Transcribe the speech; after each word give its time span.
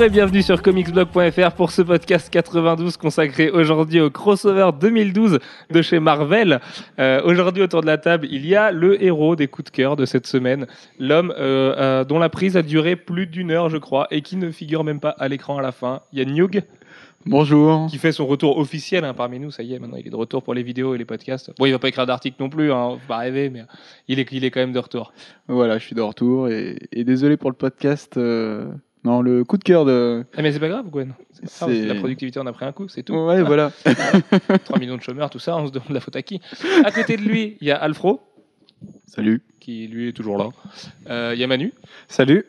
Bonjour 0.00 0.14
et 0.14 0.16
bienvenue 0.16 0.40
sur 0.40 0.62
comicsblog.fr 0.62 1.50
pour 1.54 1.70
ce 1.72 1.82
podcast 1.82 2.30
92 2.30 2.96
consacré 2.96 3.50
aujourd'hui 3.50 4.00
au 4.00 4.08
crossover 4.08 4.70
2012 4.80 5.38
de 5.70 5.82
chez 5.82 6.00
Marvel. 6.00 6.58
Euh, 6.98 7.20
aujourd'hui 7.22 7.62
autour 7.62 7.82
de 7.82 7.86
la 7.86 7.98
table, 7.98 8.26
il 8.30 8.46
y 8.46 8.56
a 8.56 8.72
le 8.72 9.04
héros 9.04 9.36
des 9.36 9.46
coups 9.46 9.70
de 9.70 9.76
cœur 9.76 9.96
de 9.96 10.06
cette 10.06 10.26
semaine, 10.26 10.66
l'homme 10.98 11.34
euh, 11.36 11.74
euh, 11.76 12.04
dont 12.04 12.18
la 12.18 12.30
prise 12.30 12.56
a 12.56 12.62
duré 12.62 12.96
plus 12.96 13.26
d'une 13.26 13.50
heure 13.50 13.68
je 13.68 13.76
crois 13.76 14.06
et 14.10 14.22
qui 14.22 14.36
ne 14.36 14.50
figure 14.50 14.84
même 14.84 15.00
pas 15.00 15.10
à 15.10 15.28
l'écran 15.28 15.58
à 15.58 15.60
la 15.60 15.70
fin. 15.70 16.00
Il 16.14 16.18
y 16.18 16.22
a 16.22 16.62
Bonjour. 17.26 17.86
qui 17.90 17.98
fait 17.98 18.12
son 18.12 18.26
retour 18.26 18.56
officiel 18.56 19.04
hein, 19.04 19.12
parmi 19.12 19.38
nous, 19.38 19.50
ça 19.50 19.62
y 19.62 19.74
est, 19.74 19.78
maintenant 19.78 19.98
il 19.98 20.06
est 20.06 20.10
de 20.10 20.16
retour 20.16 20.42
pour 20.42 20.54
les 20.54 20.62
vidéos 20.62 20.94
et 20.94 20.98
les 20.98 21.04
podcasts. 21.04 21.52
Bon, 21.58 21.66
il 21.66 21.72
va 21.72 21.78
pas 21.78 21.88
écrire 21.88 22.06
d'article 22.06 22.36
non 22.40 22.48
plus, 22.48 22.72
hein, 22.72 22.92
faut 22.92 23.06
pas 23.06 23.18
rêver, 23.18 23.50
mais 23.50 23.64
il 24.08 24.18
est, 24.18 24.32
il 24.32 24.46
est 24.46 24.50
quand 24.50 24.60
même 24.60 24.72
de 24.72 24.78
retour. 24.78 25.12
Voilà, 25.46 25.76
je 25.76 25.84
suis 25.84 25.94
de 25.94 26.00
retour 26.00 26.48
et, 26.48 26.78
et 26.90 27.04
désolé 27.04 27.36
pour 27.36 27.50
le 27.50 27.56
podcast. 27.56 28.16
euh, 28.16 28.64
Non, 29.02 29.22
le 29.22 29.44
coup 29.44 29.56
de 29.56 29.64
cœur 29.64 29.84
de. 29.86 30.24
Ah, 30.36 30.42
mais 30.42 30.52
c'est 30.52 30.60
pas 30.60 30.68
grave, 30.68 30.86
Gwen. 30.90 31.14
C'est 31.32 31.42
pas 31.42 31.66
grave, 31.66 31.74
C'est- 31.80 31.86
La 31.86 31.94
productivité, 31.94 32.38
on 32.38 32.46
a 32.46 32.52
pris 32.52 32.66
un 32.66 32.72
coup, 32.72 32.86
c'est 32.88 33.02
tout. 33.02 33.14
Ouais, 33.14 33.42
voilà. 33.42 33.72
3 34.64 34.78
millions 34.78 34.96
de 34.96 35.02
chômeurs, 35.02 35.30
tout 35.30 35.38
ça, 35.38 35.56
on 35.56 35.66
se 35.66 35.72
demande 35.72 35.90
la 35.92 36.00
faute 36.00 36.16
à 36.16 36.22
qui. 36.22 36.40
À 36.84 36.90
côté 36.92 37.16
de 37.16 37.22
lui, 37.22 37.56
il 37.62 37.66
y 37.66 37.70
a 37.70 37.76
Alfro, 37.76 38.20
Salut. 39.06 39.42
qui 39.58 39.88
lui 39.88 40.08
est 40.08 40.12
toujours 40.12 40.38
là. 40.38 40.48
Euh, 41.08 41.32
Il 41.34 41.40
y 41.40 41.44
a 41.44 41.46
Manu. 41.46 41.72
Salut. 42.08 42.46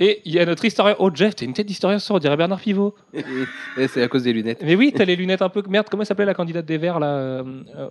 Et 0.00 0.22
il 0.24 0.32
y 0.32 0.38
a 0.38 0.46
notre 0.46 0.64
historien. 0.64 0.96
Oh, 0.98 1.10
Jeff, 1.12 1.36
t'as 1.36 1.44
une 1.44 1.52
tête 1.52 1.66
d'historien 1.66 1.98
ce 1.98 2.06
soir, 2.06 2.16
on 2.16 2.20
dirait 2.20 2.36
Bernard 2.36 2.60
Pivot. 2.60 2.94
Et 3.76 3.86
c'est 3.88 4.02
à 4.02 4.08
cause 4.08 4.22
des 4.22 4.32
lunettes. 4.32 4.62
Mais 4.64 4.74
oui, 4.74 4.92
t'as 4.96 5.04
les 5.04 5.14
lunettes 5.16 5.42
un 5.42 5.48
peu. 5.50 5.62
Merde, 5.68 5.88
comment 5.90 6.04
s'appelait 6.04 6.24
la 6.24 6.34
candidate 6.34 6.64
des 6.64 6.78
Verts, 6.78 6.98
là, 6.98 7.06
euh, 7.06 7.42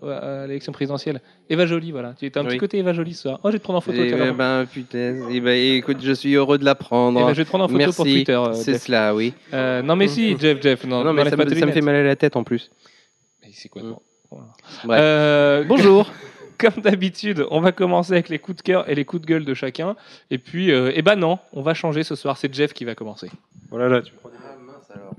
euh, 0.04 0.44
à 0.44 0.48
l'élection 0.48 0.72
présidentielle? 0.72 1.22
Eva 1.50 1.66
Jolie, 1.66 1.92
voilà. 1.92 2.14
Tu 2.18 2.26
étais 2.26 2.40
un 2.40 2.44
petit 2.44 2.54
Oui. 2.54 2.58
côté 2.60 2.80
Eva 2.80 2.94
Jolie 2.94 3.14
ce 3.14 3.24
soir. 3.24 3.40
Oh, 3.44 3.50
je 3.50 3.54
vais 3.54 3.60
te 3.60 3.64
prendre 3.64 3.78
en 3.78 3.82
photo. 3.82 4.02
Et 4.02 4.08
tiens, 4.08 4.18
ben, 4.18 4.34
ben, 4.34 4.66
putain. 4.66 5.30
Et 5.30 5.40
ben, 5.40 5.76
écoute, 5.78 5.98
je 6.02 6.12
suis 6.14 6.34
heureux 6.34 6.58
de 6.58 6.66
l'apprendre. 6.66 7.20
Eh 7.22 7.24
ben, 7.26 7.34
je 7.34 7.38
vais 7.38 7.44
te 7.44 7.50
prendre 7.50 7.66
en 7.66 7.68
photo 7.68 7.78
Merci. 7.78 7.96
pour 7.96 8.06
Twitter. 8.06 8.34
euh, 8.34 8.54
c'est 8.54 8.74
Jeff. 8.74 8.82
cela, 8.84 9.14
oui. 9.16 9.34
Euh, 9.54 9.82
non, 9.84 9.96
mais 9.96 10.08
si, 10.08 10.36
Jeff, 10.40 10.62
Jeff. 10.62 10.84
Non, 10.86 11.04
Non, 11.04 11.14
mais 11.14 11.20
n'enlève 11.24 11.30
ça, 11.32 11.38
pas 11.38 11.46
me, 11.46 11.50
tes 11.50 11.60
ça 11.60 11.66
me 11.66 11.72
fait 11.72 11.80
lunettes. 11.80 11.84
mal 11.86 11.96
à 11.96 12.04
la 12.04 12.16
tête 12.16 12.36
en 12.36 12.44
plus. 12.44 12.72
Mais 13.44 13.50
C'est 13.54 13.70
quoi 13.70 13.84
non? 13.84 14.00
Voilà. 14.32 14.48
Bref. 14.86 15.00
Euh, 15.02 15.64
bonjour. 15.68 16.12
Comme 16.62 16.84
d'habitude, 16.84 17.46
on 17.50 17.60
va 17.60 17.72
commencer 17.72 18.14
avec 18.14 18.30
les 18.30 18.38
coups 18.38 18.58
de 18.58 18.62
cœur 18.62 18.88
et 18.88 18.94
les 18.94 19.04
coups 19.04 19.24
de 19.24 19.28
gueule 19.28 19.46
de 19.46 19.54
chacun. 19.56 19.96
Et 20.30 20.38
puis, 20.38 20.72
euh, 20.72 20.92
eh 20.94 21.02
ben 21.02 21.16
non, 21.16 21.40
on 21.54 21.64
va 21.64 21.74
changer 21.74 22.04
ce 22.04 22.14
soir. 22.16 22.38
C'est 22.38 22.54
Jeff 22.54 22.72
qui 22.74 22.86
va 22.86 22.94
commencer. 22.94 23.30
Voilà, 23.72 23.90
là, 23.90 24.02
tu 24.02 24.14
prends 24.14 24.30
Ah, 24.38 24.56
mince 24.64 24.92
alors. 24.94 25.16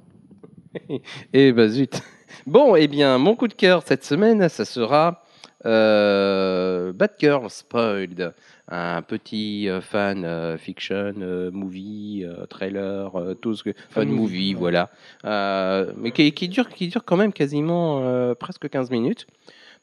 Eh 1.33 1.53
ben 1.53 1.69
zut. 1.69 2.01
Bon, 2.47 2.77
eh 2.77 2.87
bien, 2.87 3.19
mon 3.19 3.35
coup 3.35 3.49
de 3.49 3.55
cœur 3.55 3.83
cette 3.85 4.05
semaine, 4.05 4.49
ça 4.49 4.65
sera 4.65 5.25
euh, 5.67 6.93
Batgirl 6.93 7.51
Spoiled. 7.51 8.33
Un 8.69 9.03
petit 9.03 9.69
euh, 9.69 9.81
fan 9.81 10.25
euh, 10.25 10.57
fiction, 10.57 11.13
euh, 11.19 11.51
movie, 11.51 12.25
euh, 12.25 12.47
trailer, 12.47 13.15
euh, 13.17 13.35
tout 13.35 13.55
ce 13.55 13.65
que. 13.65 13.75
Fan 13.91 14.09
movie, 14.09 14.21
movie, 14.21 14.55
ouais. 14.55 14.61
voilà. 14.61 14.91
Euh, 15.25 15.93
mais 15.97 16.13
qui, 16.13 16.33
qui 16.33 16.49
dure, 16.49 16.69
qui 16.69 16.89
dure 16.89 17.05
quand 17.05 17.17
même 17.17 17.33
quasiment 17.33 18.01
euh, 18.03 18.35
presque 18.35 18.69
15 18.71 18.91
minutes. 18.91 19.27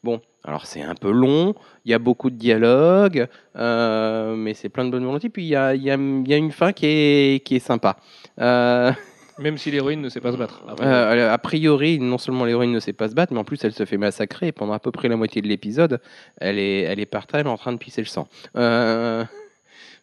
Bon, 0.02 0.20
alors 0.44 0.66
c'est 0.66 0.82
un 0.82 0.94
peu 0.94 1.10
long, 1.10 1.54
il 1.84 1.90
y 1.90 1.94
a 1.94 1.98
beaucoup 1.98 2.30
de 2.30 2.36
dialogues, 2.36 3.26
euh, 3.56 4.34
mais 4.36 4.54
c'est 4.54 4.68
plein 4.68 4.84
de 4.84 4.90
bonne 4.90 5.04
volonté. 5.04 5.28
Puis 5.28 5.42
il 5.44 5.48
y 5.48 5.56
a, 5.56 5.74
il 5.74 5.82
y 5.82 5.90
a- 5.90 5.96
il 5.96 6.28
y 6.28 6.32
a 6.34 6.36
une 6.36 6.52
fin 6.52 6.72
qui 6.72 6.86
est, 6.86 7.44
qui 7.44 7.56
est 7.56 7.60
sympa. 7.60 7.96
Euh, 8.40 8.90
Même 9.38 9.56
si 9.56 9.70
l'héroïne 9.70 10.02
ne 10.02 10.08
sait 10.10 10.20
pas 10.20 10.32
se 10.32 10.36
battre. 10.36 10.62
Euh, 10.82 11.32
a 11.32 11.38
priori, 11.38 11.98
non 11.98 12.18
seulement 12.18 12.44
l'héroïne 12.44 12.72
ne 12.72 12.80
sait 12.80 12.92
pas 12.92 13.08
se 13.08 13.14
battre, 13.14 13.32
mais 13.32 13.38
en 13.40 13.44
plus 13.44 13.62
elle 13.64 13.72
se 13.72 13.84
fait 13.86 13.96
massacrer. 13.96 14.48
Et 14.48 14.52
pendant 14.52 14.74
à 14.74 14.78
peu 14.78 14.90
près 14.92 15.08
la 15.08 15.16
moitié 15.16 15.40
de 15.40 15.48
l'épisode, 15.48 16.00
elle 16.38 16.58
est, 16.58 16.80
elle 16.82 17.00
est 17.00 17.06
par 17.06 17.26
terre 17.26 17.46
en 17.46 17.56
train 17.56 17.72
de 17.72 17.78
pisser 17.78 18.02
le 18.02 18.06
sang. 18.06 18.28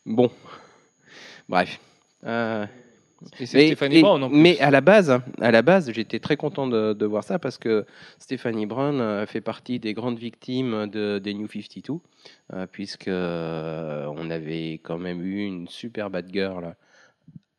Bon, 0.06 0.32
bref. 1.50 1.80
Et 3.40 3.46
c'est 3.48 3.58
mais, 3.58 3.66
Stéphanie 3.68 3.98
et- 3.98 4.02
Brown 4.02 4.24
en 4.24 4.30
plus. 4.30 4.38
mais 4.38 4.60
à 4.60 4.70
la 4.72 4.82
base, 4.82 5.20
à 5.42 5.52
la 5.52 5.62
base, 5.62 5.92
j'étais 5.92 6.20
très 6.20 6.38
content 6.38 6.68
de, 6.68 6.94
de 6.94 7.06
voir 7.06 7.24
ça 7.24 7.40
parce 7.40 7.58
que 7.58 7.86
Stephanie 8.20 8.66
Brown 8.68 9.02
euh, 9.02 9.26
fait 9.26 9.42
partie 9.42 9.80
des 9.80 9.94
grandes 9.94 10.20
victimes 10.20 10.88
de, 10.88 11.18
des 11.20 11.34
New 11.34 11.48
52, 11.48 12.00
euh, 12.54 12.68
puisque 12.72 13.08
euh, 13.08 14.06
on 14.16 14.30
avait 14.30 14.74
quand 14.84 14.98
même 15.00 15.22
eu 15.24 15.44
une 15.46 15.68
super 15.68 16.10
bad 16.10 16.30
girl 16.32 16.76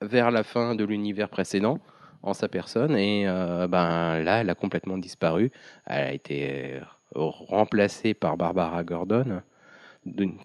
vers 0.01 0.31
la 0.31 0.45
fin 0.45 0.75
de 0.77 0.85
l'univers 0.85 1.29
précédent 1.29 1.81
en 2.23 2.35
sa 2.35 2.49
personne 2.49 2.97
et 2.97 3.25
euh, 3.27 3.67
ben 3.69 4.21
là, 4.23 4.41
elle 4.41 4.51
a 4.51 4.55
complètement 4.55 4.99
disparu. 4.99 5.51
Elle 5.87 6.05
a 6.05 6.13
été 6.13 6.81
remplacée 7.15 8.15
par 8.15 8.37
Barbara 8.37 8.85
Gordon, 8.85 9.41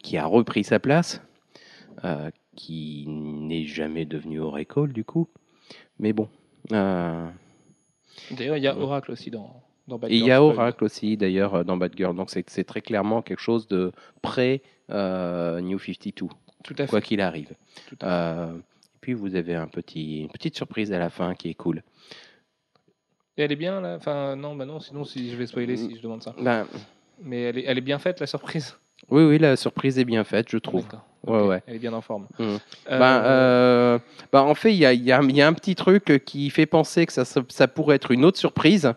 qui 0.02 0.18
a 0.18 0.26
repris 0.26 0.64
sa 0.64 0.80
place. 0.80 1.22
euh, 2.04 2.30
qui 2.56 3.06
n'est 3.08 3.66
jamais 3.66 4.06
devenu 4.06 4.40
Oracle 4.40 4.92
du 4.92 5.04
coup. 5.04 5.28
Mais 6.00 6.14
bon. 6.14 6.28
euh, 6.72 7.28
D'ailleurs, 8.32 8.58
il 8.58 8.64
y 8.64 8.68
a 8.68 8.78
Oracle 8.78 9.12
aussi 9.12 9.32
dans, 9.32 9.64
dans 9.88 9.98
et 9.98 10.00
Batgirl. 10.00 10.22
il 10.22 10.28
y 10.28 10.32
a. 10.32 10.42
Oracle 10.44 10.84
aussi 10.84 11.18
d'ailleurs 11.18 11.56
euh, 11.56 11.64
dans 11.64 11.78
Batgirl. 11.78 12.16
Donc 12.16 12.30
c'est 12.30 12.48
c'est 12.50 12.64
très 12.64 12.82
clairement 12.82 13.22
quelque 13.22 13.40
chose 13.42 13.68
de 13.68 13.92
pré 14.22 14.62
euh, 14.92 15.62
New 15.62 15.80
52, 15.80 16.28
Tout 16.64 16.74
à 16.74 16.84
fait. 16.84 16.88
quoi 16.88 17.02
qu'il 17.02 17.22
arrive. 17.22 17.54
Tout 17.88 17.98
à 18.02 18.06
fait. 18.06 18.52
Euh, 18.52 18.58
et 18.58 19.00
puis 19.02 19.14
vous 19.14 19.36
avez 19.36 19.56
un 19.56 19.68
petit, 19.68 20.22
une 20.22 20.30
petite 20.30 20.56
surprise 20.56 20.94
à 20.94 21.00
la 21.00 21.10
fin 21.10 21.34
qui 21.36 21.50
est 21.50 21.54
cool. 21.56 21.84
Et 23.36 23.42
elle 23.42 23.52
est 23.52 23.56
bien 23.58 23.82
là? 23.82 23.96
Enfin, 23.96 24.36
non, 24.36 24.56
bah 24.56 24.66
non, 24.66 24.80
sinon 24.80 25.04
si 25.04 25.32
je 25.32 25.36
vais 25.36 25.48
spoiler 25.48 25.76
si 25.76 25.96
je 25.98 26.02
demande 26.02 26.22
ça. 26.22 26.36
Ben, 26.40 26.68
Mais 27.22 27.42
elle 27.42 27.58
est, 27.58 27.64
elle 27.66 27.78
est 27.80 27.82
bien 27.82 27.98
faite 28.00 28.20
la 28.20 28.28
surprise? 28.28 28.78
oui, 29.10 29.24
oui, 29.24 29.40
la 29.40 29.56
surprise 29.58 29.98
est 30.00 30.06
bien 30.06 30.24
faite, 30.24 30.50
je 30.50 30.58
trouve. 30.58 30.84
D'accord. 30.84 31.06
Ouais. 31.26 31.62
Elle 31.68 31.76
est 31.76 31.80
bien 31.80 31.94
en 31.94 32.02
forme. 32.02 32.28
Mhm. 32.40 32.58
Euh, 32.92 33.00
Ben, 33.00 33.22
euh, 33.24 34.00
ben, 34.32 34.42
en 34.42 34.56
fait, 34.56 34.72
il 34.74 34.78
y 34.78 34.86
a, 34.86 34.94
il 34.94 35.02
y 35.02 35.06
y 35.06 35.42
a 35.42 35.48
un 35.48 35.54
petit 35.54 35.76
truc 35.76 36.22
qui 36.26 36.50
fait 36.50 36.66
penser 36.66 37.06
que 37.06 37.14
ça, 37.14 37.24
ça 37.26 37.68
pourrait 37.68 37.96
être 37.96 38.12
une 38.12 38.26
autre 38.26 38.38
surprise. 38.38 38.92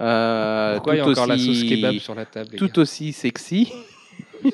Euh, 0.00 0.74
Pourquoi 0.74 0.94
il 0.94 0.98
y 0.98 1.00
a 1.00 1.04
tout 1.04 1.10
encore 1.12 1.26
la 1.28 1.36
sauce 1.38 1.48
aussi- 1.48 1.68
kebab 1.68 1.98
sur 1.98 2.14
la 2.14 2.24
table 2.24 2.56
tout 2.56 2.78
aussi 2.78 3.12
sexy. 3.12 3.72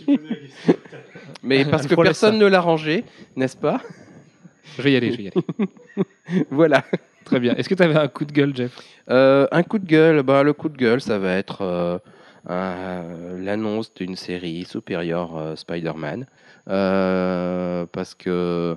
Mais 1.43 1.65
parce 1.65 1.87
que 1.87 1.95
personne 1.95 2.35
ça. 2.35 2.39
ne 2.39 2.47
l'a 2.47 2.61
rangé, 2.61 3.05
n'est-ce 3.37 3.57
pas? 3.57 3.81
Je 4.77 4.83
vais 4.83 4.93
y 4.93 4.97
aller, 4.97 5.13
je 5.13 5.17
vais 5.17 5.23
y 5.25 5.29
aller. 5.29 6.47
Voilà. 6.51 6.85
Très 7.25 7.41
bien. 7.41 7.55
Est-ce 7.57 7.69
que 7.69 7.75
tu 7.75 7.83
avais 7.83 7.97
un 7.99 8.09
coup 8.09 8.25
de 8.25 8.33
gueule, 8.33 8.55
Jeff? 8.57 8.77
Euh, 9.11 9.47
un 9.51 9.63
coup 9.63 9.79
de 9.79 9.87
gueule, 9.87 10.23
bah, 10.23 10.43
le 10.43 10.53
coup 10.53 10.69
de 10.69 10.77
gueule, 10.77 11.01
ça 11.01 11.19
va 11.19 11.35
être 11.35 11.63
euh, 12.49 13.37
l'annonce 13.39 13.93
d'une 13.95 14.17
série 14.17 14.65
supérieure 14.65 15.37
euh, 15.37 15.57
Spider-Man. 15.57 16.27
Euh, 16.71 17.85
parce 17.93 18.15
que 18.15 18.77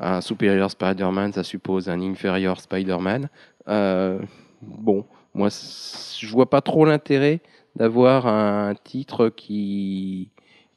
un 0.00 0.20
supérieur 0.20 0.70
Spider-Man, 0.70 1.32
ça 1.32 1.42
suppose 1.44 1.88
un 1.88 2.00
inférieur 2.00 2.60
Spider-Man. 2.60 3.28
Euh, 3.68 4.18
bon, 4.62 5.04
moi, 5.34 5.48
je 5.50 6.26
vois 6.28 6.48
pas 6.50 6.60
trop 6.60 6.84
l'intérêt 6.84 7.40
d'avoir 7.76 8.26
un 8.26 8.74
titre 8.74 9.28
qui, 9.28 10.30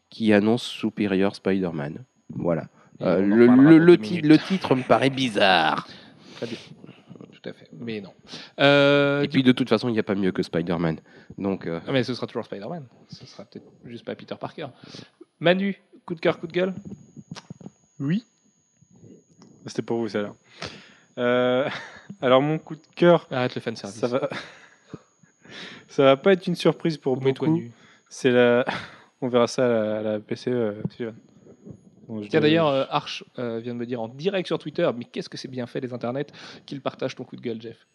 qui 0.09 0.33
annonce 0.33 0.63
supérieur 0.63 1.35
Spider-Man. 1.35 2.03
Voilà. 2.29 2.65
Euh, 3.01 3.21
le, 3.21 3.97
ti- 3.97 4.21
titre 4.47 4.75
me 4.75 4.83
paraît 4.83 5.09
bizarre. 5.09 5.87
Très 6.35 6.47
bien. 6.47 6.57
Tout 7.31 7.49
à 7.49 7.53
fait. 7.53 7.69
Mais 7.71 8.01
non. 8.01 8.11
Euh, 8.59 9.21
Et 9.21 9.29
puis 9.29 9.43
de 9.43 9.53
toute 9.53 9.69
façon, 9.69 9.87
il 9.87 9.93
n'y 9.93 9.99
a 9.99 10.03
pas 10.03 10.15
mieux 10.15 10.33
que 10.33 10.43
Spider-Man. 10.43 10.97
Donc, 11.37 11.67
euh, 11.67 11.79
Ah, 11.87 11.93
mais 11.93 12.03
ce 12.03 12.13
sera 12.13 12.27
toujours 12.27 12.43
Spider-Man. 12.43 12.83
Ce 13.07 13.25
sera 13.25 13.45
peut-être 13.45 13.65
juste 13.85 14.03
pas 14.05 14.15
Peter 14.15 14.35
Parker. 14.37 14.67
Manu, 15.39 15.81
coup 16.09 16.15
de 16.15 16.21
cœur, 16.21 16.39
coup 16.39 16.47
de 16.47 16.51
gueule? 16.51 16.73
Oui. 17.99 18.25
C'était 19.67 19.83
pour 19.83 19.99
vous, 19.99 20.07
celle-là. 20.07 20.33
Euh, 21.19 21.69
alors, 22.21 22.41
mon 22.41 22.57
coup 22.57 22.75
de 22.75 22.81
cœur, 22.95 23.27
Arrête 23.29 23.53
le 23.53 23.61
fanservice. 23.61 23.99
ça 23.99 24.07
va. 24.07 24.27
ça 25.87 26.03
va 26.05 26.17
pas 26.17 26.33
être 26.33 26.47
une 26.47 26.55
surprise 26.55 26.97
pour 26.97 27.21
Mets-toi 27.21 27.47
beaucoup. 27.47 27.59
nu. 27.59 27.71
C'est 28.09 28.31
la. 28.31 28.65
On 29.21 29.27
verra 29.27 29.45
ça 29.45 29.65
à 29.65 29.69
la, 29.69 29.97
à 29.99 30.01
la 30.01 30.19
PC. 30.19 30.49
euh, 30.49 30.81
Sylvain. 30.95 31.13
Bon, 32.07 32.23
je 32.23 32.29
Tiens, 32.29 32.39
d'ailleurs, 32.39 32.69
euh, 32.69 32.85
Arch 32.89 33.23
euh, 33.37 33.59
vient 33.59 33.75
de 33.75 33.79
me 33.79 33.85
dire 33.85 34.01
en 34.01 34.07
direct 34.07 34.47
sur 34.47 34.57
Twitter, 34.57 34.89
mais 34.97 35.05
qu'est-ce 35.05 35.29
que 35.29 35.37
c'est 35.37 35.47
bien 35.47 35.67
fait 35.67 35.79
les 35.79 35.93
internets, 35.93 36.25
qu'il 36.65 36.81
partage 36.81 37.13
ton 37.15 37.23
coup 37.23 37.35
de 37.35 37.41
gueule, 37.41 37.61
Jeff. 37.61 37.85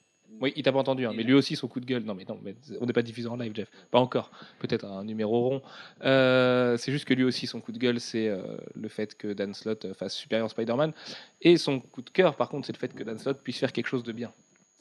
Oui, 0.41 0.53
il 0.57 0.63
t'a 0.63 0.73
pas 0.73 0.79
entendu, 0.79 1.07
hein, 1.07 1.13
mais 1.17 1.23
lui 1.23 1.33
aussi 1.35 1.55
son 1.57 1.69
coup 1.69 1.81
de 1.81 1.87
gueule. 1.87 2.03
Non, 2.05 2.15
mais 2.15 2.25
non, 2.29 2.39
mais 2.43 2.55
on 2.81 2.87
n'est 2.87 2.93
pas 2.93 3.03
diffusé 3.03 3.29
en 3.29 3.37
live, 3.37 3.53
Jeff. 3.55 3.71
Pas 3.91 3.99
encore. 4.01 4.31
Peut-être 4.59 4.85
un 4.85 5.05
numéro 5.05 5.49
rond. 5.49 5.63
Euh, 6.03 6.77
c'est 6.77 6.93
juste 6.93 7.05
que 7.05 7.15
lui 7.15 7.25
aussi, 7.25 7.47
son 7.47 7.61
coup 7.61 7.73
de 7.73 7.79
gueule, 7.79 8.01
c'est 8.01 8.29
euh, 8.29 8.57
le 8.75 8.89
fait 8.89 9.17
que 9.17 9.33
Dan 9.33 9.55
Slott 9.55 9.85
euh, 9.85 9.95
fasse 9.95 10.15
Superior 10.15 10.51
Spider-Man. 10.51 10.93
Et 11.41 11.57
son 11.57 11.81
coup 11.81 12.03
de 12.03 12.11
cœur, 12.11 12.37
par 12.37 12.49
contre, 12.49 12.67
c'est 12.67 12.73
le 12.73 12.79
fait 12.79 12.93
que 12.95 13.05
Dan 13.05 13.19
Slott 13.19 13.41
puisse 13.43 13.59
faire 13.59 13.73
quelque 13.73 13.87
chose 13.87 14.03
de 14.03 14.13
bien. 14.13 14.33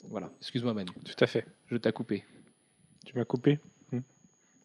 Voilà. 0.09 0.29
Excuse-moi, 0.39 0.73
Manu. 0.73 0.89
Tout 1.05 1.23
à 1.23 1.27
fait. 1.27 1.45
Je 1.67 1.77
t'ai 1.77 1.91
coupé. 1.91 2.23
Tu 3.05 3.17
m'as 3.17 3.25
coupé? 3.25 3.59
Hmm. 3.91 3.99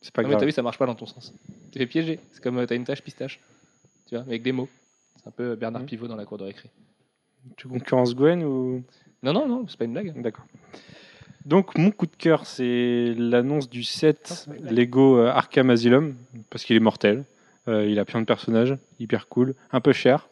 C'est 0.00 0.12
pas 0.12 0.22
Non, 0.22 0.28
mais 0.28 0.32
grave. 0.32 0.40
t'as 0.40 0.46
vu, 0.46 0.52
ça 0.52 0.62
marche 0.62 0.78
pas 0.78 0.86
dans 0.86 0.94
ton 0.94 1.06
sens. 1.06 1.34
Tu 1.72 1.78
fais 1.78 1.86
piéger. 1.86 2.18
C'est 2.32 2.42
comme 2.42 2.64
t'as 2.66 2.74
une 2.76 2.84
tâche 2.84 3.02
pistache. 3.02 3.40
Tu 4.06 4.14
vois, 4.14 4.24
avec 4.24 4.42
des 4.42 4.52
mots. 4.52 4.68
C'est 5.16 5.28
un 5.28 5.32
peu 5.32 5.54
Bernard 5.54 5.82
Mhm. 5.82 5.88
Pivot 5.88 6.08
dans 6.08 6.16
la 6.16 6.24
cour 6.24 6.38
de 6.38 6.44
récré. 6.44 6.70
Tu 7.56 7.68
concurrences 7.68 8.14
Gwen 8.14 8.42
ou 8.42 8.82
Non, 9.22 9.32
non, 9.32 9.46
non, 9.48 9.66
c'est 9.68 9.76
pas 9.78 9.84
une 9.84 9.92
blague. 9.92 10.20
D'accord. 10.20 10.44
Donc, 11.44 11.76
mon 11.78 11.90
coup 11.90 12.06
de 12.06 12.14
cœur, 12.16 12.46
c'est 12.46 13.14
l'annonce 13.16 13.68
du 13.70 13.82
set 13.82 14.46
blague. 14.48 14.70
Lego 14.72 15.18
euh, 15.18 15.28
Arkham 15.28 15.70
Asylum, 15.70 16.16
parce 16.50 16.64
qu'il 16.64 16.76
est 16.76 16.80
mortel. 16.80 17.24
Euh, 17.68 17.86
il 17.86 17.98
a 17.98 18.04
plein 18.04 18.20
de 18.20 18.26
personnages, 18.26 18.76
hyper 18.98 19.28
cool, 19.28 19.54
un 19.72 19.80
peu 19.80 19.92
cher, 19.92 20.28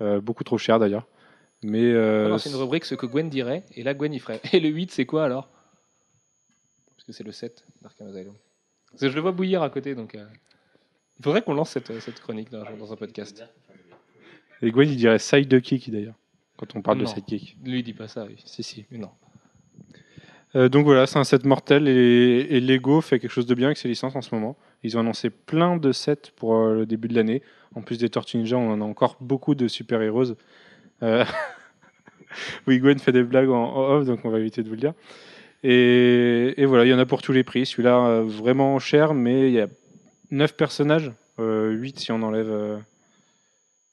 euh, 0.00 0.20
beaucoup 0.20 0.44
trop 0.44 0.58
cher 0.58 0.78
d'ailleurs. 0.78 1.06
Mais 1.62 1.82
euh, 1.84 2.26
Alors, 2.26 2.40
c'est 2.40 2.50
une 2.50 2.56
rubrique 2.56 2.84
ce 2.84 2.94
que 2.94 3.06
Gwen 3.06 3.28
dirait, 3.28 3.64
et 3.74 3.82
là 3.82 3.94
Gwen 3.94 4.12
y 4.12 4.18
ferait. 4.18 4.40
Et 4.52 4.60
le 4.60 4.68
8, 4.68 4.90
c'est 4.90 5.06
quoi 5.06 5.24
alors? 5.24 5.48
Parce 6.96 7.04
que 7.06 7.12
c'est 7.12 7.24
le 7.24 7.32
7 7.32 7.64
d'Arkham 7.82 8.08
Asylum. 8.08 8.34
Parce 8.90 9.02
que 9.02 9.08
je 9.10 9.14
le 9.14 9.20
vois 9.20 9.32
bouillir 9.32 9.62
à 9.62 9.70
côté, 9.70 9.94
donc. 9.94 10.14
euh, 10.14 10.24
Il 11.18 11.24
faudrait 11.24 11.42
qu'on 11.42 11.54
lance 11.54 11.70
cette, 11.70 11.98
cette 12.00 12.20
chronique 12.20 12.50
dans 12.50 12.92
un 12.92 12.96
podcast. 12.96 13.44
et 14.62 14.70
Gwen, 14.70 14.88
il 14.88 14.96
dirait 14.96 15.18
sidekick 15.18 15.90
d'ailleurs, 15.90 16.14
quand 16.56 16.74
on 16.76 16.82
parle 16.82 16.98
de 16.98 17.04
Non. 17.04 17.08
sidekick. 17.10 17.56
Lui, 17.64 17.80
il 17.80 17.82
dit 17.82 17.92
pas 17.92 18.08
ça, 18.08 18.24
oui. 18.24 18.36
Si, 18.44 18.62
si. 18.62 18.84
Mais 18.90 18.98
non. 18.98 19.10
Euh, 20.54 20.68
donc 20.68 20.84
voilà, 20.84 21.06
c'est 21.06 21.18
un 21.18 21.24
set 21.24 21.44
mortel 21.44 21.86
et, 21.88 22.46
et 22.50 22.60
Lego 22.60 23.00
fait 23.00 23.18
quelque 23.18 23.30
chose 23.30 23.46
de 23.46 23.54
bien 23.54 23.66
avec 23.66 23.76
ses 23.78 23.88
licences 23.88 24.16
en 24.16 24.22
ce 24.22 24.34
moment. 24.34 24.56
Ils 24.82 24.96
ont 24.96 25.00
annoncé 25.00 25.28
plein 25.30 25.76
de 25.76 25.92
sets 25.92 26.32
pour 26.36 26.54
euh, 26.56 26.74
le 26.74 26.86
début 26.86 27.08
de 27.08 27.14
l'année. 27.14 27.42
En 27.74 27.82
plus 27.82 27.98
des 27.98 28.08
Tortues 28.08 28.38
Ninja, 28.38 28.56
on 28.56 28.70
en 28.72 28.80
a 28.80 28.84
encore 28.84 29.16
beaucoup 29.20 29.54
de 29.54 29.68
super-héros. 29.68 30.34
Euh, 31.02 31.24
oui, 32.66 32.78
Gwen 32.78 32.98
fait 32.98 33.12
des 33.12 33.22
blagues 33.22 33.50
en, 33.50 33.76
off, 33.76 34.06
donc 34.06 34.20
on 34.24 34.30
va 34.30 34.38
éviter 34.38 34.62
de 34.62 34.68
vous 34.68 34.74
le 34.74 34.80
dire. 34.80 34.94
Et, 35.62 36.54
et 36.56 36.64
voilà, 36.64 36.84
il 36.84 36.88
y 36.88 36.94
en 36.94 36.98
a 36.98 37.06
pour 37.06 37.22
tous 37.22 37.32
les 37.32 37.44
prix. 37.44 37.66
Celui-là, 37.66 38.06
euh, 38.06 38.22
vraiment 38.22 38.78
cher, 38.78 39.14
mais 39.14 39.48
il 39.48 39.54
y 39.54 39.60
a 39.60 39.68
9 40.30 40.56
personnages, 40.56 41.12
euh, 41.38 41.72
8 41.72 41.98
si 41.98 42.12
on 42.12 42.22
enlève... 42.22 42.80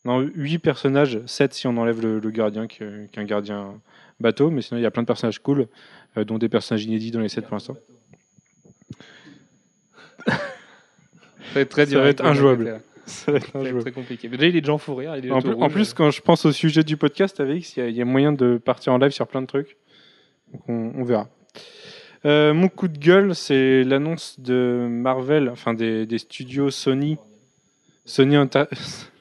euh, 0.06 0.10
Non, 0.10 0.20
8 0.36 0.60
personnages, 0.60 1.20
7 1.26 1.54
si 1.54 1.68
on 1.68 1.78
enlève 1.78 2.02
le, 2.02 2.20
le 2.20 2.32
gardien, 2.32 2.68
qui, 2.68 2.84
est- 2.84 3.12
qui 3.12 3.20
est 3.20 3.22
un 3.22 3.26
gardien 3.26 3.80
bateau, 4.20 4.50
mais 4.52 4.62
sinon 4.62 4.80
il 4.80 4.84
y 4.84 4.86
a 4.86 4.92
plein 4.92 5.04
de 5.04 5.08
personnages 5.08 5.40
cool 5.40 5.68
euh, 6.18 6.24
dont 6.24 6.38
des 6.38 6.50
personnages 6.50 6.84
inédits 6.86 7.12
dans 7.12 7.20
les 7.22 7.30
sets 7.30 7.42
pour 7.42 7.54
l'instant. 7.54 7.76
Ça 10.28 10.36
va 11.56 11.62
être 11.62 11.70
très 11.70 11.86
Ça 11.86 12.00
va 12.00 12.08
être 12.10 12.26
injouable. 12.26 12.82
Ça 13.06 13.32
va 13.32 13.38
être 13.38 13.56
injouable. 13.56 13.82
très 13.82 13.92
compliqué. 13.92 14.30
Mais 14.30 14.38
déjà, 14.38 14.50
il 14.50 14.56
est 14.56 14.62
déjà 14.62 14.74
en 14.74 14.78
fou 14.78 14.96
rire. 14.96 15.16
Il 15.18 15.26
est 15.26 15.32
En, 15.32 15.42
plus, 15.42 15.52
en 15.54 15.70
plus, 15.70 15.94
quand 15.94 16.10
je 16.10 16.22
pense 16.22 16.46
au 16.46 16.52
sujet 16.54 16.84
du 16.84 16.96
podcast 16.98 17.40
avec 17.42 17.58
X, 17.60 17.76
il 17.76 17.80
y, 17.80 17.84
a- 17.84 17.90
il 17.90 17.96
y 17.96 18.02
a 18.02 18.06
moyen 18.06 18.32
de 18.32 18.58
partir 18.58 18.94
en 18.94 18.98
live 18.98 19.12
sur 19.12 19.28
plein 19.28 19.42
de 19.42 19.48
trucs. 19.48 19.76
Donc 20.52 20.62
on, 20.70 20.94
on 20.96 21.04
verra. 21.04 21.30
Euh, 22.26 22.54
mon 22.54 22.70
coup 22.70 22.88
de 22.88 22.98
gueule, 22.98 23.36
c'est 23.36 23.84
l'annonce 23.84 24.40
de 24.40 24.88
Marvel, 24.90 25.50
enfin 25.50 25.74
des, 25.74 26.06
des 26.06 26.18
studios 26.18 26.70
Sony, 26.72 27.18
Sony, 28.06 28.38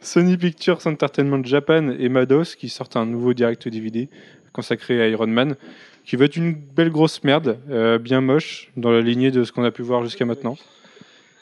Sony 0.00 0.36
Pictures 0.36 0.86
Entertainment 0.86 1.44
Japan 1.44 1.90
et 1.98 2.08
Mados 2.08 2.56
qui 2.56 2.68
sortent 2.68 2.96
un 2.96 3.06
nouveau 3.06 3.34
direct 3.34 3.68
DVD 3.68 4.08
consacré 4.52 5.02
à 5.02 5.08
Iron 5.08 5.26
Man, 5.26 5.56
qui 6.04 6.16
va 6.16 6.24
être 6.24 6.36
une 6.36 6.54
belle 6.54 6.90
grosse 6.90 7.22
merde, 7.24 7.58
euh, 7.70 7.98
bien 7.98 8.20
moche, 8.20 8.70
dans 8.76 8.90
la 8.90 9.00
lignée 9.00 9.30
de 9.30 9.44
ce 9.44 9.52
qu'on 9.52 9.64
a 9.64 9.70
pu 9.70 9.82
voir 9.82 10.02
jusqu'à 10.02 10.24
maintenant. 10.24 10.56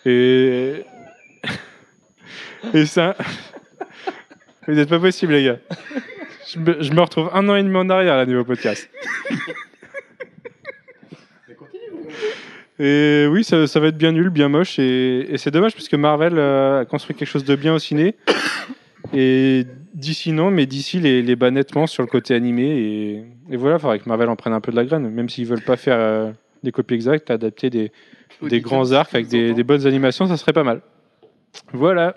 Et 0.05 0.85
et 2.75 2.87
ça. 2.87 3.17
Vous 4.67 4.75
n'êtes 4.75 4.89
pas 4.89 4.99
possible, 4.99 5.35
les 5.35 5.45
gars. 5.45 5.59
Je 6.51 6.59
me, 6.59 7.01
retrouve 7.01 7.31
un 7.33 7.49
an 7.49 7.57
et 7.57 7.63
demi 7.63 7.77
en 7.77 7.89
arrière, 7.91 8.17
là, 8.17 8.27
niveau 8.27 8.45
podcast. 8.45 8.89
Et 12.79 13.27
oui, 13.31 13.45
ça, 13.45 13.67
ça 13.67 13.79
va 13.81 13.89
être 13.89 13.97
bien 13.97 14.13
nul, 14.13 14.31
bien 14.31 14.49
moche. 14.49 14.79
Et, 14.79 15.33
et 15.33 15.39
c'est 15.39 15.51
dommage, 15.51 15.75
parce 15.75 15.89
que 15.89 15.97
Marvel 15.97 16.35
euh, 16.39 16.81
a 16.81 16.85
construit 16.85 17.15
quelque 17.15 17.29
chose 17.29 17.45
de 17.45 17.55
bien 17.57 17.75
au 17.75 17.79
ciné. 17.79 18.15
Et 19.13 19.67
d'ici, 19.93 20.33
non, 20.33 20.51
mais 20.51 20.65
d'ici, 20.67 20.99
les, 20.99 21.21
les 21.23 21.37
bat 21.37 21.51
nettement 21.51 21.87
sur 21.87 22.03
le 22.03 22.09
côté 22.09 22.35
animé. 22.35 22.65
Et, 22.65 23.25
et 23.51 23.57
voilà, 23.57 23.77
il 23.77 23.81
faudrait 23.81 23.99
que 23.99 24.09
Marvel 24.09 24.29
en 24.29 24.35
prenne 24.35 24.55
un 24.55 24.61
peu 24.61 24.73
de 24.73 24.77
la 24.77 24.85
graine. 24.85 25.09
Même 25.11 25.29
s'ils 25.29 25.47
veulent 25.47 25.61
pas 25.61 25.77
faire 25.77 25.99
euh, 26.01 26.33
des 26.65 26.73
copies 26.73 26.95
exactes, 26.95 27.31
adapter 27.31 27.69
des, 27.71 27.93
des 28.43 28.61
grands 28.61 28.93
arcs 28.93 29.15
avec 29.15 29.29
des, 29.29 29.53
des 29.53 29.63
bonnes 29.63 29.87
animations, 29.87 30.27
ça 30.27 30.37
serait 30.39 30.55
pas 30.55 30.65
mal. 30.65 30.81
Voilà. 31.73 32.17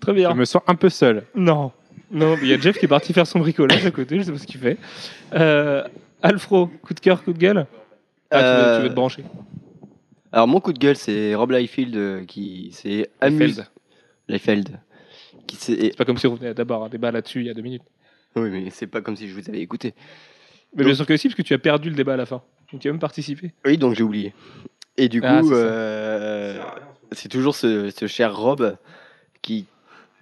Très 0.00 0.12
Je 0.12 0.16
bien. 0.16 0.34
me 0.34 0.44
sens 0.46 0.62
un 0.66 0.74
peu 0.74 0.88
seul. 0.88 1.24
Non. 1.34 1.72
Non, 2.10 2.36
il 2.40 2.48
y 2.48 2.54
a 2.54 2.58
Jeff 2.58 2.78
qui 2.78 2.86
est 2.86 2.88
parti 2.88 3.12
faire 3.12 3.26
son 3.26 3.38
bricolage 3.40 3.84
à 3.84 3.90
côté, 3.90 4.16
je 4.18 4.22
sais 4.22 4.32
pas 4.32 4.38
ce 4.38 4.46
qu'il 4.46 4.60
fait. 4.60 4.78
Euh, 5.34 5.84
Alfro, 6.22 6.68
coup 6.68 6.94
de 6.94 7.00
cœur, 7.00 7.22
coup 7.22 7.32
de 7.32 7.38
gueule? 7.38 7.66
Ah, 8.30 8.38
tu, 8.38 8.44
veux, 8.44 8.50
Euh, 8.50 8.76
tu 8.78 8.82
veux 8.84 8.88
te 8.90 8.94
brancher. 8.94 9.24
Alors 10.32 10.48
mon 10.48 10.60
coup 10.60 10.72
de 10.72 10.78
gueule, 10.78 10.96
c'est 10.96 11.34
Rob 11.34 11.50
Liefeld 11.52 11.96
euh, 11.96 12.24
qui 12.24 12.70
s'est 12.72 13.10
amusé. 13.20 13.62
Feld. 13.62 13.66
Liefeld. 14.28 14.68
C'est 15.58 15.96
pas 15.96 16.04
comme 16.04 16.18
si 16.18 16.26
on 16.26 16.34
venait 16.34 16.52
d'avoir 16.54 16.82
un 16.82 16.88
débat 16.88 17.10
là-dessus 17.12 17.40
il 17.40 17.46
y 17.46 17.50
a 17.50 17.54
deux 17.54 17.62
minutes. 17.62 17.82
Oui, 18.34 18.50
mais 18.50 18.70
c'est 18.70 18.86
pas 18.88 19.00
comme 19.00 19.16
si 19.16 19.28
je 19.28 19.34
vous 19.34 19.48
avais 19.48 19.60
écouté. 19.60 19.94
Mais 20.74 20.84
bien 20.84 20.94
sûr 20.94 21.06
que 21.06 21.16
si, 21.16 21.28
parce 21.28 21.36
que 21.36 21.42
tu 21.42 21.54
as 21.54 21.58
perdu 21.58 21.88
le 21.88 21.94
débat 21.96 22.14
à 22.14 22.16
la 22.16 22.26
fin. 22.26 22.42
Donc 22.72 22.82
tu 22.82 22.88
as 22.88 22.92
même 22.92 23.00
participé. 23.00 23.52
Oui, 23.64 23.78
donc 23.78 23.94
j'ai 23.94 24.02
oublié. 24.02 24.34
Et 24.98 25.08
du 25.08 25.20
coup, 25.20 25.26
Ah, 25.30 25.40
c'est 25.42 25.48
ça. 25.48 25.54
euh, 25.54 26.62
c'est 27.12 27.28
toujours 27.28 27.54
ce, 27.54 27.90
ce 27.90 28.06
cher 28.06 28.36
Rob 28.36 28.76
qui, 29.40 29.66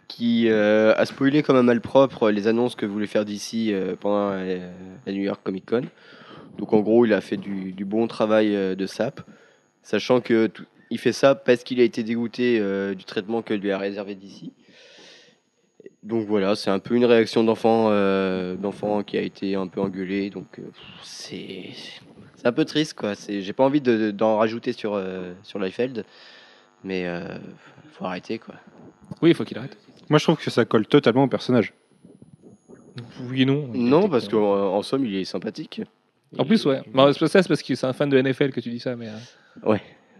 qui 0.07 0.49
euh, 0.49 0.93
a 0.97 1.07
spoilé 1.07 1.43
comme 1.43 1.57
un 1.57 1.63
malpropre 1.63 2.31
les 2.31 2.47
annonces 2.47 2.75
que 2.77 2.85
voulait 2.87 3.07
faire 3.07 3.25
d'ici 3.25 3.73
pendant 4.01 4.33
euh, 4.33 4.71
la 5.07 5.13
New 5.13 5.23
York 5.23 5.41
Comic 5.43 5.65
Con. 5.67 5.83
Donc 6.59 6.73
en 6.73 6.81
gros, 6.81 7.05
il 7.05 7.13
a 7.13 7.21
fait 7.21 7.37
du, 7.37 7.73
du 7.73 7.85
bon 7.85 8.07
travail 8.07 8.55
euh, 8.55 8.75
de 8.75 8.87
sap, 8.87 9.21
sachant 9.83 10.21
que 10.21 10.47
tout- 10.47 10.65
il 10.91 10.99
fait 10.99 11.13
ça 11.13 11.35
parce 11.35 11.65
qu'il 11.65 11.81
a 11.81 11.83
été 11.85 12.03
dégoûté 12.03 12.59
euh, 12.61 12.95
du 12.95 13.05
traitement 13.05 13.43
que 13.43 13.55
lui 13.55 13.71
a 13.73 13.79
réservé 13.79 14.15
d'ici. 14.15 14.53
Donc 16.03 16.27
voilà, 16.27 16.55
c'est 16.55 16.71
un 16.71 16.79
peu 16.79 16.95
une 16.95 17.05
réaction 17.07 17.43
d'enfant, 17.45 17.87
euh, 17.91 18.57
d'enfant 18.57 19.03
qui 19.03 19.17
a 19.17 19.23
été 19.23 19.55
un 19.57 19.67
peu 19.67 19.81
engueulé. 19.81 20.31
Donc 20.31 20.59
euh, 20.59 20.63
c'est 21.03 21.71
c'est 22.37 22.47
un 22.47 22.53
peu 22.53 22.65
triste 22.65 22.95
quoi. 22.95 23.15
J'ai 23.29 23.53
pas 23.55 23.65
envie 23.65 23.81
de- 23.81 23.97
de- 23.97 24.11
d'en 24.11 24.37
rajouter 24.37 24.73
sur 24.73 24.95
euh, 24.95 25.33
sur 25.43 25.59
Liefeld, 25.59 26.05
mais 26.85 27.07
euh, 27.07 27.39
faut 27.93 28.05
arrêter 28.05 28.39
quoi. 28.39 28.55
Oui, 29.23 29.31
il 29.31 29.35
faut 29.35 29.45
qu'il 29.45 29.57
arrête. 29.59 29.77
Moi, 30.11 30.19
je 30.19 30.25
trouve 30.25 30.37
que 30.37 30.51
ça 30.51 30.65
colle 30.67 30.87
totalement 30.87 31.25
au 31.25 31.29
personnage. 31.29 31.73
Oui 33.29 33.43
et 33.43 33.45
non. 33.47 33.69
Non, 33.73 34.09
parce 34.09 34.29
qu'en 34.29 34.75
en 34.75 34.83
somme, 34.83 35.07
il 35.07 35.15
est 35.17 35.25
sympathique. 35.25 35.81
En 36.39 36.45
plus, 36.45 36.65
ouais. 36.67 36.81
Bon, 36.93 37.13
c'est 37.13 37.19
pas 37.21 37.29
ça, 37.29 37.43
c'est 37.43 37.49
parce 37.49 37.63
que 37.63 37.75
c'est 37.75 37.87
un 37.87 37.93
fan 37.93 38.09
de 38.09 38.21
NFL 38.21 38.51
que 38.51 38.61
tu 38.61 38.71
dis 38.71 38.81
ça, 38.81 38.97
mais. 38.97 39.09
euh, 39.09 39.77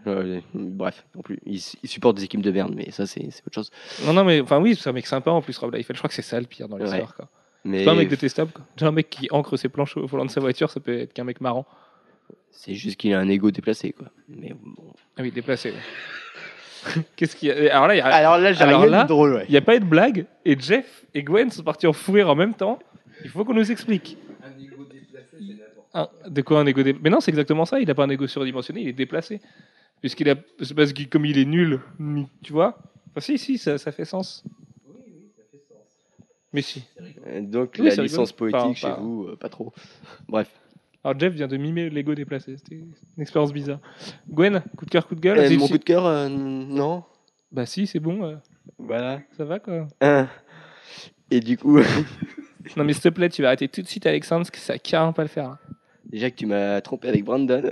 Euh, 0.07 0.39
bref, 0.53 1.03
en 1.17 1.21
plus, 1.23 1.39
il, 1.47 1.59
supporte 1.89 2.17
des 2.17 2.23
équipes 2.25 2.43
de 2.43 2.51
merde, 2.51 2.73
mais 2.75 2.91
ça 2.91 3.07
c'est 3.07 3.25
autre 3.25 3.53
chose. 3.55 3.71
Non, 4.05 4.13
non, 4.13 4.23
mais 4.23 4.39
enfin, 4.39 4.59
oui, 4.61 4.75
c'est 4.79 4.87
un 4.87 4.93
mec 4.93 5.07
sympa 5.07 5.31
en 5.31 5.41
plus, 5.41 5.57
Rob 5.57 5.73
Liefeld. 5.73 5.95
Je 5.95 5.99
crois 5.99 6.09
que 6.09 6.13
c'est 6.13 6.21
ça 6.21 6.39
le 6.39 6.45
pire 6.45 6.67
dans 6.69 6.77
Ouais. 6.77 6.83
l'histoire. 6.83 7.15
quoi. 7.15 7.27
Mais 7.63 7.79
C'est 7.79 7.85
pas 7.85 7.91
un 7.93 7.95
mec 7.95 8.09
détestable. 8.09 8.51
Quoi. 8.51 8.87
Un 8.87 8.91
mec 8.91 9.09
qui 9.09 9.27
ancre 9.31 9.57
ses 9.57 9.67
planches 9.67 9.97
au 9.97 10.05
volant 10.05 10.25
de 10.25 10.29
sa 10.29 10.39
voiture, 10.41 10.69
ça 10.69 10.79
peut 10.79 10.99
être 10.99 11.13
qu'un 11.13 11.23
mec 11.23 11.41
marrant. 11.41 11.65
c'est 12.51 12.75
juste 12.75 12.97
qu'il 12.99 13.13
a 13.15 13.19
un 13.19 13.27
ego 13.29 13.49
déplacé 13.49 13.93
quoi. 13.93 14.07
Mais 14.29 14.53
bon. 14.53 14.93
Ah 15.17 15.21
oui, 15.23 15.31
déplacé. 15.31 15.71
ouais. 15.71 17.01
Qu'est-ce 17.15 17.35
qu'il 17.35 17.49
y 17.49 17.51
a? 17.51 17.75
Alors 17.75 17.87
là, 17.87 17.95
il 17.95 17.97
y 17.97 18.01
a. 18.01 18.05
Alors 18.05 18.37
là, 18.37 18.53
j'ai 18.53 18.61
Alors 18.63 18.81
rien 18.81 18.91
là, 18.91 19.03
de 19.03 19.07
drôle, 19.07 19.33
ouais. 19.33 19.45
Il 19.49 19.51
n'y 19.51 19.57
a 19.57 19.61
pas 19.61 19.75
eu 19.75 19.79
de 19.79 19.85
blague 19.85 20.27
et 20.45 20.55
Jeff 20.59 21.03
et 21.15 21.23
Gwen 21.23 21.49
sont 21.49 21.63
partis 21.63 21.87
en 21.87 21.93
fou 21.93 22.11
rire 22.11 22.29
en 22.29 22.35
même 22.35 22.53
temps. 22.53 22.77
Il 23.23 23.29
faut 23.31 23.43
qu'on 23.43 23.55
nous 23.55 23.71
explique. 23.71 24.17
Un- 25.97 26.09
de 26.27 26.41
quoi 26.41 26.59
un 26.59 26.65
égo 26.65 26.83
déplacé 26.83 27.01
Mais 27.03 27.09
non, 27.09 27.19
c'est 27.21 27.31
exactement 27.31 27.65
ça. 27.65 27.79
Il 27.79 27.87
n'a 27.87 27.95
pas 27.95 28.03
un 28.03 28.09
égo 28.09 28.27
surdimensionné, 28.27 28.81
il 28.81 28.87
est 28.89 28.93
déplacé. 28.93 29.39
Puisqu'il 30.01 30.29
a, 30.29 30.35
c'est 30.61 30.73
parce 30.75 30.91
que 30.93 31.03
comme 31.03 31.25
il 31.25 31.37
est 31.39 31.45
nul, 31.45 31.79
tu 32.43 32.51
vois. 32.53 32.77
Enfin, 33.11 33.21
si, 33.21 33.37
si, 33.37 33.57
ça, 33.57 33.77
ça 33.77 33.91
fait 33.91 34.03
sens. 34.05 34.43
Mais 36.53 36.61
si. 36.61 36.83
Donc 37.41 37.75
Oui, 37.79 37.89
la 37.89 38.03
licence 38.03 38.31
rigolo. 38.31 38.51
poétique 38.61 38.77
chez 38.77 38.87
pas- 38.87 38.95
vous, 38.99 39.23
euh, 39.29 39.35
pas 39.35 39.49
trop. 39.49 39.73
Bref. 40.27 40.49
Alors 41.03 41.19
Jeff 41.19 41.33
vient 41.33 41.47
de 41.47 41.57
mimer 41.57 41.89
l'ego 41.89 42.15
déplacé. 42.15 42.55
C'était 42.57 42.75
une 42.75 42.93
expérience 43.21 43.53
bizarre. 43.53 43.79
Gwen, 44.29 44.61
coup 44.77 44.85
de 44.85 44.89
cœur, 44.91 45.07
coup 45.07 45.15
de 45.15 45.19
gueule. 45.19 45.37
Euh, 45.37 45.57
mon 45.57 45.67
coup 45.67 45.77
de 45.77 45.83
cœur, 45.83 46.05
euh, 46.05 46.29
non. 46.29 47.03
Bah 47.51 47.65
si, 47.65 47.87
c'est 47.87 47.99
bon. 47.99 48.39
Voilà. 48.77 49.21
ça 49.37 49.45
va 49.45 49.59
quoi. 49.59 49.87
Hein. 50.01 50.27
Et 51.29 51.39
du 51.41 51.57
coup, 51.57 51.77
Non 52.77 52.83
mais 52.83 52.93
s'il 52.93 53.03
te 53.03 53.09
plaît, 53.09 53.29
tu 53.29 53.41
vas 53.41 53.49
arrêter 53.49 53.67
tout 53.67 53.81
de 53.81 53.87
suite 53.87 54.05
Alexandre, 54.07 54.41
parce 54.41 54.51
que 54.51 54.57
ça 54.57 54.77
carrément 54.79 55.13
pas 55.13 55.21
le 55.23 55.27
faire. 55.29 55.49
hein. 55.49 55.59
Déjà 56.09 56.29
que 56.31 56.35
tu 56.35 56.45
m'as 56.45 56.81
trompé 56.81 57.07
avec 57.09 57.23
Brandon. 57.23 57.69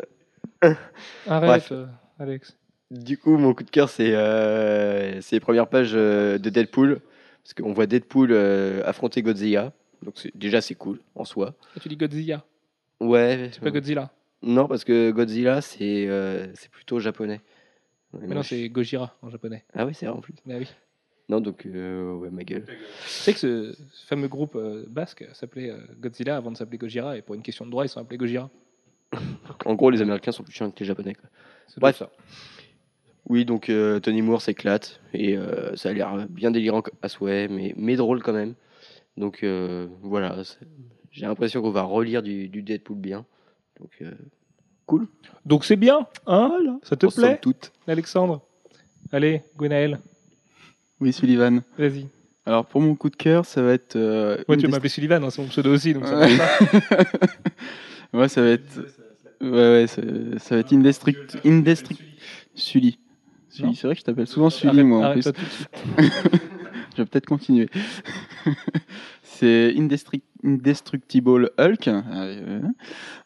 Arrête, 1.28 1.72
euh, 1.72 1.86
Alex. 2.20 2.58
Du 2.92 3.18
coup, 3.18 3.38
mon 3.38 3.54
coup 3.54 3.64
de 3.64 3.70
cœur, 3.72 3.90
c'est 3.90 4.12
euh, 4.14 5.20
les 5.32 5.40
premières 5.40 5.68
pages 5.68 5.94
euh, 5.96 6.38
de 6.38 6.50
Deadpool. 6.50 7.00
Parce 7.44 7.54
qu'on 7.56 7.74
voit 7.74 7.88
Deadpool 7.88 8.30
euh, 8.32 8.82
affronter 8.86 9.22
Godzilla. 9.22 9.74
Donc 10.04 10.16
déjà, 10.36 10.62
c'est 10.62 10.76
cool 10.76 11.00
en 11.16 11.26
soi. 11.26 11.56
Ah, 11.76 11.80
tu 11.82 11.90
dis 11.90 11.98
Godzilla, 11.98 12.44
Ouais. 13.00 13.50
c'est 13.52 13.62
pas 13.62 13.72
Godzilla. 13.72 14.12
Non, 14.42 14.68
parce 14.68 14.84
que 14.84 15.12
Godzilla, 15.12 15.62
c'est 15.62 16.06
euh, 16.08 16.48
plutôt 16.72 17.00
japonais. 17.00 17.42
Mais 18.14 18.36
non, 18.36 18.44
c'est 18.44 18.70
Gojira 18.70 19.16
en 19.22 19.30
japonais. 19.30 19.66
Ah 19.74 19.86
oui, 19.86 19.94
c'est 19.96 20.06
vrai 20.06 20.16
en 20.16 20.22
plus. 20.22 20.36
Mais 20.46 20.58
oui. 20.60 20.68
Non, 21.34 21.42
donc, 21.42 21.66
euh, 21.66 22.14
ouais, 22.14 22.30
ma 22.30 22.44
gueule. 22.44 22.64
Tu 22.64 22.74
sais 23.08 23.34
que 23.34 23.40
ce, 23.40 23.76
ce 23.92 24.06
fameux 24.06 24.28
groupe 24.28 24.56
euh, 24.56 24.84
basque 24.88 25.26
s'appelait 25.34 25.72
euh, 25.72 25.78
Godzilla 26.00 26.38
avant 26.38 26.52
de 26.52 26.58
s'appeler 26.58 26.78
Gojira, 26.78 27.18
et 27.18 27.24
pour 27.24 27.34
une 27.34 27.42
question 27.42 27.66
de 27.66 27.72
droit, 27.72 27.84
ils 27.84 27.90
sont 27.90 28.00
appelés 28.00 28.18
Gojira. 28.20 28.52
En 29.66 29.74
gros, 29.74 29.90
les 29.90 30.00
Américains 30.04 30.32
sont 30.32 30.44
plus 30.44 30.54
chiants 30.54 30.70
que 30.70 30.80
les 30.80 30.86
Japonais. 30.86 31.16
quoi. 31.16 31.28
C'est 31.68 31.80
Bref. 31.80 31.98
ça. 31.98 32.12
Oui, 33.30 33.46
donc 33.46 33.70
euh, 33.70 34.00
Tony 34.00 34.22
Moore 34.22 34.44
s'éclate 34.44 35.02
et 35.12 35.36
euh, 35.36 35.76
ça 35.76 35.90
a 35.90 35.94
l'air 35.94 36.28
bien 36.30 36.52
délirant 36.52 36.84
à 37.02 37.10
souhait, 37.10 37.48
mais, 37.48 37.74
mais 37.78 37.96
drôle 37.96 38.22
quand 38.22 38.34
même. 38.34 38.54
Donc 39.18 39.44
euh, 39.44 39.88
voilà, 40.04 40.44
c'est- 40.44 40.60
j'ai 41.10 41.26
l'impression 41.26 41.64
qu'on 41.64 41.72
va 41.72 41.82
relire 41.82 42.22
du, 42.22 42.48
du 42.48 42.62
Deadpool 42.62 42.98
bien. 42.98 43.26
Donc, 43.80 43.90
euh, 44.04 44.12
Donc 45.48 45.66
c'est 45.66 45.78
bien, 45.78 46.06
hein? 46.28 46.80
Ça 46.84 46.96
te 46.96 47.08
somme 47.10 47.38
plaît? 47.38 47.42
Alexandre 47.88 48.42
Allez, 49.12 49.42
Gwenaël, 49.58 50.00
Oui, 51.04 51.12
Sullivan. 51.14 51.62
vas-y. 51.78 52.08
Alors 52.46 52.66
pour 52.66 52.82
mon 52.82 52.96
coup 52.96 53.10
de 53.10 53.16
cœur, 53.16 53.46
ça 53.46 53.62
va 53.62 53.74
être. 53.74 53.96
euh, 53.96 54.38
Ouais, 54.48 54.58
tu 54.58 54.66
peux 54.66 54.72
m'appeler 54.72 54.90
Sullivan, 54.90 55.24
hein, 55.24 55.30
c'est 55.30 55.42
mon 55.42 55.48
pseudo 55.50 55.74
aussi, 55.74 55.94
donc 55.94 56.06
ça 56.08 56.16
va. 56.16 56.28
Ouais, 58.14 58.28
ça 58.30 58.42
va 58.42 58.50
être. 58.50 58.80
Ouais, 59.42 59.50
ouais, 59.50 59.86
ça, 59.88 60.02
ça 60.38 60.56
va 60.56 60.62
être 60.62 60.72
Indestruct... 60.72 61.38
Indestruct... 61.46 62.00
Sully. 62.56 63.00
Sully, 63.50 63.76
c'est 63.76 63.88
vrai 63.88 63.96
que 63.96 64.00
je 64.02 64.06
t'appelle 64.06 64.28
souvent 64.28 64.50
Sully, 64.50 64.80
Arrête- 64.80 64.86
moi, 64.86 65.08
en 65.10 65.12
plus. 65.14 65.24
Je 66.96 67.02
vais 67.02 67.06
peut-être 67.08 67.26
continuer. 67.26 67.70
c'est 69.24 69.74
Indestructible 70.44 71.50
Hulk 71.58 71.88
euh, 71.88 72.62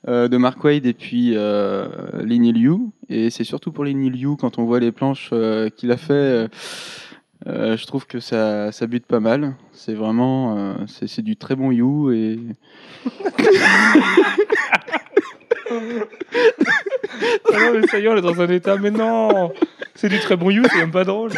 euh, 0.08 0.28
de 0.30 0.38
Mark 0.38 0.64
Wade 0.64 0.86
et 0.86 0.94
puis 0.94 1.34
euh, 1.36 1.88
Lenny 2.24 2.54
Liu. 2.54 2.78
Et 3.10 3.30
c'est 3.30 3.44
surtout 3.44 3.74
pour 3.74 3.84
Lenny 3.84 4.10
Liu, 4.10 4.38
quand 4.40 4.58
on 4.58 4.64
voit 4.64 4.80
les 4.80 4.94
planches 4.94 5.32
euh, 5.34 5.70
qu'il 5.70 5.92
a 5.92 5.98
fait, 5.98 6.14
euh, 6.14 6.48
je 7.46 7.86
trouve 7.86 8.06
que 8.08 8.20
ça, 8.20 8.72
ça 8.72 8.88
bute 8.88 9.06
pas 9.06 9.20
mal. 9.20 9.56
C'est 9.72 9.94
vraiment 9.94 10.58
euh, 10.58 10.74
c'est, 10.88 11.08
c'est 11.08 11.22
du 11.22 11.36
très 11.36 11.56
bon 11.56 11.72
You 11.72 12.12
et 12.12 12.40
Ah 17.54 17.60
non, 17.60 17.80
mais 17.80 17.88
ça 17.88 18.00
y 18.00 18.06
est, 18.06 18.10
on 18.10 18.16
est 18.18 18.22
dans 18.22 18.42
un 18.42 18.50
état, 18.50 18.78
mais 18.78 18.92
non 18.92 19.52
C'est 19.96 20.10
du 20.10 20.20
très 20.20 20.36
bon 20.36 20.50
you, 20.50 20.64
c'est 20.72 20.78
même 20.80 20.92
pas 20.92 21.04
drôle. 21.04 21.32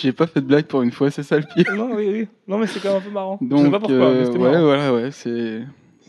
j'ai 0.00 0.12
pas 0.12 0.26
fait 0.26 0.40
de 0.40 0.46
blague 0.46 0.66
pour 0.66 0.82
une 0.82 0.92
fois, 0.92 1.10
c'est 1.10 1.22
ça 1.22 1.36
le 1.36 1.44
pire. 1.54 1.74
Non, 1.74 1.90
oui, 1.94 2.08
oui. 2.12 2.28
Non, 2.48 2.58
mais 2.58 2.66
c'est 2.66 2.80
quand 2.80 2.88
même 2.88 2.98
un 2.98 3.00
peu 3.00 3.10
marrant. 3.10 3.38
Donc, 3.40 3.60
je 3.60 3.64
sais 3.64 3.70
pas 3.70 3.78
pourquoi, 3.78 3.96
mais 3.96 4.04
euh, 4.04 4.24
c'était 4.24 4.38
ouais, 4.38 4.50
marrant. 4.50 4.64
voilà, 4.64 4.94
ouais, 4.94 5.10
c'est, 5.10 5.62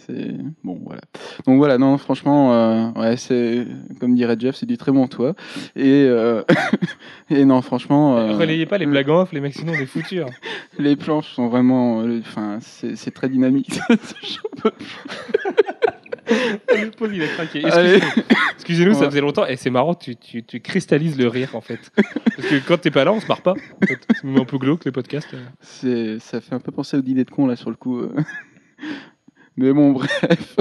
c'est 0.06 0.36
bon, 0.64 0.80
voilà. 0.86 1.02
Donc 1.46 1.58
voilà, 1.58 1.78
non, 1.78 1.98
franchement, 1.98 2.54
euh, 2.54 2.92
ouais, 2.94 3.18
c'est 3.18 3.66
comme 4.00 4.16
dirait 4.16 4.36
Jeff, 4.38 4.56
c'est 4.56 4.66
du 4.66 4.78
très 4.78 4.92
bon 4.92 5.08
toit. 5.08 5.34
Et 5.76 6.06
euh, 6.08 6.44
et 7.30 7.46
non, 7.46 7.62
franchement, 7.62 8.18
euh, 8.18 8.38
Relayez 8.38 8.66
pas 8.66 8.78
les 8.78 8.86
blagues 8.86 9.10
en 9.10 9.22
off, 9.22 9.32
les 9.32 9.40
mecs, 9.40 9.54
sinon 9.54 9.74
on 9.74 9.82
est 9.82 9.86
foutus. 9.86 10.22
hein. 10.22 10.30
les 10.80 10.96
planches 10.96 11.34
sont 11.34 11.48
vraiment, 11.48 12.02
euh, 12.02 12.20
enfin, 12.20 12.60
c'est, 12.62 13.12
très 13.12 13.30
dynamique. 13.30 13.80
Le 16.70 16.90
pauvre, 16.90 17.14
il 17.14 17.22
a 17.22 17.28
craqué. 17.28 17.62
Excusez-nous, 18.56 18.94
ça 18.94 19.10
faisait 19.10 19.22
longtemps. 19.22 19.46
Et 19.46 19.58
c'est 19.58 19.70
marrant, 19.70 19.94
tu, 19.94 20.16
tu, 20.16 20.44
tu 20.44 20.62
cristallises 20.62 21.18
le 21.18 21.28
rire, 21.28 21.50
en 21.54 21.62
fait. 21.62 21.92
Parce 22.36 22.48
que 22.48 22.66
quand 22.66 22.78
t'es 22.80 22.92
pas 22.92 23.04
là, 23.04 23.12
on 23.12 23.20
se 23.20 23.28
marre 23.28 23.42
pas. 23.42 23.52
en 23.52 23.86
fait. 23.86 24.00
C'est 24.22 24.28
un 24.28 24.46
peu 24.46 24.58
glauque, 24.58 24.86
les 24.86 24.92
podcasts. 24.92 25.36
ça 25.62 26.42
fait 26.42 26.56
un 26.56 26.60
peu 26.60 26.72
penser 26.72 26.98
au 26.98 27.02
dîner 27.02 27.26
de 27.26 27.30
con 27.30 27.46
là 27.46 27.58
sur 27.58 27.70
le 27.70 27.76
coup. 27.76 28.02
Mais 29.58 29.74
bon, 29.74 29.92
bref. 29.94 30.56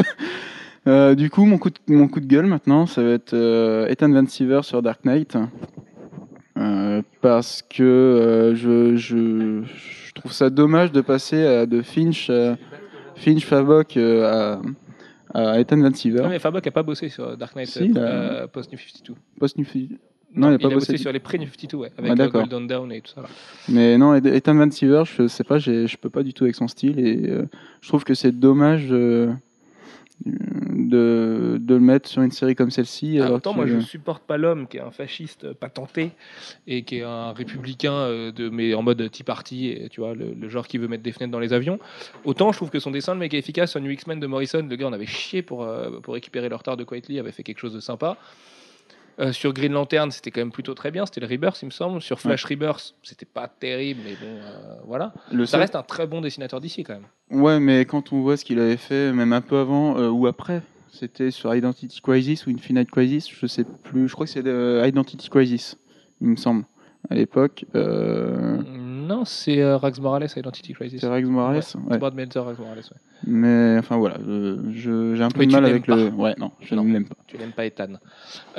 Euh, 0.87 1.15
du 1.15 1.31
coup, 1.31 1.45
mon 1.45 1.59
coup, 1.59 1.71
de, 1.71 1.77
mon 1.87 2.09
coup 2.09 2.21
de 2.21 2.27
gueule 2.27 2.47
maintenant, 2.47 2.87
ça 2.87 3.03
va 3.03 3.11
être 3.11 3.35
euh, 3.35 3.87
Ethan 3.87 4.11
Van 4.11 4.27
Siever 4.27 4.61
sur 4.63 4.83
Dark 4.83 5.05
Knight. 5.05 5.37
Euh, 6.59 7.03
parce 7.21 7.63
que 7.63 8.53
je, 8.55 8.97
je, 8.97 9.63
je 9.65 10.13
trouve 10.13 10.33
ça 10.33 10.51
dommage 10.51 10.93
de 10.93 11.01
passer 11.01 11.45
à, 11.45 11.67
de 11.67 11.83
Finch, 11.83 12.31
Finch 13.17 13.47
Favok 13.47 13.97
à, 13.97 14.61
à 15.33 15.61
Ethan 15.61 15.81
Van 15.81 15.95
Siever. 15.95 16.23
Non, 16.23 16.29
mais 16.29 16.39
Fabok 16.39 16.67
a 16.67 16.71
pas 16.71 16.83
bossé 16.83 17.09
sur 17.09 17.37
Dark 17.37 17.55
Knight 17.55 17.69
Si, 17.69 17.93
post-New 18.53 18.79
52. 18.79 19.15
Post 19.39 19.57
Non, 20.35 20.51
il 20.51 20.55
a 20.55 20.59
pas 20.59 20.69
bossé 20.69 20.93
bossé. 20.93 20.97
sur 21.03 21.13
les 21.13 21.21
pré-New 21.21 21.47
52, 21.47 21.77
ouais, 21.77 21.93
avec 21.99 22.13
Ah, 22.13 22.15
d'accord. 22.15 22.41
Golden 22.49 22.67
Dawn 22.67 22.93
et 22.93 23.01
tout 23.01 23.13
ça. 23.15 23.23
Là. 23.23 23.29
Mais 23.69 23.99
non, 23.99 24.15
Ethan 24.15 24.55
Van 24.55 24.71
Siever, 24.71 25.03
je 25.05 25.27
sais 25.29 25.45
pas, 25.45 25.59
je 25.59 25.97
peux 25.97 26.11
pas 26.11 26.23
du 26.23 26.33
tout 26.33 26.45
avec 26.45 26.55
son 26.55 26.69
style 26.69 26.99
et 26.99 27.29
euh, 27.29 27.47
je 27.81 27.89
trouve 27.89 28.05
que 28.05 28.15
c'est 28.15 28.33
dommage 28.33 28.87
euh, 28.91 29.33
de, 30.25 31.59
de 31.61 31.75
le 31.75 31.81
mettre 31.81 32.09
sur 32.09 32.23
une 32.23 32.31
série 32.31 32.55
comme 32.55 32.71
celle-ci. 32.71 33.21
En 33.21 33.31
même 33.31 33.41
temps, 33.41 33.55
moi, 33.55 33.67
je 33.67 33.81
supporte 33.81 34.23
pas 34.23 34.37
l'homme 34.37 34.67
qui 34.69 34.77
est 34.77 34.81
un 34.81 34.91
fasciste 34.91 35.53
patenté 35.53 36.13
et 36.67 36.83
qui 36.83 36.99
est 36.99 37.03
un 37.03 37.33
républicain, 37.33 38.09
de, 38.35 38.49
mais 38.49 38.73
en 38.75 38.83
mode 38.83 39.11
Tea 39.11 39.25
Party, 39.25 39.69
et, 39.69 39.89
tu 39.91 40.01
vois, 40.01 40.15
le, 40.15 40.33
le 40.39 40.49
genre 40.49 40.67
qui 40.67 40.79
veut 40.79 40.89
mettre 40.89 41.03
des 41.03 41.13
fenêtres 41.13 41.33
dans 41.33 41.41
les 41.41 41.53
avions. 41.53 41.79
Autant 42.25 42.53
je 42.53 42.57
trouve 42.59 42.71
que 42.71 42.79
son 42.79 42.91
dessin, 42.91 43.15
le 43.15 43.21
mec 43.21 43.35
est 43.35 43.39
efficace. 43.39 43.73
Sur 43.73 43.81
New 43.81 43.91
X-Men 43.91 44.21
de 44.21 44.27
Morrison, 44.27 44.67
le 44.69 44.77
gars, 44.77 44.87
on 44.89 44.93
avait 44.93 45.07
chié 45.07 45.43
pour, 45.43 45.63
euh, 45.65 46.01
pour 46.01 46.15
récupérer 46.15 46.49
le 46.49 46.55
retard 46.57 46.77
de 46.77 46.85
Quietly, 46.85 47.19
avait 47.19 47.33
fait 47.33 47.43
quelque 47.43 47.59
chose 47.59 47.75
de 47.75 47.81
sympa. 47.81 48.17
Euh, 49.21 49.33
sur 49.33 49.53
Green 49.53 49.73
Lantern, 49.73 50.11
c'était 50.11 50.31
quand 50.31 50.41
même 50.41 50.51
plutôt 50.53 50.75
très 50.75 50.91
bien. 50.91 51.05
C'était 51.07 51.21
le 51.21 51.27
Rebirth, 51.27 51.61
il 51.63 51.67
me 51.67 51.71
semble. 51.71 52.01
Sur 52.01 52.19
Flash 52.21 52.45
Rebirth, 52.45 52.95
c'était 53.03 53.27
pas 53.27 53.47
terrible, 53.49 54.01
mais 54.05 54.13
bon, 54.15 54.27
euh, 54.43 54.77
voilà. 54.87 55.13
le 55.31 55.45
Ça 55.45 55.53
seul- 55.53 55.61
reste 55.61 55.77
un 55.77 55.83
très 55.83 56.07
bon 56.07 56.21
dessinateur 56.23 56.61
d'ici 56.61 56.83
quand 56.83 56.95
même. 56.95 57.07
Ouais, 57.43 57.61
mais 57.61 57.85
quand 57.85 58.13
on 58.13 58.23
voit 58.23 58.37
ce 58.37 58.45
qu'il 58.45 58.59
avait 58.59 58.77
fait, 58.79 59.13
même 59.13 59.33
un 59.35 59.43
peu 59.43 59.59
avant 59.59 59.99
euh, 59.99 60.09
ou 60.09 60.27
après, 60.27 60.63
c'était 60.91 61.31
sur 61.31 61.55
Identity 61.55 62.01
Crisis 62.01 62.47
ou 62.47 62.51
Infinite 62.51 62.91
Crisis, 62.91 63.29
je 63.31 63.47
sais 63.47 63.65
plus, 63.65 64.09
je 64.09 64.15
crois 64.15 64.27
que 64.27 64.33
c'est 64.33 64.43
de 64.43 64.83
Identity 64.87 65.29
Crisis, 65.29 65.77
il 66.21 66.29
me 66.29 66.37
semble, 66.37 66.65
à 67.11 67.15
l'époque. 67.15 67.65
Euh, 67.75 68.59
Non, 69.03 69.25
c'est 69.25 69.61
euh, 69.61 69.77
Rax 69.77 69.99
Morales 70.01 70.23
à 70.25 70.39
Identity 70.39 70.73
Crisis. 70.75 71.01
c'est 71.01 71.09
Rex 71.09 71.29
Morales 71.29 71.63
ouais. 71.89 71.99
Brad 71.99 72.15
Meltzer, 72.15 72.41
Rax 72.45 72.59
Morales, 72.59 72.79
ouais. 72.79 72.97
Mais 73.25 73.77
enfin 73.79 73.97
voilà, 73.99 74.17
je- 74.19 75.15
j'ai 75.15 75.23
un 75.23 75.29
peu 75.29 75.41
Mais 75.41 75.47
de 75.47 75.53
mal 75.53 75.63
l'aimes 75.63 75.71
avec 75.71 75.87
le. 75.87 76.09
Ouais, 76.09 76.35
non, 76.39 76.51
je 76.61 76.75
Non. 76.75 76.83
ne 76.85 76.93
l'aime 76.93 77.07
pas. 77.09 77.15
Tu 77.29 77.39
n'aimes 77.39 77.53
pas 77.53 77.65
Ethan. 77.67 77.95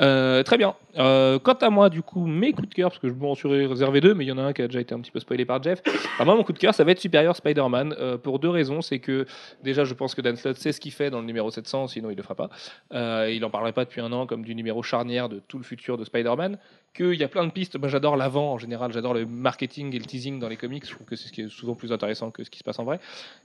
Euh, 0.00 0.42
très 0.42 0.56
bien. 0.56 0.74
Euh, 0.96 1.38
quant 1.38 1.52
à 1.54 1.68
moi, 1.70 1.90
du 1.90 2.00
coup, 2.02 2.24
mes 2.26 2.52
coups 2.52 2.68
de 2.68 2.74
cœur, 2.74 2.88
parce 2.90 2.98
que 2.98 3.08
je 3.08 3.12
m'en 3.14 3.34
suis 3.34 3.48
réservé 3.66 4.00
deux, 4.00 4.14
mais 4.14 4.24
il 4.24 4.28
y 4.28 4.32
en 4.32 4.38
a 4.38 4.42
un 4.42 4.52
qui 4.54 4.62
a 4.62 4.66
déjà 4.66 4.80
été 4.80 4.94
un 4.94 5.00
petit 5.00 5.10
peu 5.10 5.20
spoilé 5.20 5.44
par 5.44 5.62
Jeff. 5.62 5.82
Alors 6.16 6.26
moi, 6.26 6.34
mon 6.36 6.44
coup 6.44 6.52
de 6.54 6.58
cœur, 6.58 6.74
ça 6.74 6.82
va 6.84 6.92
être 6.92 7.00
Superior 7.00 7.36
Spider-Man, 7.36 7.94
euh, 7.98 8.16
pour 8.16 8.38
deux 8.38 8.48
raisons. 8.48 8.80
C'est 8.80 9.00
que, 9.00 9.26
déjà, 9.62 9.84
je 9.84 9.92
pense 9.92 10.14
que 10.14 10.22
Dan 10.22 10.36
Slott 10.36 10.56
sait 10.56 10.72
ce 10.72 10.80
qu'il 10.80 10.92
fait 10.92 11.10
dans 11.10 11.20
le 11.20 11.26
numéro 11.26 11.50
700, 11.50 11.88
sinon 11.88 12.08
il 12.08 12.12
ne 12.12 12.16
le 12.16 12.22
fera 12.22 12.34
pas. 12.34 12.48
Euh, 12.94 13.30
il 13.32 13.40
n'en 13.42 13.50
parlerait 13.50 13.72
pas 13.72 13.84
depuis 13.84 14.00
un 14.00 14.12
an 14.12 14.26
comme 14.26 14.44
du 14.44 14.54
numéro 14.54 14.82
charnière 14.82 15.28
de 15.28 15.40
tout 15.46 15.58
le 15.58 15.64
futur 15.64 15.98
de 15.98 16.04
Spider-Man. 16.04 16.58
Qu'il 16.94 17.14
y 17.14 17.24
a 17.24 17.28
plein 17.28 17.44
de 17.44 17.50
pistes. 17.50 17.76
Moi, 17.76 17.88
j'adore 17.88 18.16
l'avant, 18.16 18.52
en 18.52 18.58
général. 18.58 18.92
J'adore 18.92 19.14
le 19.14 19.26
marketing 19.26 19.92
et 19.96 19.98
le 19.98 20.04
teasing 20.04 20.38
dans 20.38 20.48
les 20.48 20.56
comics. 20.56 20.86
Je 20.86 20.92
trouve 20.94 21.04
que 21.06 21.16
c'est 21.16 21.26
ce 21.26 21.32
qui 21.32 21.40
est 21.40 21.48
souvent 21.48 21.74
plus 21.74 21.90
intéressant 21.92 22.30
que 22.30 22.44
ce 22.44 22.50
qui 22.50 22.60
se 22.60 22.64
passe 22.64 22.78
en 22.78 22.84
vrai. 22.84 23.00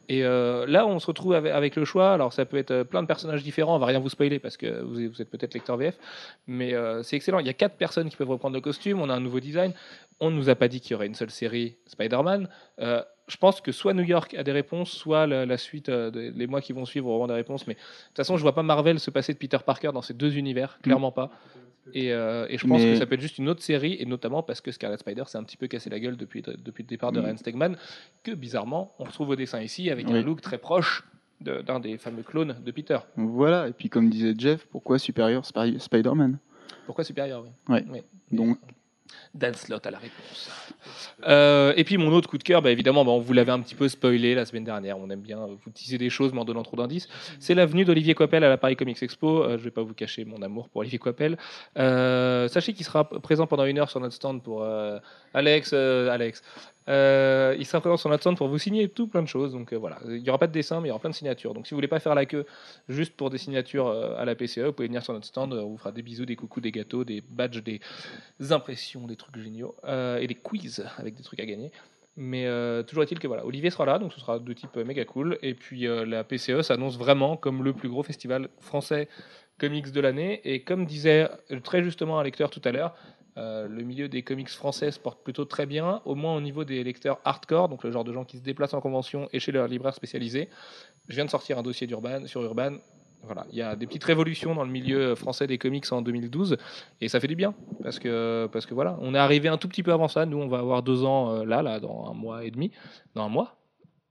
Et 0.07 0.23
euh, 0.23 0.67
là, 0.67 0.85
on 0.85 0.99
se 0.99 1.07
retrouve 1.07 1.33
avec, 1.33 1.51
avec 1.51 1.75
le 1.75 1.83
choix. 1.83 2.13
Alors, 2.13 2.31
ça 2.31 2.45
peut 2.45 2.57
être 2.57 2.69
euh, 2.69 2.83
plein 2.83 3.01
de 3.01 3.07
personnages 3.07 3.41
différents. 3.41 3.75
On 3.75 3.79
va 3.79 3.87
rien 3.87 3.97
vous 3.99 4.09
spoiler 4.09 4.37
parce 4.37 4.55
que 4.55 4.81
vous 4.83 5.01
êtes, 5.01 5.11
vous 5.11 5.21
êtes 5.23 5.31
peut-être 5.31 5.55
lecteur 5.55 5.77
VF. 5.77 5.97
Mais 6.45 6.75
euh, 6.75 7.01
c'est 7.01 7.15
excellent. 7.15 7.39
Il 7.39 7.47
y 7.47 7.49
a 7.49 7.53
quatre 7.53 7.75
personnes 7.75 8.09
qui 8.09 8.15
peuvent 8.17 8.29
reprendre 8.29 8.53
le 8.55 8.61
costume. 8.61 9.01
On 9.01 9.09
a 9.09 9.15
un 9.15 9.19
nouveau 9.19 9.39
design. 9.39 9.73
On 10.19 10.29
ne 10.29 10.35
nous 10.35 10.49
a 10.49 10.55
pas 10.55 10.67
dit 10.67 10.79
qu'il 10.79 10.91
y 10.91 10.95
aurait 10.95 11.07
une 11.07 11.15
seule 11.15 11.31
série 11.31 11.77
Spider-Man. 11.87 12.49
Euh, 12.81 13.01
je 13.29 13.37
pense 13.37 13.61
que 13.61 13.71
soit 13.71 13.93
New 13.95 14.03
York 14.03 14.35
a 14.35 14.43
des 14.43 14.51
réponses, 14.51 14.91
soit 14.91 15.25
la, 15.25 15.47
la 15.47 15.57
suite, 15.57 15.89
euh, 15.89 16.11
des- 16.11 16.29
les 16.31 16.45
mois 16.45 16.61
qui 16.61 16.73
vont 16.73 16.85
suivre 16.85 17.07
auront 17.09 17.25
des 17.27 17.33
réponses. 17.33 17.65
Mais 17.65 17.73
de 17.73 17.79
toute 17.79 18.17
façon, 18.17 18.37
je 18.37 18.43
vois 18.43 18.53
pas 18.53 18.61
Marvel 18.63 18.99
se 18.99 19.09
passer 19.09 19.33
de 19.33 19.39
Peter 19.39 19.57
Parker 19.65 19.89
dans 19.91 20.03
ces 20.03 20.13
deux 20.13 20.37
univers. 20.37 20.77
Clairement 20.83 21.11
pas. 21.11 21.31
Et, 21.93 22.13
euh, 22.13 22.45
et 22.49 22.57
je 22.57 22.67
pense 22.67 22.81
Mais- 22.81 22.93
que 22.93 22.99
ça 22.99 23.05
peut 23.05 23.15
être 23.15 23.21
juste 23.21 23.37
une 23.37 23.49
autre 23.49 23.61
série, 23.61 23.97
et 23.99 24.05
notamment 24.05 24.43
parce 24.43 24.61
que 24.61 24.71
Scarlet 24.71 24.97
Spider 24.97 25.23
s'est 25.27 25.37
un 25.37 25.43
petit 25.43 25.57
peu 25.57 25.67
cassé 25.67 25.89
la 25.89 25.99
gueule 25.99 26.17
depuis, 26.17 26.41
depuis 26.41 26.83
le 26.83 26.87
départ 26.87 27.11
de 27.11 27.19
Mm. 27.19 27.25
Ryan 27.25 27.37
Stegman, 27.37 27.77
que 28.23 28.31
bizarrement, 28.31 28.93
on 28.99 29.03
retrouve 29.05 29.29
au 29.29 29.35
dessin 29.35 29.61
ici 29.61 29.89
avec 29.89 30.07
un 30.09 30.21
look 30.21 30.41
très 30.41 30.57
proche 30.57 31.03
de- 31.41 31.61
d'un 31.61 31.79
des 31.79 31.97
fameux 31.97 32.23
clones 32.23 32.55
de 32.65 32.71
Peter. 32.71 32.97
Voilà, 33.15 33.67
et 33.67 33.71
puis 33.73 33.89
comme 33.89 34.09
disait 34.09 34.33
Jeff, 34.37 34.65
pourquoi 34.67 34.99
supérieur 34.99 35.43
Spider-Man? 35.45 36.37
Pourquoi 36.85 37.03
supérieur 37.03 37.43
oui. 37.43 37.49
Ouais. 37.73 37.85
Oui. 37.89 38.01
Donc, 38.31 38.57
Dan 39.33 39.53
Slott 39.53 39.85
à 39.85 39.91
la 39.91 39.99
réponse. 39.99 40.49
Euh, 41.27 41.73
et 41.75 41.83
puis 41.83 41.97
mon 41.97 42.11
autre 42.11 42.29
coup 42.29 42.37
de 42.37 42.43
cœur, 42.43 42.61
bah, 42.61 42.71
évidemment, 42.71 43.05
bah, 43.05 43.11
on 43.11 43.19
vous 43.19 43.33
l'avait 43.33 43.51
un 43.51 43.59
petit 43.59 43.75
peu 43.75 43.87
spoilé 43.87 44.35
la 44.35 44.45
semaine 44.45 44.63
dernière. 44.63 44.97
On 44.97 45.09
aime 45.09 45.21
bien 45.21 45.45
vous 45.45 45.71
teaser 45.71 45.97
des 45.97 46.09
choses, 46.09 46.33
mais 46.33 46.39
en 46.39 46.45
donnant 46.45 46.63
trop 46.63 46.77
d'indices. 46.77 47.07
C'est 47.39 47.53
l'avenue 47.53 47.85
d'Olivier 47.85 48.15
Coppel 48.15 48.43
à 48.43 48.49
la 48.49 48.57
Paris 48.57 48.75
Comics 48.75 49.01
Expo. 49.01 49.43
Euh, 49.43 49.57
je 49.57 49.63
vais 49.63 49.71
pas 49.71 49.83
vous 49.83 49.93
cacher 49.93 50.25
mon 50.25 50.41
amour 50.41 50.69
pour 50.69 50.81
Olivier 50.81 50.99
Coppel. 50.99 51.37
Euh, 51.77 52.47
sachez 52.47 52.73
qu'il 52.73 52.85
sera 52.85 53.07
présent 53.07 53.47
pendant 53.47 53.65
une 53.65 53.79
heure 53.79 53.89
sur 53.89 53.99
notre 53.99 54.15
stand 54.15 54.41
pour 54.41 54.65
Alex. 55.33 55.73
Alex. 55.73 56.41
Euh, 56.89 57.55
il 57.59 57.65
sera 57.65 57.79
présent 57.81 57.97
sur 57.97 58.09
notre 58.09 58.23
stand 58.23 58.35
pour 58.35 58.47
vous 58.47 58.57
signer 58.57 58.89
tout 58.89 59.07
plein 59.07 59.21
de 59.21 59.27
choses. 59.27 59.53
Donc 59.53 59.73
euh, 59.73 59.77
voilà, 59.77 59.99
il 60.07 60.21
n'y 60.21 60.29
aura 60.29 60.39
pas 60.39 60.47
de 60.47 60.51
dessin, 60.51 60.81
mais 60.81 60.87
il 60.87 60.89
y 60.89 60.91
aura 60.91 60.99
plein 60.99 61.11
de 61.11 61.15
signatures. 61.15 61.53
Donc 61.53 61.67
si 61.67 61.71
vous 61.71 61.77
voulez 61.77 61.87
pas 61.87 61.99
faire 61.99 62.15
la 62.15 62.25
queue 62.25 62.45
juste 62.87 63.15
pour 63.15 63.29
des 63.29 63.37
signatures 63.37 63.87
euh, 63.87 64.15
à 64.17 64.25
la 64.25 64.35
PCE, 64.35 64.59
vous 64.59 64.73
pouvez 64.73 64.87
venir 64.87 65.03
sur 65.03 65.13
notre 65.13 65.27
stand. 65.27 65.53
euh, 65.53 65.61
On 65.61 65.69
vous 65.69 65.77
fera 65.77 65.91
des 65.91 66.01
bisous, 66.01 66.25
des 66.25 66.35
coucous, 66.35 66.61
des 66.61 66.71
gâteaux, 66.71 67.03
des 67.03 67.21
badges, 67.21 67.63
des 67.63 67.79
impressions, 68.49 69.05
des 69.05 69.15
trucs 69.15 69.37
géniaux 69.37 69.75
et 69.85 70.25
des 70.27 70.35
quiz 70.35 70.85
avec 70.97 71.15
des 71.15 71.23
trucs 71.23 71.39
à 71.39 71.45
gagner. 71.45 71.71
Mais 72.17 72.45
toujours 72.85 73.03
est-il 73.03 73.17
que 73.19 73.27
voilà, 73.27 73.45
Olivier 73.45 73.69
sera 73.69 73.85
là, 73.85 73.97
donc 73.97 74.11
ce 74.11 74.19
sera 74.19 74.39
de 74.39 74.53
type 74.53 74.75
euh, 74.75 74.83
méga 74.83 75.05
cool. 75.05 75.37
Et 75.41 75.53
puis 75.53 75.87
la 75.87 76.23
PCE 76.23 76.61
s'annonce 76.63 76.97
vraiment 76.97 77.37
comme 77.37 77.63
le 77.63 77.71
plus 77.71 77.87
gros 77.87 78.03
festival 78.03 78.49
français 78.59 79.07
comics 79.57 79.91
de 79.91 80.01
l'année. 80.01 80.41
Et 80.43 80.63
comme 80.63 80.85
disait 80.85 81.29
très 81.63 81.83
justement 81.83 82.19
un 82.19 82.23
lecteur 82.23 82.49
tout 82.49 82.61
à 82.65 82.71
l'heure, 82.71 82.95
euh, 83.39 83.67
le 83.67 83.83
milieu 83.83 84.09
des 84.09 84.21
comics 84.21 84.49
français 84.49 84.91
se 84.91 84.99
porte 84.99 85.23
plutôt 85.23 85.45
très 85.45 85.65
bien, 85.65 86.01
au 86.03 86.15
moins 86.15 86.35
au 86.35 86.41
niveau 86.41 86.65
des 86.65 86.83
lecteurs 86.83 87.19
hardcore, 87.23 87.69
donc 87.69 87.83
le 87.83 87.91
genre 87.91 88.03
de 88.03 88.11
gens 88.11 88.25
qui 88.25 88.37
se 88.37 88.43
déplacent 88.43 88.73
en 88.73 88.81
convention 88.81 89.29
et 89.31 89.39
chez 89.39 89.51
leurs 89.51 89.67
libraires 89.67 89.93
spécialisés. 89.93 90.49
Je 91.07 91.15
viens 91.15 91.25
de 91.25 91.29
sortir 91.29 91.57
un 91.57 91.63
dossier 91.63 91.87
d'Urban 91.87 92.25
sur 92.25 92.43
Urban. 92.43 92.77
Voilà, 93.23 93.45
il 93.51 93.57
y 93.57 93.61
a 93.61 93.75
des 93.75 93.85
petites 93.85 94.03
révolutions 94.03 94.55
dans 94.55 94.63
le 94.63 94.69
milieu 94.69 95.13
français 95.15 95.45
des 95.45 95.57
comics 95.57 95.91
en 95.91 96.01
2012 96.01 96.57
et 97.01 97.09
ça 97.09 97.19
fait 97.19 97.27
du 97.27 97.35
bien 97.35 97.53
parce 97.83 97.99
que 97.99 98.47
parce 98.51 98.65
que 98.65 98.73
voilà, 98.73 98.97
on 99.01 99.13
est 99.13 99.17
arrivé 99.17 99.49
un 99.49 99.57
tout 99.57 99.67
petit 99.67 99.83
peu 99.83 99.91
avant 99.91 100.07
ça. 100.07 100.25
Nous, 100.25 100.37
on 100.37 100.47
va 100.47 100.59
avoir 100.59 100.83
deux 100.83 101.03
ans 101.03 101.31
euh, 101.31 101.45
là, 101.45 101.61
là, 101.61 101.79
dans 101.79 102.09
un 102.09 102.13
mois 102.13 102.45
et 102.45 102.51
demi, 102.51 102.71
dans 103.15 103.23
un 103.23 103.29
mois, 103.29 103.57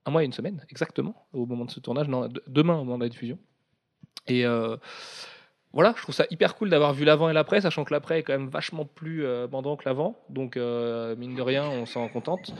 un 0.05 0.11
mois 0.11 0.23
et 0.23 0.25
une 0.25 0.33
semaine 0.33 0.63
exactement 0.69 1.27
au 1.33 1.45
moment 1.45 1.65
de 1.65 1.71
ce 1.71 1.79
tournage. 1.79 2.07
Demain 2.47 2.75
au 2.75 2.83
moment 2.83 2.97
de 2.97 3.03
la 3.03 3.09
diffusion. 3.09 3.37
Et 4.27 4.45
euh, 4.45 4.77
voilà, 5.73 5.93
je 5.95 6.01
trouve 6.01 6.15
ça 6.15 6.25
hyper 6.31 6.55
cool 6.55 6.69
d'avoir 6.69 6.93
vu 6.93 7.05
l'avant 7.05 7.29
et 7.29 7.33
l'après, 7.33 7.61
sachant 7.61 7.83
que 7.83 7.93
l'après 7.93 8.19
est 8.19 8.23
quand 8.23 8.33
même 8.33 8.49
vachement 8.49 8.85
plus 8.85 9.25
euh, 9.25 9.47
bandant 9.47 9.75
que 9.75 9.83
l'avant. 9.85 10.17
Donc, 10.29 10.57
euh, 10.57 11.15
mine 11.15 11.35
de 11.35 11.41
rien, 11.41 11.69
on 11.69 11.85
s'en 11.85 12.07
contente. 12.07 12.53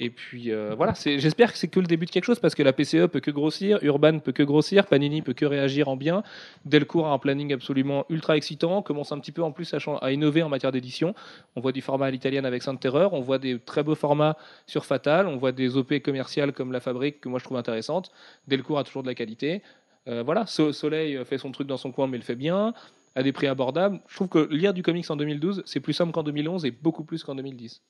Et 0.00 0.10
puis 0.10 0.52
euh, 0.52 0.74
voilà, 0.76 0.94
j'espère 0.94 1.52
que 1.52 1.58
c'est 1.58 1.66
que 1.66 1.80
le 1.80 1.86
début 1.86 2.06
de 2.06 2.12
quelque 2.12 2.24
chose 2.24 2.38
parce 2.38 2.54
que 2.54 2.62
la 2.62 2.72
PCE 2.72 3.08
peut 3.08 3.18
que 3.18 3.32
grossir, 3.32 3.80
Urban 3.82 4.20
peut 4.20 4.30
que 4.30 4.44
grossir, 4.44 4.86
Panini 4.86 5.22
peut 5.22 5.34
que 5.34 5.44
réagir 5.44 5.88
en 5.88 5.96
bien. 5.96 6.22
Delcourt 6.64 7.08
a 7.08 7.10
un 7.10 7.18
planning 7.18 7.52
absolument 7.52 8.06
ultra 8.08 8.36
excitant, 8.36 8.80
commence 8.80 9.10
un 9.10 9.18
petit 9.18 9.32
peu 9.32 9.42
en 9.42 9.50
plus 9.50 9.74
à, 9.74 9.78
à 10.00 10.12
innover 10.12 10.44
en 10.44 10.48
matière 10.48 10.70
d'édition. 10.70 11.16
On 11.56 11.60
voit 11.60 11.72
du 11.72 11.82
format 11.82 12.06
à 12.06 12.10
l'italienne 12.12 12.46
avec 12.46 12.62
Sainte 12.62 12.78
Terreur, 12.78 13.12
on 13.12 13.20
voit 13.20 13.38
des 13.38 13.58
très 13.58 13.82
beaux 13.82 13.96
formats 13.96 14.36
sur 14.68 14.84
Fatal, 14.84 15.26
on 15.26 15.36
voit 15.36 15.50
des 15.50 15.76
OP 15.76 15.98
commerciales 15.98 16.52
comme 16.52 16.70
La 16.70 16.80
Fabrique 16.80 17.20
que 17.20 17.28
moi 17.28 17.40
je 17.40 17.44
trouve 17.44 17.56
intéressantes. 17.56 18.12
Delcourt 18.46 18.78
a 18.78 18.84
toujours 18.84 19.02
de 19.02 19.08
la 19.08 19.16
qualité. 19.16 19.62
Euh, 20.08 20.22
voilà, 20.22 20.46
So- 20.46 20.72
Soleil 20.72 21.16
euh, 21.16 21.24
fait 21.24 21.38
son 21.38 21.52
truc 21.52 21.66
dans 21.68 21.76
son 21.76 21.92
coin 21.92 22.06
mais 22.06 22.16
le 22.16 22.22
fait 22.24 22.34
bien, 22.36 22.72
à 23.14 23.22
des 23.22 23.32
prix 23.32 23.46
abordables. 23.46 24.00
Je 24.08 24.14
trouve 24.14 24.28
que 24.28 24.48
lire 24.52 24.72
du 24.74 24.82
comics 24.82 25.10
en 25.10 25.16
2012, 25.16 25.62
c'est 25.66 25.80
plus 25.80 25.92
simple 25.92 26.12
qu'en 26.12 26.22
2011 26.22 26.64
et 26.64 26.70
beaucoup 26.70 27.04
plus 27.04 27.24
qu'en 27.24 27.34
2010. 27.34 27.82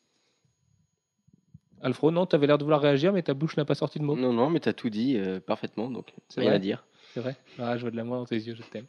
Alfro, 1.80 2.10
non, 2.10 2.26
tu 2.26 2.34
avais 2.34 2.46
l'air 2.48 2.58
de 2.58 2.64
vouloir 2.64 2.80
réagir, 2.80 3.12
mais 3.12 3.22
ta 3.22 3.34
bouche 3.34 3.56
n'a 3.56 3.64
pas 3.64 3.76
sorti 3.76 4.00
de 4.00 4.04
mots. 4.04 4.16
Non, 4.16 4.32
non, 4.32 4.50
mais 4.50 4.58
t'as 4.58 4.72
tout 4.72 4.90
dit 4.90 5.16
euh, 5.16 5.38
parfaitement, 5.38 5.88
donc 5.90 6.12
C'est 6.28 6.40
rien 6.40 6.50
vrai 6.50 6.56
à 6.56 6.58
dire. 6.58 6.84
C'est 7.14 7.20
vrai 7.20 7.36
Ah, 7.58 7.76
je 7.76 7.82
vois 7.82 7.90
de 7.92 7.96
l'amour 7.96 8.16
dans 8.16 8.24
tes 8.24 8.36
yeux, 8.36 8.54
je 8.56 8.62
t'aime. 8.62 8.86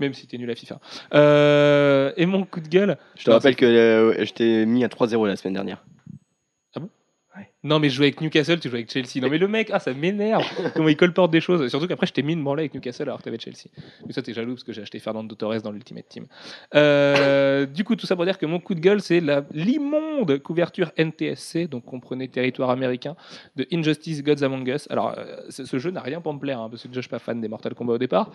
Même 0.00 0.12
si 0.12 0.26
t'es 0.26 0.38
nul 0.38 0.50
à 0.50 0.54
FIFA. 0.56 0.80
Euh, 1.14 2.12
et 2.16 2.26
mon 2.26 2.44
coup 2.44 2.60
de 2.60 2.68
gueule. 2.68 2.98
Je 3.16 3.24
te 3.24 3.30
rappelle 3.30 3.54
que 3.56 4.14
je 4.24 4.32
t'ai 4.32 4.66
mis 4.66 4.82
à 4.84 4.88
3-0 4.88 5.26
la 5.26 5.36
semaine 5.36 5.54
dernière. 5.54 5.84
Non, 7.64 7.78
mais 7.78 7.88
je 7.88 7.94
jouais 7.94 8.06
avec 8.06 8.20
Newcastle, 8.20 8.60
tu 8.60 8.68
jouais 8.68 8.80
avec 8.80 8.90
Chelsea. 8.90 9.22
Non, 9.22 9.30
mais 9.30 9.38
le 9.38 9.48
mec, 9.48 9.70
ah, 9.72 9.78
ça 9.78 9.94
m'énerve. 9.94 10.44
Comment 10.74 10.88
il 10.88 10.96
colporte 10.96 11.30
des 11.30 11.40
choses. 11.40 11.68
Surtout 11.68 11.86
qu'après, 11.86 12.06
je 12.06 12.12
t'ai 12.12 12.22
mis 12.22 12.32
une 12.32 12.42
branlée 12.42 12.62
avec 12.62 12.74
Newcastle 12.74 13.04
alors 13.04 13.18
que 13.18 13.24
t'avais 13.24 13.38
Chelsea. 13.38 13.68
Mais 14.06 14.12
ça, 14.12 14.22
t'es 14.22 14.34
jaloux 14.34 14.54
parce 14.54 14.64
que 14.64 14.72
j'ai 14.72 14.82
acheté 14.82 14.98
Fernando 14.98 15.34
Torres 15.34 15.62
dans 15.62 15.70
l'Ultimate 15.70 16.08
Team. 16.08 16.26
Euh, 16.74 17.64
du 17.66 17.84
coup, 17.84 17.96
tout 17.96 18.06
ça 18.06 18.16
pour 18.16 18.24
dire 18.24 18.38
que 18.38 18.46
mon 18.46 18.60
coup 18.60 18.74
de 18.74 18.80
gueule, 18.80 19.00
c'est 19.00 19.22
l'immonde 19.52 20.38
couverture 20.38 20.90
NTSC, 20.98 21.68
donc 21.68 21.84
comprenez 21.84 22.28
territoire 22.28 22.70
américain, 22.70 23.16
de 23.56 23.66
Injustice 23.72 24.22
Gods 24.22 24.42
Among 24.42 24.66
Us. 24.68 24.90
Alors, 24.90 25.14
euh, 25.16 25.36
ce 25.48 25.64
ce 25.64 25.78
jeu 25.78 25.90
n'a 25.90 26.02
rien 26.02 26.20
pour 26.20 26.34
me 26.34 26.38
plaire, 26.38 26.60
hein, 26.60 26.68
parce 26.68 26.82
que 26.82 26.88
déjà, 26.88 27.00
je 27.00 27.06
suis 27.06 27.10
pas 27.10 27.18
fan 27.18 27.40
des 27.40 27.48
Mortal 27.48 27.74
Kombat 27.74 27.94
au 27.94 27.98
départ. 27.98 28.30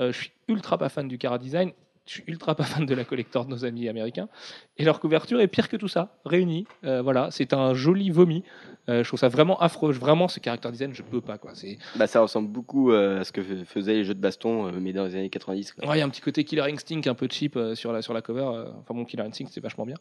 Euh, 0.00 0.12
je 0.12 0.18
suis 0.18 0.32
ultra 0.48 0.76
pas 0.76 0.88
fan 0.88 1.08
du 1.08 1.16
Cara 1.16 1.38
Design. 1.38 1.72
Je 2.12 2.20
suis 2.20 2.24
ultra 2.26 2.54
pas 2.54 2.64
fan 2.64 2.84
de 2.84 2.94
la 2.94 3.04
collector 3.04 3.46
de 3.46 3.50
nos 3.50 3.64
amis 3.64 3.88
américains. 3.88 4.28
Et 4.76 4.84
leur 4.84 5.00
couverture 5.00 5.40
est 5.40 5.46
pire 5.48 5.70
que 5.70 5.78
tout 5.78 5.88
ça, 5.88 6.18
réunie. 6.26 6.66
Euh, 6.84 7.00
voilà, 7.00 7.30
c'est 7.30 7.54
un 7.54 7.72
joli 7.72 8.10
vomi. 8.10 8.44
Euh, 8.88 9.02
je 9.02 9.08
trouve 9.08 9.18
ça 9.18 9.28
vraiment 9.28 9.58
affreux. 9.60 9.92
Vraiment, 9.92 10.28
ce 10.28 10.38
caractère 10.38 10.72
design, 10.72 10.92
je 10.92 11.02
peux 11.02 11.22
pas. 11.22 11.38
Quoi. 11.38 11.52
Bah, 11.96 12.06
ça 12.06 12.20
ressemble 12.20 12.48
beaucoup 12.48 12.92
euh, 12.92 13.20
à 13.20 13.24
ce 13.24 13.32
que 13.32 13.42
faisaient 13.64 13.94
les 13.94 14.04
jeux 14.04 14.12
de 14.12 14.20
baston, 14.20 14.72
mais 14.72 14.92
dans 14.92 15.04
les 15.04 15.14
années 15.14 15.30
90. 15.30 15.72
quoi. 15.72 15.88
Ouais, 15.88 15.96
il 15.96 16.00
y 16.00 16.02
a 16.02 16.04
un 16.04 16.10
petit 16.10 16.20
côté 16.20 16.44
Killer 16.44 16.70
Instinct 16.70 17.00
un 17.06 17.14
peu 17.14 17.28
cheap 17.30 17.58
sur, 17.74 17.92
la, 17.92 18.02
sur 18.02 18.12
la 18.12 18.20
cover. 18.20 18.42
Enfin, 18.80 18.92
mon 18.92 19.06
Killer 19.06 19.22
Instinct, 19.22 19.46
c'est 19.50 19.62
vachement 19.62 19.86
bien. 19.86 19.96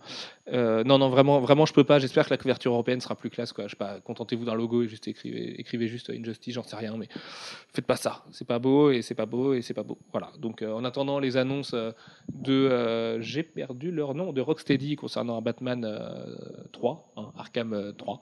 Non, 0.52 0.98
non, 0.98 1.10
vraiment, 1.10 1.40
vraiment, 1.40 1.66
je 1.66 1.74
peux 1.74 1.86
pas. 1.86 2.00
J'espère 2.00 2.26
que 2.26 2.32
la 2.32 2.38
couverture 2.38 2.74
européenne 2.74 3.00
sera 3.00 3.16
plus 3.16 3.30
classe. 3.30 3.54
Quoi. 3.54 3.68
Je 3.68 3.70
sais 3.70 3.78
pas, 3.78 4.02
contentez-vous 4.02 4.44
d'un 4.44 4.56
logo 4.56 4.84
et 4.84 4.90
juste 4.90 5.08
écrivez, 5.08 5.62
écrivez 5.62 5.88
juste 5.88 6.10
Injustice, 6.10 6.56
j'en 6.56 6.64
sais 6.64 6.76
rien. 6.76 6.98
Mais 6.98 7.08
faites 7.74 7.86
pas 7.86 7.96
ça. 7.96 8.26
C'est 8.32 8.48
pas 8.48 8.60
beau 8.60 8.92
et 8.92 9.02
c'est 9.02 9.16
pas 9.16 9.26
beau 9.26 9.54
et 9.54 9.62
c'est 9.62 9.74
pas 9.74 9.84
beau. 9.84 9.98
Voilà. 10.12 10.32
Donc, 10.40 10.62
en 10.62 10.84
attendant 10.84 11.20
les 11.20 11.38
annonces 11.38 11.74
euh, 11.74 11.92
de. 12.34 12.54
euh, 12.54 13.22
J'ai 13.22 13.44
perdu 13.44 13.92
leur 13.92 14.16
nom, 14.16 14.34
de 14.34 14.42
Rocksteady 14.42 14.96
concernant 14.96 15.42
Batman 15.42 15.86
euh, 15.86 16.36
3, 16.72 17.14
hein, 17.18 17.32
Arkham 17.38 17.74
euh, 17.74 17.92
3. 17.92 18.22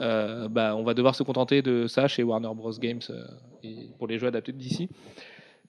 Euh, 0.00 0.48
bah, 0.48 0.74
on 0.76 0.82
va 0.82 0.94
devoir 0.94 1.14
se 1.14 1.22
contenter 1.22 1.62
de 1.62 1.86
ça 1.86 2.08
chez 2.08 2.22
Warner 2.22 2.50
Bros. 2.54 2.72
Games 2.72 3.00
euh, 3.10 3.24
pour 3.98 4.06
les 4.06 4.18
jeux 4.18 4.26
adaptés 4.28 4.52
de 4.52 4.58
DC. 4.58 4.88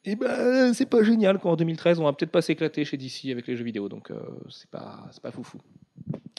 Et 0.03 0.15
ben, 0.15 0.73
c'est 0.73 0.87
pas 0.87 1.03
génial 1.03 1.37
qu'en 1.37 1.55
2013, 1.55 1.99
on 1.99 2.05
va 2.05 2.13
peut-être 2.13 2.31
pas 2.31 2.41
s'éclater 2.41 2.85
chez 2.85 2.97
DC 2.97 3.25
avec 3.31 3.45
les 3.47 3.55
jeux 3.55 3.63
vidéo, 3.63 3.87
donc 3.87 4.09
euh, 4.09 4.19
c'est 4.49 4.69
pas, 4.69 5.09
pas 5.21 5.31
foufou. 5.31 5.59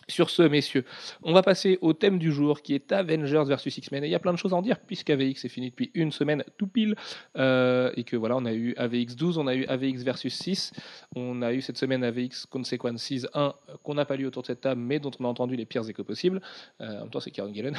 Sur 0.08 0.30
ce, 0.30 0.42
messieurs, 0.42 0.84
on 1.22 1.32
va 1.32 1.42
passer 1.42 1.78
au 1.80 1.92
thème 1.92 2.18
du 2.18 2.32
jour 2.32 2.62
qui 2.62 2.74
est 2.74 2.92
Avengers 2.92 3.44
versus 3.46 3.76
X-Men. 3.78 4.04
Et 4.04 4.08
il 4.08 4.10
y 4.10 4.14
a 4.14 4.18
plein 4.18 4.32
de 4.32 4.38
choses 4.38 4.52
à 4.52 4.56
en 4.56 4.62
dire 4.62 4.78
puisqu'AVX 4.78 5.44
est 5.44 5.48
fini 5.48 5.70
depuis 5.70 5.90
une 5.94 6.12
semaine 6.12 6.44
tout 6.58 6.66
pile 6.66 6.94
euh, 7.36 7.90
et 7.96 8.04
que 8.04 8.16
voilà, 8.16 8.36
on 8.36 8.44
a 8.44 8.52
eu 8.52 8.74
AVX 8.76 9.16
12, 9.16 9.38
on 9.38 9.46
a 9.46 9.54
eu 9.54 9.64
AVX 9.66 10.02
versus 10.02 10.34
6, 10.34 10.72
on 11.14 11.42
a 11.42 11.52
eu 11.52 11.60
cette 11.60 11.78
semaine 11.78 12.04
AVX 12.04 12.46
Consequences 12.46 13.26
1 13.34 13.40
euh, 13.40 13.52
qu'on 13.82 13.94
n'a 13.94 14.04
pas 14.04 14.16
lu 14.16 14.26
autour 14.26 14.42
de 14.42 14.48
cette 14.48 14.60
table 14.60 14.80
mais 14.80 14.98
dont 14.98 15.10
on 15.18 15.24
a 15.24 15.28
entendu 15.28 15.56
les 15.56 15.64
pires 15.64 15.88
échos 15.88 16.04
possibles. 16.04 16.40
Euh, 16.80 16.96
en 16.96 17.00
même 17.02 17.10
temps, 17.10 17.20
c'est 17.20 17.30
Kieran 17.30 17.52
Gillen. 17.52 17.76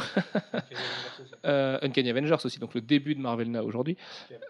Euh, 1.45 1.77
Uncanny 1.81 2.09
Avengers 2.09 2.37
aussi, 2.43 2.59
donc 2.59 2.73
le 2.73 2.81
début 2.81 3.15
de 3.15 3.19
Marvel 3.19 3.51
Now 3.51 3.63
aujourd'hui, 3.63 3.97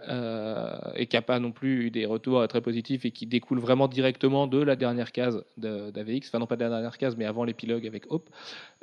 euh, 0.08 0.78
et 0.96 1.08
qui 1.08 1.16
n'a 1.16 1.22
pas 1.22 1.40
non 1.40 1.52
plus 1.52 1.86
eu 1.86 1.92
des 1.92 2.06
retours 2.06 2.48
très 2.48 2.62
positifs 2.62 3.06
et 3.06 3.12
qui 3.12 3.26
découle 3.26 3.60
vraiment 3.60 3.88
directement 3.88 4.48
de 4.48 4.62
la 4.62 4.76
dernière 4.76 5.12
case 5.12 5.44
d'AVX, 5.58 6.28
enfin 6.28 6.40
non 6.40 6.46
pas 6.46 6.56
de 6.56 6.64
la 6.64 6.70
dernière 6.70 6.98
case, 6.98 7.16
mais 7.18 7.26
avant 7.26 7.46
avec 7.86 8.12
Hope. 8.12 8.30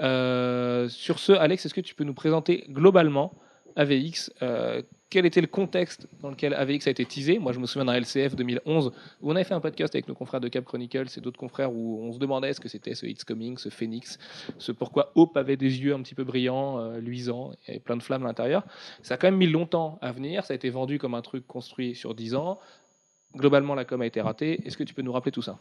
Euh, 0.00 0.88
sur 0.88 1.18
ce, 1.18 1.32
Alex, 1.32 1.66
est-ce 1.66 1.74
que 1.74 1.80
tu 1.80 1.94
peux 1.94 2.04
nous 2.04 2.14
présenter 2.14 2.64
globalement 2.68 3.32
AVX 3.76 4.32
euh, 4.42 4.82
quel 5.10 5.26
était 5.26 5.40
le 5.40 5.48
contexte 5.48 6.06
dans 6.20 6.30
lequel 6.30 6.54
AVX 6.54 6.86
a 6.86 6.90
été 6.90 7.04
teasé? 7.04 7.40
Moi, 7.40 7.52
je 7.52 7.58
me 7.58 7.66
souviens 7.66 7.84
d'un 7.84 7.94
LCF 7.94 8.36
2011 8.36 8.92
où 9.20 9.30
on 9.30 9.34
avait 9.34 9.44
fait 9.44 9.54
un 9.54 9.60
podcast 9.60 9.92
avec 9.96 10.06
nos 10.06 10.14
confrères 10.14 10.40
de 10.40 10.46
Cap 10.46 10.64
Chronicles 10.64 11.08
et 11.16 11.20
d'autres 11.20 11.38
confrères 11.38 11.72
où 11.72 12.00
on 12.00 12.12
se 12.12 12.18
demandait 12.18 12.52
ce 12.52 12.60
que 12.60 12.68
c'était 12.68 12.94
ce 12.94 13.06
It's 13.06 13.24
Coming, 13.24 13.58
ce 13.58 13.70
Phoenix, 13.70 14.18
ce 14.58 14.70
pourquoi 14.70 15.10
Hope 15.16 15.36
avait 15.36 15.56
des 15.56 15.82
yeux 15.82 15.94
un 15.94 16.02
petit 16.02 16.14
peu 16.14 16.22
brillants, 16.22 16.78
euh, 16.78 17.00
luisants, 17.00 17.52
avait 17.66 17.80
plein 17.80 17.96
de 17.96 18.02
flammes 18.04 18.22
à 18.22 18.28
l'intérieur. 18.28 18.64
Ça 19.02 19.14
a 19.14 19.16
quand 19.16 19.26
même 19.26 19.36
mis 19.36 19.48
longtemps 19.48 19.98
à 20.00 20.12
venir, 20.12 20.44
ça 20.44 20.52
a 20.52 20.56
été 20.56 20.70
vendu 20.70 21.00
comme 21.00 21.14
un 21.14 21.22
truc 21.22 21.44
construit 21.46 21.96
sur 21.96 22.14
10 22.14 22.36
ans. 22.36 22.60
Globalement, 23.34 23.74
la 23.74 23.84
com 23.84 24.00
a 24.00 24.06
été 24.06 24.20
ratée. 24.20 24.60
Est-ce 24.64 24.76
que 24.76 24.84
tu 24.84 24.94
peux 24.94 25.02
nous 25.02 25.12
rappeler 25.12 25.32
tout 25.32 25.42
ça? 25.42 25.58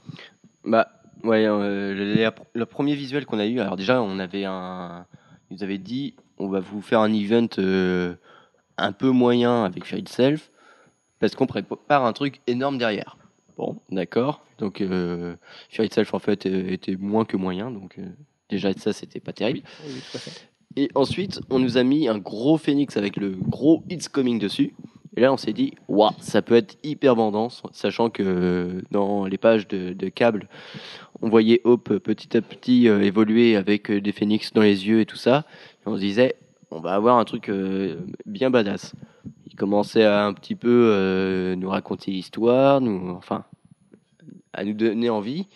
Bah, 0.63 0.91
ouais, 1.23 1.45
euh, 1.45 1.93
le, 1.93 2.32
le 2.53 2.65
premier 2.65 2.95
visuel 2.95 3.25
qu'on 3.25 3.39
a 3.39 3.45
eu, 3.45 3.60
alors 3.60 3.75
déjà, 3.75 4.01
on 4.01 4.19
avait 4.19 4.45
un. 4.45 5.05
Ils 5.49 5.55
nous 5.55 5.63
avaient 5.63 5.77
dit, 5.77 6.15
on 6.38 6.47
va 6.47 6.60
vous 6.60 6.82
faire 6.82 6.99
un 6.99 7.12
event 7.12 7.47
euh, 7.58 8.15
un 8.77 8.91
peu 8.91 9.10
moyen 9.10 9.63
avec 9.63 9.86
Fear 9.86 9.99
Itself, 9.99 10.51
parce 11.19 11.36
qu'on 11.36 11.47
prépare 11.47 12.05
un 12.05 12.13
truc 12.13 12.41
énorme 12.47 12.77
derrière. 12.77 13.17
Bon, 13.58 13.82
d'accord. 13.89 14.45
Donc, 14.58 14.82
euh, 14.82 15.36
Itself, 15.77 16.13
en 16.13 16.19
fait, 16.19 16.45
euh, 16.45 16.69
était 16.69 16.95
moins 16.95 17.25
que 17.25 17.36
moyen, 17.36 17.71
donc 17.71 17.99
déjà, 18.49 18.73
ça, 18.73 18.93
c'était 18.93 19.19
pas 19.19 19.34
terrible. 19.34 19.62
oui, 19.86 19.91
oui, 19.95 20.01
tout 20.12 20.17
à 20.17 20.19
fait. 20.19 20.49
Et 20.75 20.89
ensuite, 20.93 21.41
on 21.49 21.58
nous 21.58 21.77
a 21.77 21.84
mis 21.84 22.08
un 22.08 22.19
gros 22.19 22.58
phénix 22.58 22.95
avec 22.95 23.17
le 23.17 23.32
gros 23.32 23.84
It's 23.89 24.08
Coming 24.08 24.38
dessus. 24.39 24.73
Et 25.17 25.22
là, 25.22 25.34
on 25.34 25.38
s'est 25.38 25.54
dit, 25.54 25.74
waouh, 25.88 26.12
ça 26.19 26.41
peut 26.41 26.56
être 26.56 26.78
hyper 26.84 27.15
vendant, 27.15 27.50
sachant 27.72 28.10
que 28.10 28.82
dans 28.91 29.26
les 29.26 29.38
pages 29.38 29.67
de, 29.67 29.93
de 29.93 30.10
câble, 30.10 30.48
on 31.22 31.30
voyait 31.30 31.62
Hope 31.63 31.98
petit 31.98 32.38
à 32.38 32.41
petit 32.41 32.88
euh, 32.88 33.02
évoluer 33.02 33.56
avec 33.56 33.89
euh, 33.89 34.00
des 34.00 34.12
phénix 34.12 34.54
dans 34.54 34.62
les 34.62 34.88
yeux 34.88 35.02
et 35.02 35.06
tout 35.06 35.17
ça. 35.17 35.45
Et 35.82 35.89
on 35.89 35.95
se 35.95 36.00
disait, 36.00 36.36
on 36.72 36.80
va 36.80 36.93
avoir 36.93 37.17
un 37.17 37.26
truc 37.26 37.50
euh, 37.50 37.98
bien 38.26 38.50
badass. 38.50 38.93
Il 39.48 39.56
commençait 39.56 40.06
à 40.06 40.26
un 40.26 40.34
petit 40.34 40.56
peu 40.56 40.91
euh, 40.93 41.56
nous 41.56 41.69
raconter 41.69 42.12
l'histoire, 42.12 42.80
nous, 42.80 43.10
enfin, 43.10 43.43
à 44.54 44.63
nous 44.63 44.74
donner 44.74 45.10
envie. 45.10 45.48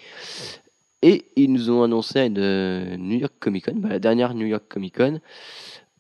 Et 1.02 1.26
ils 1.36 1.52
nous 1.52 1.70
ont 1.70 1.84
annoncé 1.84 2.20
à 2.20 2.26
une 2.26 2.40
euh, 2.40 2.98
New 2.98 3.20
York 3.20 3.34
Comic 3.40 3.66
Con, 3.66 3.76
bah, 3.76 3.90
la 3.90 4.00
dernière 4.00 4.34
New 4.34 4.48
York 4.48 4.64
Comic 4.68 4.98
Con, 4.98 5.20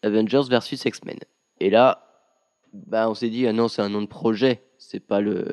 Avengers 0.01 0.43
versus 0.49 0.83
X-Men. 0.83 1.19
Et 1.59 1.69
là, 1.69 2.12
bah, 2.73 3.09
on 3.09 3.13
s'est 3.13 3.29
dit, 3.29 3.47
ah 3.47 3.53
non, 3.53 3.67
c'est 3.67 3.81
un 3.81 3.89
nom 3.89 4.01
de 4.01 4.07
projet, 4.07 4.63
c'est 4.77 4.99
pas 4.99 5.21
le, 5.21 5.45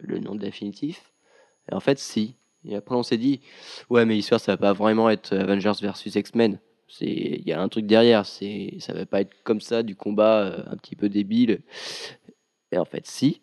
le 0.00 0.18
nom 0.18 0.34
définitif. 0.34 1.12
Et 1.70 1.74
en 1.74 1.80
fait, 1.80 1.98
si. 1.98 2.36
Et 2.64 2.76
après, 2.76 2.94
on 2.94 3.02
s'est 3.02 3.18
dit, 3.18 3.40
ouais, 3.90 4.04
mais 4.04 4.14
l'histoire, 4.14 4.40
ça 4.40 4.52
va 4.52 4.56
pas 4.56 4.72
vraiment 4.72 5.10
être 5.10 5.36
Avengers 5.36 5.72
versus 5.80 6.14
X-Men. 6.14 6.58
Il 7.00 7.46
y 7.46 7.52
a 7.52 7.60
un 7.60 7.68
truc 7.68 7.86
derrière. 7.86 8.26
C'est, 8.26 8.76
ça 8.80 8.92
va 8.92 9.06
pas 9.06 9.20
être 9.22 9.34
comme 9.44 9.60
ça 9.60 9.82
du 9.82 9.96
combat 9.96 10.42
euh, 10.42 10.62
un 10.70 10.76
petit 10.76 10.96
peu 10.96 11.08
débile. 11.08 11.62
Et 12.70 12.78
en 12.78 12.84
fait, 12.84 13.06
si. 13.06 13.40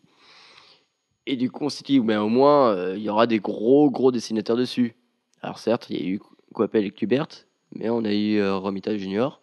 Et 1.26 1.36
du 1.36 1.52
coup, 1.52 1.66
on 1.66 1.70
s'est 1.70 1.84
dit, 1.84 2.00
mais 2.00 2.16
au 2.16 2.30
moins, 2.30 2.72
euh, 2.72 2.98
il 2.98 3.04
y 3.04 3.10
aura 3.10 3.28
des 3.28 3.40
gros, 3.40 3.90
gros 3.90 4.12
dessinateurs 4.12 4.58
dessus. 4.58 4.96
Alors 5.42 5.60
certes, 5.60 5.90
il 5.90 5.98
y 5.98 6.04
a 6.04 6.08
eu 6.08 6.20
Coppel 6.54 6.86
et 6.86 6.92
Kubert, 6.92 7.28
mais 7.72 7.90
on 7.90 8.04
a 8.04 8.14
eu 8.14 8.38
euh, 8.38 8.56
Romita 8.58 8.98
Junior. 8.98 9.40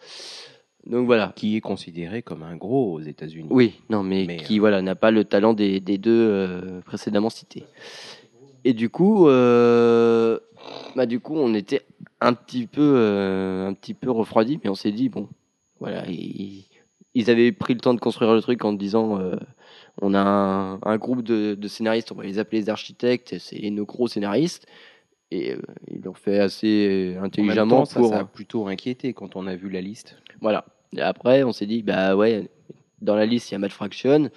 Donc 0.87 1.07
voilà. 1.07 1.33
qui 1.35 1.57
est 1.57 1.61
considéré 1.61 2.23
comme 2.23 2.43
un 2.43 2.57
gros 2.57 2.95
aux 2.95 3.01
États-Unis. 3.01 3.49
Oui, 3.51 3.75
non, 3.91 4.03
mais, 4.03 4.25
Mais, 4.27 4.37
qui 4.37 4.59
voilà 4.59 4.83
n'a 4.83 4.95
pas 4.95 5.11
le 5.11 5.25
talent 5.25 5.53
des, 5.53 5.81
des 5.81 5.99
deux 5.99 6.13
euh, 6.13 6.81
précédemment 6.83 7.31
cités. 7.31 7.65
Et 8.65 8.73
du 8.73 8.89
coup, 8.89 9.29
euh, 9.29 10.39
bah 10.95 11.07
du 11.07 11.21
coup, 11.21 11.37
on 11.37 11.55
était 11.55 11.83
un 12.21 12.35
petit 12.35 12.67
peu, 12.67 12.95
euh, 12.97 13.69
un 13.69 13.75
petit 13.75 13.95
peu 13.95 14.11
refroidi, 14.11 14.59
mais 14.63 14.71
on 14.71 14.75
s'est 14.75 14.93
dit 14.93 15.09
bon, 15.09 15.29
voilà, 15.81 16.05
ils, 16.09 16.67
ils 17.15 17.31
avaient 17.31 17.53
pris 17.53 17.75
le 17.75 17.81
temps 17.81 17.95
de 17.95 18.01
construire 18.01 18.33
le 18.35 18.41
truc 18.41 18.65
en 18.65 18.73
disant, 18.73 19.21
euh, 19.21 19.37
on 20.03 20.15
a 20.15 20.21
un, 20.21 20.81
un 20.83 20.97
groupe 20.99 21.23
de, 21.23 21.55
de 21.55 21.69
scénaristes, 21.69 22.13
on 22.13 22.17
va 22.17 22.25
les 22.25 22.39
appeler 22.39 22.61
les 22.63 22.69
architectes, 22.71 23.39
c'est 23.39 23.71
nos 23.71 23.85
gros 23.85 24.09
scénaristes, 24.09 24.67
et 25.31 25.53
euh, 25.53 25.63
ils 25.89 26.01
l'ont 26.03 26.15
fait 26.15 26.39
assez 26.39 27.13
En 27.13 27.15
même 27.17 27.25
intelligemment 27.25 27.79
temps, 27.79 27.85
ça, 27.85 28.01
pour. 28.01 28.11
ça 28.11 28.19
a 28.21 28.25
plutôt 28.25 28.67
inquiété 28.67 29.13
quand 29.13 29.37
on 29.37 29.47
a 29.47 29.55
vu 29.55 29.71
la 29.71 29.81
liste. 29.81 30.17
Voilà. 30.41 30.65
Et 30.97 31.03
après, 31.03 31.43
on 31.45 31.53
s'est 31.53 31.67
dit, 31.67 31.83
bah 31.83 32.17
ouais, 32.17 32.49
dans 33.01 33.15
la 33.15 33.27
liste, 33.27 33.51
il 33.51 33.55
y 33.55 33.57
a 33.57 33.59
Mad 33.59 33.71
Fraction. 33.71 34.31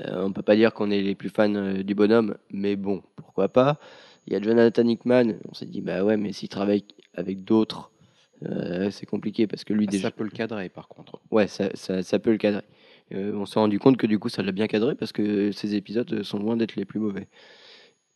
Euh, 0.00 0.24
on 0.24 0.32
peut 0.32 0.42
pas 0.42 0.56
dire 0.56 0.74
qu'on 0.74 0.90
est 0.90 1.00
les 1.00 1.14
plus 1.14 1.28
fans 1.28 1.54
euh, 1.54 1.82
du 1.82 1.94
bonhomme, 1.94 2.36
mais 2.50 2.76
bon, 2.76 3.02
pourquoi 3.14 3.48
pas. 3.48 3.78
Il 4.26 4.32
y 4.32 4.36
a 4.36 4.42
Jonathan 4.42 4.86
Hickman, 4.86 5.34
on 5.48 5.54
s'est 5.54 5.66
dit, 5.66 5.80
bah 5.80 6.02
ouais, 6.02 6.16
mais 6.16 6.32
s'il 6.32 6.48
travaille 6.48 6.84
avec 7.14 7.44
d'autres, 7.44 7.92
euh, 8.44 8.90
c'est 8.90 9.06
compliqué 9.06 9.46
parce 9.46 9.64
que 9.64 9.72
lui, 9.72 9.86
déjà. 9.86 10.08
Ça 10.08 10.10
peut 10.10 10.24
le 10.24 10.30
cadrer, 10.30 10.68
par 10.68 10.88
contre. 10.88 11.20
Ouais, 11.30 11.46
ça, 11.46 11.68
ça, 11.74 12.02
ça 12.02 12.18
peut 12.18 12.32
le 12.32 12.38
cadrer. 12.38 12.64
Euh, 13.14 13.32
on 13.34 13.46
s'est 13.46 13.60
rendu 13.60 13.78
compte 13.78 13.96
que 13.96 14.08
du 14.08 14.18
coup, 14.18 14.28
ça 14.28 14.42
l'a 14.42 14.50
bien 14.50 14.66
cadré 14.66 14.96
parce 14.96 15.12
que 15.12 15.52
ces 15.52 15.76
épisodes 15.76 16.24
sont 16.24 16.38
loin 16.40 16.56
d'être 16.56 16.74
les 16.74 16.84
plus 16.84 16.98
mauvais. 16.98 17.28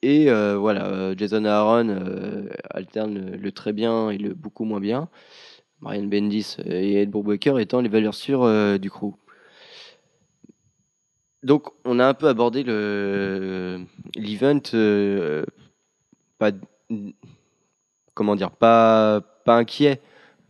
Et 0.03 0.31
voilà, 0.31 1.15
Jason 1.15 1.45
Aaron 1.45 2.49
alterne 2.71 3.37
le 3.37 3.53
très 3.53 3.75
bien 3.75 4.09
et 4.09 4.17
le 4.17 4.33
beaucoup 4.33 4.65
moins 4.65 4.81
bien. 4.81 5.11
Marianne 5.81 6.09
Bendis 6.09 6.57
et 6.65 7.01
Ed 7.01 7.11
Brubaker 7.11 7.59
étant 7.59 7.81
les 7.81 7.89
valeurs 7.89 8.15
sûres 8.15 8.43
euh, 8.43 8.79
du 8.79 8.91
crew. 8.91 9.15
Donc, 11.43 11.69
on 11.85 11.99
a 11.99 12.07
un 12.07 12.15
peu 12.15 12.29
abordé 12.29 12.63
le 12.63 13.81
l'event, 14.15 14.61
euh, 14.75 15.45
pas 16.39 16.51
comment 18.13 18.37
dire, 18.37 18.51
pas 18.51 19.23
pas 19.45 19.57
inquiet, 19.57 20.01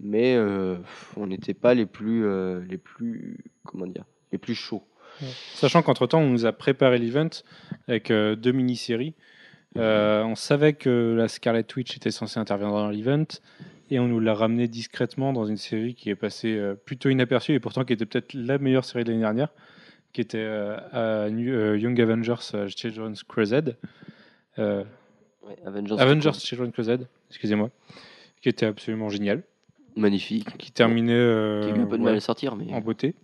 mais 0.01 0.35
euh, 0.35 0.77
on 1.17 1.29
n'était 1.29 1.55
pas 1.55 1.75
les 1.75 1.87
plus 1.87 2.27
euh, 2.27 2.61
les 2.69 2.79
plus 2.79 3.39
comment 3.65 3.87
dire, 3.87 4.05
les 4.33 4.39
plus 4.39 4.57
chauds. 4.57 4.83
Sachant 5.55 5.83
qu'entre-temps, 5.83 6.21
on 6.21 6.31
nous 6.31 6.47
a 6.47 6.53
préparé 6.53 6.99
l'event 6.99 7.29
avec 7.87 8.11
euh, 8.11 8.35
deux 8.35 8.53
mini-séries. 8.53 9.15
Euh, 9.77 10.25
on 10.25 10.35
savait 10.35 10.73
que 10.73 11.15
la 11.17 11.29
Scarlet 11.29 11.67
Witch 11.77 11.97
était 11.97 12.11
censée 12.11 12.41
intervenir 12.41 12.73
dans 12.73 12.89
l'event 12.89 13.27
et 13.91 13.99
on 13.99 14.09
nous 14.09 14.21
l'a 14.21 14.35
ramené 14.35 14.69
discrètement 14.69 15.33
dans 15.33 15.45
une 15.45 15.57
série 15.57 15.95
qui 15.95 16.11
est 16.11 16.15
passée 16.17 16.57
euh, 16.57 16.75
plutôt 16.75 17.09
inaperçue 17.09 17.53
et 17.53 17.61
pourtant 17.61 17.85
qui 17.85 17.93
était 17.93 18.07
peut-être 18.07 18.33
la 18.35 18.59
meilleure 18.59 18.85
série 18.85 19.05
de 19.05 19.11
l'année 19.11 19.23
dernière, 19.23 19.49
qui 20.13 20.21
était 20.21 20.39
euh, 20.39 20.77
à 21.27 21.29
New- 21.31 21.53
euh, 21.53 21.79
Young 21.79 22.01
Avengers 22.01 22.69
Children's 22.69 23.23
Crusade. 23.23 23.77
Euh, 24.59 24.85
Ouais, 25.43 25.57
Avengers, 25.67 25.97
Avengers 25.99 26.33
Children's 26.35 26.73
Crusade, 26.73 27.09
excusez-moi, 27.31 27.71
qui 28.43 28.51
était 28.51 28.67
absolument 28.67 29.09
génial, 29.09 29.43
magnifique, 29.97 30.57
qui 30.59 30.71
terminait 30.71 31.13
euh, 31.15 31.63
qui 31.63 31.73
a 31.73 31.77
eu 31.77 31.81
un 31.81 31.87
peu 31.87 31.97
de 31.97 32.03
ouais, 32.03 32.11
mal 32.11 32.17
à 32.17 32.21
sortir, 32.21 32.57
mais 32.57 32.71
en 32.73 32.81
beauté. 32.83 33.15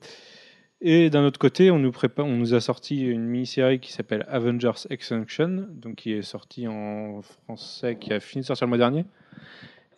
Et 0.80 1.10
d'un 1.10 1.24
autre 1.24 1.38
côté, 1.38 1.70
on 1.70 1.78
nous, 1.78 1.92
prépare, 1.92 2.24
on 2.26 2.36
nous 2.36 2.54
a 2.54 2.60
sorti 2.60 3.02
une 3.06 3.26
mini-série 3.26 3.80
qui 3.80 3.92
s'appelle 3.92 4.24
Avengers 4.28 4.86
Extinction, 4.88 5.66
donc 5.70 5.96
qui 5.96 6.12
est 6.14 6.22
sortie 6.22 6.66
en 6.66 7.20
français, 7.22 7.96
qui 8.00 8.12
a 8.14 8.18
fini 8.18 8.40
de 8.40 8.46
sortir 8.46 8.66
le 8.66 8.70
mois 8.70 8.78
dernier, 8.78 9.04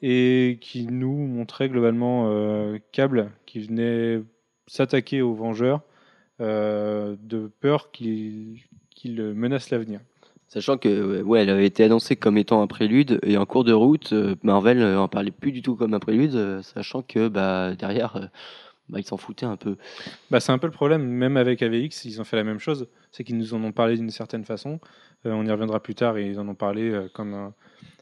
et 0.03 0.59
qui 0.61 0.87
nous 0.87 1.17
montrait 1.17 1.69
globalement 1.69 2.27
euh, 2.29 2.79
Cable 2.93 3.31
qui 3.47 3.61
venait 3.61 4.23
s'attaquer 4.67 5.23
aux 5.23 5.35
Vengeurs 5.35 5.83
euh, 6.41 7.17
de 7.23 7.51
peur 7.61 7.91
qu'ils 7.91 8.61
qu'ils 8.95 9.23
menacent 9.33 9.71
l'avenir. 9.71 10.01
Sachant 10.49 10.79
que 10.79 11.23
ouais, 11.23 11.43
elle 11.43 11.51
avait 11.51 11.67
été 11.67 11.85
annoncée 11.85 12.17
comme 12.17 12.39
étant 12.39 12.63
un 12.63 12.67
prélude 12.67 13.21
et 13.23 13.37
en 13.37 13.45
cours 13.45 13.65
de 13.65 13.73
route, 13.73 14.15
euh, 14.15 14.35
Marvel 14.43 14.81
euh, 14.81 14.99
en 14.99 15.07
parlait 15.07 15.31
plus 15.31 15.53
du 15.53 15.61
tout 15.61 15.77
comme 15.77 15.93
un 15.93 15.99
prélude, 15.99 16.35
euh, 16.35 16.63
sachant 16.63 17.03
que 17.03 17.29
bah 17.29 17.75
derrière, 17.75 18.17
euh, 18.17 18.27
bah, 18.89 18.99
ils 18.99 19.05
s'en 19.05 19.19
foutaient 19.19 19.47
un 19.47 19.57
peu. 19.57 19.77
Bah, 20.31 20.41
c'est 20.41 20.53
un 20.53 20.59
peu 20.59 20.67
le 20.67 20.73
problème, 20.73 21.03
même 21.03 21.37
avec 21.37 21.63
AVX, 21.63 22.07
ils 22.07 22.21
ont 22.21 22.25
fait 22.25 22.37
la 22.37 22.45
même 22.45 22.59
chose. 22.59 22.89
C'est 23.13 23.25
qu'ils 23.25 23.37
nous 23.37 23.53
en 23.53 23.63
ont 23.63 23.73
parlé 23.73 23.97
d'une 23.97 24.11
certaine 24.11 24.45
façon. 24.45 24.81
Euh, 25.27 25.33
on 25.33 25.45
y 25.45 25.51
reviendra 25.51 25.81
plus 25.81 25.95
tard 25.95 26.17
et 26.17 26.27
ils 26.27 26.41
en 26.41 26.49
ont 26.49 26.55
parlé 26.55 26.91
euh, 26.91 27.09
comme 27.13 27.35
un, 27.35 27.55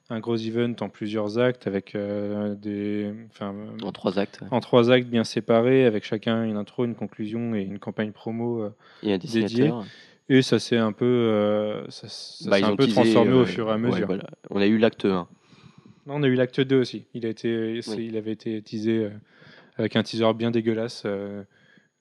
un 0.09 0.21
gros 0.21 0.37
event 0.37 0.75
en 0.81 0.89
plusieurs 0.89 1.39
actes, 1.39 1.67
avec 1.67 1.95
euh, 1.95 2.55
des, 2.55 3.13
En 3.41 3.93
trois 3.93 4.19
actes. 4.19 4.41
ouais. 4.43 4.49
en 4.51 4.61
trois 4.61 4.91
actes 4.91 5.09
bien 5.09 5.25
séparés, 5.25 5.85
avec 5.85 6.05
chacun 6.05 6.45
une 6.45 6.57
intro, 6.57 6.85
une 6.85 6.95
conclusion 6.95 7.55
et 7.55 7.63
une 7.63 7.79
campagne 7.79 8.13
promo. 8.13 8.63
euh, 8.63 8.71
Et 9.03 9.13
un 9.13 9.19
Dédié. 9.19 9.43
dessinateur. 9.43 9.85
et 10.29 10.43
ça 10.43 10.59
s'est 10.61 10.77
un 10.77 10.93
peu, 10.93 11.05
euh, 11.05 11.89
ça, 11.91 12.07
ça 12.09 12.51
Bah, 12.51 12.57
un 12.63 12.77
peu 12.77 12.85
teasé, 12.85 12.93
transformé 12.95 13.33
au 13.33 13.45
fur 13.47 13.67
et 13.69 13.71
à 13.73 13.75
ouais, 13.75 13.81
mesure. 13.81 14.07
voilà. 14.07 14.25
On 14.51 14.61
a 14.61 14.67
eu 14.67 14.79
l'acte 14.79 15.05
1. 15.07 15.09
Non, 16.07 16.15
on 16.17 16.23
a 16.23 16.29
eu 16.29 16.35
l'acte 16.35 16.61
2 16.61 16.77
aussi. 16.81 17.07
Il, 17.15 17.27
a 17.27 17.29
été, 17.29 17.81
Oui. 17.89 18.07
il 18.09 18.17
avait 18.17 18.33
été 18.33 18.63
teasé 18.63 19.09
avec 19.77 19.97
un 19.97 20.05
teaser 20.05 20.33
bien 20.35 20.53
dégueulasse, 20.53 21.05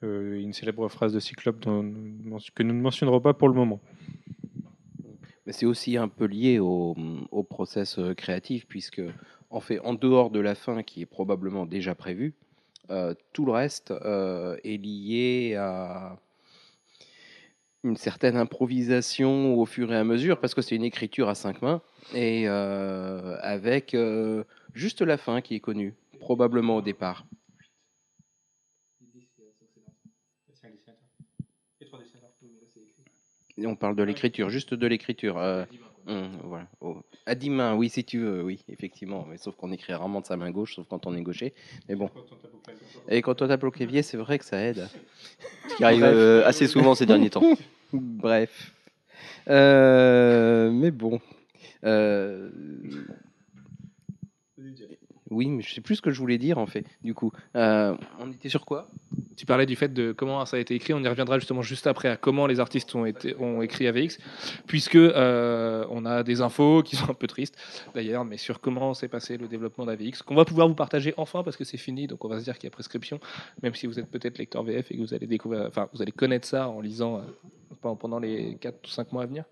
une 0.03 0.53
célèbre 0.53 0.87
phrase 0.89 1.11
de 1.11 1.19
Cyclope 1.19 1.59
dont 1.61 1.81
que 2.53 2.61
nous 2.61 2.73
ne 2.75 2.81
mentionnerons 2.81 3.19
pas 3.19 3.33
pour 3.33 3.47
le 3.49 3.55
moment. 3.55 3.81
C'est 5.47 5.65
aussi 5.65 5.97
un 5.97 6.07
peu 6.07 6.25
lié 6.25 6.59
au, 6.59 6.95
au 7.31 7.43
process 7.43 7.99
créatif, 8.17 8.65
puisque 8.67 9.01
en 9.49 9.59
fait, 9.59 9.79
en 9.81 9.93
dehors 9.93 10.29
de 10.29 10.39
la 10.39 10.55
fin 10.55 10.83
qui 10.83 11.01
est 11.01 11.05
probablement 11.05 11.65
déjà 11.65 11.95
prévue, 11.95 12.33
tout 13.33 13.45
le 13.45 13.51
reste 13.51 13.91
est 13.91 14.77
lié 14.83 15.55
à 15.55 16.17
une 17.83 17.97
certaine 17.97 18.35
improvisation 18.37 19.53
au 19.59 19.65
fur 19.65 19.93
et 19.93 19.95
à 19.95 20.03
mesure, 20.03 20.39
parce 20.39 20.55
que 20.55 20.61
c'est 20.61 20.75
une 20.75 20.83
écriture 20.83 21.29
à 21.29 21.35
cinq 21.35 21.61
mains, 21.61 21.81
et 22.13 22.47
avec 22.47 23.95
juste 24.73 25.01
la 25.01 25.17
fin 25.17 25.41
qui 25.41 25.55
est 25.55 25.59
connue, 25.59 25.93
probablement 26.19 26.77
au 26.77 26.81
départ. 26.81 27.25
On 33.63 33.75
parle 33.75 33.95
de 33.95 34.03
l'écriture, 34.03 34.49
juste 34.49 34.73
de 34.73 34.87
l'écriture. 34.87 35.37
euh, 35.37 35.65
voilà. 36.43 36.67
Oh. 36.81 36.97
À 37.25 37.35
dix 37.35 37.49
mains, 37.49 37.75
oui, 37.75 37.89
si 37.89 38.03
tu 38.03 38.19
veux, 38.19 38.43
oui, 38.43 38.63
effectivement. 38.69 39.25
Mais 39.29 39.37
sauf 39.37 39.55
qu'on 39.55 39.71
écrit 39.71 39.93
rarement 39.93 40.21
de 40.21 40.25
sa 40.25 40.37
main 40.37 40.51
gauche, 40.51 40.75
sauf 40.75 40.87
quand 40.87 41.07
on 41.07 41.15
est 41.15 41.21
gaucher. 41.21 41.53
Mais 41.89 41.95
bon. 41.95 42.09
Et 43.09 43.21
quand 43.21 43.41
on 43.41 43.47
tape 43.47 43.63
au 43.63 43.71
clavier, 43.71 44.03
c'est 44.03 44.17
vrai 44.17 44.37
que 44.37 44.45
ça 44.45 44.61
aide. 44.61 44.87
Ce 45.69 45.75
qui 45.77 45.83
arrive 45.83 46.03
euh, 46.03 46.45
assez 46.45 46.67
souvent 46.67 46.95
ces 46.95 47.05
derniers 47.05 47.29
temps. 47.29 47.43
Bref. 47.93 48.73
Euh, 49.49 50.69
mais 50.71 50.91
bon. 50.91 51.19
Oui, 55.31 55.47
mais 55.47 55.63
je 55.63 55.73
sais 55.73 55.81
plus 55.81 55.95
ce 55.95 56.01
que 56.03 56.11
je 56.11 56.19
voulais 56.19 56.37
dire 56.37 56.57
en 56.59 56.67
fait. 56.67 56.85
Du 57.03 57.13
coup, 57.15 57.31
Euh, 57.55 57.95
on 58.19 58.31
était 58.31 58.49
sur 58.49 58.63
quoi? 58.65 58.89
Tu 59.35 59.45
parlais 59.45 59.65
du 59.65 59.75
fait 59.75 59.91
de 59.93 60.11
comment 60.11 60.45
ça 60.45 60.57
a 60.57 60.59
été 60.59 60.75
écrit. 60.75 60.93
On 60.93 61.03
y 61.03 61.07
reviendra 61.07 61.39
justement 61.39 61.61
juste 61.63 61.87
après 61.87 62.09
à 62.09 62.15
comment 62.15 62.45
les 62.47 62.59
artistes 62.59 62.93
ont, 62.95 63.05
écrit 63.61 63.87
AVX, 63.87 64.19
puisque 64.67 64.95
euh, 64.95 65.85
on 65.89 66.05
a 66.05 66.21
des 66.23 66.41
infos 66.41 66.83
qui 66.83 66.95
sont 66.95 67.09
un 67.09 67.13
peu 67.15 67.27
tristes 67.27 67.57
d'ailleurs, 67.95 68.23
mais 68.23 68.37
sur 68.37 68.61
comment 68.61 68.93
s'est 68.93 69.07
passé 69.07 69.37
le 69.37 69.47
développement 69.47 69.85
d'AVX, 69.85 70.21
qu'on 70.21 70.35
va 70.35 70.45
pouvoir 70.45 70.67
vous 70.67 70.75
partager 70.75 71.13
enfin 71.17 71.43
parce 71.43 71.57
que 71.57 71.63
c'est 71.63 71.77
fini, 71.77 72.05
donc 72.07 72.23
on 72.23 72.27
va 72.29 72.39
se 72.39 72.43
dire 72.43 72.55
qu'il 72.57 72.65
y 72.67 72.67
a 72.67 72.71
prescription, 72.71 73.19
même 73.63 73.73
si 73.73 73.87
vous 73.87 73.99
êtes 73.99 74.09
peut-être 74.11 74.37
lecteur 74.37 74.63
VF 74.63 74.91
et 74.91 74.95
que 74.95 75.01
vous 75.01 75.13
allez 75.13 75.27
découvrir, 75.27 75.65
enfin 75.67 75.89
vous 75.93 76.01
allez 76.01 76.11
connaître 76.11 76.47
ça 76.47 76.69
en 76.69 76.81
lisant 76.81 77.17
euh, 77.17 77.95
pendant- 77.95 78.19
les 78.19 78.55
4 78.61 78.79
ou 78.85 78.89
5 78.89 79.11
mois 79.11 79.23
à 79.23 79.25
venir. 79.25 79.43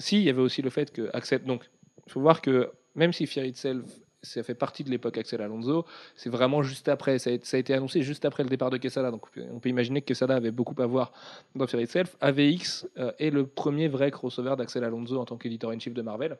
Si, 0.00 0.16
il 0.18 0.22
y 0.22 0.30
avait 0.30 0.40
aussi 0.40 0.62
le 0.62 0.70
fait 0.70 0.92
que 0.92 1.10
Axel, 1.12 1.44
donc 1.44 1.68
il 2.06 2.12
faut 2.12 2.20
voir 2.20 2.40
que 2.40 2.70
même 2.96 3.12
si 3.12 3.26
Fear 3.26 3.46
Itself 3.46 3.84
ça 4.26 4.42
fait 4.42 4.54
partie 4.54 4.84
de 4.84 4.90
l'époque 4.90 5.18
Axel 5.18 5.40
Alonso, 5.40 5.84
c'est 6.14 6.30
vraiment 6.30 6.62
juste 6.62 6.88
après. 6.88 7.18
Ça 7.18 7.30
a, 7.30 7.34
ça 7.42 7.56
a 7.56 7.60
été 7.60 7.74
annoncé 7.74 8.02
juste 8.02 8.24
après 8.24 8.42
le 8.42 8.48
départ 8.48 8.70
de 8.70 8.76
Quesada. 8.76 9.10
Donc 9.10 9.26
on 9.52 9.60
peut 9.60 9.68
imaginer 9.68 10.00
que 10.00 10.06
Quesada 10.06 10.34
avait 10.34 10.50
beaucoup 10.50 10.80
à 10.82 10.86
voir 10.86 11.12
dans 11.54 11.66
Fear 11.66 11.82
Itself. 11.82 12.16
AVX 12.20 12.86
euh, 12.98 13.12
est 13.18 13.30
le 13.30 13.46
premier 13.46 13.88
vrai 13.88 14.10
crossover 14.10 14.56
d'Axel 14.56 14.84
Alonso 14.84 15.18
en 15.18 15.24
tant 15.24 15.36
qu'éditeur-in-chief 15.36 15.94
de 15.94 16.02
Marvel. 16.02 16.36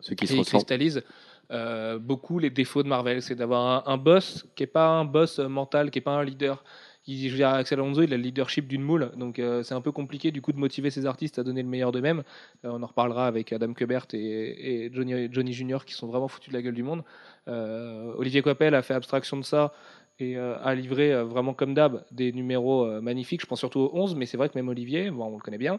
Ceux 0.00 0.14
qui 0.14 0.24
Et 0.24 0.28
se 0.28 0.34
il 0.34 0.44
cristallise 0.44 1.02
euh, 1.50 1.98
beaucoup 1.98 2.38
les 2.38 2.50
défauts 2.50 2.82
de 2.82 2.88
Marvel. 2.88 3.22
C'est 3.22 3.34
d'avoir 3.34 3.88
un, 3.88 3.92
un 3.92 3.96
boss 3.96 4.46
qui 4.54 4.62
n'est 4.62 4.68
pas 4.68 4.88
un 4.88 5.04
boss 5.04 5.38
mental, 5.38 5.90
qui 5.90 5.98
n'est 5.98 6.04
pas 6.04 6.12
un 6.12 6.24
leader. 6.24 6.62
Il, 7.10 7.26
je 7.26 7.30
veux 7.30 7.36
dire, 7.36 7.48
Axel 7.48 7.80
Alonso, 7.80 8.02
il 8.02 8.14
a 8.14 8.16
le 8.16 8.22
leadership 8.22 8.68
d'une 8.68 8.82
moule, 8.82 9.10
donc 9.16 9.40
euh, 9.40 9.64
c'est 9.64 9.74
un 9.74 9.80
peu 9.80 9.90
compliqué 9.90 10.30
du 10.30 10.40
coup 10.40 10.52
de 10.52 10.58
motiver 10.58 10.90
ses 10.90 11.06
artistes 11.06 11.40
à 11.40 11.42
donner 11.42 11.60
le 11.62 11.68
meilleur 11.68 11.90
d'eux-mêmes. 11.90 12.22
Euh, 12.64 12.70
on 12.72 12.82
en 12.84 12.86
reparlera 12.86 13.26
avec 13.26 13.52
Adam 13.52 13.72
Kubert 13.74 14.06
et, 14.12 14.90
Johnny, 14.92 15.28
Johnny 15.32 15.52
Junior 15.52 15.84
qui 15.84 15.94
sont 15.94 16.06
vraiment 16.06 16.28
foutus 16.28 16.50
de 16.50 16.54
la 16.56 16.62
gueule 16.62 16.74
du 16.74 16.84
monde. 16.84 17.02
Euh, 17.48 18.12
Olivier 18.16 18.42
Coipel 18.42 18.76
a 18.76 18.82
fait 18.82 18.94
abstraction 18.94 19.36
de 19.36 19.42
ça 19.42 19.72
et 20.20 20.36
a 20.36 20.74
livré 20.74 21.24
vraiment 21.24 21.54
comme 21.54 21.72
d'hab 21.72 22.04
des 22.10 22.30
numéros 22.30 23.00
magnifiques. 23.00 23.40
Je 23.40 23.46
pense 23.46 23.58
surtout 23.58 23.80
au 23.80 23.90
11, 23.94 24.16
mais 24.16 24.26
c'est 24.26 24.36
vrai 24.36 24.50
que 24.50 24.58
même 24.58 24.68
Olivier, 24.68 25.10
bon, 25.10 25.24
on 25.24 25.36
le 25.36 25.40
connaît 25.40 25.56
bien, 25.56 25.78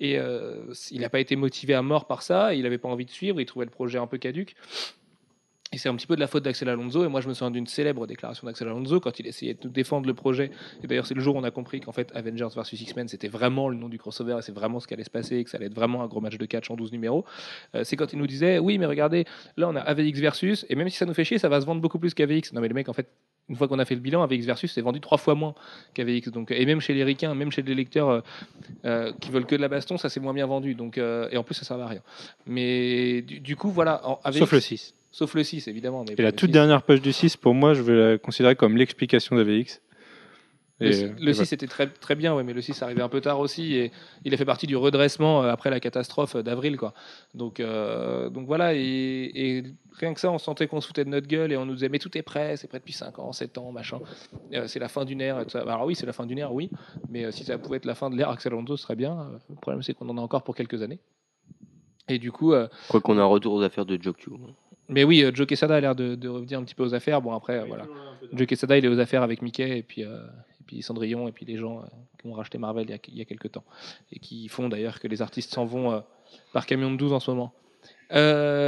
et 0.00 0.18
il 0.90 1.00
n'a 1.02 1.10
pas 1.10 1.20
été 1.20 1.36
motivé 1.36 1.74
à 1.74 1.82
mort 1.82 2.06
par 2.06 2.22
ça, 2.22 2.54
il 2.54 2.62
n'avait 2.62 2.78
pas 2.78 2.88
envie 2.88 3.04
de 3.04 3.10
suivre, 3.10 3.38
il 3.38 3.44
trouvait 3.44 3.66
le 3.66 3.70
projet 3.70 3.98
un 3.98 4.06
peu 4.06 4.16
caduque. 4.16 4.56
Et 5.72 5.78
c'est 5.78 5.88
un 5.88 5.96
petit 5.96 6.06
peu 6.06 6.16
de 6.16 6.20
la 6.20 6.26
faute 6.26 6.44
d'Axel 6.44 6.68
Alonso. 6.68 7.04
Et 7.04 7.08
moi, 7.08 7.20
je 7.20 7.28
me 7.28 7.34
souviens 7.34 7.50
d'une 7.50 7.66
célèbre 7.66 8.06
déclaration 8.06 8.46
d'Axel 8.46 8.68
Alonso 8.68 9.00
quand 9.00 9.18
il 9.18 9.26
essayait 9.26 9.54
de 9.54 9.68
défendre 9.68 10.06
le 10.06 10.14
projet. 10.14 10.50
Et 10.82 10.86
d'ailleurs, 10.86 11.06
c'est 11.06 11.14
le 11.14 11.20
jour 11.20 11.36
où 11.36 11.38
on 11.38 11.44
a 11.44 11.50
compris 11.50 11.80
qu'en 11.80 11.92
fait, 11.92 12.10
Avengers 12.14 12.48
vs 12.54 12.72
X-Men, 12.72 13.08
c'était 13.08 13.28
vraiment 13.28 13.68
le 13.68 13.76
nom 13.76 13.88
du 13.88 13.98
crossover 13.98 14.36
et 14.38 14.42
c'est 14.42 14.54
vraiment 14.54 14.80
ce 14.80 14.86
qui 14.86 14.94
allait 14.94 15.04
se 15.04 15.10
passer 15.10 15.36
et 15.36 15.44
que 15.44 15.50
ça 15.50 15.56
allait 15.56 15.66
être 15.66 15.74
vraiment 15.74 16.02
un 16.02 16.06
gros 16.08 16.20
match 16.20 16.36
de 16.36 16.46
catch 16.46 16.70
en 16.70 16.76
12 16.76 16.92
numéros. 16.92 17.24
Euh, 17.74 17.84
c'est 17.84 17.96
quand 17.96 18.12
il 18.12 18.18
nous 18.18 18.26
disait 18.26 18.58
Oui, 18.58 18.78
mais 18.78 18.86
regardez, 18.86 19.24
là, 19.56 19.68
on 19.68 19.76
a 19.76 19.80
AVX 19.80 20.20
versus. 20.20 20.66
Et 20.68 20.74
même 20.74 20.88
si 20.88 20.96
ça 20.96 21.06
nous 21.06 21.14
fait 21.14 21.24
chier, 21.24 21.38
ça 21.38 21.48
va 21.48 21.60
se 21.60 21.66
vendre 21.66 21.80
beaucoup 21.80 21.98
plus 21.98 22.14
qu'AVX. 22.14 22.52
Non, 22.52 22.60
mais 22.60 22.68
le 22.68 22.74
mec, 22.74 22.88
en 22.88 22.92
fait, 22.92 23.08
une 23.48 23.56
fois 23.56 23.68
qu'on 23.68 23.78
a 23.78 23.84
fait 23.84 23.94
le 23.94 24.00
bilan, 24.00 24.22
AVX 24.22 24.44
versus, 24.44 24.72
c'est 24.72 24.80
vendu 24.80 25.00
trois 25.00 25.18
fois 25.18 25.34
moins 25.34 25.54
qu'AVX. 25.94 26.30
Donc, 26.30 26.50
et 26.50 26.64
même 26.64 26.80
chez 26.80 26.94
les 26.94 27.04
ricains, 27.04 27.34
même 27.34 27.50
chez 27.50 27.62
les 27.62 27.74
lecteurs 27.74 28.08
euh, 28.08 28.20
euh, 28.84 29.12
qui 29.20 29.30
veulent 29.30 29.46
que 29.46 29.56
de 29.56 29.60
la 29.60 29.68
baston, 29.68 29.98
ça 29.98 30.08
c'est 30.08 30.20
moins 30.20 30.34
bien 30.34 30.46
vendu. 30.46 30.74
Donc, 30.74 30.96
euh, 30.98 31.28
et 31.30 31.36
en 31.36 31.42
plus, 31.42 31.54
ça 31.54 31.64
sert 31.64 31.78
à 31.78 31.86
rien. 31.86 32.02
Mais 32.46 33.22
du, 33.22 33.56
coup, 33.56 33.70
voilà. 33.70 34.00
AVX 34.24 34.38
Sauf 34.38 34.52
le 34.52 34.60
6. 34.60 34.94
Sauf 35.12 35.34
le 35.34 35.44
6, 35.44 35.68
évidemment. 35.68 36.04
mais 36.08 36.14
Et 36.18 36.22
la 36.22 36.32
toute 36.32 36.48
6. 36.48 36.52
dernière 36.52 36.82
page 36.82 37.02
du 37.02 37.12
6, 37.12 37.36
pour 37.36 37.54
moi, 37.54 37.74
je 37.74 37.82
vais 37.82 38.12
la 38.12 38.18
considérer 38.18 38.56
comme 38.56 38.76
l'explication 38.76 39.36
d'AVX. 39.36 39.80
Le, 40.80 40.88
Et, 40.88 40.92
six- 40.94 41.04
euh, 41.04 41.08
le 41.20 41.28
et 41.30 41.34
6 41.34 41.52
était 41.52 41.66
très, 41.68 41.86
très 41.86 42.14
bien, 42.16 42.34
ouais, 42.34 42.42
mais 42.42 42.54
le 42.54 42.60
6 42.62 42.82
arrivait 42.82 43.02
un 43.02 43.08
peu 43.10 43.20
tard 43.20 43.38
aussi. 43.38 43.74
Et 43.74 43.92
il 44.24 44.32
a 44.34 44.36
fait 44.38 44.46
partie 44.46 44.66
du 44.66 44.74
redressement 44.74 45.42
euh, 45.44 45.52
après 45.52 45.68
la 45.70 45.78
catastrophe 45.80 46.34
euh, 46.36 46.42
d'avril. 46.42 46.76
quoi. 46.78 46.92
Donc, 47.34 47.60
euh, 47.60 48.30
donc 48.30 48.46
voilà, 48.46 48.74
et, 48.74 48.80
et 49.34 49.62
rien 49.92 50.14
que 50.14 50.18
ça, 50.18 50.32
on 50.32 50.38
sentait 50.38 50.66
qu'on 50.66 50.80
se 50.80 50.86
foutait 50.88 51.04
de 51.04 51.10
notre 51.10 51.28
gueule 51.28 51.52
et 51.52 51.56
on 51.58 51.66
nous 51.66 51.74
disait 51.74 51.90
Mais 51.90 51.98
tout 52.00 52.16
est 52.18 52.22
prêt, 52.22 52.56
c'est 52.56 52.66
prêt 52.66 52.78
depuis 52.80 52.94
5 52.94 53.18
ans, 53.20 53.32
7 53.32 53.58
ans, 53.58 53.70
machin. 53.70 54.00
Euh, 54.54 54.66
c'est 54.66 54.80
la 54.80 54.88
fin 54.88 55.04
d'une 55.04 55.20
ère. 55.20 55.38
et 55.38 55.44
tout 55.44 55.50
ça. 55.50 55.60
Alors 55.60 55.84
oui, 55.84 55.94
c'est 55.94 56.06
la 56.06 56.14
fin 56.14 56.24
d'une 56.26 56.38
ère, 56.38 56.52
oui. 56.54 56.68
Mais 57.10 57.26
euh, 57.26 57.30
si 57.30 57.44
ça 57.44 57.58
pouvait 57.58 57.76
être 57.76 57.84
la 57.84 57.94
fin 57.94 58.08
de 58.10 58.16
l'ère 58.16 58.30
Axel 58.30 58.52
Alonso, 58.54 58.76
ce 58.78 58.82
serait 58.82 58.96
bien. 58.96 59.28
Le 59.50 59.56
problème, 59.56 59.82
c'est 59.82 59.92
qu'on 59.94 60.08
en 60.08 60.16
a 60.16 60.20
encore 60.22 60.42
pour 60.42 60.56
quelques 60.56 60.80
années. 60.82 60.98
Et 62.08 62.18
du 62.18 62.32
coup, 62.32 62.54
euh, 62.54 62.66
Quoi 62.88 63.00
qu'on 63.00 63.18
a 63.18 63.22
un 63.22 63.26
retour 63.26 63.52
aux 63.52 63.62
affaires 63.62 63.86
de 63.86 64.02
Joke 64.02 64.18
mais 64.92 65.04
oui, 65.04 65.22
euh, 65.22 65.32
Joe 65.34 65.46
Quesada 65.46 65.76
a 65.76 65.80
l'air 65.80 65.94
de, 65.94 66.14
de 66.14 66.28
revenir 66.28 66.58
un 66.58 66.64
petit 66.64 66.74
peu 66.74 66.84
aux 66.84 66.94
affaires. 66.94 67.20
Bon, 67.20 67.32
après, 67.32 67.64
voilà. 67.66 67.86
Joe 68.32 68.46
Quesada, 68.46 68.78
il 68.78 68.84
est 68.84 68.88
aux 68.88 68.98
affaires 68.98 69.22
avec 69.22 69.42
Mickey 69.42 69.78
et 69.78 69.82
puis, 69.82 70.04
euh, 70.04 70.18
et 70.60 70.64
puis 70.66 70.82
Cendrillon 70.82 71.28
et 71.28 71.32
puis 71.32 71.44
les 71.44 71.56
gens 71.56 71.80
euh, 71.80 71.86
qui 72.20 72.26
ont 72.26 72.32
racheté 72.32 72.58
Marvel 72.58 72.86
il 72.88 72.90
y 72.90 72.94
a, 72.94 72.98
il 73.08 73.18
y 73.18 73.20
a 73.20 73.24
quelques 73.24 73.52
temps. 73.52 73.64
Et 74.12 74.18
qui 74.18 74.48
font 74.48 74.68
d'ailleurs 74.68 75.00
que 75.00 75.08
les 75.08 75.22
artistes 75.22 75.52
s'en 75.52 75.64
vont 75.64 75.92
euh, 75.92 76.00
par 76.52 76.66
camion 76.66 76.90
de 76.90 76.96
12 76.96 77.12
en 77.12 77.20
ce 77.20 77.30
moment. 77.30 77.52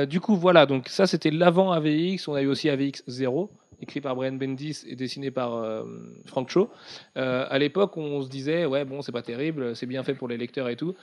Du 0.07 0.21
coup, 0.21 0.37
voilà, 0.37 0.67
donc 0.67 0.89
ça 0.89 1.07
c'était 1.07 1.31
l'avant 1.31 1.71
AVX. 1.73 2.29
On 2.29 2.35
a 2.35 2.43
eu 2.43 2.47
aussi 2.47 2.71
AVX 2.71 3.05
0, 3.07 3.51
écrit 3.81 4.01
par 4.01 4.17
Brian 4.17 4.33
Bendis 4.33 4.85
et 4.87 4.97
dessiné 4.97 5.31
par 5.31 5.85
Frank 6.25 6.49
Cho. 6.49 6.71
À 7.15 7.59
l'époque, 7.59 7.97
on 7.99 8.23
se 8.23 8.31
disait, 8.31 8.65
ouais, 8.65 8.87
bon, 8.87 9.03
c'est 9.03 9.13
pas 9.13 9.23
terrible, 9.23 9.77
c'est 9.77 9.85
bien 9.85 10.03
fait 10.03 10.15
pour 10.15 10.29
les 10.29 10.39
lecteurs 10.39 10.71
et 10.71 10.77
tout. 10.77 10.95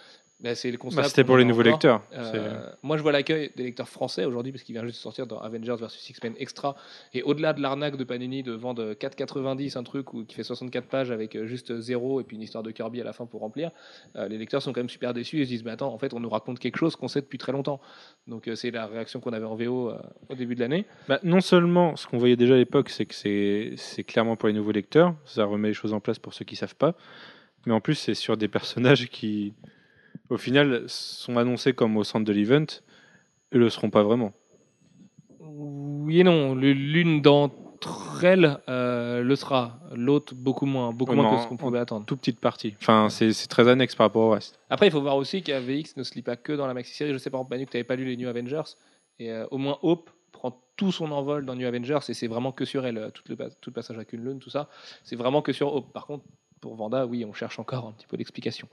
Ben, 0.41 0.55
c'est 0.55 0.71
le 0.71 0.77
constat 0.77 1.03
Bah, 1.03 1.07
C'était 1.07 1.23
pour 1.23 1.37
les 1.37 1.45
nouveaux 1.45 1.61
lecteurs. 1.61 2.01
Euh, 2.13 2.71
moi, 2.81 2.97
je 2.97 3.03
vois 3.03 3.11
l'accueil 3.11 3.51
des 3.55 3.63
lecteurs 3.63 3.87
français 3.87 4.25
aujourd'hui 4.25 4.51
parce 4.51 4.63
qu'il 4.63 4.73
vient 4.73 4.83
juste 4.83 4.97
de 4.97 5.01
sortir 5.01 5.27
dans 5.27 5.39
Avengers 5.39 5.75
vs 5.79 6.09
X-Men 6.09 6.33
Extra. 6.39 6.75
Et 7.13 7.21
au-delà 7.21 7.53
de 7.53 7.61
l'arnaque 7.61 7.95
de 7.95 8.03
Panini 8.03 8.41
de 8.41 8.53
vendre 8.53 8.93
4,90 8.93 9.77
un 9.77 9.83
truc 9.83 10.13
où, 10.13 10.25
qui 10.25 10.35
fait 10.35 10.43
64 10.43 10.87
pages 10.87 11.11
avec 11.11 11.35
euh, 11.35 11.45
juste 11.45 11.79
zéro 11.79 12.19
et 12.21 12.23
puis 12.23 12.37
une 12.37 12.41
histoire 12.41 12.63
de 12.63 12.71
Kirby 12.71 13.01
à 13.01 13.03
la 13.03 13.13
fin 13.13 13.27
pour 13.27 13.41
remplir, 13.41 13.69
euh, 14.15 14.27
les 14.27 14.39
lecteurs 14.39 14.63
sont 14.63 14.73
quand 14.73 14.79
même 14.79 14.89
super 14.89 15.13
déçus 15.13 15.41
et 15.41 15.45
se 15.45 15.49
disent 15.49 15.63
Mais 15.63 15.71
attends, 15.71 15.93
en 15.93 15.97
fait, 15.99 16.13
on 16.15 16.19
nous 16.19 16.29
raconte 16.29 16.57
quelque 16.57 16.77
chose 16.77 16.95
qu'on 16.95 17.07
sait 17.07 17.21
depuis 17.21 17.37
très 17.37 17.51
longtemps. 17.51 17.79
Donc, 18.25 18.47
euh, 18.47 18.55
c'est 18.55 18.71
la 18.71 18.87
réaction 18.87 19.19
qu'on 19.19 19.33
avait 19.33 19.45
en 19.45 19.55
VO 19.55 19.91
au 20.29 20.35
début 20.35 20.55
de 20.55 20.61
l'année. 20.61 20.85
Bah, 21.07 21.19
non 21.23 21.41
seulement, 21.41 21.95
ce 21.95 22.07
qu'on 22.07 22.17
voyait 22.17 22.35
déjà 22.35 22.55
à 22.55 22.57
l'époque, 22.57 22.89
c'est 22.89 23.05
que 23.05 23.13
c'est 23.13 23.73
c'est 23.75 24.03
clairement 24.03 24.35
pour 24.35 24.47
les 24.47 24.53
nouveaux 24.53 24.71
lecteurs, 24.71 25.13
ça 25.25 25.45
remet 25.45 25.67
les 25.67 25.73
choses 25.73 25.93
en 25.93 25.99
place 25.99 26.17
pour 26.17 26.33
ceux 26.33 26.45
qui 26.45 26.55
savent 26.55 26.75
pas, 26.75 26.95
mais 27.65 27.73
en 27.73 27.81
plus 27.81 27.95
c'est 27.95 28.13
sur 28.13 28.37
des 28.37 28.47
personnages 28.47 29.07
qui, 29.09 29.53
au 30.31 30.37
final, 30.37 30.83
sont 30.87 31.37
annoncés 31.37 31.73
comme 31.73 31.97
au 31.97 32.03
centre 32.03 32.25
de 32.25 32.33
l'event, 32.33 32.65
et 33.51 33.57
le 33.57 33.69
seront 33.69 33.89
pas 33.89 34.03
vraiment. 34.03 34.33
Oui 35.39 36.19
et 36.19 36.23
non. 36.23 36.55
L'une 36.55 37.21
d'entre 37.21 38.23
elles 38.23 38.59
euh, 38.69 39.23
le 39.23 39.35
sera, 39.35 39.79
l'autre 39.93 40.35
beaucoup 40.35 40.65
moins, 40.65 40.93
beaucoup 40.93 41.13
moins 41.13 41.35
que 41.35 41.41
ce 41.41 41.47
qu'on 41.47 41.57
pouvait 41.57 41.79
attendre. 41.79 42.05
Toute 42.05 42.19
petite 42.19 42.39
partie. 42.39 42.75
Enfin, 42.79 43.09
c'est 43.09 43.31
très 43.47 43.67
annexe 43.67 43.95
par 43.95 44.05
rapport 44.07 44.23
au 44.23 44.29
reste. 44.31 44.59
Après, 44.69 44.87
il 44.87 44.91
faut 44.91 45.01
voir 45.01 45.17
aussi 45.17 45.41
qu'AVX 45.41 45.97
ne 45.97 46.03
se 46.03 46.13
lit 46.15 46.21
pas 46.21 46.35
que 46.35 46.53
dans 46.53 46.67
la 46.67 46.73
maxi-série. 46.73 47.11
Je 47.13 47.17
sais 47.17 47.29
par 47.29 47.39
exemple, 47.41 47.53
Manu, 47.55 47.65
que 47.65 47.71
tu 47.71 47.77
n'avais 47.77 47.83
pas 47.83 47.95
lu 47.95 48.05
les 48.05 48.17
New 48.17 48.27
Avengers. 48.29 48.61
Et 49.19 49.31
euh, 49.31 49.45
au 49.51 49.57
moins, 49.57 49.77
Hope 49.81 50.11
prend 50.31 50.61
tout 50.77 50.91
son 50.91 51.11
envol 51.11 51.45
dans 51.45 51.55
New 51.55 51.67
Avengers. 51.67 51.99
Et 52.09 52.13
c'est 52.13 52.27
vraiment 52.27 52.51
que 52.51 52.65
sur 52.65 52.85
elle. 52.85 52.97
euh, 52.99 53.09
Tout 53.09 53.23
le, 53.29 53.35
pas- 53.35 53.49
tout 53.49 53.69
le 53.71 53.73
passage 53.73 53.97
à 53.97 54.05
Kunlun, 54.05 54.37
tout 54.37 54.49
ça. 54.51 54.69
C'est 55.03 55.15
vraiment 55.15 55.41
que 55.41 55.51
sur 55.53 55.73
Hope. 55.73 55.91
Par 55.91 56.05
contre, 56.05 56.23
pour 56.61 56.75
Vanda, 56.75 57.05
oui, 57.07 57.25
on 57.25 57.33
cherche 57.33 57.59
encore 57.59 57.87
un 57.87 57.91
petit 57.91 58.07
peu 58.07 58.15
d'explication. 58.17 58.67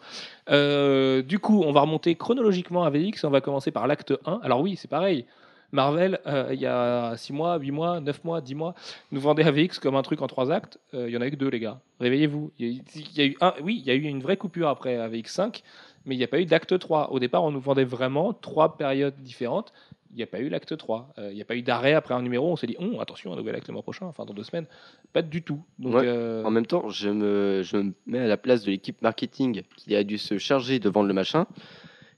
Euh, 0.50 1.22
du 1.22 1.38
coup, 1.38 1.62
on 1.64 1.72
va 1.72 1.80
remonter 1.80 2.14
chronologiquement 2.14 2.84
à 2.84 2.90
VX. 2.90 3.24
On 3.24 3.30
va 3.30 3.40
commencer 3.40 3.70
par 3.70 3.86
l'acte 3.86 4.12
1. 4.26 4.40
Alors 4.42 4.60
oui, 4.60 4.76
c'est 4.76 4.88
pareil. 4.88 5.24
Marvel, 5.72 6.18
euh, 6.26 6.48
il 6.52 6.60
y 6.60 6.66
a 6.66 7.14
6 7.16 7.32
mois, 7.34 7.58
8 7.58 7.72
mois, 7.72 8.00
9 8.00 8.24
mois, 8.24 8.40
10 8.40 8.54
mois, 8.54 8.74
nous 9.12 9.20
vendait 9.20 9.44
AVX 9.44 9.78
comme 9.78 9.96
un 9.96 10.02
truc 10.02 10.22
en 10.22 10.26
3 10.26 10.50
actes. 10.50 10.78
Euh, 10.94 11.08
Il 11.08 11.14
y 11.14 11.16
en 11.16 11.20
a 11.20 11.26
eu 11.26 11.30
que 11.30 11.36
deux, 11.36 11.48
les 11.48 11.60
gars. 11.60 11.80
Réveillez-vous. 12.00 12.52
Il 12.58 12.82
y, 13.16 13.20
a 13.20 13.24
eu- 13.26 13.36
oui, 13.62 13.76
il 13.78 13.86
y 13.86 13.90
a 13.90 13.94
eu 13.94 14.02
une 14.02 14.22
vraie 14.22 14.38
coupure 14.38 14.68
après 14.68 14.96
AVX 14.96 15.26
5, 15.30 15.62
mais 16.06 16.14
il 16.14 16.18
n'y 16.18 16.24
a 16.24 16.28
pas 16.28 16.40
eu 16.40 16.46
d'acte 16.46 16.78
3. 16.78 17.12
Au 17.12 17.18
départ, 17.18 17.44
on 17.44 17.50
nous 17.50 17.60
vendait 17.60 17.84
vraiment 17.84 18.32
trois 18.32 18.78
périodes 18.78 19.16
différentes. 19.20 19.74
Il 20.12 20.16
n'y 20.16 20.22
a 20.22 20.26
pas 20.26 20.40
eu 20.40 20.48
l'acte 20.48 20.76
3. 20.76 21.12
Euh, 21.18 21.28
il 21.30 21.34
n'y 21.36 21.42
a 21.42 21.44
pas 21.44 21.54
eu 21.56 21.62
d'arrêt 21.62 21.92
après 21.92 22.14
un 22.14 22.22
numéro. 22.22 22.50
On 22.50 22.56
s'est 22.56 22.66
dit, 22.66 22.76
oh, 22.80 23.00
attention, 23.00 23.32
un 23.32 23.36
nouvel 23.36 23.54
acte 23.54 23.68
le 23.68 23.74
mois 23.74 23.82
prochain, 23.82 24.06
enfin 24.06 24.24
dans 24.24 24.32
deux 24.34 24.42
semaines. 24.42 24.66
Pas 25.12 25.22
du 25.22 25.42
tout. 25.42 25.60
Donc, 25.78 25.94
Ouais. 25.94 26.02
euh, 26.06 26.42
En 26.44 26.50
même 26.50 26.64
temps, 26.66 26.88
je 26.88 27.10
me, 27.10 27.62
je 27.62 27.76
me 27.76 27.92
mets 28.06 28.18
à 28.20 28.26
la 28.26 28.36
place 28.38 28.64
de 28.64 28.70
l'équipe 28.70 29.00
marketing 29.02 29.62
qui 29.76 29.94
a 29.94 30.04
dû 30.04 30.16
se 30.18 30.38
charger 30.38 30.78
de 30.78 30.88
vendre 30.88 31.08
le 31.08 31.14
machin. 31.14 31.46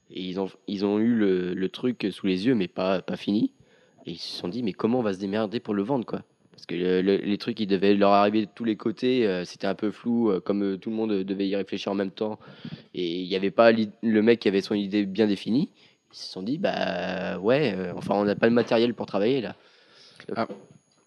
Et 0.09 0.21
ils 0.21 0.39
ont, 0.39 0.49
ils 0.67 0.85
ont 0.85 0.99
eu 0.99 1.15
le, 1.15 1.53
le 1.53 1.69
truc 1.69 2.07
sous 2.11 2.27
les 2.27 2.45
yeux, 2.47 2.55
mais 2.55 2.67
pas, 2.67 3.01
pas 3.01 3.17
fini. 3.17 3.51
Et 4.05 4.11
ils 4.11 4.17
se 4.17 4.37
sont 4.37 4.47
dit, 4.47 4.63
mais 4.63 4.73
comment 4.73 4.99
on 4.99 5.03
va 5.03 5.13
se 5.13 5.19
démerder 5.19 5.59
pour 5.59 5.73
le 5.73 5.83
vendre, 5.83 6.05
quoi? 6.05 6.23
Parce 6.51 6.65
que 6.65 6.75
le- 6.75 7.01
le- 7.01 7.17
les 7.17 7.37
trucs, 7.37 7.59
ils 7.59 7.67
devaient 7.67 7.93
leur 7.93 8.11
arriver 8.11 8.45
de 8.45 8.51
tous 8.53 8.63
les 8.65 8.75
côtés. 8.75 9.25
euh, 9.27 9.45
C'était 9.45 9.67
un 9.67 9.75
peu 9.75 9.91
flou, 9.91 10.29
euh, 10.31 10.39
comme 10.39 10.77
tout 10.79 10.89
le 10.89 10.95
monde 10.95 11.11
devait 11.23 11.47
y 11.47 11.55
réfléchir 11.55 11.91
en 11.91 11.95
même 11.95 12.11
temps. 12.11 12.39
Et 12.93 13.19
il 13.21 13.27
n'y 13.27 13.35
avait 13.35 13.51
pas 13.51 13.71
le 13.71 14.21
mec 14.21 14.39
qui 14.39 14.47
avait 14.47 14.61
son 14.61 14.75
idée 14.75 15.05
bien 15.05 15.27
définie. 15.27 15.69
Ils 16.13 16.17
se 16.17 16.31
sont 16.31 16.43
dit, 16.43 16.57
bah 16.57 17.37
ouais, 17.39 17.73
euh, 17.77 17.93
enfin, 17.95 18.15
on 18.15 18.25
n'a 18.25 18.35
pas 18.35 18.47
le 18.47 18.53
matériel 18.53 18.93
pour 18.93 19.05
travailler 19.05 19.41
là. 19.41 19.55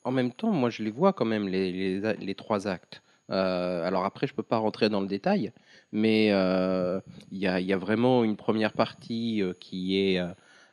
En 0.03 0.11
même 0.11 0.33
temps, 0.33 0.51
moi, 0.51 0.71
je 0.71 0.83
les 0.83 0.91
vois 0.91 1.13
quand 1.13 1.25
même, 1.25 1.49
les, 1.49 2.01
les, 2.01 2.35
trois 2.35 2.69
actes. 2.69 3.03
Euh, 3.31 3.87
alors 3.87 4.05
après, 4.05 4.27
je 4.27 4.35
peux 4.35 4.43
pas 4.43 4.59
rentrer 4.59 4.89
dans 4.89 5.01
le 5.01 5.07
détail, 5.07 5.53
mais 5.93 6.29
euh, 6.33 7.01
il 7.33 7.39
y, 7.39 7.47
a, 7.47 7.61
y 7.61 7.73
a 7.73 7.79
vraiment 7.79 8.25
une 8.25 8.37
première 8.37 8.73
partie 8.73 9.43
qui 9.61 9.99
est 9.99 10.21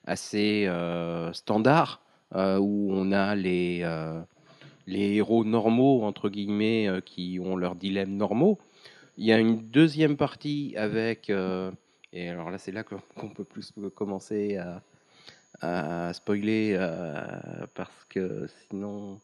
assez 0.06 0.70
standard, 1.32 2.02
où 2.34 2.90
on 2.94 3.12
a 3.12 3.36
les, 3.36 3.86
les 4.88 5.16
héros 5.16 5.46
normaux, 5.46 6.04
entre 6.04 6.30
guillemets, 6.30 6.90
qui 7.06 7.40
ont 7.42 7.56
leurs 7.56 7.76
dilemmes 7.76 8.18
normaux. 8.18 8.60
Il 9.18 9.26
y 9.26 9.32
a 9.32 9.40
une 9.40 9.60
deuxième 9.70 10.18
partie 10.18 10.74
avec... 10.76 11.32
et 12.14 12.30
alors 12.30 12.50
là, 12.50 12.58
c'est 12.58 12.72
là 12.72 12.84
qu'on 12.84 13.30
peut 13.36 13.44
plus 13.44 13.74
commencer 13.96 14.58
à, 15.62 16.14
spoiler 16.14 16.76
euh, 16.76 17.68
parce 17.76 18.06
que 18.10 18.48
sinon 18.48 19.20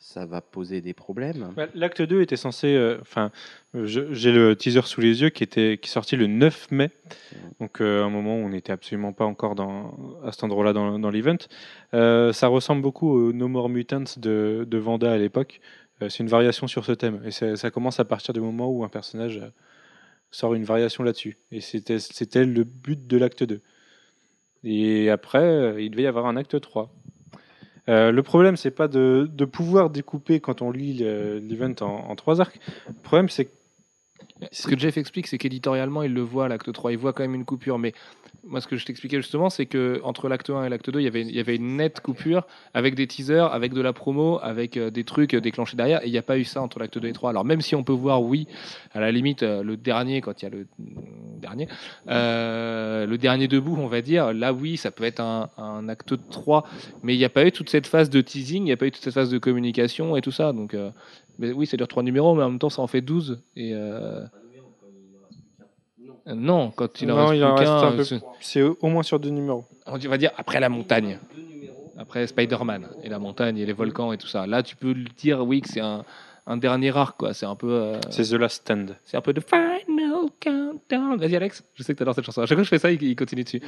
ça 0.00 0.24
va 0.24 0.40
poser 0.40 0.80
des 0.80 0.94
problèmes. 0.94 1.52
Bah, 1.54 1.66
L'acte 1.74 2.00
2 2.00 2.22
était 2.22 2.36
censé. 2.36 2.74
euh, 2.74 2.98
Enfin, 3.02 3.30
j'ai 3.74 4.32
le 4.32 4.56
teaser 4.56 4.80
sous 4.82 5.02
les 5.02 5.20
yeux 5.20 5.28
qui, 5.28 5.44
était, 5.44 5.78
qui 5.80 5.90
sorti 5.90 6.16
le 6.16 6.26
9 6.26 6.70
mai. 6.70 6.90
Donc, 7.60 7.80
euh, 7.80 8.02
un 8.02 8.08
moment 8.08 8.36
où 8.36 8.38
on 8.38 8.48
n'était 8.48 8.72
absolument 8.72 9.12
pas 9.12 9.26
encore 9.26 9.54
à 10.24 10.32
cet 10.32 10.42
endroit-là 10.42 10.72
dans, 10.72 10.98
dans 10.98 11.10
l'event. 11.10 11.36
Euh, 11.92 12.32
ça 12.32 12.48
ressemble 12.48 12.80
beaucoup 12.80 13.10
au 13.10 13.32
No 13.34 13.46
More 13.46 13.68
Mutants 13.68 14.16
de, 14.16 14.66
Vanda 14.72 15.12
à 15.12 15.18
l'époque. 15.18 15.60
C'est 16.00 16.20
une 16.20 16.28
variation 16.28 16.66
sur 16.66 16.86
ce 16.86 16.92
thème. 16.92 17.20
Et 17.26 17.30
ça, 17.30 17.70
commence 17.70 18.00
à 18.00 18.06
partir 18.06 18.32
du 18.32 18.40
moment 18.40 18.70
où 18.70 18.84
un 18.84 18.88
personnage 18.88 19.42
sort 20.30 20.54
une 20.54 20.64
variation 20.64 21.02
là-dessus. 21.04 21.36
Et 21.50 21.60
c'était 21.60 22.44
le 22.44 22.64
but 22.64 23.06
de 23.06 23.16
l'acte 23.16 23.42
2. 23.44 23.60
Et 24.64 25.10
après, 25.10 25.42
euh, 25.42 25.80
il 25.80 25.90
devait 25.90 26.02
y 26.02 26.06
avoir 26.06 26.26
un 26.26 26.36
acte 26.36 26.60
3. 26.60 26.94
Euh, 27.88 28.12
le 28.12 28.22
problème, 28.22 28.56
c'est 28.56 28.70
pas 28.70 28.88
de, 28.88 29.28
pouvoir 29.50 29.90
découper 29.90 30.38
quand 30.40 30.62
on 30.62 30.70
lit 30.70 30.94
le- 30.98 31.38
l'event 31.38 31.74
en, 31.80 32.10
en 32.10 32.14
trois 32.16 32.40
arcs. 32.40 32.60
Le 32.88 33.02
problème, 33.02 33.28
c'est 33.28 33.50
Ce 34.52 34.66
que 34.66 34.78
Jeff 34.78 34.96
explique, 34.96 35.26
c'est 35.26 35.38
qu'éditorialement, 35.38 36.02
il 36.02 36.14
le 36.14 36.22
voit, 36.22 36.48
l'acte 36.48 36.72
3, 36.72 36.92
il 36.92 36.98
voit 36.98 37.12
quand 37.12 37.22
même 37.22 37.34
une 37.34 37.44
coupure. 37.44 37.78
Mais 37.78 37.92
moi, 38.44 38.60
ce 38.60 38.66
que 38.66 38.76
je 38.76 38.86
t'expliquais 38.86 39.18
justement, 39.18 39.50
c'est 39.50 39.66
que 39.66 40.00
entre 40.02 40.28
l'acte 40.28 40.50
1 40.50 40.64
et 40.64 40.68
l'acte 40.68 40.88
2, 40.90 41.00
il 41.00 41.04
y, 41.04 41.38
avait, 41.40 41.56
une 41.56 41.76
nette 41.76 42.00
coupure 42.00 42.46
avec 42.74 42.94
des 42.94 43.06
teasers, 43.06 43.52
avec 43.52 43.74
de 43.74 43.80
la 43.80 43.92
promo, 43.92 44.38
avec 44.42 44.76
euh, 44.76 44.90
des 44.90 45.04
trucs 45.04 45.34
euh, 45.34 45.40
déclenchés 45.40 45.76
derrière. 45.76 46.02
Et 46.02 46.06
il 46.06 46.12
n'y 46.12 46.18
a 46.18 46.22
pas 46.22 46.38
eu 46.38 46.44
ça 46.44 46.62
entre 46.62 46.78
l'acte 46.78 46.98
2 46.98 47.08
et 47.08 47.12
3. 47.12 47.30
Alors, 47.30 47.44
même 47.44 47.60
si 47.60 47.74
on 47.74 47.84
peut 47.84 47.92
voir, 47.92 48.22
oui, 48.22 48.46
à 48.92 49.00
la 49.00 49.12
limite, 49.12 49.42
euh, 49.42 49.62
le 49.62 49.76
dernier, 49.76 50.20
quand 50.20 50.40
il 50.42 50.44
y 50.44 50.48
a 50.48 50.50
le 50.50 50.66
dernier, 51.40 51.68
le 52.06 53.16
dernier 53.16 53.48
debout, 53.48 53.76
on 53.78 53.88
va 53.88 54.00
dire, 54.00 54.32
là, 54.32 54.52
oui, 54.52 54.76
ça 54.76 54.90
peut 54.90 55.04
être 55.04 55.20
un, 55.20 55.88
acte 55.88 56.14
3. 56.30 56.66
Mais 57.02 57.14
il 57.14 57.18
n'y 57.18 57.24
a 57.24 57.30
pas 57.30 57.44
eu 57.44 57.52
toute 57.52 57.70
cette 57.70 57.86
phase 57.86 58.10
de 58.10 58.20
teasing, 58.20 58.62
il 58.62 58.66
n'y 58.66 58.72
a 58.72 58.76
pas 58.76 58.86
eu 58.86 58.90
toute 58.90 59.02
cette 59.02 59.14
phase 59.14 59.30
de 59.30 59.38
communication 59.38 60.16
et 60.16 60.22
tout 60.22 60.32
ça. 60.32 60.52
Donc, 60.52 60.74
mais 61.40 61.50
oui, 61.52 61.66
c'est 61.66 61.76
dire 61.76 61.88
trois 61.88 62.02
numéros, 62.04 62.34
mais 62.36 62.42
en 62.44 62.50
même 62.50 62.58
temps, 62.60 62.70
ça 62.70 62.82
en 62.82 62.86
fait 62.86 63.00
12. 63.00 63.40
Et. 63.56 63.72
euh, 63.74 64.24
Non, 66.26 66.70
quand 66.70 67.00
il 67.02 67.10
en 67.10 67.16
reste 67.16 67.34
il 67.34 67.44
en 67.44 67.54
reste 67.54 67.70
un 67.70 68.20
c'est- 68.40 68.62
au 68.62 68.88
moins 68.88 69.02
sur 69.02 69.18
deux 69.18 69.30
numéros. 69.30 69.64
on 69.86 69.96
va 69.98 70.18
dire 70.18 70.30
après 70.36 70.60
la 70.60 70.68
montagne. 70.68 71.18
Après 71.98 72.26
Spider-Man 72.26 72.86
et 73.02 73.08
la 73.08 73.18
montagne 73.18 73.58
et 73.58 73.66
les 73.66 73.72
volcans 73.74 74.12
et 74.12 74.18
tout 74.18 74.26
ça. 74.28 74.46
Là, 74.46 74.62
tu 74.62 74.74
peux 74.76 74.92
le 74.92 75.04
dire, 75.18 75.44
oui, 75.46 75.60
que 75.60 75.68
c'est 75.68 75.80
un, 75.80 76.02
un 76.46 76.56
dernier 76.56 76.96
arc, 76.96 77.18
quoi. 77.18 77.34
C'est 77.34 77.44
un 77.46 77.56
peu. 77.56 77.70
euh, 77.72 78.00
C'est 78.08 78.22
The 78.30 78.34
Last 78.40 78.62
Stand. 78.62 78.96
c'est 79.04 79.16
un 79.18 79.20
peu 79.20 79.34
de 79.34 79.40
Final 79.40 79.80
Countdown. 80.40 81.18
Vas-y, 81.18 81.36
Alex. 81.36 81.62
Je 81.74 81.82
sais 81.82 81.92
que 81.92 81.98
tu 81.98 82.02
adores 82.02 82.14
cette 82.14 82.24
chanson. 82.24 82.40
À 82.40 82.46
chaque 82.46 82.56
fois 82.56 82.62
que 82.62 82.64
je 82.64 82.70
fais 82.70 82.78
ça, 82.78 82.90
il, 82.90 83.02
il 83.02 83.16
continue 83.16 83.44
dessus. 83.44 83.60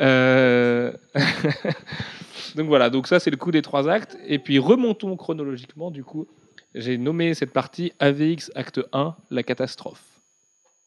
Euh, 0.00 0.92
donc 2.54 2.66
voilà. 2.68 2.88
Donc 2.90 3.06
ça, 3.08 3.18
c'est 3.18 3.30
le 3.30 3.36
coup 3.36 3.50
des 3.50 3.62
trois 3.62 3.88
actes. 3.88 4.16
Et 4.26 4.38
puis 4.38 4.58
remontons 4.60 5.16
chronologiquement. 5.16 5.90
Du 5.90 6.04
coup, 6.04 6.26
j'ai 6.74 6.98
nommé 6.98 7.34
cette 7.34 7.52
partie 7.52 7.92
AVX 7.98 8.50
Acte 8.54 8.80
1, 8.92 9.14
la 9.30 9.42
catastrophe. 9.42 10.02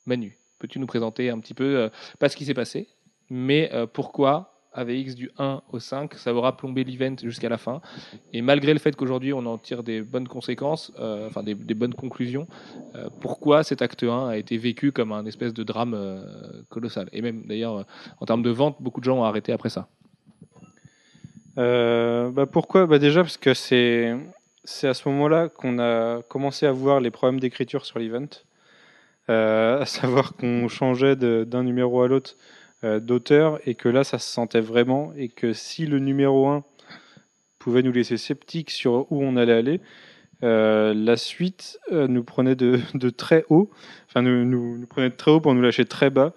Manu, 0.06 0.38
peux-tu 0.60 0.80
nous 0.80 0.88
présenter 0.88 1.30
un 1.30 1.39
petit 1.39 1.54
peu, 1.54 1.78
euh, 1.78 1.89
pas 2.19 2.30
ce 2.30 2.36
qui 2.36 2.45
s'est 2.45 2.54
passé, 2.54 2.88
mais 3.30 3.69
euh, 3.74 3.88
pourquoi 3.88 4.52
AVX 4.74 5.15
du 5.15 5.32
1 5.38 5.62
au 5.71 5.80
5, 5.80 6.15
ça 6.15 6.34
aura 6.34 6.58
plombé 6.58 6.84
l'event 6.84 7.15
jusqu'à 7.24 7.48
la 7.48 7.58
fin? 7.58 7.82
Et 8.34 8.41
malgré 8.41 8.74
le 8.74 8.80
fait 8.80 8.95
qu'aujourd'hui 8.95 9.32
on 9.32 9.45
en 9.45 9.58
tire 9.58 9.84
des 9.84 10.02
bonnes 10.02 10.28
conséquences, 10.28 10.91
euh, 11.00 11.28
enfin 11.28 11.43
des, 11.43 11.56
bonnes 11.56 11.93
conclusions, 11.93 12.48
euh, 12.95 13.10
pourquoi 13.21 13.63
cet 13.63 13.82
acte 13.82 14.04
1 14.04 14.30
a 14.30 14.38
été 14.38 14.58
vécu 14.58 14.91
comme 14.91 15.12
un 15.12 15.26
espèce 15.26 15.54
de 15.54 15.63
drame 15.63 15.95
colossal? 16.69 17.10
Et 17.13 17.21
même 17.21 17.43
d'ailleurs, 17.45 17.86
en 18.19 18.26
termes 18.26 18.43
de 18.43 18.50
vente, 18.50 18.78
beaucoup 18.82 19.00
de 19.00 19.06
gens 19.06 19.19
ont 19.19 19.24
arrêté 19.24 19.54
après 19.54 19.69
ça. 19.69 19.88
Bah 21.56 22.45
pourquoi? 22.52 22.86
Bah 22.86 23.00
Déjà 23.00 23.21
parce 23.21 23.38
que 23.38 23.54
c'est 23.54 24.13
c'est 24.65 24.88
à 24.88 24.93
ce 24.93 25.08
moment-là 25.10 25.49
qu'on 25.49 25.80
a 25.80 26.21
commencé 26.23 26.65
à 26.65 26.71
voir 26.71 26.99
les 26.99 27.12
problèmes 27.12 27.39
d'écriture 27.39 27.86
sur 27.86 27.99
l'event. 27.99 28.28
Euh, 29.30 29.82
à 29.82 29.86
savoir 29.86 30.36
qu'on 30.36 30.67
changeait 30.67 31.15
d'un 31.15 31.63
numéro 31.63 32.01
à 32.01 32.08
l'autre 32.08 32.36
euh, 32.84 32.99
d'auteur 32.99 33.60
et 33.65 33.73
que 33.73 33.89
là 33.89 34.04
ça 34.04 34.19
se 34.19 34.30
sentait 34.30 34.62
vraiment 34.62 35.13
et 35.17 35.30
que 35.30 35.51
si 35.51 35.88
le 35.88 35.97
numéro 35.97 36.47
1 36.47 36.63
pouvait 37.58 37.82
nous 37.82 37.91
laisser 37.91 38.17
sceptiques 38.17 38.69
sur 38.69 39.12
où 39.12 39.23
on 39.23 39.36
allait 39.36 39.54
aller, 39.54 39.82
euh, 40.43 40.93
la 40.93 41.17
suite 41.17 41.80
nous 41.91 42.23
prenait 42.23 42.56
de, 42.56 42.80
très 43.10 43.45
haut, 43.49 43.71
enfin 44.08 44.21
nous, 44.21 44.86
prenait 44.88 45.10
de 45.10 45.15
très 45.15 45.32
haut 45.32 45.39
pour 45.39 45.56
nous 45.56 45.62
lâcher 45.62 45.86
très 45.86 46.12
bas 46.12 46.34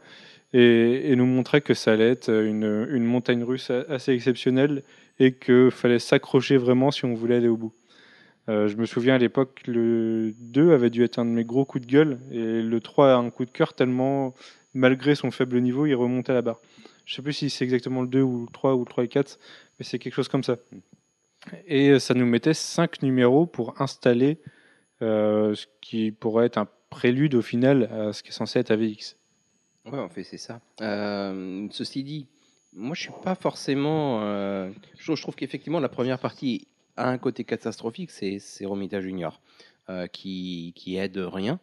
et, 0.54 1.14
nous 1.14 1.26
montrait 1.26 1.60
que 1.60 1.74
ça 1.74 1.92
allait 1.92 2.08
être 2.08 2.30
une, 2.30 3.04
montagne 3.04 3.44
russe 3.44 3.70
assez 3.90 4.12
exceptionnelle 4.12 4.82
et 5.18 5.34
qu'il 5.34 5.70
fallait 5.70 5.98
s'accrocher 5.98 6.56
vraiment 6.56 6.90
si 6.90 7.04
on 7.04 7.12
voulait 7.12 7.36
aller 7.36 7.48
au 7.48 7.58
bout. 7.58 7.74
Euh, 8.48 8.66
je 8.66 8.76
me 8.76 8.86
souviens 8.86 9.14
à 9.14 9.18
l'époque, 9.18 9.62
le 9.66 10.32
2 10.38 10.72
avait 10.72 10.90
dû 10.90 11.04
être 11.04 11.18
un 11.18 11.26
de 11.26 11.30
mes 11.30 11.44
gros 11.44 11.64
coups 11.64 11.86
de 11.86 11.90
gueule 11.90 12.18
et 12.30 12.62
le 12.62 12.80
3 12.80 13.12
a 13.12 13.16
un 13.16 13.30
coup 13.30 13.44
de 13.44 13.50
cœur 13.50 13.74
tellement, 13.74 14.34
malgré 14.72 15.14
son 15.14 15.30
faible 15.30 15.60
niveau, 15.60 15.84
il 15.84 15.94
remontait 15.94 16.32
la 16.32 16.40
barre. 16.40 16.60
Je 17.04 17.14
sais 17.14 17.22
plus 17.22 17.34
si 17.34 17.50
c'est 17.50 17.64
exactement 17.64 18.02
le 18.02 18.08
2 18.08 18.22
ou 18.22 18.46
le 18.46 18.52
3 18.52 18.74
ou 18.74 18.80
le 18.80 18.86
3 18.86 19.04
et 19.04 19.08
4, 19.08 19.38
mais 19.78 19.84
c'est 19.84 19.98
quelque 19.98 20.14
chose 20.14 20.28
comme 20.28 20.44
ça. 20.44 20.56
Et 21.66 21.90
euh, 21.90 21.98
ça 21.98 22.14
nous 22.14 22.26
mettait 22.26 22.54
5 22.54 23.02
numéros 23.02 23.46
pour 23.46 23.80
installer 23.82 24.38
euh, 25.02 25.54
ce 25.54 25.66
qui 25.82 26.10
pourrait 26.10 26.46
être 26.46 26.58
un 26.58 26.68
prélude 26.88 27.34
au 27.34 27.42
final 27.42 27.84
à 27.84 28.12
ce 28.14 28.22
qui 28.22 28.30
est 28.30 28.32
censé 28.32 28.58
être 28.58 28.70
AVX. 28.70 29.16
Ouais, 29.84 29.98
en 29.98 30.08
fait, 30.08 30.24
c'est 30.24 30.38
ça. 30.38 30.60
Ceci 30.78 32.02
dit, 32.02 32.26
moi, 32.72 32.94
je 32.94 33.02
suis 33.02 33.12
pas 33.22 33.34
forcément. 33.34 34.20
je 34.98 35.22
trouve 35.22 35.34
qu'effectivement, 35.34 35.80
la 35.80 35.88
première 35.88 36.18
partie 36.18 36.66
a 36.98 37.08
un 37.08 37.18
côté 37.18 37.44
catastrophique, 37.44 38.10
c'est 38.10 38.40
Romita 38.66 39.00
Junior, 39.00 39.40
euh, 39.88 40.06
qui, 40.06 40.72
qui 40.76 40.96
aide 40.96 41.16
rien, 41.18 41.60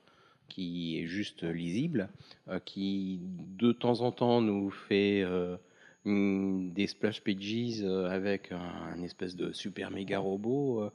qui 0.48 1.00
est 1.00 1.06
juste 1.08 1.43
lisible, 1.43 2.10
euh, 2.50 2.60
qui 2.63 3.19
de 3.58 3.71
temps 3.71 4.02
en 4.02 4.12
temps 4.12 4.41
nous 4.41 4.69
fait 4.71 5.21
euh, 5.24 5.58
une- 6.06 6.71
des 6.74 6.88
splash 6.88 7.21
pages 7.21 7.84
avec 8.10 8.52
un, 8.52 8.60
un 8.95 9.02
espèce 9.04 9.36
de 9.36 9.52
super 9.54 9.91
méga 9.91 10.19
robot. 10.19 10.89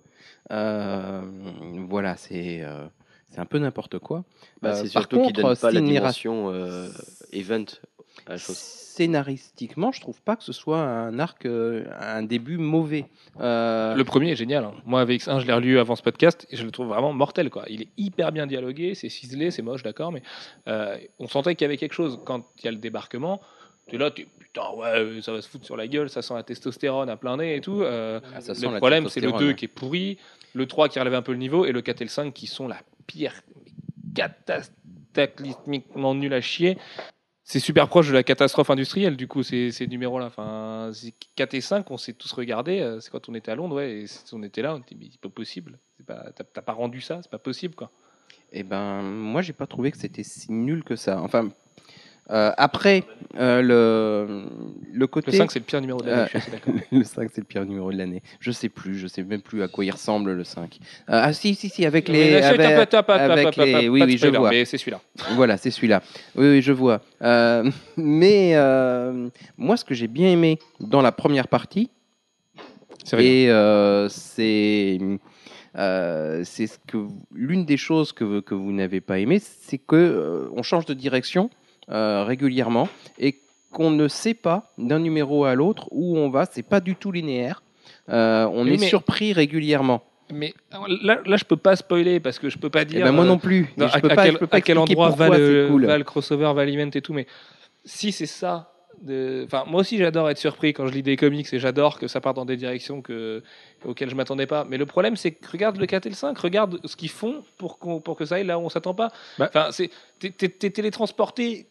voilà, 0.49 2.17
c'est 2.17 2.63
c'est 3.31 3.39
un 3.41 3.47
peu 3.47 3.59
n'importe 3.59 3.99
quoi. 3.99 4.25
Bah, 4.61 4.75
c'est 4.75 4.89
surtout 4.89 5.21
qu'il 5.21 5.33
donne 5.35 5.57
pas 5.57 5.71
la 5.71 5.81
dimension 5.81 6.53
event 7.33 7.65
la 8.31 8.39
chose. 8.39 8.57
Scénaristiquement, 8.57 9.93
je 9.93 10.01
trouve 10.01 10.21
pas 10.21 10.37
que 10.37 10.45
ce 10.45 10.53
soit 10.53 10.81
un 10.81 11.19
arc, 11.19 11.47
euh, 11.47 11.85
un 12.01 12.23
début 12.23 12.59
mauvais. 12.59 13.07
Euh, 13.41 13.95
Le 13.95 14.05
premier 14.05 14.33
est 14.33 14.37
génial. 14.37 14.65
hein. 14.65 14.75
Moi, 14.85 15.01
avec 15.01 15.27
1 15.27 15.41
je 15.41 15.47
l'ai 15.47 15.53
relu 15.53 15.79
avant 15.79 15.97
ce 15.97 16.03
podcast 16.03 16.47
et 16.51 16.57
je 16.57 16.65
le 16.65 16.71
trouve 16.71 16.89
vraiment 16.89 17.13
mortel. 17.13 17.51
Quoi. 17.51 17.65
Il 17.69 17.83
est 17.83 17.89
hyper 17.97 18.33
bien 18.33 18.47
dialogué, 18.47 18.95
c'est 18.95 19.09
ciselé, 19.09 19.51
c'est 19.51 19.63
moche, 19.63 19.83
d'accord, 19.83 20.13
mais 20.13 20.23
euh, 20.69 20.97
on 21.19 21.29
sentait 21.29 21.55
qu'il 21.55 21.65
y 21.65 21.67
avait 21.67 21.77
quelque 21.77 21.95
chose. 21.95 22.21
Quand 22.25 22.45
il 22.59 22.65
y 22.65 22.69
a 22.69 22.73
le 22.73 22.79
débarquement, 22.79 23.41
tu 23.89 23.97
es 23.97 23.99
là, 23.99 24.11
tu 24.11 24.27
putain, 24.39 24.71
ouais, 24.77 25.21
ça 25.23 25.33
va 25.33 25.41
se 25.41 25.49
foutre 25.49 25.65
sur 25.65 25.77
la 25.77 25.87
gueule, 25.87 26.11
ça 26.11 26.23
sent 26.23 26.35
la 26.35 26.43
testostérone 26.43 27.09
à 27.09 27.17
plein 27.17 27.37
nez 27.37 27.57
et 27.57 27.61
tout. 27.61 27.83
Ah, 27.85 28.21
ça 28.41 28.53
le 28.53 28.77
problème, 28.79 29.09
c'est 29.09 29.21
le 29.21 29.29
testostérone. 29.29 29.49
2 29.49 29.53
qui 29.55 29.65
est 29.67 29.69
pourri, 29.69 30.19
le 30.55 30.67
3 30.67 30.89
qui 30.89 30.99
relève 30.99 31.15
un 31.15 31.23
peu 31.23 31.33
le 31.33 31.39
niveau 31.39 31.65
et 31.65 31.73
le 31.73 31.81
4 31.81 32.03
et 32.03 32.05
le 32.05 32.11
5 32.11 32.35
qui 32.35 32.47
sont 32.49 32.67
la 32.69 32.79
pire, 33.07 33.33
cataclysmiquement 34.15 36.15
nul 36.15 36.35
à 36.35 36.41
chier. 36.41 36.77
C'est 37.53 37.59
super 37.59 37.89
proche 37.89 38.07
de 38.07 38.13
la 38.13 38.23
catastrophe 38.23 38.71
industrielle, 38.71 39.17
du 39.17 39.27
coup, 39.27 39.43
ces, 39.43 39.73
ces 39.73 39.89
numéros-là. 39.89 40.27
Enfin, 40.27 40.93
c'est 40.95 41.13
4 41.35 41.55
et 41.55 41.61
5, 41.61 41.91
on 41.91 41.97
s'est 41.97 42.13
tous 42.13 42.31
regardés. 42.31 42.79
euh, 42.79 43.01
C'est 43.01 43.11
quand 43.11 43.29
on 43.29 43.35
était 43.35 43.51
à 43.51 43.57
Londres, 43.57 43.75
ouais, 43.75 44.03
et 44.03 44.07
on 44.33 44.45
était 44.45 44.63
là, 44.63 44.77
on 44.77 44.79
était, 44.79 44.95
mais 44.95 45.09
c'est 45.11 45.21
pas 45.21 45.31
possible. 45.31 45.81
T'as 46.07 46.63
pas 46.63 46.73
rendu 46.73 47.01
ça, 47.01 47.19
c'est 47.23 47.31
pas 47.31 47.41
possible, 47.41 47.75
quoi. 47.75 47.91
Eh 48.53 48.63
ben, 48.63 49.03
moi, 49.03 49.43
j'ai 49.43 49.53
pas 49.53 49.67
trouvé 49.67 49.91
que 49.91 49.99
c'était 49.99 50.23
si 50.23 50.53
nul 50.53 50.85
que 50.85 50.95
ça. 50.95 51.21
Enfin, 51.21 51.49
euh, 52.31 52.53
après, 52.57 53.05
euh, 53.39 53.61
le, 53.63 54.43
le 54.93 55.07
côté. 55.07 55.31
Le 55.31 55.37
5, 55.39 55.51
c'est 55.51 55.59
le 55.59 55.65
pire 55.65 55.81
numéro 55.81 56.01
de 56.01 56.09
l'année, 56.09 56.29
Euh, 56.69 56.73
le 56.99 57.05
5, 57.05 57.31
c'est 57.33 57.41
le 57.41 57.47
pire 57.47 57.65
numéro 57.65 57.93
de 57.93 57.97
l'année. 57.99 58.23
Je 58.41 58.51
sais 58.51 58.69
plus, 58.69 58.97
je 58.97 59.07
sais 59.07 59.23
même 59.23 59.41
plus 59.43 59.63
à 59.63 59.69
quoi 59.69 59.85
il 59.85 59.91
ressemble 59.91 60.33
le 60.33 60.45
5. 60.45 60.79
Euh, 61.09 61.21
ah, 61.23 61.33
si, 61.33 61.55
si, 61.55 61.69
si, 61.69 61.87
avec 61.87 62.09
les. 62.09 62.35
Avec- 63.33 63.57
les- 63.65 63.89
oui, 63.89 64.01
oui, 64.07 64.19
je 64.19 64.27
vois. 64.39 64.51
Mais 64.51 64.65
c'est 64.65 64.79
celui-là. 64.79 65.01
Voilà, 65.37 65.57
c'est 65.57 65.71
celui-là. 65.71 66.03
Oui, 66.37 66.47
oui, 66.49 66.63
je 66.63 66.73
vois. 66.73 67.01
Mais 67.97 68.55
moi, 69.57 69.77
ce 69.77 69.85
que 69.85 69.95
j'ai 69.95 70.09
bien 70.09 70.31
aimé 70.31 70.59
dans 70.81 71.03
la 71.03 71.13
première 71.13 71.49
partie, 71.49 71.91
et 73.23 73.47
c'est 74.09 74.99
euh, 75.79 76.43
c'est 76.45 76.67
ce 76.67 76.79
que 76.87 77.07
l'une 77.33 77.65
des 77.65 77.77
choses 77.77 78.13
que, 78.13 78.25
vous- 78.25 78.43
que 78.43 78.55
vous 78.55 78.73
n'avez 78.73 79.01
pas 79.01 79.19
aimé, 79.21 79.39
c'est 79.41 79.79
que 79.79 79.95
euh, 79.97 80.49
on 80.57 80.63
change 80.65 80.85
de 80.85 80.95
direction 80.95 81.49
régulièrement 81.91 82.89
et 83.19 83.41
qu'on 83.73 83.91
ne 83.91 84.09
sait 84.09 84.35
pas 84.35 84.73
d'un 84.79 84.99
numéro 84.99 85.45
à 85.45 85.55
l'autre 85.55 85.89
où 85.91 86.17
on 86.19 86.29
va. 86.31 86.47
C'est 86.51 86.63
pas 86.63 86.81
du 86.81 86.97
tout 86.97 87.13
linéaire. 87.13 87.63
Euh, 88.09 88.45
on 88.53 88.65
Oui, 88.65 88.75
est 88.75 88.79
mais- 88.79 88.89
surpris 88.89 89.33
régulièrement. 89.33 90.03
Mais 90.33 90.55
là, 91.03 91.19
là, 91.27 91.37
je 91.37 91.45
peux 91.45 91.57
pas 91.57 91.75
spoiler 91.75 92.21
parce 92.21 92.39
que 92.39 92.49
je 92.51 92.59
peux 92.59 92.71
pas 92.71 92.83
Eh 92.83 92.85
dire. 92.85 93.05
ben, 93.05 93.11
moi 93.13 93.25
euh, 93.25 93.29
non 93.29 93.39
plus. 93.39 93.69
Non, 93.77 93.89
je 93.89 93.97
à, 93.97 94.01
peux 94.01 94.11
à 94.11 94.15
pas, 94.15 94.25
quel, 94.25 94.33
je 94.35 94.39
peux 94.39 94.47
pas 94.47 94.57
à 94.59 94.61
quel 94.61 94.79
endroit 94.79 95.11
va 95.11 95.29
le, 95.37 95.67
cool. 95.69 95.87
va 95.87 95.99
le 95.99 96.05
crossover, 96.05 96.53
va 96.55 96.65
l'event 96.65 96.91
et 96.95 97.01
tout, 97.01 97.13
mais 97.13 97.27
si 97.85 98.13
c'est 98.13 98.27
ça, 98.27 98.73
de... 99.03 99.43
enfin, 99.47 99.65
moi 99.67 99.81
aussi 99.81 99.97
j'adore 99.99 100.31
être 100.31 100.39
surpris 100.39 100.73
quand 100.73 100.87
je 100.87 100.93
lis 100.93 101.03
des 101.03 101.17
comics 101.17 101.53
et 101.53 101.59
j'adore 101.59 101.99
que 101.99 102.07
ça 102.07 102.21
parte 102.21 102.37
dans 102.37 102.45
des 102.45 102.57
directions 102.57 103.03
que... 103.03 103.43
auxquelles 103.85 104.11
je 104.11 104.15
m'attendais 104.15 104.47
pas. 104.47 104.65
Mais 104.69 104.77
le 104.79 104.87
problème, 104.87 105.17
c'est 105.17 105.33
que 105.33 105.51
regarde 105.51 105.79
le 105.79 105.87
4 105.87 106.07
et 106.07 106.11
le 106.11 106.15
5, 106.15 106.39
regarde 106.39 106.79
ce 106.85 106.95
qu'ils 106.95 107.09
font 107.11 107.43
pour, 107.59 107.79
pour 107.79 108.17
que 108.17 108.25
ça 108.25 108.37
aille 108.37 108.47
là 108.47 108.57
où 108.57 108.63
on 108.63 108.69
s'attend 108.69 108.95
pas. 108.95 109.09
Bah. 109.37 109.47
Enfin, 109.49 109.69
c'est 109.73 109.91
t'es 110.21 110.31
télétransporté. 110.71 111.67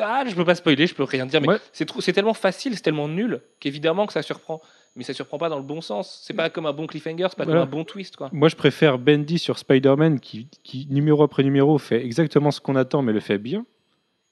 Ah, 0.00 0.24
je 0.26 0.34
peux 0.34 0.44
pas 0.44 0.54
spoiler, 0.54 0.86
je 0.86 0.94
peux 0.94 1.04
rien 1.04 1.26
dire, 1.26 1.40
mais 1.40 1.48
Ouais. 1.48 1.58
c'est 1.72 1.86
trop- 1.86 2.00
c'est 2.00 2.12
tellement 2.12 2.34
facile, 2.34 2.74
c'est 2.74 2.82
tellement 2.82 3.08
nul 3.08 3.40
qu'évidemment 3.60 4.06
que 4.06 4.12
ça 4.12 4.22
surprend. 4.22 4.60
Mais 4.94 5.04
ça 5.04 5.14
surprend 5.14 5.38
pas 5.38 5.48
dans 5.48 5.56
le 5.56 5.62
bon 5.62 5.80
sens. 5.80 6.20
C'est 6.26 6.34
pas 6.34 6.50
comme 6.50 6.66
un 6.66 6.72
bon 6.74 6.86
cliffhanger, 6.86 7.26
c'est 7.30 7.36
pas 7.38 7.44
Voilà. 7.44 7.60
comme 7.60 7.68
un 7.68 7.70
bon 7.70 7.84
twist, 7.84 8.16
quoi. 8.16 8.28
Moi, 8.32 8.48
je 8.50 8.56
préfère 8.56 8.98
Bendy 8.98 9.38
sur 9.38 9.56
Spider-Man 9.58 10.20
qui, 10.20 10.48
qui, 10.62 10.86
numéro 10.90 11.22
après 11.22 11.42
numéro, 11.44 11.78
fait 11.78 12.04
exactement 12.04 12.50
ce 12.50 12.60
qu'on 12.60 12.76
attend, 12.76 13.00
mais 13.00 13.14
le 13.14 13.20
fait 13.20 13.38
bien. 13.38 13.64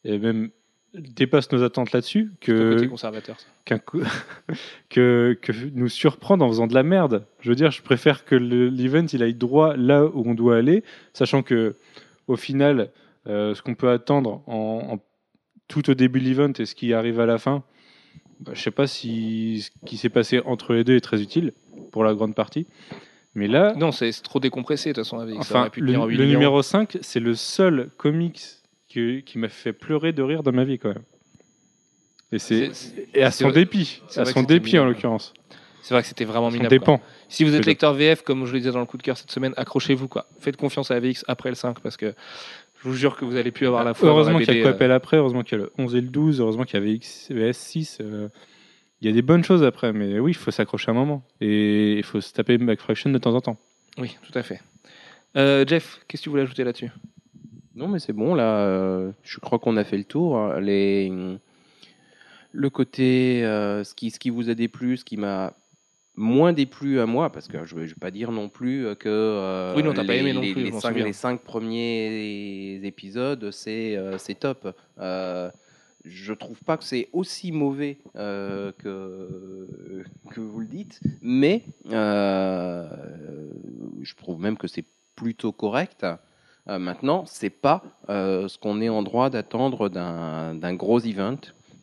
Et 0.05 0.19
même 0.19 0.51
dépasse 0.93 1.51
nos 1.53 1.63
attentes 1.63 1.93
là-dessus, 1.93 2.33
côté 2.45 2.53
que, 2.53 2.85
conservateur. 2.87 3.39
ça. 3.41 3.47
qu'un 3.65 3.79
coup- 3.79 4.03
que, 4.91 5.39
que 5.41 5.53
nous 5.75 5.89
surprendre 5.89 6.45
en 6.45 6.49
faisant 6.49 6.67
de 6.67 6.75
la 6.75 6.83
merde. 6.83 7.25
Je 7.41 7.49
veux 7.49 7.55
dire, 7.55 7.71
je 7.71 7.81
préfère 7.83 8.25
que 8.25 8.35
le- 8.35 8.69
l'event 8.69 9.07
il 9.13 9.23
aille 9.23 9.35
droit 9.35 9.77
là 9.77 10.05
où 10.05 10.25
on 10.29 10.35
doit 10.35 10.57
aller, 10.57 10.83
sachant 11.13 11.43
que 11.43 11.77
au 12.27 12.37
final, 12.37 12.91
ce 13.27 13.61
qu'on 13.63 13.75
peut 13.75 13.91
attendre 13.91 14.43
en, 14.47 14.95
en- 14.95 14.99
tout 15.69 15.89
au 15.89 15.95
début 15.95 16.21
de 16.21 16.25
l'event 16.25 16.53
et 16.59 16.67
ce 16.67 16.75
qui 16.75 16.93
arrive 16.95 17.21
à 17.21 17.27
la 17.27 17.39
fin, 17.39 17.63
bah, 18.41 18.53
je 18.55 18.61
sais 18.61 18.71
pas 18.73 18.87
si 18.89 19.63
ce 19.63 19.87
qui 19.87 19.97
s'est 19.97 20.09
passé 20.09 20.41
entre 20.45 20.75
les 20.75 20.83
deux 20.83 20.97
est 20.97 21.01
très 21.01 21.23
utile 21.23 21.53
pour 21.93 22.03
la 22.03 22.13
grande 22.15 22.35
partie. 22.35 22.67
Mais 23.35 23.47
là, 23.47 23.75
Non, 23.77 23.93
c'est 23.93 24.11
trop 24.23 24.41
décompressé 24.41 24.89
de 24.91 24.95
toute 24.95 25.05
façon 25.05 25.21
avec. 25.21 25.37
Enfin, 25.37 25.69
pu 25.71 25.81
le, 25.81 25.93
numéro 26.27 26.63
5, 26.63 26.99
c'est 27.03 27.21
le 27.21 27.35
seul 27.35 27.91
comics 27.97 28.41
qui 28.89 29.23
m'a 29.37 29.49
fait 29.49 29.73
pleurer 29.73 30.13
de 30.13 30.23
rire 30.23 30.43
dans 30.43 30.51
ma 30.51 30.65
vie, 30.65 30.79
quand 30.81 30.89
même. 30.89 31.05
Et, 32.33 32.39
c'est, 32.41 32.71
à 33.21 33.31
son 33.31 33.51
vrai- 33.51 33.55
dépit, 33.61 34.03
à 34.17 34.25
son 34.25 34.43
dépit 34.43 34.79
en 34.79 34.85
l'occurrence. 34.87 35.33
C'est 35.83 35.95
vrai 35.95 36.03
que 36.03 36.09
c'était 36.09 36.25
vraiment 36.25 36.51
minable. 36.51 36.69
dépend. 36.69 37.01
Si 37.29 37.43
vous 37.45 37.55
êtes 37.55 37.65
lecteur 37.67 37.95
VF, 37.95 38.23
comme 38.23 38.45
je 38.47 38.53
le 38.53 38.59
disais 38.59 38.71
dans 38.73 38.81
le 38.81 38.87
coup 38.87 38.97
de 38.99 39.03
cœur 39.03 39.17
cette 39.17 39.31
semaine, 39.31 39.55
accrochez-vous. 39.57 40.09
quoi. 40.09 40.27
Faites 40.39 40.57
confiance 40.57 40.91
à 40.91 40.97
AVX 40.97 41.25
après 41.27 41.49
le 41.49 41.55
5 41.55 41.81
parce 41.81 41.97
que 41.97 42.15
je 42.83 42.89
vous 42.89 42.95
jure 42.95 43.17
que 43.17 43.25
vous 43.25 43.37
allez 43.37 43.51
plus 43.51 43.67
avoir 43.67 43.85
la 43.85 43.95
foi. 43.95 44.09
Heureusement 44.09 44.39
qu'il 44.39 44.57
y 44.57 44.63
a 44.63 44.67
euh, 44.67 44.71
appelle 44.71 44.93
après, 44.93 45.19
heureusement 45.19 45.43
qu'il 45.43 45.59
y 45.59 45.61
a 45.61 45.65
le 45.65 45.73
11 45.79 45.95
et 45.97 46.01
le 46.01 46.09
12, 46.09 46.41
heureusement 46.41 46.65
qu'il 46.65 46.81
y 46.81 46.83
avait 46.83 46.95
VS6. 46.95 47.99
euh, 48.01 48.29
il 49.01 49.09
y 49.09 49.11
a 49.11 49.15
des 49.15 49.23
bonnes 49.23 49.45
choses 49.45 49.63
après, 49.63 49.93
mais 49.93 50.19
oui, 50.19 50.33
il 50.33 50.37
faut 50.37 50.51
s'accrocher 50.51 50.91
un 50.91 50.95
moment. 50.95 51.23
Et 51.41 51.95
il 51.95 52.03
faut 52.03 52.21
se 52.21 52.33
taper 52.33 52.59
McFraction 52.59 53.11
de 53.11 53.19
temps 53.19 53.35
en 53.35 53.41
temps. 53.41 53.57
Oui, 53.99 54.17
tout 54.23 54.39
à 54.39 54.43
fait. 54.43 54.61
Euh, 55.37 55.65
Jeff, 55.67 56.01
qu'est-ce 56.07 56.23
que 56.23 56.25
tu 56.25 56.31
voulais 56.31 56.43
ajouter 56.43 56.65
là-dessus? 56.65 56.91
Non, 57.75 57.89
mais 57.89 57.99
c'est 57.99 58.13
bon, 58.13 58.35
là, 58.35 58.59
euh, 58.59 59.11
je 59.23 59.39
crois 59.39 59.59
qu'on 59.59 59.77
a 59.77 59.85
fait 59.85 59.97
le 59.99 60.05
tour. 60.05 60.55
Les... 60.55 61.11
Le 62.53 62.69
côté, 62.69 63.45
euh, 63.45 63.85
ce, 63.85 63.95
qui, 63.95 64.11
ce 64.11 64.19
qui 64.19 64.29
vous 64.29 64.51
a 64.51 64.55
déplu, 64.55 64.97
ce 64.97 65.05
qui 65.05 65.17
m'a 65.17 65.55
moins 66.21 66.53
déplu 66.53 67.01
à 67.01 67.07
moi, 67.07 67.31
parce 67.33 67.49
que 67.49 67.65
je 67.65 67.75
ne 67.75 67.81
vais 67.81 67.95
pas 67.95 68.11
dire 68.11 68.31
non 68.31 68.49
plus 68.49 68.87
que 68.97 69.09
euh, 69.09 69.75
Oui, 69.75 69.83
non, 69.83 69.93
t'as 69.93 70.05
pas 70.05 70.13
les, 70.13 70.19
aimé 70.21 70.33
non 70.33 70.41
les- 70.43 70.53
plus, 70.53 70.65
les 70.65 70.73
cinq, 71.13 71.35
les 71.35 71.39
premiers 71.39 72.81
épisodes, 72.85 73.51
c'est 73.51 73.97
euh, 73.97 74.17
top. 74.39 74.75
Euh, 74.99 75.51
je 76.05 76.33
trouve 76.33 76.63
pas 76.65 76.77
que 76.79 76.85
c'est 76.85 77.09
aussi 77.13 77.53
mauvais 77.53 77.99
euh, 78.17 78.73
que, 78.79 80.07
que 80.31 80.41
vous 80.41 80.61
le 80.61 80.67
dites, 80.67 81.01
mais 81.21 81.65
euh, 81.91 82.87
je 84.01 84.15
trouve 84.15 84.41
même 84.41 84.57
que 84.57 84.67
c'est 84.69 84.85
plutôt 85.17 85.53
correct. 85.53 86.07
Euh, 86.69 86.79
maintenant, 86.79 87.25
c'est 87.27 87.51
pas 87.51 87.83
euh, 88.09 88.49
ce 88.49 88.59
qu'on 88.59 88.81
est 88.81 88.89
en 88.89 89.03
droit 89.03 89.31
d'attendre 89.31 89.89
d'un 89.89 90.55
d'un 90.55 90.75
gros 90.75 91.01
event. 91.01 91.39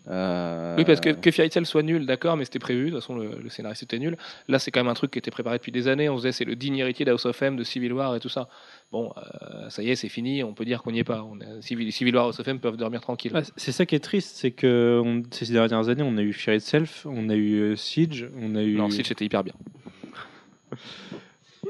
Euh, 0.10 0.76
Oui, 0.78 0.86
parce 0.86 1.02
que, 1.02 1.10
que 1.10 1.32
Fairy 1.32 1.50
Tail 1.50 1.66
soit 1.66 1.84
nul, 1.84 2.06
d'accord, 2.06 2.38
mais 2.38 2.46
c'était 2.46 2.60
prévu. 2.60 2.86
De 2.86 2.92
toute 2.92 3.02
façon, 3.02 3.16
le, 3.18 3.40
le 3.42 3.50
scénario 3.50 3.76
c'était 3.76 4.00
nul. 4.00 4.16
Là, 4.48 4.58
c'est 4.58 4.72
quand 4.72 4.80
même 4.80 4.88
un 4.90 4.94
truc 4.94 5.12
qui 5.12 5.20
était 5.20 5.32
préparé 5.32 5.58
depuis 5.58 5.72
des 5.74 5.88
années. 5.90 6.08
On 6.08 6.18
se 6.18 6.22
disait, 6.22 6.32
c'est 6.32 6.46
le 6.46 6.56
digne 6.56 6.78
héritier 6.78 7.04
d'House 7.06 7.26
of 7.26 7.42
M, 7.42 7.58
de 7.58 7.64
Civil 7.64 7.92
War 7.94 8.16
et 8.16 8.20
tout 8.22 8.30
ça. 8.30 8.48
Bon, 8.92 9.12
euh, 9.18 9.70
ça 9.70 9.84
y 9.84 9.90
est, 9.90 9.96
c'est 9.96 10.08
fini. 10.08 10.44
On 10.44 10.54
peut 10.54 10.64
dire 10.64 10.82
qu'on 10.82 10.92
n'y 10.92 11.00
est 11.00 11.04
pas. 11.04 11.24
On 11.24 11.40
a- 11.42 11.62
Civil, 11.62 11.92
Civil 11.92 12.16
War, 12.16 12.26
House 12.28 12.40
of 12.40 12.48
M 12.48 12.60
peuvent 12.60 12.78
dormir 12.78 13.02
tranquille. 13.02 13.32
Ah, 13.36 13.42
c'est 13.58 13.72
ça 13.74 13.86
qui 13.86 13.96
est 13.96 14.00
triste, 14.00 14.38
c'est 14.38 14.52
que 14.52 15.02
on- 15.04 15.24
ces 15.32 15.52
dernières 15.52 15.90
années, 15.90 16.04
on 16.04 16.16
a 16.18 16.22
eu 16.22 16.32
Fear 16.32 16.56
Itself, 16.56 17.06
on 17.06 17.28
a 17.30 17.36
eu 17.36 17.56
euh, 17.60 17.76
Siege, 17.76 18.30
on 18.40 18.56
a 18.56 18.64
eu. 18.64 18.76
Non, 18.78 18.90
Siege, 18.90 19.08
c'était 19.08 19.26
hyper 19.26 19.44
bien. 19.44 19.54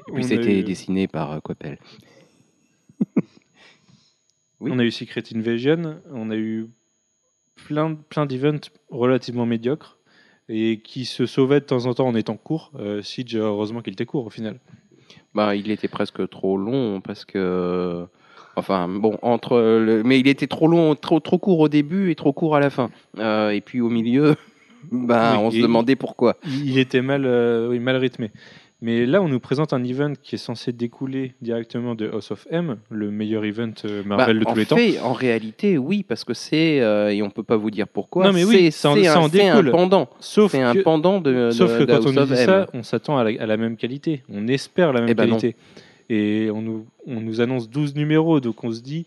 Et 0.09 0.11
puis 0.13 0.23
c'était 0.23 0.59
eu- 0.59 0.63
dessiné 0.63 1.07
par 1.07 1.31
euh, 1.31 1.39
Coppel. 1.39 1.79
Oui. 4.59 4.71
On 4.73 4.79
a 4.79 4.83
eu 4.83 4.89
Secret 4.89 5.21
Invasion, 5.35 6.01
on 6.11 6.31
a 6.31 6.35
eu 6.35 6.67
plein, 7.65 7.95
plein 7.95 8.25
d'events 8.25 8.69
relativement 8.89 9.45
médiocres 9.45 9.97
et 10.49 10.79
qui 10.83 11.05
se 11.05 11.25
sauvaient 11.25 11.59
de 11.59 11.65
temps 11.65 11.85
en 11.85 11.93
temps 11.93 12.07
en 12.07 12.15
étant 12.15 12.37
courts. 12.37 12.71
Euh, 12.79 13.01
Siege, 13.01 13.35
heureusement 13.35 13.81
qu'il 13.81 13.93
était 13.93 14.05
court 14.05 14.25
au 14.25 14.29
final. 14.29 14.59
Bah, 15.33 15.55
il 15.55 15.69
était 15.71 15.87
presque 15.87 16.27
trop 16.29 16.57
long 16.57 17.01
parce 17.01 17.25
que. 17.25 18.05
Enfin, 18.55 18.87
bon, 18.87 19.19
entre. 19.21 19.59
Le... 19.59 20.03
Mais 20.03 20.19
il 20.19 20.27
était 20.27 20.47
trop 20.47 20.67
long, 20.67 20.95
trop, 20.95 21.19
trop 21.19 21.37
court 21.37 21.59
au 21.59 21.69
début 21.69 22.09
et 22.09 22.15
trop 22.15 22.33
court 22.33 22.55
à 22.55 22.59
la 22.59 22.69
fin. 22.69 22.89
Euh, 23.19 23.49
et 23.49 23.61
puis 23.61 23.81
au 23.81 23.89
milieu, 23.89 24.35
bah, 24.91 25.33
Oui, 25.33 25.39
on 25.43 25.51
se 25.51 25.61
demandait 25.61 25.95
pourquoi. 25.95 26.37
Il 26.45 26.69
il 26.69 26.79
était 26.79 27.01
mal, 27.01 27.25
euh, 27.25 27.69
oui, 27.69 27.79
mal 27.79 27.97
rythmé. 27.97 28.31
Mais 28.79 29.07
là, 29.07 29.23
on 29.23 29.27
nous 29.27 29.39
présente 29.39 29.73
un 29.73 29.83
event 29.83 30.13
qui 30.21 30.35
est 30.35 30.37
censé 30.37 30.71
découler 30.71 31.33
directement 31.41 31.95
de 31.95 32.07
House 32.09 32.29
of 32.29 32.45
M, 32.51 32.77
le 32.91 33.09
meilleur 33.09 33.43
event 33.43 33.71
euh, 33.85 34.03
Marvel 34.03 34.37
Bah, 34.37 34.43
de 34.43 34.49
en 34.49 34.53
tous 34.53 34.59
les 34.59 34.65
temps. 34.67 34.75
fait, 34.77 34.99
En 34.99 35.13
réalité, 35.13 35.79
oui, 35.79 36.03
parce 36.07 36.23
que 36.23 36.35
c'est. 36.35 36.79
euh, 36.81 37.09
et 37.11 37.23
on 37.23 37.31
peut 37.31 37.41
pas 37.41 37.57
vous 37.57 37.71
dire 37.71 37.87
pourquoi. 37.87 38.25
Non, 38.27 38.33
mais 38.33 38.43
oui, 38.43 38.71
c'est 38.71 38.87
un, 38.87 38.91
un 38.93 39.63
pendant. 39.71 40.07
Sauf 40.19 40.51
C'est 40.51 40.61
un 40.61 40.75
que, 40.75 40.79
pendant 40.81 41.19
de. 41.19 41.49
sauf 41.49 41.73
de- 41.73 41.79
que 41.79 41.83
de 41.85 41.97
quand 41.97 42.05
on 42.05 42.17
of 42.17 42.27
dit 42.31 42.39
M. 42.39 42.45
ça, 42.45 42.67
on 42.73 42.83
s'attend 42.83 43.17
à, 43.17 43.23
la- 43.23 43.41
à 43.41 43.45
la 43.47 43.57
même 43.57 43.77
qualité. 43.77 44.21
On 44.31 44.47
espère 44.47 44.93
la 44.93 44.99
même 45.01 45.09
Eh 45.09 45.15
ben 45.15 45.25
qualité. 45.25 45.55
Et 46.09 46.49
on 46.53 46.61
nous, 46.61 46.85
on 47.07 47.19
nous 47.19 47.41
annonce 47.41 47.69
12 47.71 47.95
numéros, 47.95 48.39
donc 48.39 48.63
on 48.63 48.71
se 48.71 48.81
dit, 48.81 49.05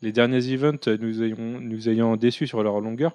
les 0.00 0.10
derniers 0.12 0.52
events 0.54 0.88
nous 1.00 1.22
ayant, 1.22 1.36
nous 1.60 1.88
ayant 1.90 2.16
déçus 2.16 2.46
sur 2.46 2.62
leur 2.62 2.80
longueur, 2.80 3.12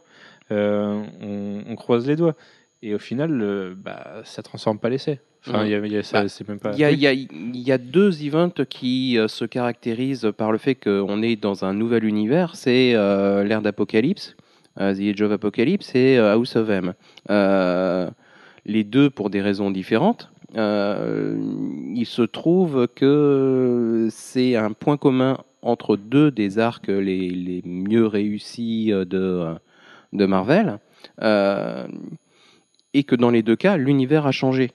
euh, 0.51 1.01
on, 1.21 1.63
on 1.67 1.75
croise 1.75 2.07
les 2.07 2.15
doigts. 2.15 2.35
Et 2.83 2.93
au 2.93 2.99
final, 2.99 3.41
euh, 3.41 3.73
bah, 3.75 4.21
ça 4.23 4.43
transforme 4.43 4.77
pas 4.79 4.89
l'essai. 4.89 5.19
Enfin, 5.47 5.63
il 5.65 5.71
y 5.71 5.75
a- 5.75 5.85
y 5.85 5.95
Bah, 6.13 6.21
pas. 6.59 6.73
Y, 6.75 6.83
y 7.53 7.71
deux 7.77 8.23
events 8.25 8.65
qui 8.69 9.17
euh, 9.17 9.27
se 9.27 9.45
caractérisent 9.45 10.27
par 10.37 10.51
le 10.51 10.57
fait 10.57 10.75
qu'on 10.75 11.21
est 11.21 11.35
dans 11.37 11.63
un 11.65 11.73
nouvel 11.73 12.03
univers. 12.05 12.55
C'est 12.55 12.93
euh, 12.95 13.43
l'ère 13.43 13.61
d'Apocalypse, 13.61 14.35
euh, 14.79 14.93
The 14.93 14.99
Age 15.15 15.21
of 15.21 15.31
Apocalypse, 15.31 15.95
et 15.95 16.17
House 16.17 16.55
of 16.55 16.69
M. 16.69 16.93
Les 18.65 18.83
deux 18.83 19.09
pour 19.09 19.29
des 19.29 19.41
raisons 19.41 19.71
différentes. 19.71 20.29
Il 20.55 22.05
se 22.05 22.21
trouve 22.23 22.87
que 22.93 24.07
c'est 24.11 24.55
un 24.55 24.73
point 24.73 24.97
commun 24.97 25.37
entre 25.61 25.95
deux 25.97 26.29
des 26.31 26.59
arcs 26.59 26.87
les, 26.87 27.29
les 27.29 27.61
mieux 27.65 28.05
réussis 28.05 28.91
de, 28.91 29.53
de 30.13 30.25
Marvel. 30.25 30.79
Et 32.93 33.03
que 33.03 33.15
dans 33.15 33.29
les 33.29 33.43
deux 33.43 33.55
cas, 33.55 33.77
l'univers 33.77 34.25
a 34.25 34.31
changé 34.31 34.71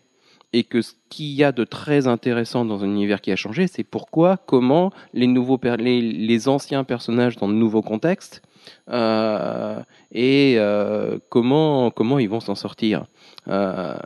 et 0.52 0.64
que 0.64 0.82
ce 0.82 0.92
qu'il 1.08 1.32
y 1.32 1.44
a 1.44 1.52
de 1.52 1.64
très 1.64 2.06
intéressant 2.06 2.64
dans 2.64 2.84
un 2.84 2.86
univers 2.86 3.20
qui 3.20 3.32
a 3.32 3.36
changé, 3.36 3.66
c'est 3.66 3.84
pourquoi, 3.84 4.36
comment 4.36 4.92
les, 5.14 5.26
nouveaux 5.26 5.58
les, 5.78 6.02
les 6.02 6.48
anciens 6.48 6.84
personnages 6.84 7.36
dans 7.36 7.48
de 7.48 7.54
nouveaux 7.54 7.82
contextes 7.82 8.42
euh, 8.90 9.82
et 10.10 10.54
euh, 10.58 11.18
comment, 11.28 11.90
comment 11.90 12.18
ils 12.18 12.28
vont 12.28 12.40
s'en 12.40 12.54
sortir. 12.54 13.06
Euh, 13.48 13.96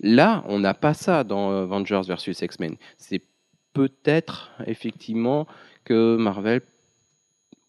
là, 0.00 0.44
on 0.48 0.58
n'a 0.58 0.74
pas 0.74 0.94
ça 0.94 1.24
dans 1.24 1.50
Avengers 1.50 2.02
versus 2.06 2.40
X-Men. 2.40 2.76
C'est 2.98 3.22
peut-être 3.72 4.50
effectivement 4.66 5.46
que 5.84 6.16
Marvel 6.16 6.62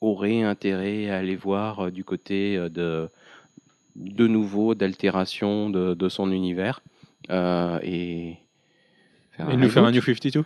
aurait 0.01 0.41
intérêt 0.41 1.09
à 1.09 1.17
aller 1.17 1.35
voir 1.35 1.91
du 1.91 2.03
côté 2.03 2.57
de 2.57 3.07
de 3.95 4.27
nouveau 4.27 4.75
d'altération 4.75 5.69
de, 5.69 5.93
de 5.93 6.09
son 6.09 6.31
univers 6.31 6.81
euh, 7.29 7.79
et 7.83 8.37
faire 9.31 9.49
Et 9.49 9.57
nous 9.57 9.69
faire 9.69 9.83
un. 9.85 9.91
New 9.91 10.01
52 10.01 10.43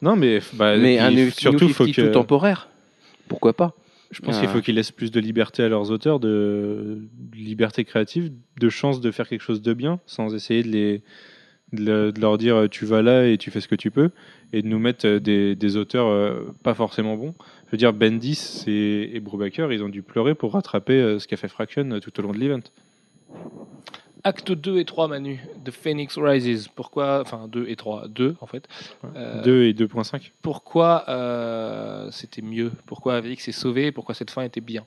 Non, 0.00 0.16
mais, 0.16 0.40
bah, 0.54 0.76
mais 0.76 0.98
un 0.98 1.10
New, 1.10 1.30
surtout, 1.30 1.66
New 1.66 1.72
faut 1.72 1.84
52 1.86 2.08
que, 2.08 2.12
temporaire 2.12 2.68
pourquoi 3.28 3.54
pas? 3.54 3.74
Je 4.10 4.20
pense 4.20 4.38
qu'il 4.38 4.46
Ah. 4.48 4.52
faut 4.52 4.60
qu'ils 4.60 4.74
laissent 4.74 4.90
plus 4.90 5.10
de 5.10 5.20
liberté 5.20 5.62
à 5.62 5.68
leurs 5.68 5.90
auteurs, 5.90 6.20
de 6.20 7.00
de 7.32 7.36
liberté 7.36 7.84
créative, 7.84 8.30
de 8.60 8.68
chance 8.68 9.00
de 9.00 9.10
faire 9.10 9.26
quelque 9.26 9.40
chose 9.40 9.62
de 9.62 9.72
bien, 9.72 10.00
sans 10.06 10.34
essayer 10.34 10.62
de, 10.62 10.68
les, 10.68 11.02
de, 11.72 11.84
le- 11.84 12.12
de 12.12 12.20
leur 12.20 12.38
dire 12.38 12.56
euh, 12.56 12.68
tu 12.68 12.84
vas 12.84 13.02
là 13.02 13.26
et 13.26 13.38
tu 13.38 13.50
fais 13.50 13.60
ce 13.60 13.68
que 13.68 13.74
tu 13.74 13.90
peux, 13.90 14.10
et 14.52 14.62
de 14.62 14.68
nous 14.68 14.78
mettre 14.78 15.06
euh, 15.06 15.20
des, 15.20 15.54
des 15.56 15.76
auteurs 15.76 16.06
euh, 16.08 16.54
pas 16.62 16.74
forcément 16.74 17.16
bons. 17.16 17.34
Je 17.66 17.72
veux 17.72 17.78
dire, 17.78 17.92
Bendis 17.92 18.64
et, 18.66 19.16
et 19.16 19.20
Brubaker, 19.20 19.72
ils 19.72 19.82
ont 19.82 19.88
dû 19.88 20.02
pleurer 20.02 20.34
pour 20.34 20.52
rattraper 20.52 21.18
ce 21.18 21.26
qu'a 21.26 21.36
fait 21.36 21.48
Fraction 21.48 21.98
tout 22.00 22.18
au 22.20 22.22
long 22.22 22.32
de 22.32 22.38
l'event. 22.38 22.60
Acte 24.24 24.52
2 24.52 24.78
et 24.78 24.84
3, 24.84 25.08
Manu, 25.08 25.40
de 25.64 25.70
Phoenix 25.72 26.16
Rises. 26.16 26.68
Pourquoi, 26.68 27.20
enfin 27.22 27.48
2 27.48 27.66
et 27.68 27.74
3, 27.74 28.06
2 28.08 28.36
en 28.40 28.46
fait. 28.46 28.68
Euh, 29.16 29.42
2 29.42 29.64
et 29.64 29.72
2.5. 29.72 30.30
Pourquoi 30.42 31.04
euh, 31.08 32.08
c'était 32.12 32.42
mieux? 32.42 32.70
Pourquoi 32.86 33.16
Avix 33.16 33.42
s'est 33.42 33.50
sauvé? 33.50 33.90
Pourquoi 33.90 34.14
cette 34.14 34.30
fin 34.30 34.42
était 34.42 34.60
bien? 34.60 34.84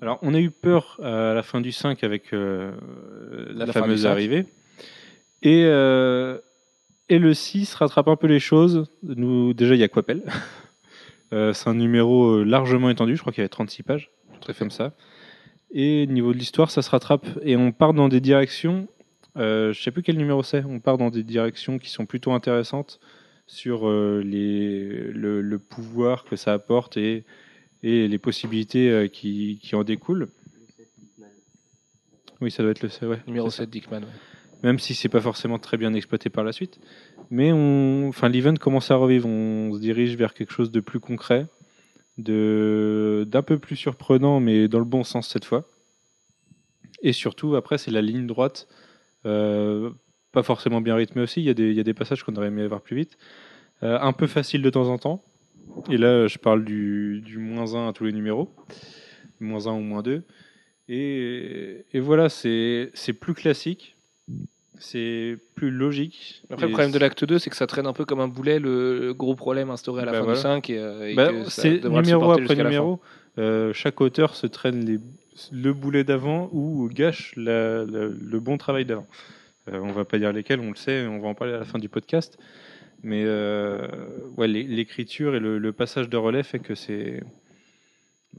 Alors, 0.00 0.18
on 0.22 0.32
a 0.32 0.38
eu 0.40 0.50
peur 0.50 0.98
à 1.02 1.34
la 1.34 1.42
fin 1.42 1.60
du 1.60 1.72
5 1.72 2.02
avec 2.02 2.32
euh, 2.32 2.72
la, 3.50 3.66
fameuse 3.66 4.00
du 4.00 4.04
5. 4.04 4.10
arrivée. 4.10 4.46
Et, 5.42 5.64
euh, 5.64 6.38
et 7.08 7.18
le 7.18 7.34
6 7.34 7.74
rattrape 7.74 8.08
un 8.08 8.16
peu 8.16 8.26
les 8.26 8.40
choses. 8.40 8.90
Nous, 9.02 9.52
déjà, 9.54 9.74
il 9.74 9.80
y 9.80 9.84
a 9.84 9.88
Quapel. 9.88 10.22
Euh, 11.32 11.52
c'est 11.52 11.68
un 11.70 11.74
numéro 11.74 12.38
euh, 12.40 12.42
largement 12.42 12.90
étendu. 12.90 13.14
Je 13.14 13.20
crois 13.20 13.32
qu'il 13.32 13.40
y 13.40 13.44
avait 13.44 13.48
36 13.48 13.84
pages. 13.84 14.10
Très 14.40 14.52
comme 14.52 14.72
ça. 14.72 14.94
Et 15.70 16.08
niveau 16.08 16.32
de 16.32 16.38
l'histoire, 16.38 16.72
ça 16.72 16.82
se 16.82 16.90
rattrape. 16.90 17.24
Et 17.42 17.54
on 17.56 17.70
part 17.70 17.94
dans 17.94 18.08
des 18.08 18.20
directions. 18.20 18.88
Euh, 19.36 19.72
je 19.72 19.80
sais 19.80 19.92
plus 19.92 20.02
quel 20.02 20.16
numéro 20.16 20.42
c'est. 20.42 20.64
On 20.64 20.80
part 20.80 20.98
dans 20.98 21.08
des 21.08 21.22
directions 21.22 21.78
qui 21.78 21.88
sont 21.88 22.04
plutôt 22.04 22.32
intéressantes 22.32 22.98
sur 23.46 23.88
euh, 23.88 24.24
les, 24.26 24.88
le, 25.12 25.40
le 25.40 25.58
pouvoir 25.60 26.24
que 26.24 26.34
ça 26.34 26.52
apporte 26.52 26.96
et, 26.96 27.22
et 27.84 28.08
les 28.08 28.18
possibilités 28.18 29.08
qui, 29.12 29.60
qui 29.62 29.76
en 29.76 29.84
découlent. 29.84 30.30
Oui, 32.40 32.50
ça 32.50 32.64
doit 32.64 32.72
être 32.72 32.82
le 32.82 33.08
ouais, 33.08 33.20
Numéro 33.28 33.50
c'est 33.50 33.58
ça. 33.58 33.62
7, 33.62 33.70
Dickman. 33.70 34.00
ouais. 34.00 34.08
Même 34.62 34.78
si 34.78 34.94
c'est 34.94 35.08
pas 35.08 35.20
forcément 35.20 35.58
très 35.58 35.76
bien 35.76 35.94
exploité 35.94 36.28
par 36.28 36.44
la 36.44 36.52
suite. 36.52 36.80
Mais 37.30 37.52
on, 37.52 38.08
enfin, 38.08 38.28
l'event 38.28 38.54
commence 38.54 38.90
à 38.90 38.96
revivre. 38.96 39.26
On 39.28 39.72
se 39.72 39.78
dirige 39.78 40.16
vers 40.16 40.34
quelque 40.34 40.52
chose 40.52 40.70
de 40.70 40.80
plus 40.80 41.00
concret, 41.00 41.46
de 42.18 43.26
d'un 43.28 43.42
peu 43.42 43.58
plus 43.58 43.76
surprenant, 43.76 44.40
mais 44.40 44.68
dans 44.68 44.78
le 44.78 44.84
bon 44.84 45.04
sens 45.04 45.28
cette 45.28 45.44
fois. 45.44 45.64
Et 47.02 47.12
surtout, 47.12 47.56
après, 47.56 47.78
c'est 47.78 47.90
la 47.90 48.02
ligne 48.02 48.26
droite, 48.26 48.68
euh, 49.26 49.90
pas 50.32 50.42
forcément 50.42 50.80
bien 50.80 50.94
rythmée 50.94 51.22
aussi. 51.22 51.40
Il 51.40 51.46
y 51.46 51.50
a 51.50 51.54
des, 51.54 51.70
il 51.70 51.76
y 51.76 51.80
a 51.80 51.84
des 51.84 51.94
passages 51.94 52.22
qu'on 52.22 52.34
aurait 52.36 52.48
aimé 52.48 52.62
avoir 52.62 52.82
plus 52.82 52.96
vite. 52.96 53.16
Euh, 53.82 53.98
un 54.00 54.12
peu 54.12 54.26
facile 54.26 54.62
de 54.62 54.70
temps 54.70 54.88
en 54.88 54.98
temps. 54.98 55.24
Et 55.90 55.96
là, 55.96 56.26
je 56.26 56.38
parle 56.38 56.64
du, 56.64 57.22
moins 57.38 57.74
1 57.74 57.88
à 57.88 57.92
tous 57.92 58.04
les 58.04 58.12
numéros. 58.12 58.54
Moins 59.40 59.66
1 59.66 59.72
ou 59.72 59.80
moins 59.80 60.02
2. 60.02 60.22
Et, 60.88 61.84
et 61.92 62.00
voilà, 62.00 62.28
c'est 62.28 62.90
plus 63.18 63.34
classique. 63.34 63.96
C'est 64.78 65.36
plus 65.56 65.70
logique. 65.70 66.42
Après, 66.50 66.64
le 66.66 66.72
problème 66.72 66.90
de 66.90 66.98
l'acte 66.98 67.24
2, 67.24 67.38
c'est 67.38 67.50
que 67.50 67.56
ça 67.56 67.66
traîne 67.66 67.86
un 67.86 67.92
peu 67.92 68.06
comme 68.06 68.20
un 68.20 68.28
boulet 68.28 68.58
le, 68.58 68.98
le 68.98 69.14
gros 69.14 69.34
problème 69.34 69.68
instauré 69.70 70.02
à 70.02 70.04
la 70.06 70.12
Bah 70.12 70.18
fin 70.18 70.24
voilà. 70.24 70.36
du 70.38 70.42
5. 70.42 70.70
Et, 70.70 70.78
euh, 70.78 71.08
et 71.08 71.14
Bah, 71.14 71.30
c'est 71.48 71.84
numéro 71.84 72.30
après 72.30 72.40
jusqu'à 72.42 72.54
la 72.54 72.62
fin. 72.62 72.68
numéro. 72.70 73.00
Euh, 73.38 73.72
chaque 73.74 74.00
auteur 74.00 74.34
se 74.34 74.46
traîne 74.46 74.84
les, 74.86 74.98
le 75.52 75.72
boulet 75.74 76.02
d'avant 76.02 76.48
ou 76.52 76.88
gâche 76.88 77.34
la- 77.36 77.84
la- 77.84 78.08
le 78.08 78.40
bon 78.40 78.56
travail 78.56 78.86
d'avant. 78.86 79.06
Euh, 79.70 79.78
on 79.82 79.92
va 79.92 80.06
pas 80.06 80.18
dire 80.18 80.32
lesquels, 80.32 80.60
on 80.60 80.70
le 80.70 80.76
sait, 80.76 81.06
on 81.06 81.18
va 81.20 81.28
en 81.28 81.34
parler 81.34 81.52
à 81.52 81.58
la 81.58 81.64
fin 81.66 81.78
du 81.78 81.90
podcast. 81.90 82.38
Mais 83.02 83.22
euh, 83.26 83.86
ouais, 84.38 84.48
l'écriture 84.48 85.34
et 85.34 85.40
le, 85.40 85.58
le 85.58 85.72
passage 85.72 86.08
de 86.08 86.16
relais 86.16 86.42
fait 86.42 86.58
que 86.58 86.74
c'est 86.74 87.22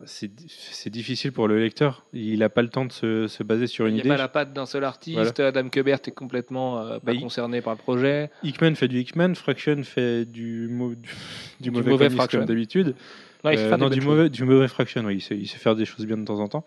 c'est 0.05 0.31
c'est 0.47 0.89
difficile 0.89 1.31
pour 1.31 1.47
le 1.47 1.59
lecteur. 1.59 2.05
Il 2.13 2.39
n'a 2.39 2.49
pas 2.49 2.61
le 2.61 2.69
temps 2.69 2.85
de 2.85 2.91
se, 2.91 3.27
se 3.27 3.43
baser 3.43 3.67
sur 3.67 3.85
Il 3.85 3.89
une 3.89 3.93
n'y 3.95 3.99
a 4.01 4.03
idée. 4.03 4.09
pas 4.09 4.17
la 4.17 4.27
patte 4.27 4.53
d'un 4.53 4.65
seul 4.65 4.83
artiste. 4.83 5.39
Adam 5.39 5.69
Kubert 5.69 5.99
est 6.05 6.11
complètement 6.11 6.79
euh, 6.79 6.93
pas 6.93 6.99
Bah, 7.07 7.13
il- 7.13 7.21
concerné 7.21 7.61
par 7.61 7.73
le 7.73 7.79
projet. 7.79 8.29
Hickman 8.43 8.75
fait 8.75 8.87
du 8.87 8.99
Hickman, 8.99 9.35
Fraction 9.35 9.83
fait 9.83 10.25
du, 10.25 10.67
mau- 10.69 10.95
du, 10.95 11.09
du 11.59 11.69
Du 11.69 11.81
mauvais, 11.83 12.09
Fraction. 12.09 12.39
comme 12.39 12.47
d'habitude. 12.47 12.95
Non, 13.43 13.51
il 13.51 13.59
Euh, 13.59 13.77
non, 13.77 13.89
du 13.89 14.01
mauvais, 14.01 14.29
du 14.29 14.43
mauvais 14.43 14.67
fraction, 14.67 15.03
oui, 15.05 15.15
il 15.15 15.21
sait, 15.21 15.35
il 15.37 15.47
sait 15.47 15.57
faire 15.57 15.75
des 15.75 15.85
choses 15.85 16.05
bien 16.05 16.17
de 16.17 16.25
temps 16.25 16.39
en 16.39 16.47
temps. 16.47 16.63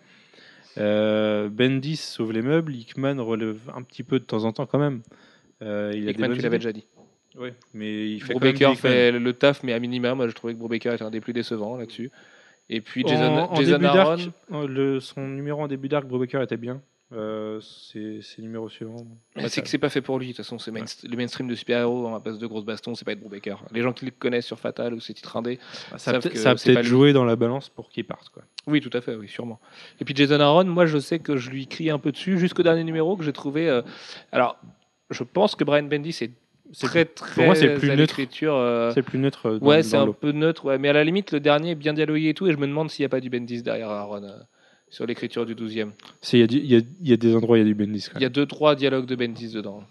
Euh, 0.77 1.47
Bendis 1.49 1.95
sauve 1.95 2.33
les 2.33 2.41
meubles, 2.41 2.75
Hickman 2.75 3.15
relève 3.23 3.59
un 3.73 3.81
petit 3.81 4.03
peu 4.03 4.19
de 4.19 4.25
temps 4.25 4.43
en 4.43 4.51
temps 4.51 4.65
quand 4.65 4.79
même. 4.79 5.01
Euh, 5.61 5.91
il 5.95 6.07
a 6.07 6.11
Hickman, 6.11 6.27
des 6.29 6.35
tu 6.35 6.41
l'avais 6.41 6.57
déjà 6.57 6.73
dit. 6.73 6.85
Ouais, 7.37 7.53
mais 7.73 8.11
il 8.11 8.21
fait 8.21 8.33
quand 8.33 8.39
même 8.41 8.53
Brubaker 8.53 8.75
fait 8.77 9.11
le 9.11 9.33
taf, 9.33 9.63
mais 9.63 9.73
à 9.73 9.79
minima, 9.79 10.15
moi 10.15 10.27
je 10.27 10.33
trouvais 10.33 10.53
que 10.53 10.59
Brubaker 10.59 10.93
était 10.93 11.03
un 11.03 11.11
des 11.11 11.21
plus 11.21 11.33
décevants 11.33 11.75
là-dessus. 11.77 12.11
Et 12.69 12.81
puis 12.81 13.03
Jason, 13.07 13.23
en, 13.25 13.51
en 13.51 13.55
Jason 13.55 13.71
début 13.73 13.85
Aaron, 13.85 14.17
euh, 14.53 14.67
le- 14.67 14.99
son 14.99 15.27
numéro 15.27 15.61
en 15.61 15.67
début 15.67 15.87
d'arc, 15.87 16.05
Brubaker 16.07 16.41
était 16.41 16.57
bien. 16.57 16.81
Euh, 17.13 17.61
c'est 17.61 18.19
le 18.39 18.43
numéro 18.43 18.67
suivant. 18.67 18.95
c'est 19.47 19.61
que 19.61 19.67
c'est 19.69 19.77
pas 19.77 19.89
fait 19.89 20.01
pour 20.01 20.17
lui. 20.17 20.25
De 20.25 20.31
toute 20.31 20.37
façon, 20.37 20.57
c'est 20.57 20.71
main- 20.71 20.83
le 21.07 21.15
mainstream 21.15 21.47
de 21.47 21.53
super-héros 21.53 22.07
en 22.07 22.19
base 22.19 22.39
de 22.39 22.47
grosses 22.47 22.65
bastons, 22.65 22.95
c'est 22.95 23.05
pas 23.05 23.11
être 23.11 23.19
Brubaker. 23.19 23.57
Les 23.71 23.83
gens 23.83 23.93
qui 23.93 24.05
le 24.05 24.11
connaissent 24.11 24.47
sur 24.47 24.59
Fatal 24.59 24.91
ou 24.95 24.99
ses 24.99 25.13
titres 25.13 25.37
indés, 25.37 25.59
ça 25.97 26.13
que 26.33 26.39
ça 26.39 26.49
a 26.49 26.55
peut-être 26.55 26.83
joué 26.83 27.13
dans 27.13 27.23
la 27.23 27.35
balance 27.35 27.69
pour 27.69 27.89
qu'il 27.89 28.05
parte. 28.05 28.29
Quoi. 28.29 28.41
Oui, 28.65 28.81
tout 28.81 28.89
à 28.97 29.01
fait, 29.01 29.13
oui, 29.15 29.29
sûrement. 29.29 29.59
Et 30.01 30.05
puis 30.05 30.15
Jason 30.15 30.39
Aaron, 30.39 30.65
moi 30.65 30.87
je 30.87 30.97
sais 30.97 31.19
que 31.19 31.37
je 31.37 31.51
lui 31.51 31.67
crie 31.67 31.91
un 31.91 31.99
peu 31.99 32.11
dessus 32.11 32.39
jusqu'au 32.39 32.63
dernier 32.63 32.83
numéro 32.83 33.15
que 33.15 33.23
j'ai 33.23 33.33
trouvé. 33.33 33.69
euh, 33.69 33.83
Alors, 34.31 34.57
je 35.11 35.23
pense 35.23 35.53
que 35.55 35.63
Brian 35.63 35.83
Bendis 35.83 36.17
est 36.21 36.31
C'est- 36.71 36.87
très 36.87 37.05
très 37.05 37.35
pour 37.35 37.45
moi, 37.45 37.55
c'est 37.55 37.73
plus 37.75 37.87
neutre. 37.89 37.99
l'écriture. 37.99 38.55
euh, 38.55 38.91
C'est 38.93 39.01
plus 39.03 39.19
neutre. 39.19 39.45
euh, 39.47 39.59
Dans, 39.59 39.65
ouais, 39.67 39.83
c'est 39.83 39.97
un 39.97 40.11
peu 40.11 40.31
neutre, 40.31 40.65
ouais. 40.65 40.77
mais 40.77 40.89
à 40.89 40.93
la 40.93 41.03
limite, 41.03 41.31
le 41.31 41.39
dernier 41.39 41.71
est 41.71 41.75
bien 41.75 41.93
dialogué 41.93 42.29
et 42.29 42.33
tout, 42.33 42.47
et 42.47 42.51
je 42.51 42.57
me 42.57 42.67
demande 42.67 42.89
s'il 42.89 43.03
n'y 43.03 43.07
a 43.07 43.09
pas 43.09 43.19
du 43.19 43.29
Bendis 43.29 43.61
derrière 43.63 43.89
Aaron 43.89 44.23
euh, 44.23 44.29
sur 44.89 45.05
l'écriture 45.05 45.45
du 45.45 45.55
12e. 45.55 45.91
C'est- 46.21 46.39
Il 46.39 46.53
y, 46.53 46.75
y 46.77 46.85
y 47.03 47.13
a 47.13 47.17
des 47.17 47.35
endroits, 47.35 47.57
il 47.57 47.61
y 47.61 47.63
a 47.63 47.65
du 47.65 47.75
Bendis. 47.75 48.07
Il 48.15 48.21
y 48.21 48.25
a 48.25 48.29
deux 48.29 48.45
trois 48.45 48.75
dialogues 48.75 49.05
de 49.05 49.15
Bendis 49.15 49.51
dedans. 49.53 49.83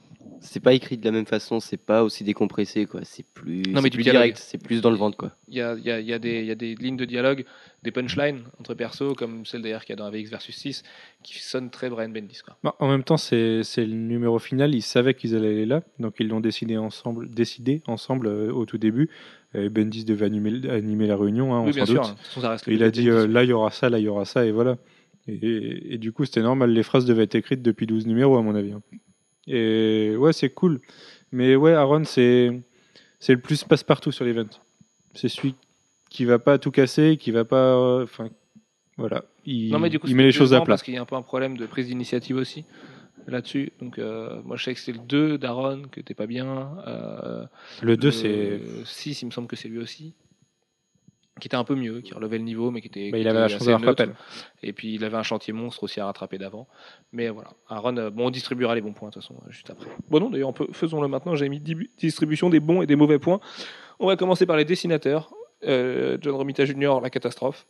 C'est 0.46 0.60
pas 0.60 0.74
écrit 0.74 0.98
de 0.98 1.04
la 1.06 1.10
même 1.10 1.24
façon, 1.24 1.58
c'est 1.58 1.78
pas 1.78 2.04
aussi 2.04 2.22
décompressé, 2.22 2.84
quoi. 2.84 3.00
C'est 3.04 3.24
plus, 3.24 3.62
Non, 3.72 3.80
mais 3.80 3.88
plus 3.88 4.02
dialogue. 4.02 4.22
direct, 4.24 4.36
c'est 4.38 4.58
plus 4.62 4.82
dans 4.82 4.90
le 4.90 4.96
ventre, 4.96 5.16
quoi. 5.16 5.32
Il 5.48 5.54
y 5.56 5.62
a, 5.62 5.74
il 5.74 5.82
y, 5.82 5.90
a, 5.90 5.98
il 6.00 6.06
y, 6.06 6.12
a 6.12 6.18
des- 6.18 6.40
il 6.40 6.44
y 6.46 6.50
a 6.50 6.54
des 6.54 6.74
lignes 6.74 6.98
de 6.98 7.06
dialogue, 7.06 7.46
des 7.82 7.90
punchlines 7.90 8.42
entre 8.60 8.74
persos, 8.74 9.14
comme 9.16 9.46
celle 9.46 9.62
d'ailleurs 9.62 9.84
qu'il 9.86 9.94
y 9.96 9.98
a 9.98 10.02
dans 10.02 10.04
AVX 10.04 10.28
versus 10.30 10.54
6, 10.54 10.82
qui 11.22 11.38
sonnent 11.40 11.70
très 11.70 11.88
Brian 11.88 12.10
Bendis. 12.10 12.40
Quoi. 12.44 12.56
Bah, 12.62 12.76
en 12.78 12.88
même 12.88 13.02
temps, 13.04 13.16
c'est 13.16 13.62
c'est 13.62 13.86
le 13.86 13.94
numéro 13.94 14.38
final. 14.38 14.74
Ils 14.74 14.82
savaient 14.82 15.14
qu'ils 15.14 15.34
allaient 15.34 15.48
aller 15.48 15.66
là, 15.66 15.82
donc 15.98 16.16
ils 16.20 16.28
l'ont 16.28 16.40
décidé 16.40 16.76
ensemble, 16.76 17.30
décidé 17.30 17.82
ensemble 17.86 18.26
euh, 18.26 18.52
au 18.52 18.66
tout 18.66 18.78
début. 18.78 19.08
Et 19.54 19.70
Bendis 19.70 20.04
devait 20.04 20.26
animer, 20.26 20.68
animer 20.68 21.06
la 21.06 21.16
réunion, 21.16 21.54
hein, 21.54 21.60
on 21.60 21.66
oui, 21.66 21.72
bien 21.72 21.86
s'en 21.86 21.92
sûr. 21.92 22.02
doute. 22.02 22.10
hein. 22.10 22.40
Façon, 22.40 22.64
le 22.70 22.72
Il 22.74 22.82
a 22.82 22.90
dit 22.90 23.08
euh, 23.08 23.26
là 23.26 23.44
il 23.44 23.48
y 23.50 23.52
aura 23.54 23.70
ça, 23.70 23.88
là 23.88 23.98
il 23.98 24.04
y 24.04 24.08
aura 24.08 24.24
ça, 24.26 24.44
et 24.44 24.50
voilà. 24.52 24.76
Et, 25.26 25.32
et- 25.34 25.94
et 25.94 25.98
du 25.98 26.12
coup, 26.12 26.26
c'était 26.26 26.42
normal. 26.42 26.70
Les 26.70 26.82
phrases 26.82 27.06
devaient 27.06 27.22
être 27.22 27.34
écrites 27.34 27.62
depuis 27.62 27.86
12 27.86 28.06
numéros, 28.06 28.36
à 28.36 28.42
mon 28.42 28.54
avis. 28.54 28.74
Et 29.46 30.14
ouais, 30.16 30.32
c'est 30.32 30.50
cool. 30.50 30.80
Mais 31.32 31.56
ouais, 31.56 31.72
Aaron, 31.72 32.04
c'est 32.04 32.60
c'est 33.18 33.32
le 33.32 33.40
plus 33.40 33.64
passe-partout 33.64 34.12
sur 34.12 34.24
l'event. 34.24 34.48
C'est 35.14 35.28
celui 35.28 35.54
qui 36.10 36.24
va 36.24 36.38
pas 36.38 36.58
tout 36.58 36.70
casser, 36.70 37.16
qui 37.16 37.30
va 37.30 37.44
pas. 37.44 38.02
Enfin, 38.02 38.28
voilà. 38.96 39.24
Il, 39.44 39.72
Non, 39.72 39.78
mais 39.78 39.90
du 39.90 39.98
coup, 39.98 40.06
il 40.06 40.10
c'était 40.10 40.18
met 40.18 40.24
les 40.24 40.32
choses 40.32 40.54
à 40.54 40.60
plat. 40.60 40.74
Parce 40.74 40.82
qu'il 40.82 40.94
y 40.94 40.96
a 40.96 41.02
un 41.02 41.06
peu 41.06 41.16
un 41.16 41.22
problème 41.22 41.56
de 41.56 41.66
prise 41.66 41.86
d'initiative 41.86 42.36
aussi 42.36 42.64
là-dessus. 43.26 43.72
Donc, 43.80 43.98
euh, 43.98 44.40
moi, 44.44 44.56
je 44.56 44.64
sais 44.64 44.74
que 44.74 44.80
c'est 44.80 44.92
le 44.92 44.98
2 44.98 45.38
d'Aaron, 45.38 45.82
que 45.90 46.00
t'es 46.00 46.14
pas 46.14 46.26
bien. 46.26 46.76
Euh, 46.86 47.44
Le 47.82 47.96
2, 47.96 48.10
c'est. 48.10 48.60
6, 48.84 49.22
il 49.22 49.26
me 49.26 49.30
semble 49.30 49.48
que 49.48 49.56
c'est 49.56 49.68
lui 49.68 49.78
aussi. 49.78 50.14
Qui 51.40 51.48
était 51.48 51.56
un 51.56 51.64
peu 51.64 51.74
mieux, 51.74 52.00
qui 52.00 52.14
relevait 52.14 52.38
le 52.38 52.44
niveau, 52.44 52.70
mais 52.70 52.80
qui 52.80 52.86
était. 52.86 53.10
Bah, 53.10 53.18
qui 53.18 53.22
il 53.22 53.28
avait 53.28 53.40
la 53.40 53.48
chance 53.48 53.66
d'avoir. 53.66 53.94
Et 54.62 54.72
puis 54.72 54.94
il 54.94 55.04
avait 55.04 55.16
un 55.16 55.24
chantier 55.24 55.52
monstre 55.52 55.82
aussi 55.82 55.98
à 56.00 56.06
rattraper 56.06 56.38
d'avant. 56.38 56.68
Mais 57.12 57.28
voilà, 57.28 57.50
Aaron, 57.68 57.96
euh, 57.96 58.10
bon, 58.10 58.26
on 58.26 58.30
distribuera 58.30 58.74
les 58.74 58.80
bons 58.80 58.92
points 58.92 59.08
de 59.08 59.14
toute 59.14 59.22
façon, 59.22 59.34
euh, 59.44 59.50
juste 59.50 59.68
après. 59.68 59.88
Bon, 60.08 60.20
non, 60.20 60.30
d'ailleurs, 60.30 60.52
faisons-le 60.72 61.08
maintenant. 61.08 61.34
J'ai 61.34 61.48
mis 61.48 61.60
distribution 61.98 62.50
des 62.50 62.60
bons 62.60 62.82
et 62.82 62.86
des 62.86 62.96
mauvais 62.96 63.18
points. 63.18 63.40
On 63.98 64.06
va 64.06 64.16
commencer 64.16 64.46
par 64.46 64.56
les 64.56 64.64
dessinateurs. 64.64 65.32
Euh, 65.66 66.18
John 66.20 66.34
Romita 66.34 66.64
Jr., 66.64 67.00
la 67.02 67.10
catastrophe. 67.10 67.66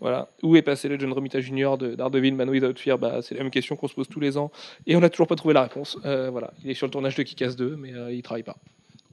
Voilà. 0.00 0.28
Où 0.42 0.56
est 0.56 0.62
passé 0.62 0.88
le 0.88 0.98
John 0.98 1.12
Romita 1.12 1.40
Jr. 1.40 1.76
de 1.78 1.94
Daredevil, 1.94 2.34
Man 2.34 2.48
Without 2.48 2.76
Fear? 2.76 2.98
Bah, 2.98 3.20
C'est 3.22 3.34
la 3.34 3.42
même 3.42 3.50
question 3.50 3.76
qu'on 3.76 3.88
se 3.88 3.94
pose 3.94 4.08
tous 4.08 4.20
les 4.20 4.38
ans. 4.38 4.50
Et 4.86 4.96
on 4.96 5.00
n'a 5.00 5.10
toujours 5.10 5.26
pas 5.26 5.36
trouvé 5.36 5.54
la 5.54 5.62
réponse. 5.62 5.98
Euh, 6.04 6.30
voilà. 6.30 6.52
Il 6.64 6.70
est 6.70 6.74
sur 6.74 6.86
le 6.86 6.90
tournage 6.90 7.16
de 7.16 7.22
Kick-Ass 7.22 7.56
2, 7.56 7.76
mais 7.76 7.92
euh, 7.92 8.12
il 8.12 8.22
travaille 8.22 8.44
pas. 8.44 8.56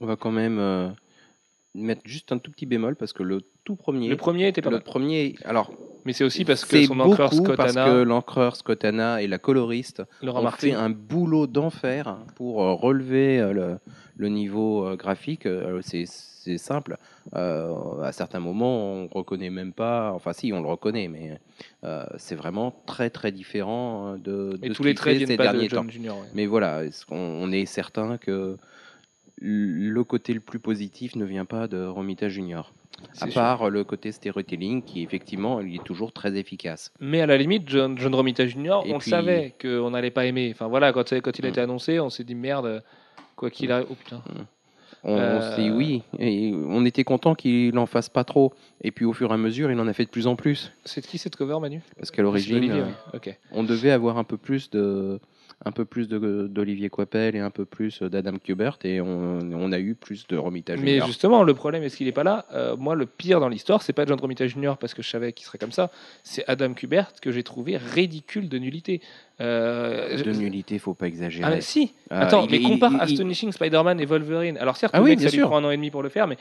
On 0.00 0.06
va 0.06 0.16
quand 0.16 0.30
même 0.30 0.58
euh, 0.58 0.88
mettre 1.76 2.02
juste 2.04 2.32
un 2.32 2.38
tout 2.38 2.50
petit 2.50 2.66
bémol 2.66 2.96
parce 2.96 3.12
que 3.12 3.22
le 3.22 3.40
tout 3.64 3.76
premier. 3.76 4.08
Le 4.08 4.16
premier 4.16 4.48
était 4.48 4.62
pas 4.62 4.70
le 4.70 4.76
mal. 4.76 4.84
premier. 4.84 5.34
Alors, 5.44 5.72
Mais 6.04 6.12
c'est 6.12 6.24
aussi 6.24 6.44
parce 6.44 6.64
que 6.64 6.84
son 6.84 6.98
encreur 7.00 7.32
Scott 7.32 7.56
parce 7.56 7.74
que 7.74 8.02
l'encreur 8.02 8.56
Scott 8.56 8.84
et 8.84 8.92
la 9.26 9.38
coloriste 9.38 10.02
Laura 10.22 10.40
ont 10.40 10.44
Martin. 10.44 10.68
fait 10.68 10.72
un 10.74 10.90
boulot 10.90 11.46
d'enfer 11.46 12.18
pour 12.36 12.62
euh, 12.62 12.74
relever 12.74 13.40
euh, 13.40 13.52
le, 13.52 13.78
le 14.16 14.28
niveau 14.28 14.86
euh, 14.86 14.96
graphique. 14.96 15.46
C'est 15.82 16.58
simple. 16.58 16.96
Euh, 17.34 18.00
à 18.02 18.12
certains 18.12 18.38
moments, 18.38 18.92
on 18.92 19.08
reconnaît 19.08 19.50
même 19.50 19.72
pas. 19.72 20.12
Enfin, 20.14 20.32
si, 20.32 20.52
on 20.52 20.62
le 20.62 20.68
reconnaît, 20.68 21.08
mais 21.08 21.40
euh, 21.82 22.04
c'est 22.18 22.36
vraiment 22.36 22.70
très 22.86 23.10
très 23.10 23.32
différent 23.32 24.16
de, 24.16 24.56
Et 24.62 24.70
tous 24.70 24.84
les 24.84 24.94
traits 24.94 25.26
ces 25.26 25.36
derniers 25.36 25.66
de 25.66 25.74
temps. 25.74 25.84
Ouais. 25.84 26.12
Mais 26.34 26.46
voilà, 26.46 26.82
qu'on- 27.08 27.16
on 27.16 27.50
est 27.50 27.66
certain 27.66 28.16
que 28.16 28.56
le 29.38 30.02
côté 30.04 30.32
le 30.34 30.40
plus 30.40 30.58
positif 30.58 31.14
ne 31.16 31.24
vient 31.24 31.44
pas 31.44 31.68
de 31.68 31.84
Romita 31.84 32.28
Junior. 32.28 32.72
À 33.20 33.26
sûr. 33.26 33.34
part 33.34 33.68
le 33.68 33.84
côté 33.84 34.10
storytelling 34.10 34.82
qui, 34.82 35.02
effectivement, 35.02 35.60
il 35.60 35.74
est 35.76 35.84
toujours 35.84 36.12
très 36.12 36.34
efficace. 36.36 36.92
Mais 36.98 37.20
à 37.20 37.26
la 37.26 37.36
limite, 37.36 37.68
John, 37.68 37.98
John 37.98 38.14
Romita 38.14 38.46
Jr., 38.46 38.80
Et 38.86 38.94
on 38.94 38.98
puis- 38.98 39.10
le 39.10 39.16
savait 39.16 39.54
qu'on 39.60 39.90
n'allait 39.90 40.10
pas 40.10 40.24
aimer. 40.24 40.50
Enfin 40.54 40.66
voilà, 40.68 40.92
quand, 40.94 41.12
quand 41.20 41.38
il 41.38 41.44
a 41.44 41.48
Mm. 41.48 41.52
été 41.52 41.60
annoncé, 41.60 42.00
on 42.00 42.08
s'est 42.08 42.24
dit 42.24 42.34
merde, 42.34 42.82
quoi 43.36 43.50
qu'il 43.50 43.70
arrive. 43.70 43.86
Oh 43.90 43.94
putain. 43.94 44.22
On, 45.04 45.12
on 45.12 45.18
Euh, 45.18 45.54
s'est- 45.56 45.70
oui, 45.70 46.02
et 46.18 46.52
on 46.54 46.84
était 46.86 47.04
content 47.04 47.34
qu'il 47.34 47.76
en 47.78 47.84
fasse 47.86 48.08
pas 48.08 48.24
trop. 48.24 48.54
Et 48.80 48.90
puis 48.90 49.04
au 49.04 49.12
fur 49.12 49.30
et 49.30 49.34
à 49.34 49.36
mesure, 49.36 49.70
il 49.70 49.78
en 49.78 49.86
a 49.86 49.92
fait 49.92 50.06
de 50.06 50.10
plus 50.10 50.26
en 50.26 50.34
plus. 50.34 50.72
C'est 50.86 51.02
de 51.02 51.06
qui 51.06 51.18
cette 51.18 51.36
cover, 51.36 51.58
Manu? 51.60 51.82
Parce 51.98 52.10
qu'à 52.10 52.22
l'origine, 52.22 52.70
euh, 52.70 52.86
oui. 53.12 53.32
On 53.52 53.62
devait 53.62 53.90
avoir 53.90 54.16
un 54.16 54.24
peu 54.24 54.38
plus 54.38 54.70
de 54.70 55.20
un 55.64 55.72
peu 55.72 55.84
plus 55.86 56.06
d'Olivier 56.08 56.90
Coipel 56.90 57.34
et 57.34 57.38
un 57.40 57.50
peu 57.50 57.64
plus 57.64 58.02
d'Adam 58.02 58.34
Kubert 58.36 58.78
et 58.84 59.00
on, 59.00 59.38
on 59.52 59.72
a 59.72 59.78
eu 59.78 59.94
plus 59.94 60.26
de 60.26 60.36
Romita 60.36 60.76
Mais 60.76 60.92
Junior. 60.92 61.06
justement, 61.06 61.42
le 61.44 61.54
problème, 61.54 61.82
est-ce 61.82 61.96
qu'il 61.96 62.06
n'est 62.06 62.12
pas 62.12 62.24
là? 62.24 62.44
Euh, 62.52 62.76
Moi, 62.76 62.94
le 62.94 63.06
pire 63.06 63.40
dans 63.40 63.48
l'histoire, 63.48 63.82
c'est 63.82 63.94
pas 63.94 64.04
John 64.04 64.20
Romita 64.20 64.46
Jr. 64.46 64.74
parce 64.78 64.92
que 64.92 65.02
je 65.02 65.08
savais 65.08 65.32
qu'il 65.32 65.46
serait 65.46 65.56
comme 65.58 65.72
ça. 65.72 65.90
C'est 66.22 66.44
Adam 66.46 66.74
Kubert 66.74 67.10
que 67.22 67.32
j'ai 67.32 67.42
trouvé 67.42 67.78
ridicule 67.78 68.48
de 68.50 68.58
nullité. 68.58 69.00
Euh, 69.40 70.22
De 70.22 70.32
nullité, 70.32 70.78
faut 70.78 70.94
pas 70.94 71.06
exagérer. 71.06 71.48
Ah, 71.50 71.54
mais 71.54 71.60
si 71.62 71.92
Ah, 72.10 72.20
Attends, 72.20 72.44
il 72.44 72.50
mais 72.50 72.58
est- 72.58 72.62
compare 72.62 72.92
il- 72.92 72.96
il- 72.96 73.00
Astonishing 73.14 73.50
Spider-Man 73.52 73.98
et 74.00 74.04
Wolverine. 74.06 74.58
Alors 74.58 74.76
certes, 74.76 74.92
Ah 74.94 75.02
oui, 75.02 75.10
mec, 75.10 75.18
bien 75.20 75.28
ça 75.28 75.32
lui 75.32 75.38
sûr. 75.40 75.48
prend 75.48 75.58
un 75.58 75.64
an 75.64 75.70
et 75.70 75.76
demi 75.76 75.90
pour 75.90 76.02
le 76.02 76.08
faire, 76.10 76.26
mais 76.28 76.36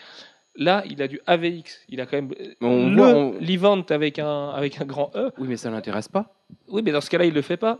là, 0.57 0.83
il 0.89 1.01
a 1.01 1.07
du 1.07 1.19
AVX. 1.25 1.81
Il 1.89 2.01
a 2.01 2.05
quand 2.05 2.17
même 2.17 2.33
On 2.61 2.89
le 2.89 2.95
voit, 2.97 3.07
on- 3.15 3.33
l'event 3.39 3.81
avec 3.89 4.19
un, 4.19 4.49
avec 4.49 4.81
un 4.81 4.85
grand 4.85 5.11
E. 5.15 5.31
Oui, 5.37 5.47
mais 5.49 5.57
ça 5.57 5.69
l'intéresse 5.69 6.09
pas. 6.09 6.33
Oui, 6.67 6.81
mais 6.83 6.91
dans 6.91 7.01
ce 7.01 7.09
cas-là, 7.09 7.25
il 7.25 7.33
le 7.33 7.41
fait 7.41 7.57
pas. 7.57 7.79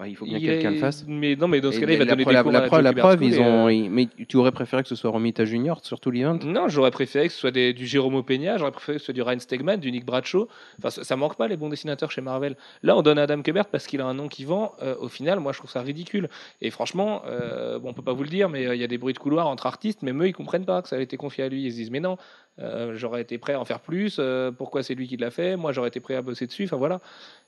Bah, 0.00 0.08
il 0.08 0.16
faut 0.16 0.24
bien 0.24 0.40
que 0.40 0.44
quelqu'un 0.46 0.70
le 0.70 0.78
fasse. 0.78 1.04
Mais 1.06 1.36
non, 1.36 1.46
mais 1.46 1.60
dans 1.60 1.70
ce 1.70 1.78
cas-là, 1.78 1.92
il 1.92 1.98
va 1.98 2.06
la, 2.06 2.12
donner 2.12 2.24
des 2.24 2.32
la, 2.32 2.42
cours 2.42 2.52
la 2.52 2.60
à 2.60 2.62
preuve, 2.62 3.20
la 3.20 3.26
ils 3.26 3.38
ont. 3.38 3.68
euh, 3.68 3.86
Mais 3.90 4.08
tu 4.26 4.38
aurais 4.38 4.50
préféré 4.50 4.82
que 4.82 4.88
ce 4.88 4.94
soit 4.94 5.10
Romita 5.10 5.44
Junior 5.44 5.84
sur 5.84 6.00
tout 6.00 6.10
l'event 6.10 6.38
Non, 6.42 6.68
j'aurais 6.68 6.90
préféré 6.90 7.26
que 7.26 7.34
ce 7.34 7.38
soit 7.38 7.50
des- 7.50 7.74
du 7.74 7.86
Jérôme 7.86 8.22
Peña, 8.24 8.56
j'aurais 8.56 8.70
préféré 8.70 8.94
que 8.96 9.00
ce 9.00 9.04
soit 9.04 9.12
du 9.14 9.20
Ryan 9.20 9.38
Stegman, 9.38 9.76
du 9.78 9.92
Nick 9.92 10.06
Bradshaw. 10.06 10.48
Enfin, 10.78 10.88
ça, 10.88 11.04
ça 11.04 11.16
manque 11.16 11.36
pas 11.36 11.48
les 11.48 11.58
bons 11.58 11.68
dessinateurs 11.68 12.10
chez 12.10 12.22
Marvel. 12.22 12.56
Là, 12.82 12.96
on 12.96 13.02
donne 13.02 13.18
à 13.18 13.24
Adam 13.24 13.42
Kubert 13.42 13.66
parce 13.66 13.86
qu'il 13.86 14.00
a 14.00 14.06
un 14.06 14.14
nom 14.14 14.28
qui 14.28 14.44
vend. 14.46 14.72
Euh, 14.80 14.94
au 15.00 15.08
final, 15.08 15.38
moi, 15.38 15.52
je 15.52 15.58
trouve 15.58 15.70
ça 15.70 15.82
ridicule. 15.82 16.30
Et 16.62 16.70
franchement, 16.70 17.20
euh, 17.26 17.78
bon, 17.78 17.90
on 17.90 17.92
peut 17.92 18.00
pas 18.00 18.14
vous 18.14 18.22
le 18.22 18.30
dire, 18.30 18.48
mais 18.48 18.66
euh, 18.66 18.74
il 18.74 18.80
y 18.80 18.84
a 18.84 18.88
des 18.88 18.96
bruits 18.96 19.12
de 19.12 19.18
couloir 19.18 19.48
entre 19.48 19.66
artistes, 19.66 20.00
même 20.00 20.22
eux, 20.22 20.28
ils 20.28 20.32
comprennent 20.32 20.64
pas 20.64 20.80
que 20.80 20.88
ça 20.88 20.96
a 20.96 21.00
été 21.00 21.18
confié 21.18 21.44
à 21.44 21.50
lui. 21.50 21.62
Ils 21.64 21.72
se 21.72 21.76
disent, 21.76 21.90
mais 21.90 22.00
non, 22.00 22.16
euh, 22.58 22.94
j'aurais 22.96 23.22
été 23.22 23.38
prêt 23.38 23.54
à 23.54 23.60
en 23.60 23.64
faire 23.64 23.80
plus. 23.80 24.16
euh, 24.18 24.50
pourquoi 24.50 24.82
c'est 24.82 24.94
lui 24.94 25.08
qui 25.08 25.16
l'a 25.16 25.30
fait 25.30 25.56
Moi, 25.56 25.72
j'aurais 25.72 25.88
été 25.88 26.00
prêt 26.00 26.14
à 26.14 26.22
bosser 26.22 26.46
dessus. 26.46 26.64
Enfin 26.64 26.76
voilà, 26.76 27.00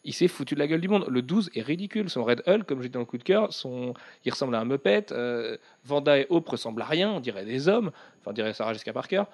il 0.05 0.15
s'est 0.15 0.29
foutu 0.29 0.55
de 0.55 0.61
la 0.61 0.67
gueule 0.67 0.81
du 0.81 0.89
monde. 0.89 1.07
Le 1.09 1.23
12 1.23 1.51
est 1.55 1.63
ridicule. 1.63 2.09
Son 2.09 2.25
Red 2.25 2.43
Hulk, 2.47 2.65
comme 2.65 2.81
j'ai 2.83 2.89
dit 2.89 2.95
dans 2.95 3.01
le 3.01 3.07
coup 3.07 3.19
de 3.19 3.23
cœur, 3.23 3.53
son... 3.53 3.95
il 4.25 4.31
ressemble 4.31 4.55
à 4.55 4.61
un 4.61 4.65
Muppet. 4.65 5.07
Euh, 5.13 5.57
Vanda 5.85 6.19
et 6.19 6.27
Hope 6.31 6.49
ressemblent 6.49 6.83
à 6.83 6.87
rien. 6.87 7.11
On 7.11 7.21
dirait 7.21 7.45
des 7.45 7.69
hommes. 7.69 7.91
Enfin, 8.21 8.31
on 8.31 8.33
dirait 8.33 8.55
Sarah 8.55 8.73
Jessica 8.73 8.93
Parker. 8.93 9.25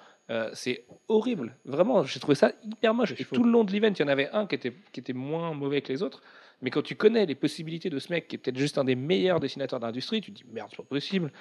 C'est 0.53 0.83
horrible, 1.07 1.55
vraiment. 1.65 2.03
J'ai 2.03 2.19
trouvé 2.19 2.35
ça 2.35 2.51
hyper 2.63 2.93
moche. 2.93 3.13
Et 3.17 3.25
tout 3.25 3.43
le 3.43 3.49
long 3.49 3.63
de 3.63 3.71
l'event, 3.71 3.87
il 3.87 3.99
y 3.99 4.03
en 4.03 4.07
avait 4.07 4.29
un 4.29 4.45
qui 4.45 4.53
était, 4.53 4.73
qui 4.91 4.99
était 4.99 5.13
moins 5.13 5.55
mauvais 5.55 5.81
que 5.81 5.91
les 5.91 6.03
autres. 6.03 6.21
Mais 6.61 6.69
quand 6.71 6.81
tu 6.81 6.95
connais 6.95 7.25
les 7.25 7.35
possibilités 7.35 7.89
de 7.89 7.99
ce 7.99 8.11
mec, 8.11 8.27
qui 8.27 8.35
est 8.35 8.39
peut-être 8.39 8.57
juste 8.57 8.77
un 8.77 8.83
des 8.83 8.95
meilleurs 8.95 9.39
dessinateurs 9.39 9.79
d'industrie, 9.79 10.21
tu 10.21 10.31
te 10.31 10.37
dis 10.37 10.45
merde, 10.51 10.67
c'est 10.71 10.77
pas 10.77 10.83
possible. 10.83 11.31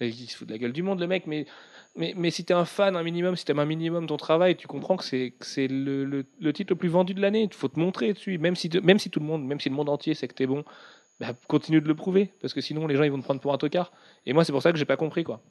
Il 0.00 0.12
se 0.30 0.36
fout 0.36 0.48
de 0.48 0.52
la 0.52 0.58
gueule 0.58 0.72
du 0.72 0.82
monde, 0.82 0.98
le 1.00 1.06
mec. 1.06 1.26
Mais, 1.26 1.46
mais, 1.96 2.14
mais 2.16 2.30
si 2.30 2.44
t'es 2.44 2.54
un 2.54 2.64
fan, 2.64 2.96
un 2.96 3.02
minimum, 3.02 3.36
si 3.36 3.44
t'aimes 3.44 3.58
un 3.58 3.66
minimum 3.66 4.06
ton 4.06 4.16
travail, 4.16 4.56
tu 4.56 4.66
comprends 4.66 4.96
que 4.96 5.04
c'est 5.04 5.68
le, 5.68 6.24
titre 6.52 6.72
le 6.72 6.76
plus 6.78 6.88
vendu 6.88 7.14
de 7.14 7.20
l'année. 7.20 7.42
Il 7.50 7.54
faut 7.54 7.68
te 7.68 7.78
montrer 7.78 8.12
dessus. 8.12 8.38
Même 8.38 8.56
si, 8.56 8.70
même 8.82 8.98
si 8.98 9.10
tout 9.10 9.20
le 9.20 9.26
monde, 9.26 9.44
même 9.44 9.60
si 9.60 9.68
le 9.68 9.74
monde 9.74 9.88
entier 9.88 10.14
sait 10.14 10.28
que 10.28 10.34
t'es 10.34 10.46
bon, 10.46 10.64
bah, 11.18 11.34
continue 11.48 11.80
de 11.80 11.88
le 11.88 11.94
prouver. 11.94 12.32
Parce 12.40 12.54
que 12.54 12.60
sinon, 12.60 12.86
les 12.86 12.96
gens 12.96 13.02
ils 13.02 13.10
vont 13.12 13.18
te 13.18 13.24
prendre 13.24 13.40
pour 13.40 13.52
un 13.52 13.58
tocard. 13.58 13.92
Et 14.26 14.32
moi, 14.32 14.44
c'est 14.44 14.52
pour 14.52 14.62
ça 14.62 14.72
que 14.72 14.78
j'ai 14.78 14.84
pas 14.86 14.96
compris, 14.96 15.24
quoi. 15.24 15.42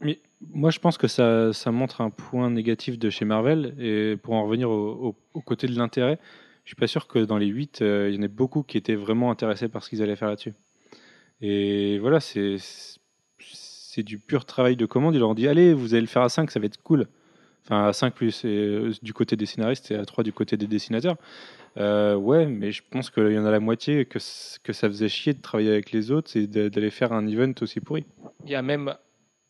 Mais 0.00 0.20
moi, 0.40 0.70
je 0.70 0.80
pense 0.80 0.98
que 0.98 1.06
ça, 1.06 1.52
ça 1.52 1.70
montre 1.70 2.00
un 2.00 2.10
point 2.10 2.50
négatif 2.50 2.98
de 2.98 3.08
chez 3.08 3.24
Marvel. 3.24 3.74
Et 3.78 4.16
pour 4.16 4.34
en 4.34 4.44
revenir 4.44 4.68
au, 4.68 5.16
au- 5.32 5.40
côté 5.40 5.66
de 5.66 5.76
l'intérêt, 5.78 6.18
je 6.64 6.70
suis 6.70 6.76
pas 6.76 6.88
sûr 6.88 7.06
que 7.06 7.20
dans 7.20 7.38
les 7.38 7.46
8, 7.46 7.78
il 7.80 8.14
y 8.14 8.18
en 8.18 8.22
ait 8.22 8.28
beaucoup 8.28 8.62
qui 8.64 8.76
étaient 8.76 8.96
vraiment 8.96 9.30
intéressés 9.30 9.68
par 9.68 9.82
ce 9.82 9.88
qu'ils 9.88 10.02
allaient 10.02 10.16
faire 10.16 10.28
là-dessus. 10.28 10.54
Et 11.40 11.98
voilà, 11.98 12.20
c'est 12.20 12.56
du 13.98 14.18
pur 14.18 14.46
travail 14.46 14.76
de 14.76 14.86
commande. 14.86 15.14
Ils 15.14 15.18
leur 15.18 15.34
dit 15.34 15.46
Allez, 15.46 15.74
vous 15.74 15.92
allez 15.92 16.00
le 16.00 16.06
faire 16.06 16.22
à 16.22 16.30
5, 16.30 16.50
ça 16.50 16.58
va 16.58 16.66
être 16.66 16.82
cool. 16.82 17.06
Enfin, 17.64 17.88
à 17.88 17.92
5 17.92 18.14
plus 18.14 18.42
euh, 18.44 18.92
du 19.02 19.12
côté 19.12 19.36
des 19.36 19.46
scénaristes 19.46 19.90
et 19.90 19.96
à 19.96 20.04
3 20.04 20.24
du 20.24 20.32
côté 20.32 20.56
des 20.56 20.66
dessinateurs. 20.66 21.16
Euh, 21.76 22.14
ouais, 22.16 22.46
mais 22.46 22.72
je 22.72 22.82
pense 22.88 23.10
qu'il 23.10 23.30
y 23.30 23.38
en 23.38 23.44
a 23.44 23.50
la 23.50 23.60
moitié 23.60 24.04
que, 24.04 24.18
que 24.62 24.72
ça 24.72 24.88
faisait 24.88 25.08
chier 25.08 25.34
de 25.34 25.40
travailler 25.42 25.70
avec 25.70 25.92
les 25.92 26.10
autres 26.10 26.36
et 26.36 26.46
d'aller 26.46 26.90
faire 26.90 27.12
un 27.12 27.26
event 27.26 27.52
aussi 27.60 27.80
pourri. 27.80 28.04
Il 28.44 28.50
y 28.50 28.54
a 28.54 28.62
même 28.62 28.94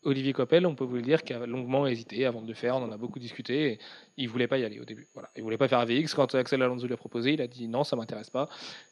Olivier 0.05 0.33
Coppel, 0.33 0.65
on 0.65 0.75
peut 0.75 0.83
vous 0.83 0.95
le 0.95 1.01
dire, 1.01 1.23
qui 1.23 1.33
a 1.33 1.45
longuement 1.45 1.87
hésité 1.87 2.25
avant 2.25 2.41
de 2.41 2.47
le 2.47 2.53
faire. 2.53 2.75
On 2.75 2.83
en 2.83 2.91
a 2.91 2.97
beaucoup 2.97 3.19
discuté. 3.19 3.73
Et 3.73 3.79
il 4.17 4.29
voulait 4.29 4.47
pas 4.47 4.57
y 4.57 4.65
aller 4.65 4.79
au 4.79 4.85
début. 4.85 5.07
Voilà. 5.13 5.29
Il 5.35 5.43
voulait 5.43 5.57
pas 5.57 5.67
faire 5.67 5.79
AVX. 5.79 6.13
Quand 6.13 6.33
Axel 6.35 6.61
Alonso 6.61 6.85
lui 6.85 6.93
a 6.93 6.97
proposé, 6.97 7.33
il 7.33 7.41
a 7.41 7.47
dit 7.47 7.67
non, 7.67 7.83
ça 7.83 7.95
m'intéresse 7.95 8.29
pas. 8.29 8.49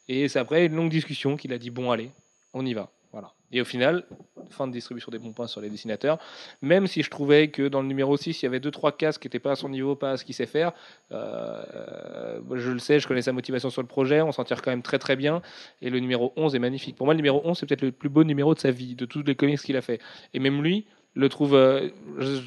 Et 0.08 0.28
c'est 0.28 0.38
après 0.38 0.66
une 0.66 0.74
longue 0.74 0.90
discussion 0.90 1.36
qu'il 1.36 1.52
a 1.52 1.58
dit 1.58 1.70
bon, 1.70 1.90
allez, 1.90 2.10
on 2.54 2.64
y 2.64 2.74
va. 2.74 2.90
Voilà. 3.12 3.32
Et 3.52 3.60
au 3.60 3.64
final, 3.66 4.04
fin 4.48 4.66
de 4.66 4.72
distribution 4.72 5.10
des 5.10 5.18
bons 5.18 5.32
points 5.32 5.46
sur 5.46 5.60
les 5.60 5.68
dessinateurs. 5.68 6.18
Même 6.62 6.86
si 6.86 7.02
je 7.02 7.10
trouvais 7.10 7.48
que 7.48 7.68
dans 7.68 7.82
le 7.82 7.88
numéro 7.88 8.16
6, 8.16 8.40
il 8.40 8.44
y 8.44 8.48
avait 8.48 8.58
2-3 8.58 8.96
cases 8.96 9.18
qui 9.18 9.26
n'étaient 9.26 9.38
pas 9.38 9.52
à 9.52 9.56
son 9.56 9.68
niveau, 9.68 9.94
pas 9.94 10.12
à 10.12 10.16
ce 10.16 10.24
qu'il 10.24 10.34
sait 10.34 10.46
faire. 10.46 10.72
Euh, 11.12 12.40
je 12.54 12.70
le 12.70 12.78
sais, 12.78 13.00
je 13.00 13.06
connais 13.06 13.20
sa 13.20 13.32
motivation 13.32 13.68
sur 13.68 13.82
le 13.82 13.88
projet. 13.88 14.22
On 14.22 14.32
s'en 14.32 14.44
tire 14.44 14.62
quand 14.62 14.70
même 14.70 14.82
très 14.82 14.98
très 14.98 15.16
bien. 15.16 15.42
Et 15.82 15.90
le 15.90 16.00
numéro 16.00 16.32
11 16.36 16.54
est 16.54 16.58
magnifique. 16.58 16.96
Pour 16.96 17.06
moi, 17.06 17.12
le 17.12 17.18
numéro 17.18 17.42
11, 17.44 17.58
c'est 17.58 17.66
peut-être 17.66 17.82
le 17.82 17.92
plus 17.92 18.08
beau 18.08 18.24
numéro 18.24 18.54
de 18.54 18.58
sa 18.58 18.70
vie, 18.70 18.94
de 18.94 19.04
tous 19.04 19.22
les 19.22 19.34
comics 19.34 19.60
qu'il 19.60 19.76
a 19.76 19.82
fait. 19.82 20.00
Et 20.32 20.38
même 20.38 20.62
lui 20.62 20.86
le 21.14 21.28
trouve. 21.28 21.54
euh, 21.54 21.88
je- 22.18 22.36
je- 22.36 22.42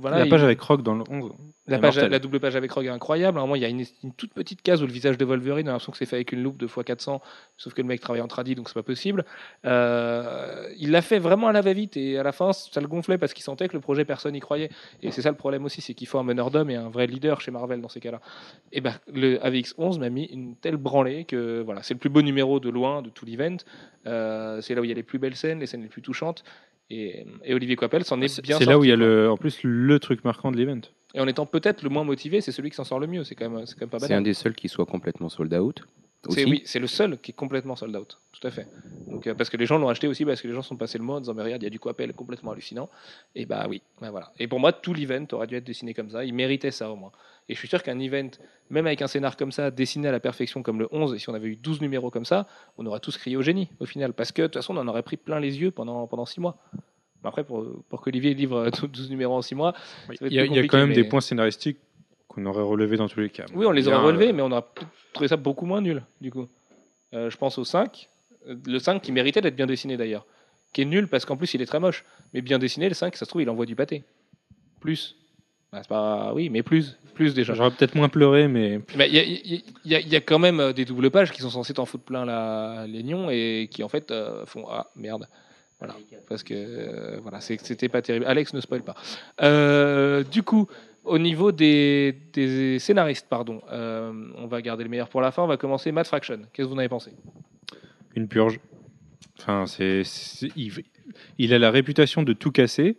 voilà, 0.00 0.18
la 0.20 0.24
il- 0.26 0.30
page 0.30 0.42
avec 0.44 0.60
Rock 0.60 0.82
dans 0.82 0.94
le 0.94 1.04
11. 1.10 1.32
la, 1.66 1.78
page, 1.78 1.96
double 2.20 2.40
page 2.40 2.56
avec 2.56 2.72
Rogue 2.72 2.86
est 2.86 2.88
incroyable. 2.88 3.38
À 3.38 3.42
un 3.42 3.44
moment, 3.44 3.54
il 3.54 3.62
y 3.62 3.64
a 3.64 3.68
une, 3.68 3.84
une 4.02 4.12
toute 4.14 4.32
petite 4.34 4.60
case 4.62 4.82
où 4.82 4.86
le 4.86 4.92
visage 4.92 5.16
de 5.18 5.24
Wolverine, 5.24 5.66
on 5.66 5.70
a 5.70 5.72
l'impression 5.74 5.92
que 5.92 5.98
c'est 5.98 6.06
fait 6.06 6.16
avec 6.16 6.32
une 6.32 6.42
loupe 6.42 6.56
de 6.56 6.66
x400, 6.66 7.20
sauf 7.56 7.74
que 7.74 7.80
le 7.82 7.86
mec 7.86 8.00
travaille 8.00 8.22
en 8.22 8.26
tradi, 8.26 8.54
donc 8.56 8.68
c'est 8.68 8.74
pas 8.74 8.82
possible. 8.82 9.24
Euh, 9.66 10.68
il 10.78 10.90
l'a 10.90 11.02
fait 11.02 11.18
vraiment 11.18 11.48
à 11.48 11.52
la 11.52 11.60
va-vite 11.60 11.96
et 11.96 12.18
à 12.18 12.22
la 12.22 12.32
fin, 12.32 12.52
ça 12.52 12.80
le 12.80 12.88
gonflait 12.88 13.18
parce 13.18 13.34
qu'il 13.34 13.44
sentait 13.44 13.68
que 13.68 13.74
le 13.74 13.80
projet, 13.80 14.04
personne 14.04 14.32
n'y 14.32 14.40
croyait. 14.40 14.70
Et 15.02 15.10
c'est 15.12 15.22
ça 15.22 15.30
le 15.30 15.36
problème 15.36 15.64
aussi, 15.64 15.80
c'est 15.80 15.94
qu'il 15.94 16.06
faut 16.08 16.18
un 16.18 16.24
meneur 16.24 16.50
d'hommes 16.50 16.70
et 16.70 16.76
un 16.76 16.88
vrai 16.88 17.06
leader 17.06 17.40
chez 17.40 17.50
Marvel 17.50 17.80
dans 17.80 17.88
ces 17.88 18.00
cas-là. 18.00 18.20
Et 18.72 18.80
ben, 18.80 18.94
le 19.12 19.38
AVX 19.44 19.74
11 19.78 19.98
m'a 19.98 20.10
mis 20.10 20.24
une 20.24 20.56
telle 20.56 20.76
branlée 20.76 21.24
que 21.24 21.60
voilà, 21.60 21.82
c'est 21.82 21.94
le 21.94 22.00
plus 22.00 22.10
beau 22.10 22.22
numéro 22.22 22.58
de 22.58 22.68
loin 22.70 23.02
de 23.02 23.10
tout 23.10 23.26
l'event. 23.26 23.58
Euh, 24.06 24.60
c'est 24.60 24.74
là 24.74 24.80
où 24.80 24.84
il 24.84 24.88
y 24.88 24.92
a 24.92 24.96
les 24.96 25.02
plus 25.02 25.18
belles 25.18 25.36
scènes, 25.36 25.60
les 25.60 25.66
scènes 25.66 25.82
les 25.82 25.88
plus 25.88 26.02
touchantes. 26.02 26.42
Et, 26.90 27.24
et 27.44 27.54
Olivier 27.54 27.76
Coppel 27.76 28.04
s'en 28.04 28.20
est 28.20 28.28
C'est 28.28 28.42
bien 28.42 28.58
c'est 28.58 28.64
là 28.64 28.78
où 28.78 28.84
il 28.84 28.88
y 28.88 28.92
a 28.92 28.96
le, 28.96 29.30
en 29.30 29.36
plus 29.36 29.60
le 29.62 29.98
truc 30.00 30.24
marquant 30.24 30.50
de 30.50 30.56
l'event. 30.56 30.80
Et 31.14 31.20
en 31.20 31.26
étant 31.28 31.46
peut-être 31.46 31.82
le 31.82 31.88
moins 31.88 32.04
motivé, 32.04 32.40
c'est 32.40 32.52
celui 32.52 32.70
qui 32.70 32.76
s'en 32.76 32.84
sort 32.84 33.00
le 33.00 33.06
mieux. 33.06 33.24
C'est 33.24 33.34
quand 33.34 33.48
même, 33.48 33.66
c'est 33.66 33.74
quand 33.74 33.82
même 33.82 33.90
pas 33.90 33.98
C'est 33.98 34.08
banal. 34.08 34.18
un 34.18 34.22
des 34.22 34.34
seuls 34.34 34.54
qui 34.54 34.68
soit 34.68 34.86
complètement 34.86 35.28
sold 35.28 35.52
out. 35.54 35.82
C'est 36.28 36.42
Aussi. 36.42 36.44
oui, 36.50 36.62
c'est 36.66 36.78
le 36.80 36.86
seul 36.86 37.18
qui 37.18 37.30
est 37.30 37.34
complètement 37.34 37.76
sold 37.76 37.96
out, 37.96 38.18
tout 38.32 38.46
à 38.46 38.50
fait. 38.50 38.66
Donc 39.06 39.26
euh, 39.26 39.34
parce 39.34 39.48
que 39.48 39.56
les 39.56 39.64
gens 39.64 39.78
l'ont 39.78 39.88
acheté 39.88 40.06
aussi 40.06 40.26
parce 40.26 40.42
que 40.42 40.48
les 40.48 40.52
gens 40.54 40.60
sont 40.60 40.76
passés 40.76 40.98
le 40.98 41.04
mot 41.04 41.14
en 41.14 41.20
disant 41.20 41.32
mais 41.32 41.42
regarde 41.42 41.62
il 41.62 41.64
y 41.64 41.66
a 41.66 41.70
du 41.70 41.80
Coppel 41.80 42.12
complètement 42.12 42.50
hallucinant. 42.52 42.90
Et 43.34 43.46
bah 43.46 43.66
oui, 43.70 43.80
bah 44.02 44.10
voilà. 44.10 44.30
Et 44.38 44.46
pour 44.46 44.60
moi 44.60 44.72
tout 44.72 44.92
l'event 44.92 45.24
aurait 45.32 45.46
dû 45.46 45.54
être 45.56 45.64
dessiné 45.64 45.94
comme 45.94 46.10
ça. 46.10 46.22
Il 46.24 46.34
méritait 46.34 46.72
ça 46.72 46.90
au 46.90 46.96
moins. 46.96 47.10
Et 47.50 47.54
je 47.54 47.58
suis 47.58 47.66
sûr 47.66 47.82
qu'un 47.82 47.98
event, 47.98 48.30
même 48.70 48.86
avec 48.86 49.02
un 49.02 49.08
scénar 49.08 49.36
comme 49.36 49.50
ça, 49.50 49.72
dessiné 49.72 50.06
à 50.06 50.12
la 50.12 50.20
perfection 50.20 50.62
comme 50.62 50.78
le 50.78 50.86
11, 50.92 51.14
et 51.14 51.18
si 51.18 51.28
on 51.28 51.34
avait 51.34 51.48
eu 51.48 51.56
12 51.56 51.80
numéros 51.80 52.08
comme 52.08 52.24
ça, 52.24 52.46
on 52.78 52.86
aurait 52.86 53.00
tous 53.00 53.18
crié 53.18 53.36
au 53.36 53.42
génie 53.42 53.68
au 53.80 53.86
final. 53.86 54.12
Parce 54.12 54.30
que 54.30 54.42
de 54.42 54.46
toute 54.46 54.54
façon 54.54 54.76
on 54.76 54.80
en 54.80 54.86
aurait 54.86 55.02
pris 55.02 55.16
plein 55.16 55.40
les 55.40 55.60
yeux 55.60 55.72
pendant 55.72 56.06
pendant 56.06 56.26
6 56.26 56.40
mois. 56.40 56.56
Mais 57.22 57.28
après 57.28 57.42
pour, 57.42 57.66
pour 57.88 58.00
qu'Olivier 58.00 58.34
livre 58.34 58.56
euh, 58.84 58.86
12 58.86 59.10
numéros 59.10 59.34
en 59.34 59.42
6 59.42 59.56
mois, 59.56 59.74
Il 60.20 60.32
y 60.32 60.38
a, 60.38 60.44
y 60.44 60.66
quand 60.68 60.78
même 60.78 60.92
des 60.92 61.02
points 61.04 61.20
scénaristiques 61.20 61.78
qu'on 62.28 62.46
aurait 62.46 62.62
relevés 62.62 62.96
dans 62.96 63.08
tous 63.08 63.18
les 63.18 63.30
cas. 63.30 63.46
Oui, 63.52 63.66
on 63.66 63.72
les 63.72 63.88
aurait 63.88 63.96
relevés, 63.98 64.32
mais 64.32 64.42
on 64.42 64.52
aurait 64.52 64.64
trouvé 65.12 65.26
ça 65.26 65.36
beaucoup 65.36 65.66
moins 65.66 65.80
nul, 65.80 66.04
du 66.20 66.30
coup. 66.30 66.46
Euh, 67.12 67.28
je 67.28 67.36
pense 67.36 67.58
au 67.58 67.64
5. 67.64 68.08
euh, 68.48 68.54
Le 68.64 68.78
5 68.78 69.02
qui 69.02 69.10
méritait 69.10 69.40
d'être 69.40 69.56
bien 69.56 69.66
dessiné 69.66 69.96
d'ailleurs. 69.96 70.24
Qui 70.72 70.82
est 70.82 70.84
nul 70.84 71.08
parce 71.08 71.24
qu'en 71.24 71.36
plus 71.36 71.52
il 71.54 71.62
est 71.62 71.66
très 71.66 71.80
moche. 71.80 72.04
Mais 72.32 72.42
bien 72.42 72.60
dessiné, 72.60 72.88
le 72.88 72.94
5, 72.94 73.16
ça 73.16 73.24
se 73.24 73.28
trouve, 73.28 73.42
il 73.42 73.50
envoie 73.50 73.66
du 73.66 73.74
pâté. 73.74 74.04
Plus. 74.80 75.16
Bah, 75.72 75.82
pas... 75.88 76.32
Oui, 76.34 76.48
mais 76.50 76.62
plus. 76.62 76.98
Plus 77.14 77.34
déjà. 77.34 77.54
J'aurais 77.54 77.70
peut-être 77.70 77.94
moins 77.94 78.08
pleuré, 78.08 78.48
mais 78.48 78.80
Il 78.94 79.14
y, 79.84 79.94
a- 79.94 80.00
y 80.00 80.14
y 80.16 80.22
quand 80.22 80.38
même 80.38 80.58
euh, 80.60 80.72
des 80.72 80.84
doubles 80.84 81.10
pages 81.10 81.30
qui 81.32 81.42
sont 81.42 81.50
censées 81.50 81.74
t'en 81.74 81.84
foutre 81.84 82.04
plein 82.04 82.24
la, 82.24 82.86
les 82.88 83.02
nions 83.02 83.28
et 83.30 83.68
qui 83.70 83.82
en 83.84 83.88
fait 83.88 84.10
euh, 84.10 84.46
font 84.46 84.66
Ah 84.70 84.88
merde. 84.96 85.26
Voilà. 85.78 85.94
Parce 86.28 86.42
que 86.42 86.54
euh, 86.54 87.20
voilà, 87.22 87.40
c'était 87.40 87.88
pas 87.88 88.02
terrible. 88.02 88.26
Alex 88.26 88.52
ne 88.52 88.60
spoil 88.60 88.82
pas. 88.82 88.94
Euh, 89.42 90.24
du 90.24 90.42
coup, 90.42 90.66
au 91.04 91.18
niveau 91.18 91.52
des, 91.52 92.16
des 92.32 92.78
scénaristes, 92.78 93.26
pardon, 93.30 93.60
on 93.70 94.46
va 94.46 94.60
garder 94.62 94.84
le 94.84 94.90
meilleur 94.90 95.08
pour 95.08 95.20
la 95.20 95.30
fin. 95.30 95.42
On 95.42 95.46
va 95.46 95.56
commencer 95.56 95.90
Matt 95.92 96.06
Fraction. 96.06 96.40
Qu'est-ce 96.52 96.66
que 96.66 96.70
vous 96.70 96.74
en 96.74 96.78
avez 96.78 96.88
pensé? 96.90 97.12
Une 98.14 98.28
purge. 98.28 98.60
Enfin, 99.38 99.64
c'est, 99.66 100.02
c'est- 100.04 100.50
il, 100.56 100.70
il 101.38 101.54
a 101.54 101.58
la 101.58 101.70
réputation 101.70 102.22
de 102.22 102.32
tout 102.34 102.50
casser 102.50 102.96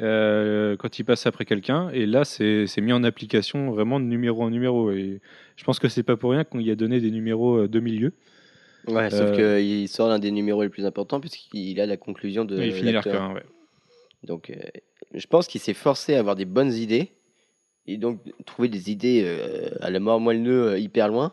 euh, 0.00 0.76
quand 0.76 0.98
il 0.98 1.04
passe 1.04 1.26
après 1.26 1.44
quelqu'un, 1.44 1.90
et 1.90 2.06
là, 2.06 2.24
c'est, 2.24 2.66
mis 2.78 2.92
en 2.92 3.04
application 3.04 3.70
vraiment 3.70 4.00
de 4.00 4.04
numéro 4.04 4.42
en 4.42 4.50
numéro. 4.50 4.90
Et 4.92 5.20
je 5.56 5.64
pense 5.64 5.78
que 5.78 5.88
c'est 5.88 6.02
pas 6.02 6.16
pour 6.16 6.30
rien 6.30 6.44
qu'on 6.44 6.60
y 6.60 6.70
a 6.70 6.76
donné 6.76 7.00
des 7.00 7.10
numéros 7.10 7.62
euh, 7.62 7.68
de 7.68 7.80
milieu. 7.80 8.12
Ouais, 8.86 9.10
sauf 9.10 9.30
Euh, 9.38 9.58
qu'il 9.58 9.88
sort 9.88 10.08
l'un 10.08 10.18
des 10.18 10.30
numéros 10.30 10.62
les 10.62 10.68
plus 10.68 10.86
importants 10.86 11.18
puisqu'il 11.18 11.80
a 11.80 11.86
la 11.86 11.96
conclusion 11.96 12.44
de 12.44 12.56
il 12.62 12.72
finit 12.72 12.92
l'arc 12.92 13.06
l'acteur. 13.06 13.22
1, 13.22 13.34
ouais. 13.34 13.42
Donc, 14.22 14.52
je 15.14 15.26
pense 15.26 15.46
qu'il 15.46 15.60
s'est 15.60 15.74
forcé 15.74 16.14
à 16.14 16.20
avoir 16.20 16.36
des 16.36 16.44
bonnes 16.44 16.72
idées 16.72 17.10
et 17.86 17.96
donc 17.96 18.20
trouver 18.44 18.68
des 18.68 18.90
idées 18.90 19.22
euh, 19.24 19.70
à 19.80 19.90
la 19.90 20.00
mort 20.00 20.20
moelleux 20.20 20.68
euh, 20.68 20.78
hyper 20.78 21.08
loin. 21.08 21.32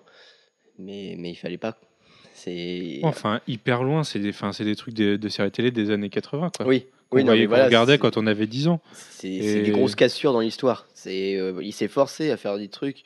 Mais, 0.80 1.16
mais 1.18 1.32
il 1.32 1.36
fallait 1.36 1.58
pas. 1.58 1.78
C'est. 2.34 3.00
Enfin, 3.04 3.42
hyper 3.48 3.84
loin, 3.84 4.04
c'est 4.04 4.20
des, 4.20 4.30
enfin, 4.30 4.52
c'est 4.52 4.66
des 4.66 4.76
trucs 4.76 4.96
de, 4.96 5.16
de 5.16 5.30
séries 5.30 5.52
télé 5.52 5.72
des 5.72 5.92
années 5.92 6.10
80, 6.10 6.52
quoi. 6.56 6.68
oui, 6.68 6.88
Qu'on 7.14 7.20
oui, 7.20 7.24
voyait- 7.26 7.46
voilà, 7.46 7.66
regardait 7.66 7.98
quand 7.98 8.18
on 8.18 8.28
avait 8.28 8.48
10 8.48 8.68
ans. 8.68 8.82
C'est 8.94 9.30
Et- 9.30 9.62
des 9.62 9.72
grosses 9.72 9.96
cassures 9.96 10.34
dans 10.34 10.40
l'histoire. 10.42 10.88
C'est, 10.94 11.38
euh, 11.38 11.60
il 11.62 11.72
s'est 11.74 11.88
forcé 11.88 12.32
à 12.32 12.38
faire 12.38 12.58
des 12.58 12.68
trucs. 12.68 13.04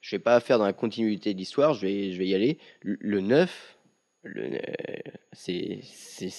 Je 0.00 0.16
vais 0.16 0.20
pas 0.20 0.40
faire 0.40 0.58
dans 0.58 0.64
la 0.64 0.72
continuité 0.72 1.32
de 1.34 1.38
l'histoire. 1.38 1.74
Je 1.74 1.82
vais, 1.86 2.12
je 2.12 2.18
vais 2.18 2.26
y 2.26 2.34
aller. 2.34 2.58
Le, 2.82 2.96
le 3.00 3.20
9, 3.20 3.76
le, 4.24 4.42
euh, 4.54 4.58
c'est, 5.32 5.80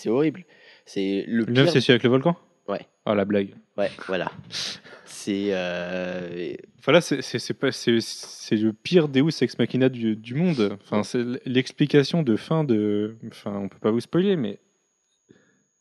horrible. 0.07 0.45
C'est 0.85 1.23
le 1.27 1.43
Le 1.45 1.53
9, 1.53 1.63
pire- 1.65 1.73
c'est 1.73 1.81
celui 1.81 1.93
avec 1.93 2.03
le 2.03 2.09
volcan? 2.09 2.35
Ouais. 2.67 2.81
Ah, 3.05 3.15
la 3.15 3.25
blague. 3.25 3.49
Ouais, 3.77 3.89
voilà. 4.07 4.31
C'est. 5.05 5.49
euh, 5.51 6.53
Enfin 6.79 6.93
là, 6.93 7.01
c'est, 7.01 7.21
c'est, 7.21 7.37
c'est 7.37 7.53
pas, 7.53 7.71
c'est, 7.71 7.99
c'est 8.01 8.55
le 8.55 8.73
pire 8.73 9.07
Deus 9.07 9.29
Ex 9.41 9.59
Machina 9.59 9.87
du, 9.87 10.15
du 10.15 10.33
monde. 10.33 10.77
Enfin, 10.81 11.03
c'est 11.03 11.23
l'explication 11.45 12.23
de 12.23 12.35
fin 12.35 12.63
de... 12.63 13.15
Enfin, 13.27 13.55
on 13.55 13.69
peut 13.69 13.77
pas 13.79 13.91
vous 13.91 13.99
spoiler, 13.99 14.35
mais 14.35 14.57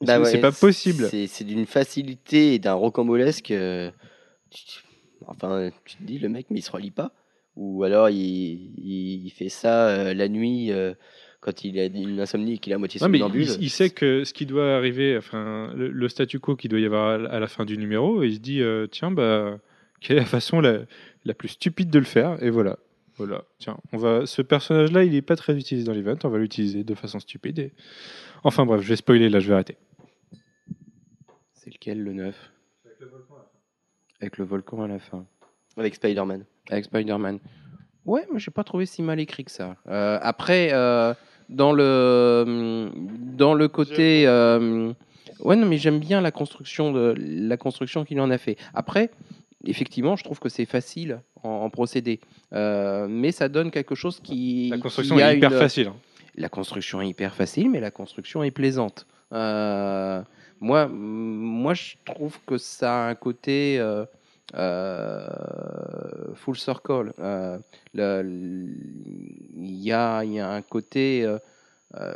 bah 0.01 0.24
c'est, 0.24 0.34
ouais, 0.36 0.40
pas 0.40 0.53
possible. 0.53 1.09
C'est, 1.11 1.44
d'une 1.44 1.66
facilité 1.66 2.55
et 2.55 2.59
d'un 2.59 2.74
rocambolesque. 2.74 3.51
euh, 3.51 3.90
enfin, 5.26 5.70
tu 5.84 5.96
te 5.96 6.03
dis, 6.03 6.18
le 6.18 6.28
mec, 6.28 6.46
mais 6.51 6.59
il 6.61 6.62
se 6.62 6.70
relie 6.72 6.90
pas. 6.90 7.12
Ou 7.57 7.82
alors, 7.84 8.09
il, 8.09 8.16
il, 8.16 9.26
il 9.26 9.30
fait 9.30 9.48
ça 9.48 9.88
euh, 9.88 10.14
la 10.14 10.28
nuit 10.28 10.70
euh, 10.72 10.94
quand 11.40 11.64
il 11.64 11.78
a 11.78 11.86
une 11.86 12.20
insomnie 12.20 12.55
et 12.55 12.59
qu'il 12.59 12.72
a 12.72 12.78
moitié 12.78 13.01
somnambule. 13.01 13.48
il, 13.59 13.64
il 13.64 13.70
sait 13.70 13.90
que 13.90 14.24
ce 14.24 14.32
qui 14.32 14.46
doit 14.46 14.76
arriver, 14.76 15.16
enfin, 15.18 15.72
le, 15.74 15.88
le 15.88 16.09
statu 16.09 16.38
quo 16.38 16.57
qu'il 16.57 16.70
doit 16.70 16.80
y 16.80 16.86
avoir 16.86 17.20
à, 17.20 17.28
à 17.28 17.38
la 17.40 17.48
fin 17.48 17.64
du 17.64 17.76
numéro, 17.76 18.22
et 18.22 18.28
il 18.28 18.34
se 18.34 18.40
dit, 18.40 18.62
tiens, 18.90 19.11
bah, 19.11 19.59
quelle 20.01 20.16
est 20.18 20.20
la 20.20 20.26
façon 20.26 20.61
la, 20.61 20.78
la 21.24 21.34
plus 21.34 21.48
stupide 21.48 21.90
de 21.90 21.98
le 21.98 22.05
faire? 22.05 22.42
Et 22.42 22.51
voilà. 22.51 22.78
Voilà. 23.16 23.44
Tiens, 23.59 23.76
on 23.92 23.98
va, 23.98 24.24
ce 24.24 24.40
personnage-là, 24.40 25.05
il 25.05 25.14
est 25.14 25.20
pas 25.20 25.36
très 25.36 25.55
utilisé 25.55 25.86
dans 25.86 25.92
l'event, 25.92 26.16
on 26.24 26.28
va 26.30 26.38
l'utiliser 26.38 26.84
de 26.84 26.94
façon 26.94 27.18
stupide. 27.20 27.59
et- 27.59 27.72
Enfin 28.44 28.64
bref, 28.64 28.80
je 28.80 28.88
vais 28.88 28.96
spoiler, 28.96 29.28
là, 29.28 29.40
je 29.40 29.48
vais 29.48 29.55
arrêter. 29.55 29.76
C'est 31.70 31.74
lequel 31.74 32.02
le 32.02 32.12
9 32.12 32.34
Avec 34.20 34.38
le 34.38 34.44
volcan 34.44 34.82
à 34.82 34.88
la 34.88 34.98
fin. 34.98 35.24
Avec 35.76 35.94
Spider-Man. 35.94 36.44
Avec 36.68 36.84
Spider-Man. 36.86 37.38
Ouais, 38.06 38.26
mais 38.32 38.40
j'ai 38.40 38.50
pas 38.50 38.64
trouvé 38.64 38.86
si 38.86 39.02
mal 39.02 39.20
écrit 39.20 39.44
que 39.44 39.52
ça. 39.52 39.76
Euh, 39.88 40.18
après, 40.20 40.70
euh, 40.72 41.14
dans 41.48 41.72
le 41.72 42.90
dans 43.36 43.54
le 43.54 43.68
côté, 43.68 44.26
euh, 44.26 44.92
ouais, 45.40 45.54
non, 45.54 45.66
mais 45.66 45.78
j'aime 45.78 46.00
bien 46.00 46.20
la 46.20 46.32
construction 46.32 46.92
de 46.92 47.14
la 47.18 47.56
construction 47.56 48.04
qu'il 48.04 48.20
en 48.20 48.30
a 48.30 48.38
fait. 48.38 48.56
Après, 48.74 49.10
effectivement, 49.64 50.16
je 50.16 50.24
trouve 50.24 50.40
que 50.40 50.48
c'est 50.48 50.64
facile 50.66 51.20
en, 51.44 51.48
en 51.50 51.70
procédé, 51.70 52.18
Euh, 52.52 53.06
mais 53.08 53.30
ça 53.30 53.48
donne 53.48 53.70
quelque 53.70 53.94
chose 53.94 54.18
qui 54.18 54.70
La 54.70 54.78
construction 54.78 55.14
qui 55.16 55.22
a 55.22 55.32
est 55.32 55.36
hyper 55.36 55.52
une- 55.52 55.58
facile. 55.58 55.86
hein. 55.88 55.96
la 56.34 56.48
construction 56.48 57.00
est 57.00 57.08
hyper 57.08 57.32
facile, 57.36 57.70
mais 57.70 57.78
la 57.80 57.92
construction 57.92 58.42
est 58.42 58.50
plaisante. 58.50 59.06
Euh, 59.32 60.22
moi, 60.60 60.88
moi, 60.88 61.74
je 61.74 61.94
trouve 62.04 62.38
que 62.46 62.58
ça 62.58 63.04
a 63.06 63.08
un 63.10 63.14
côté 63.14 63.78
euh, 63.78 64.04
euh, 64.54 65.24
full 66.34 66.56
circle. 66.56 67.12
Euh, 67.18 67.58
le- 67.94 68.22
le- 68.22 68.68
Il 69.62 69.76
y, 69.82 69.92
a, 69.92 70.22
il 70.24 70.32
y 70.32 70.40
a 70.40 70.48
un 70.50 70.62
côté 70.62 71.22
euh, 71.24 71.38
euh, 71.96 72.14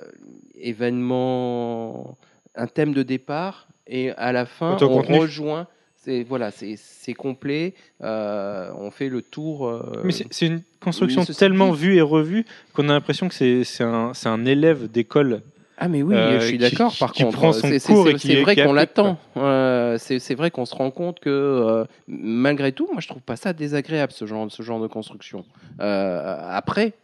événement, 0.94 2.16
un 2.54 2.66
thème 2.66 2.92
de 2.94 3.02
départ, 3.02 3.68
et 3.86 4.10
à 4.12 4.32
la 4.32 4.46
fin, 4.46 4.76
on 4.80 4.88
contenu. 4.88 5.18
rejoint. 5.18 5.66
C'est 5.96 6.22
voilà, 6.22 6.50
c'est 6.50 6.74
c'est 6.76 7.14
complet. 7.14 7.74
euh, 8.02 8.70
on 8.78 8.90
fait 8.90 9.08
le 9.08 9.22
tour. 9.22 9.66
euh, 9.68 10.02
Mais 10.04 10.12
c'est 10.12 10.26
c'est 10.30 10.46
une 10.46 10.60
construction 10.80 11.24
tellement 11.24 11.70
vue 11.70 11.96
et 11.96 12.02
revue 12.02 12.44
qu'on 12.74 12.88
a 12.90 12.92
l'impression 12.92 13.28
que 13.28 13.34
c'est 13.34 13.64
c'est 13.64 13.84
un, 13.84 14.12
c'est 14.12 14.28
un 14.28 14.44
élève 14.44 14.90
d'école 14.90 15.40
Ah 15.84 15.88
mais 15.88 16.02
oui, 16.02 16.14
Euh, 16.14 16.40
je 16.40 16.46
suis 16.46 16.56
qui- 16.56 16.62
d'accord. 16.62 16.94
Par 16.98 17.12
qui 17.12 17.24
contre, 17.24 17.36
prend 17.36 17.52
son 17.52 17.68
c'est 17.68 17.78
cours 17.92 18.08
et 18.08 18.42
vrai 18.42 18.56
qu'on 18.56 18.72
l'attend. 18.72 19.18
Euh, 19.36 19.98
c'est 19.98 20.34
vrai 20.34 20.50
qu'on 20.50 20.64
se 20.64 20.74
rend 20.74 20.90
compte 20.90 21.20
que 21.20 21.28
euh, 21.28 21.84
malgré 22.08 22.72
tout, 22.72 22.88
moi 22.90 23.02
je 23.02 23.08
trouve 23.08 23.20
pas 23.20 23.36
ça 23.36 23.52
désagréable 23.52 24.10
ce 24.10 24.24
genre, 24.24 24.50
ce 24.50 24.62
genre 24.62 24.80
de 24.80 24.86
construction. 24.86 25.44
Euh, 25.80 26.38
après, 26.48 26.94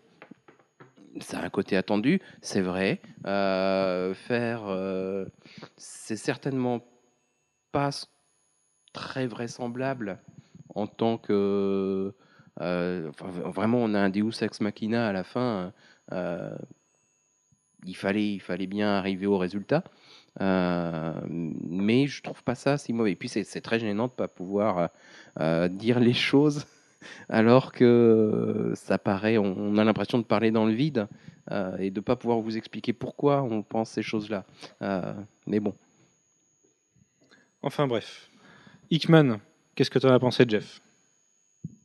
ça 1.21 1.41
a 1.41 1.45
un 1.45 1.51
côté 1.51 1.77
attendu, 1.77 2.23
c'est 2.41 2.63
vrai. 2.63 3.03
Euh, 3.27 4.15
faire, 4.15 4.63
euh, 4.69 5.27
c'est 5.77 6.17
certainement 6.17 6.81
pas 7.73 7.91
très 8.95 9.27
vraisemblable 9.27 10.19
en 10.75 10.87
tant 10.87 11.19
que 11.19 12.15
euh, 12.63 13.11
enfin, 13.11 13.29
vraiment 13.51 13.77
on 13.79 13.93
a 13.93 13.99
un 14.01 14.09
Deus 14.09 14.43
ex 14.43 14.63
machina 14.63 15.07
à 15.09 15.13
la 15.13 15.23
fin. 15.25 15.71
euh, 16.13 16.57
il 17.87 17.95
fallait, 17.95 18.67
bien 18.67 18.89
arriver 18.89 19.27
au 19.27 19.39
résultat. 19.39 19.85
Euh, 20.41 21.13
mais 21.27 22.07
je 22.07 22.23
trouve 22.23 22.43
pas 22.43 22.55
ça 22.55 22.79
si 22.79 22.93
mauvais. 22.93 23.13
Et 23.13 23.17
puis 23.17 23.29
c'est 23.29 23.61
très 23.61 23.79
gênant 23.79 24.07
de 24.07 24.13
pas 24.13 24.29
pouvoir 24.29 24.79
euh, 24.79 24.87
euh, 25.41 25.69
dire 25.69 25.99
les 25.99 26.13
choses 26.13 26.67
alors 27.29 27.73
que 27.73 28.73
ça 28.77 28.99
paraît, 28.99 29.39
on, 29.39 29.77
a 29.77 29.85
l'impression 29.85 30.19
de 30.19 30.25
parler 30.25 30.51
dans 30.51 30.67
le 30.67 30.73
vide 30.73 31.09
et 31.81 31.91
de 31.91 32.01
pas 32.01 32.15
pouvoir 32.15 32.39
vous 32.39 32.57
expliquer 32.57 32.93
pourquoi 32.93 33.43
on 33.43 33.65
pense 33.65 33.91
ces 33.91 34.03
choses-là. 34.03 34.45
Mais 35.49 35.59
bon. 35.59 35.75
Enfin 37.63 37.89
bref. 37.89 38.31
Hickman, 38.91 39.41
qu'est-ce 39.75 39.91
que 39.91 39.99
tu 39.99 40.07
en 40.07 40.13
as 40.13 40.21
pensé, 40.21 40.45
Jeff? 40.47 40.81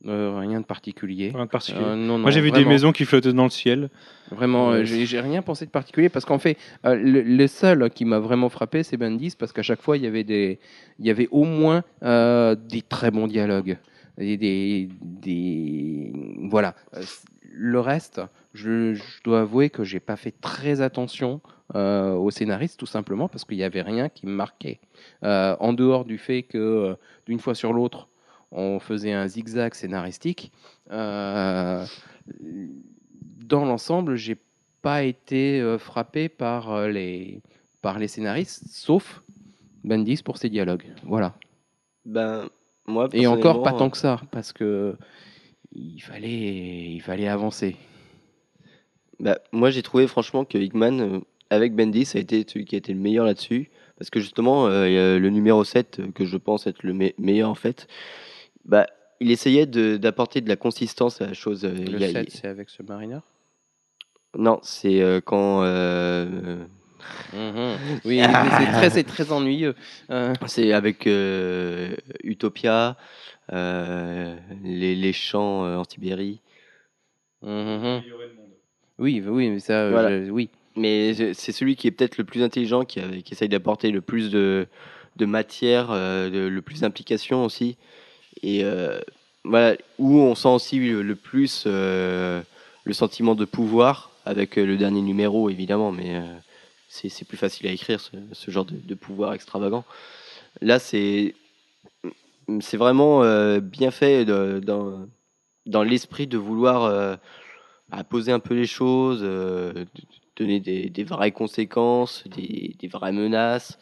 Euh, 0.06 0.38
rien 0.38 0.60
de 0.60 0.66
particulier. 0.66 1.32
Rien 1.34 1.46
de 1.46 1.50
particulier. 1.50 1.84
Euh, 1.84 1.96
non, 1.96 2.14
non, 2.14 2.18
Moi, 2.18 2.30
j'ai 2.30 2.40
vu 2.40 2.50
des 2.50 2.64
maisons 2.64 2.92
qui 2.92 3.04
flottaient 3.04 3.32
dans 3.32 3.44
le 3.44 3.50
ciel. 3.50 3.90
Vraiment, 4.30 4.70
Euh, 4.70 4.80
euh, 4.80 4.84
j'ai 4.84 5.20
rien 5.20 5.42
pensé 5.42 5.66
de 5.66 5.70
particulier 5.70 6.08
parce 6.08 6.24
qu'en 6.24 6.38
fait, 6.38 6.56
le, 6.84 7.22
le 7.22 7.46
seul 7.46 7.90
qui 7.90 8.04
m'a 8.04 8.18
vraiment 8.18 8.48
frappé, 8.48 8.82
c'est 8.82 8.96
Bendis 8.96 9.34
parce 9.38 9.52
qu'à 9.52 9.62
chaque 9.62 9.82
fois, 9.82 9.96
il 9.96 10.04
y 10.04 10.06
avait 10.06 10.24
des, 10.24 10.58
il 10.98 11.06
y 11.06 11.10
avait 11.10 11.28
au 11.30 11.44
moins 11.44 11.82
des 12.02 12.82
très 12.88 13.10
bons 13.10 13.26
dialogues, 13.26 13.78
et 14.18 14.36
des, 14.36 14.88
des, 15.02 16.12
voilà. 16.50 16.74
Le 17.58 17.80
reste, 17.80 18.20
je, 18.54 18.94
je 18.94 19.02
dois 19.24 19.40
avouer 19.40 19.70
que 19.70 19.82
j'ai 19.84 20.00
pas 20.00 20.16
fait 20.16 20.34
très 20.40 20.80
attention 20.82 21.40
euh, 21.74 22.12
au 22.14 22.30
scénariste, 22.30 22.78
tout 22.78 22.86
simplement 22.86 23.28
parce 23.28 23.44
qu'il 23.44 23.56
y 23.56 23.64
avait 23.64 23.82
rien 23.82 24.08
qui 24.08 24.26
me 24.26 24.32
marquait. 24.32 24.78
Euh, 25.24 25.56
en 25.58 25.72
dehors 25.72 26.04
du 26.04 26.18
fait 26.18 26.42
que 26.42 26.58
euh, 26.58 26.94
d'une 27.26 27.40
fois 27.40 27.54
sur 27.54 27.72
l'autre, 27.72 28.08
on 28.56 28.80
faisait 28.80 29.12
un 29.12 29.28
zigzag 29.28 29.74
scénaristique. 29.74 30.50
euh, 30.90 31.84
dans 33.44 33.64
l'ensemble, 33.64 34.16
j'ai 34.16 34.36
pas 34.82 35.04
été 35.04 35.60
euh, 35.60 35.78
frappé 35.78 36.28
par 36.28 36.72
euh, 36.72 36.88
les 36.88 37.40
par 37.82 37.98
les 38.00 38.08
scénaristes, 38.08 38.64
sauf 38.68 39.22
Bendis 39.84 40.22
pour 40.24 40.38
ses 40.38 40.48
dialogues. 40.48 40.86
Voilà. 41.04 41.34
Ben, 42.04 42.48
moi, 42.86 43.08
Et 43.12 43.26
encore 43.28 43.62
pas 43.62 43.72
tant 43.72 43.90
que 43.90 43.96
ça, 43.98 44.20
parce 44.32 44.52
que 44.52 44.96
il 45.72 46.00
fallait 46.00 46.90
il 46.92 47.00
fallait 47.00 47.28
avancer. 47.28 47.76
Bah, 49.20 49.38
moi, 49.52 49.70
j'ai 49.70 49.82
trouvé 49.82 50.06
franchement 50.08 50.44
que 50.44 50.58
Hickman, 50.58 51.00
euh, 51.00 51.20
avec 51.50 51.74
Bendis, 51.74 52.10
a 52.14 52.18
été 52.18 52.44
celui 52.46 52.64
qui 52.64 52.74
a 52.74 52.78
été 52.78 52.92
le 52.92 52.98
meilleur 53.00 53.24
là-dessus. 53.24 53.70
Parce 53.98 54.10
que 54.10 54.20
justement, 54.20 54.66
euh, 54.66 55.18
le 55.18 55.30
numéro 55.30 55.64
7, 55.64 56.00
euh, 56.00 56.10
que 56.12 56.24
je 56.26 56.36
pense 56.36 56.66
être 56.66 56.82
le 56.82 56.92
me- 56.92 57.12
meilleur 57.18 57.48
en 57.48 57.54
fait, 57.54 57.86
bah, 58.66 58.86
il 59.20 59.30
essayait 59.30 59.66
d'apporter 59.66 60.40
de, 60.40 60.48
la 60.48 60.56
consistance 60.56 61.20
à 61.22 61.26
la 61.26 61.32
chose. 61.34 61.64
euh, 61.64 61.72
Le 61.74 62.02
a- 62.02 62.08
7, 62.08 62.30
c'est 62.30 62.48
avec 62.48 62.68
ce 62.68 62.82
mariner? 62.82 63.18
Non, 64.36 64.58
c'est 64.62 65.00
euh, 65.00 65.20
quand. 65.24 65.62
euh, 65.64 66.26
Mhm. 67.32 68.00
Oui, 68.04 68.20
c'est 68.56 68.72
très 68.72 69.02
très 69.04 69.32
ennuyeux. 69.32 69.74
Euh, 70.10 70.34
c'est 70.46 70.72
avec 70.72 71.06
Utopia, 72.24 72.96
les, 73.52 74.94
les 74.94 75.12
champs 75.12 75.64
euh, 75.64 75.76
en 75.76 75.84
Sibérie. 75.84 76.40
mhm. 77.42 78.02
Oui, 78.98 79.22
oui, 79.26 79.50
mais 79.50 79.60
ça, 79.60 79.90
Voilà. 79.90 80.24
je- 80.24 80.30
oui. 80.30 80.48
Mais 80.74 81.14
c'est 81.32 81.52
celui 81.52 81.74
qui 81.76 81.86
est 81.86 81.90
peut-être 81.90 82.18
le 82.18 82.24
plus 82.24 82.42
intelligent, 82.42 82.84
qui, 82.84 83.00
qui 83.22 83.32
essaye 83.32 83.48
d'apporter 83.48 83.90
le 83.90 84.00
plus 84.02 84.30
de, 84.30 84.66
de 85.16 85.24
matière, 85.26 85.88
de- 85.88 86.48
le 86.48 86.62
plus 86.62 86.80
d'implication 86.80 87.44
aussi. 87.44 87.76
Et 88.42 88.64
euh, 88.64 89.00
voilà, 89.44 89.76
où 89.98 90.18
on 90.18 90.34
sent 90.34 90.48
aussi 90.48 90.78
le, 90.78 91.16
plus 91.16 91.64
euh, 91.66 92.42
le 92.84 92.92
sentiment 92.92 93.34
de 93.34 93.44
pouvoir, 93.44 94.10
avec 94.24 94.58
euh, 94.58 94.66
le 94.66 94.76
dernier 94.76 95.02
numéro 95.02 95.50
évidemment, 95.50 95.92
mais 95.92 96.20
c'est 96.88 97.26
plus 97.26 97.36
facile 97.36 97.66
à 97.66 97.70
écrire 97.70 98.00
ce, 98.00 98.50
genre 98.50 98.64
de, 98.64 98.94
pouvoir 98.94 99.34
extravagant. 99.34 99.84
Là, 100.60 100.78
c'est 100.78 101.34
c'est 102.60 102.76
vraiment 102.76 103.22
bien 103.58 103.90
fait 103.90 104.24
dans, 104.24 105.06
dans 105.66 105.82
l'esprit 105.82 106.26
de 106.26 106.38
vouloir 106.38 106.84
euh, 106.84 107.16
poser 108.08 108.32
un 108.32 108.38
peu 108.38 108.54
les 108.54 108.66
choses, 108.66 109.22
donner 110.36 110.60
des, 110.60 110.88
des 110.88 111.04
vraies 111.04 111.32
conséquences, 111.32 112.24
des, 112.28 112.76
des 112.78 112.88
vraies 112.88 113.12
menaces, 113.12 113.78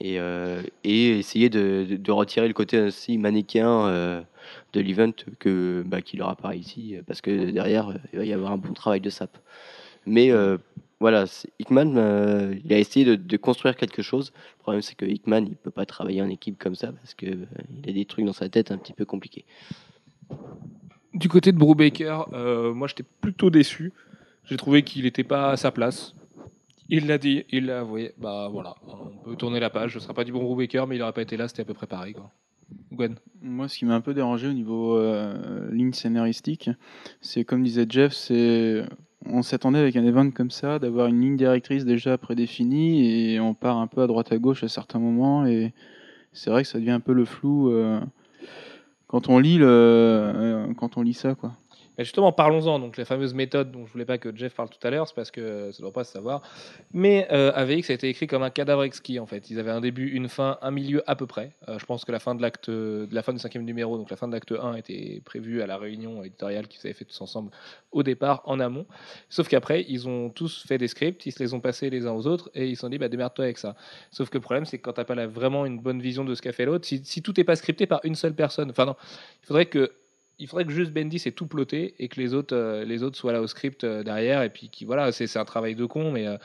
et, 0.00 0.18
euh, 0.18 0.62
et 0.82 1.18
essayer 1.18 1.48
de, 1.48 2.10
retirer 2.10 2.48
le 2.48 2.54
côté 2.54 2.80
aussi 2.80 3.18
manichéen 3.18 3.86
euh, 3.86 4.22
de 4.72 4.80
l'event 4.80 5.12
que 5.38 5.82
bah, 5.86 6.02
qu'il 6.02 6.22
aura 6.22 6.36
pas 6.36 6.54
ici, 6.54 6.96
parce 7.06 7.20
que 7.20 7.50
derrière, 7.50 7.90
euh, 7.90 7.94
il 8.12 8.18
va 8.18 8.24
y 8.24 8.32
avoir 8.32 8.52
un 8.52 8.58
bon 8.58 8.72
travail 8.72 9.00
de 9.00 9.10
sap. 9.10 9.38
Mais 10.06 10.30
voilà, 11.00 11.24
Hickman, 11.58 12.54
il 12.64 12.72
a 12.72 12.78
essayé 12.78 13.16
de, 13.16 13.36
construire 13.36 13.76
quelque 13.76 14.02
chose. 14.02 14.32
Le 14.58 14.62
problème, 14.62 14.82
c'est 14.82 14.94
que 14.94 15.06
Hickman, 15.06 15.46
il 15.46 15.56
peut 15.56 15.70
pas 15.70 15.86
travailler 15.86 16.22
en 16.22 16.28
équipe 16.28 16.58
comme 16.58 16.74
ça, 16.74 16.92
parce 16.92 17.14
que 17.14 17.26
euh, 17.26 17.46
il 17.82 17.90
a 17.90 17.92
des 17.92 18.04
trucs 18.04 18.24
dans 18.24 18.32
sa 18.32 18.48
tête 18.48 18.70
un 18.70 18.78
petit 18.78 18.92
peu 18.92 19.04
compliqués. 19.04 19.44
Du 21.14 21.28
côté 21.28 21.52
de 21.52 21.58
Brubaker, 21.58 22.28
euh, 22.32 22.74
moi 22.74 22.88
j'étais 22.88 23.04
plutôt 23.20 23.48
déçu. 23.48 23.92
J'ai 24.44 24.56
trouvé 24.56 24.82
qu'il 24.82 25.04
n'était 25.04 25.24
pas 25.24 25.50
à 25.50 25.56
sa 25.56 25.70
place. 25.70 26.14
Il 26.88 27.06
l'a 27.06 27.18
dit, 27.18 27.44
il 27.50 27.66
l'a 27.66 27.80
avoué. 27.80 28.12
Bah 28.18 28.48
voilà, 28.50 28.74
on 28.86 29.16
peut 29.24 29.36
tourner 29.36 29.60
la 29.60 29.70
page. 29.70 29.94
Ce 29.94 30.00
sera 30.00 30.14
pas 30.14 30.24
du 30.24 30.32
bon 30.32 30.42
Brubaker, 30.42 30.86
mais 30.86 30.96
il 30.96 30.98
n'aurait 30.98 31.12
pas 31.12 31.22
été 31.22 31.36
là, 31.36 31.48
c'était 31.48 31.62
à 31.62 31.64
peu 31.64 31.74
près 31.74 31.86
pareil. 31.86 32.14
Quoi. 32.14 32.30
Gwen. 32.92 33.16
Moi, 33.42 33.68
ce 33.68 33.78
qui 33.78 33.84
m'a 33.84 33.94
un 33.94 34.00
peu 34.00 34.14
dérangé 34.14 34.48
au 34.48 34.52
niveau 34.52 34.96
euh, 34.96 35.70
ligne 35.70 35.92
scénaristique, 35.92 36.70
c'est 37.20 37.44
comme 37.44 37.62
disait 37.62 37.86
Jeff, 37.88 38.12
c'est 38.12 38.84
on 39.26 39.42
s'attendait 39.42 39.78
avec 39.78 39.96
un 39.96 40.04
event 40.04 40.30
comme 40.30 40.50
ça 40.50 40.78
d'avoir 40.78 41.06
une 41.06 41.20
ligne 41.20 41.36
directrice 41.36 41.84
déjà 41.84 42.18
prédéfinie 42.18 43.32
et 43.32 43.40
on 43.40 43.54
part 43.54 43.78
un 43.78 43.86
peu 43.86 44.02
à 44.02 44.06
droite 44.06 44.32
à 44.32 44.38
gauche 44.38 44.62
à 44.64 44.68
certains 44.68 44.98
moments 44.98 45.46
et 45.46 45.72
c'est 46.32 46.50
vrai 46.50 46.62
que 46.62 46.68
ça 46.68 46.78
devient 46.78 46.90
un 46.90 47.00
peu 47.00 47.12
le 47.12 47.24
flou 47.24 47.70
euh, 47.70 48.00
quand 49.06 49.28
on 49.28 49.38
lit 49.38 49.56
le 49.56 49.66
euh, 49.66 50.74
quand 50.74 50.98
on 50.98 51.02
lit 51.02 51.14
ça 51.14 51.34
quoi. 51.34 51.52
Et 51.98 52.04
justement, 52.04 52.32
parlons-en. 52.32 52.78
Donc, 52.78 52.96
la 52.96 53.04
fameuse 53.04 53.34
méthode 53.34 53.70
dont 53.70 53.86
je 53.86 53.92
voulais 53.92 54.04
pas 54.04 54.18
que 54.18 54.34
Jeff 54.34 54.54
parle 54.54 54.68
tout 54.68 54.84
à 54.86 54.90
l'heure, 54.90 55.06
c'est 55.06 55.14
parce 55.14 55.30
que 55.30 55.70
ça 55.72 55.82
doit 55.82 55.92
pas 55.92 56.04
se 56.04 56.12
savoir. 56.12 56.42
Mais 56.92 57.28
euh, 57.32 57.52
AVX 57.54 57.90
a 57.90 57.94
été 57.94 58.08
écrit 58.08 58.26
comme 58.26 58.42
un 58.42 58.50
cadavre 58.50 58.84
exquis, 58.84 59.18
en 59.18 59.26
fait. 59.26 59.50
Ils 59.50 59.58
avaient 59.58 59.70
un 59.70 59.80
début, 59.80 60.08
une 60.08 60.28
fin, 60.28 60.58
un 60.62 60.70
milieu 60.70 61.02
à 61.06 61.16
peu 61.16 61.26
près. 61.26 61.52
Euh, 61.68 61.78
je 61.78 61.86
pense 61.86 62.04
que 62.04 62.12
la 62.12 62.18
fin 62.18 62.34
de 62.34 62.42
l'acte, 62.42 62.68
la 62.68 63.22
fin 63.22 63.32
du 63.32 63.38
cinquième 63.38 63.64
numéro, 63.64 63.96
donc 63.96 64.10
la 64.10 64.16
fin 64.16 64.28
de 64.28 64.32
l'acte 64.32 64.52
1, 64.52 64.74
était 64.76 65.22
prévue 65.24 65.62
à 65.62 65.66
la 65.66 65.76
réunion 65.76 66.22
éditoriale 66.24 66.68
qu'ils 66.68 66.80
avaient 66.84 66.94
fait 66.94 67.04
tous 67.04 67.20
ensemble 67.20 67.50
au 67.92 68.02
départ, 68.02 68.42
en 68.44 68.60
amont. 68.60 68.86
Sauf 69.28 69.48
qu'après, 69.48 69.84
ils 69.88 70.08
ont 70.08 70.30
tous 70.30 70.64
fait 70.66 70.78
des 70.78 70.88
scripts, 70.88 71.26
ils 71.26 71.32
se 71.32 71.42
les 71.42 71.54
ont 71.54 71.60
passés 71.60 71.90
les 71.90 72.06
uns 72.06 72.12
aux 72.12 72.26
autres, 72.26 72.50
et 72.54 72.66
ils 72.68 72.76
se 72.76 72.80
sont 72.80 72.88
dit, 72.88 72.98
bah, 72.98 73.08
démerde-toi 73.08 73.44
avec 73.44 73.58
ça. 73.58 73.76
Sauf 74.10 74.30
que 74.30 74.38
le 74.38 74.42
problème, 74.42 74.64
c'est 74.64 74.78
que 74.78 74.82
quand 74.82 74.94
t'as 74.94 75.04
pas 75.04 75.14
vraiment 75.26 75.64
une 75.66 75.78
bonne 75.78 76.00
vision 76.00 76.24
de 76.24 76.34
ce 76.34 76.42
qu'a 76.42 76.52
fait 76.52 76.64
l'autre, 76.64 76.86
si, 76.86 77.00
si 77.04 77.22
tout 77.22 77.32
n'est 77.36 77.44
pas 77.44 77.56
scripté 77.56 77.86
par 77.86 78.00
une 78.04 78.14
seule 78.14 78.34
personne, 78.34 78.70
enfin 78.70 78.84
non, 78.84 78.96
il 79.42 79.46
faudrait 79.46 79.66
que 79.66 79.92
il 80.38 80.48
faudrait 80.48 80.64
que 80.64 80.72
juste 80.72 80.92
Bendis 80.92 81.22
ait 81.26 81.32
tout 81.32 81.46
ploté 81.46 81.94
et 81.98 82.08
que 82.08 82.20
les 82.20 82.34
autres, 82.34 82.54
euh, 82.56 82.84
les 82.84 83.02
autres 83.02 83.16
soient 83.16 83.32
là 83.32 83.40
au 83.40 83.46
script 83.46 83.84
euh, 83.84 84.02
derrière. 84.02 84.42
Et 84.42 84.50
puis 84.50 84.68
qui, 84.68 84.84
voilà, 84.84 85.12
c'est 85.12 85.36
un 85.36 85.44
travail 85.44 85.74
de 85.74 85.84
con, 85.86 86.10
mais 86.10 86.26
euh, 86.26 86.36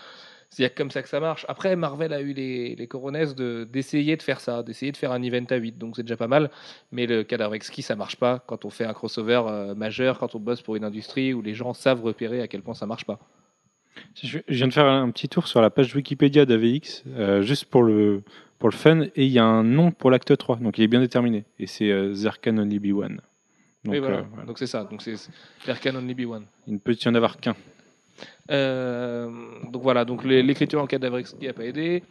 c'est 0.50 0.74
comme 0.76 0.92
ça 0.92 1.02
que 1.02 1.10
ça 1.10 1.20
marche. 1.20 1.46
Après, 1.50 1.76
Marvel 1.76 2.14
a 2.14 2.22
eu 2.22 2.34
les, 2.34 2.76
les 2.76 2.88
coronesses 2.88 3.36
de- 3.36 3.68
d'essayer 3.72 4.16
de, 4.16 4.22
faire 4.22 4.40
ça, 4.40 4.64
d'essayer 4.64 4.92
de 4.92 4.98
faire 4.98 5.12
un 5.12 5.22
event 5.22 5.46
à 5.50 5.56
8, 5.56 5.78
donc 5.78 5.96
c'est 5.96 6.04
déjà 6.04 6.18
pas 6.18 6.28
mal. 6.28 6.50
Mais 6.92 7.06
le 7.08 7.24
cadavre 7.24 7.56
exquis, 7.56 7.82
ça 7.82 7.96
marche 7.96 8.16
pas 8.16 8.40
quand 8.48 8.66
on 8.66 8.70
fait 8.70 8.86
un 8.86 8.94
crossover 8.94 9.74
majeur, 9.76 10.18
quand 10.20 10.36
on 10.36 10.40
bosse 10.40 10.62
pour 10.62 10.76
une 10.76 10.84
industrie 10.84 11.34
où 11.34 11.42
les 11.42 11.54
gens 11.54 11.74
savent 11.74 12.04
repérer 12.04 12.42
à 12.42 12.48
quel 12.48 12.62
point 12.62 12.74
ça 12.74 12.86
marche 12.86 13.06
pas. 13.06 13.20
Je 14.24 14.40
viens 14.48 14.68
de 14.68 14.74
faire 14.74 14.86
un 14.86 15.10
petit 15.12 15.28
tour 15.28 15.48
sur 15.48 15.62
la 15.62 15.70
page 15.70 15.94
Wikipédia 15.94 16.46
d'AVX, 16.46 17.04
juste 17.42 17.66
pour 17.66 17.84
le, 17.84 18.24
pour 18.58 18.70
le 18.70 18.76
fun, 18.76 19.02
et 19.16 19.26
il 19.26 19.32
y 19.32 19.40
a 19.40 19.46
un 19.46 19.64
nom 19.64 19.92
pour 19.92 20.10
l'acte 20.10 20.36
3, 20.36 20.58
donc 20.58 20.78
il 20.78 20.84
est 20.84 20.88
bien 20.88 21.02
déterminé, 21.02 21.44
et 21.60 21.68
c'est 21.68 21.92
Can 22.42 22.58
Only 22.58 22.80
Be 22.80 22.98
One. 22.98 23.22
Donc, 23.90 23.94
Oui, 23.94 24.00
voilà. 24.00 24.18
euh, 24.18 24.24
voilà. 24.32 24.46
Donc 24.46 24.60
c'est 24.60 24.68
ça. 24.68 24.84
Donc 24.84 25.02
c'est 25.02 25.16
There 25.66 25.80
can 25.80 25.96
only 25.96 26.14
be 26.14 26.26
one. 26.30 26.46
il 26.68 26.74
ne 26.74 26.80
peut 26.80 26.96
y 27.04 27.08
en 27.08 27.16
avoir 27.16 27.38
qu'un. 27.38 27.56
Euh, 28.52 29.30
donc 29.72 29.82
voilà, 29.84 30.06
donc 30.06 30.24
l'écriture 30.24 30.82
en 30.82 30.88
cadavre 30.88 31.18
exquis 31.20 31.46
n'a 31.48 31.54
pas 31.54 31.66
aidé. 31.66 32.04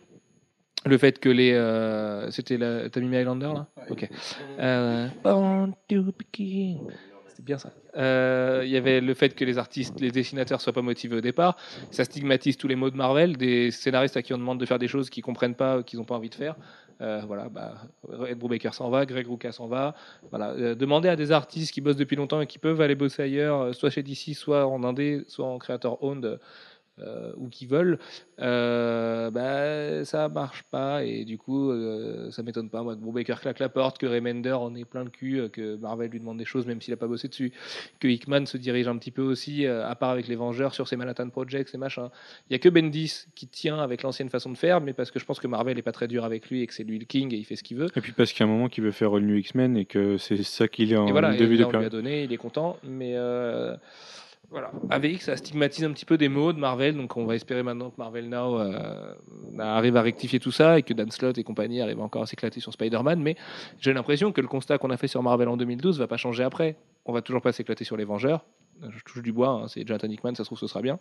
Le 0.87 0.97
fait 0.97 1.19
que 1.19 1.29
les. 1.29 1.53
euh, 1.53 2.31
C'était 2.31 2.57
la. 2.57 2.89
T'as 2.89 3.01
mis 3.01 3.17
Highlander 3.17 3.51
là? 3.55 3.67
Ok. 3.91 4.09
Euh, 4.61 5.09
c'était 7.27 7.43
bien 7.43 7.59
ça. 7.59 7.73
Euh, 7.97 8.63
Il 8.65 8.71
y 8.71 8.77
avait 8.77 9.01
le 9.01 9.15
fait 9.15 9.35
que 9.35 9.45
les 9.45 9.59
artistes, 9.59 10.01
les 10.01 10.11
dessinateurs 10.11 10.61
soient 10.61 10.73
pas 10.73 10.83
motivés 10.83 11.17
au 11.17 11.21
départ. 11.21 11.57
Ça 11.91 12.05
stigmatise 12.05 12.57
tous 12.57 12.69
les 12.69 12.77
mots 12.77 12.91
de 12.91 12.97
Marvel, 12.97 13.37
des 13.37 13.71
scénaristes 13.71 14.17
à 14.17 14.23
qui 14.23 14.33
on 14.33 14.39
demande 14.39 14.59
de 14.61 14.67
faire 14.67 14.79
des 14.79 14.89
choses 14.89 15.11
qu'ils 15.11 15.23
comprennent 15.25 15.55
pas, 15.57 15.83
qu'ils 15.83 15.99
n'ont 15.99 16.05
pas 16.05 16.15
envie 16.17 16.31
de 16.31 16.35
faire. 16.35 16.55
Euh, 17.01 17.23
voilà, 17.27 17.49
bah, 17.49 17.75
Ed 18.29 18.39
Brubaker 18.39 18.75
s'en 18.75 18.91
va, 18.91 19.07
Greg 19.07 19.27
Rucka 19.27 19.53
s'en 19.53 19.69
va. 19.69 19.95
Voilà, 20.31 20.51
euh, 20.51 20.75
demander 20.75 21.09
à 21.09 21.17
des 21.17 21.31
artistes 21.31 21.73
qui 21.73 21.81
bossent 21.81 21.97
depuis 21.97 22.17
longtemps 22.17 22.41
et 22.41 22.47
qui 22.47 22.59
peuvent 22.59 22.81
aller 22.81 22.97
bosser 22.97 23.23
ailleurs, 23.23 23.61
euh, 23.61 23.73
soit 23.73 23.91
chez 23.91 24.03
DC, 24.03 24.35
soit 24.35 24.67
en 24.67 24.83
indé, 24.83 25.25
soit 25.29 25.47
en 25.47 25.59
créateur 25.59 26.03
owned. 26.03 26.41
Euh, 27.01 27.33
ou 27.37 27.49
qui 27.49 27.67
veulent, 27.67 27.99
euh, 28.41 29.31
bah, 29.31 30.05
ça 30.05 30.29
marche 30.29 30.63
pas 30.71 31.05
et 31.05 31.25
du 31.25 31.39
coup 31.39 31.71
euh, 31.71 32.31
ça 32.31 32.43
m'étonne 32.43 32.71
pas 32.71 32.83
moi 32.83 32.95
que 32.95 33.01
Brubaker 33.01 33.41
claque 33.41 33.59
la 33.59 33.69
porte, 33.69 33.99
que 33.99 34.07
Remender 34.07 34.53
en 34.53 34.75
est 34.75 34.85
plein 34.85 35.05
le 35.05 35.11
cul, 35.11 35.41
euh, 35.41 35.49
que 35.49 35.77
Marvel 35.77 36.11
lui 36.11 36.21
demande 36.21 36.39
des 36.39 36.45
choses 36.45 36.67
même 36.67 36.81
s'il 36.81 36.95
a 36.95 36.97
pas 36.97 37.07
bossé 37.07 37.29
dessus, 37.29 37.53
que 38.01 38.09
Hickman 38.09 38.47
se 38.47 38.57
dirige 38.57 38.89
un 38.89 38.97
petit 38.97 39.11
peu 39.11 39.23
aussi, 39.23 39.67
euh, 39.67 39.87
à 39.87 39.95
part 39.95 40.11
avec 40.11 40.29
les 40.29 40.37
Vengeurs 40.37 40.75
sur 40.75 40.89
ses 40.89 40.97
Manhattan 40.97 41.29
Projects 41.31 41.75
et 41.75 41.79
machin. 41.79 42.11
Il 42.49 42.53
y 42.53 42.57
a 42.57 42.59
que 42.59 42.69
Bendis 42.69 43.27
qui 43.35 43.47
tient 43.47 43.79
avec 43.79 44.03
l'ancienne 44.03 44.31
façon 44.31 44.51
de 44.51 44.57
faire, 44.57 44.81
mais 44.81 44.93
parce 44.93 45.11
que 45.11 45.19
je 45.19 45.25
pense 45.25 45.41
que 45.41 45.47
Marvel 45.47 45.79
est 45.79 45.83
pas 45.83 45.93
très 45.93 46.09
dur 46.09 46.25
avec 46.25 46.49
lui 46.51 46.63
et 46.63 46.67
que 46.67 46.75
c'est 46.75 46.85
lui 46.85 46.99
le 46.99 47.05
king 47.05 47.33
et 47.35 47.37
il 47.37 47.45
fait 47.45 47.57
ce 47.57 47.63
qu'il 47.63 47.77
veut. 47.77 47.89
Et 47.97 48.01
puis 48.01 48.13
parce 48.13 48.33
qu'il 48.33 48.45
y 48.45 48.49
a 48.49 48.53
un 48.53 48.55
moment 48.55 48.69
qu'il 48.69 48.85
veut 48.85 48.91
faire 48.91 49.13
All 49.15 49.23
New 49.23 49.37
X-Men 49.37 49.77
et 49.77 49.85
que 49.85 50.17
c'est 50.19 50.43
ça 50.43 50.69
qu'il 50.69 50.93
est 50.93 50.97
en 50.97 51.07
Et 51.07 51.13
voilà, 51.13 51.35
et 51.35 51.39
début 51.39 51.57
de 51.57 51.65
on 51.65 51.71
lui 51.71 51.85
a 51.85 51.91
donné, 51.91 52.25
il 52.25 52.33
est 52.33 52.37
content, 52.37 52.77
mais 52.83 53.15
voilà. 54.51 54.71
AVX, 54.89 55.27
ça 55.27 55.37
stigmatise 55.37 55.85
un 55.85 55.93
petit 55.93 56.07
peu 56.07 56.17
des 56.17 56.29
mots 56.29 56.53
de 56.55 56.59
Marvel, 56.59 56.97
donc 56.97 57.17
on 57.17 57.27
va 57.27 57.35
espérer 57.35 57.63
maintenant 57.63 57.91
que 57.91 57.97
Marvel 57.99 58.29
Now 58.31 58.59
euh, 58.59 59.15
arrive 59.59 59.97
à 59.97 60.03
rectifier 60.03 60.41
tout 60.41 60.53
ça 60.53 60.79
et 60.79 60.83
que 60.83 60.95
Dan 60.95 61.11
Slott 61.11 61.37
et 61.37 61.45
compagnie 61.45 61.83
arrivent 61.83 62.01
encore 62.01 62.23
à 62.23 62.27
s'éclater 62.27 62.61
sur 62.61 62.73
Spider-Man, 62.73 63.21
mais 63.21 63.37
j'ai 63.79 63.93
l'impression 63.93 64.33
que 64.33 64.41
le 64.41 64.49
constat 64.49 64.79
qu'on 64.79 64.91
a 64.91 64.97
fait 64.97 65.09
sur 65.09 65.23
Marvel 65.23 65.49
en 65.49 65.57
2012 65.59 65.99
va 65.99 66.07
pas 66.07 66.17
changer 66.17 66.45
après. 66.45 66.77
On 67.05 67.13
va 67.13 67.21
toujours 67.21 67.43
pas 67.43 67.53
s'éclater 67.53 67.85
sur 67.85 67.97
les 67.97 68.05
Vengeurs. 68.05 68.45
Je 68.83 69.05
touche 69.05 69.23
du 69.23 69.33
bois, 69.33 69.49
hein, 69.51 69.69
c'est 69.69 69.87
Jonathan 69.87 70.09
Hickman, 70.09 70.35
ça 70.35 70.45
se 70.45 70.49
trouve 70.49 70.59
ce 70.59 70.67
sera 70.67 70.81
bien. 70.81 70.99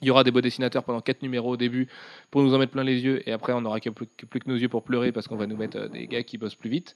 Il 0.00 0.06
y 0.06 0.10
aura 0.10 0.22
des 0.22 0.30
beaux 0.30 0.40
dessinateurs 0.40 0.84
pendant 0.84 1.00
quatre 1.00 1.22
numéros 1.22 1.52
au 1.52 1.56
début 1.56 1.88
pour 2.30 2.42
nous 2.42 2.54
en 2.54 2.58
mettre 2.58 2.72
plein 2.72 2.84
les 2.84 3.00
yeux 3.00 3.28
et 3.28 3.32
après 3.32 3.52
on 3.52 3.60
n'aura 3.60 3.80
que 3.80 3.90
plus, 3.90 4.06
que 4.06 4.48
nos 4.48 4.56
yeux 4.56 4.68
pour 4.68 4.84
pleurer 4.84 5.10
parce 5.10 5.26
qu'on 5.26 5.36
va 5.36 5.46
nous 5.46 5.56
mettre 5.56 5.76
euh, 5.76 5.88
des 5.88 6.06
gars 6.06 6.22
qui 6.22 6.38
bossent 6.38 6.54
plus 6.54 6.70
vite. 6.70 6.94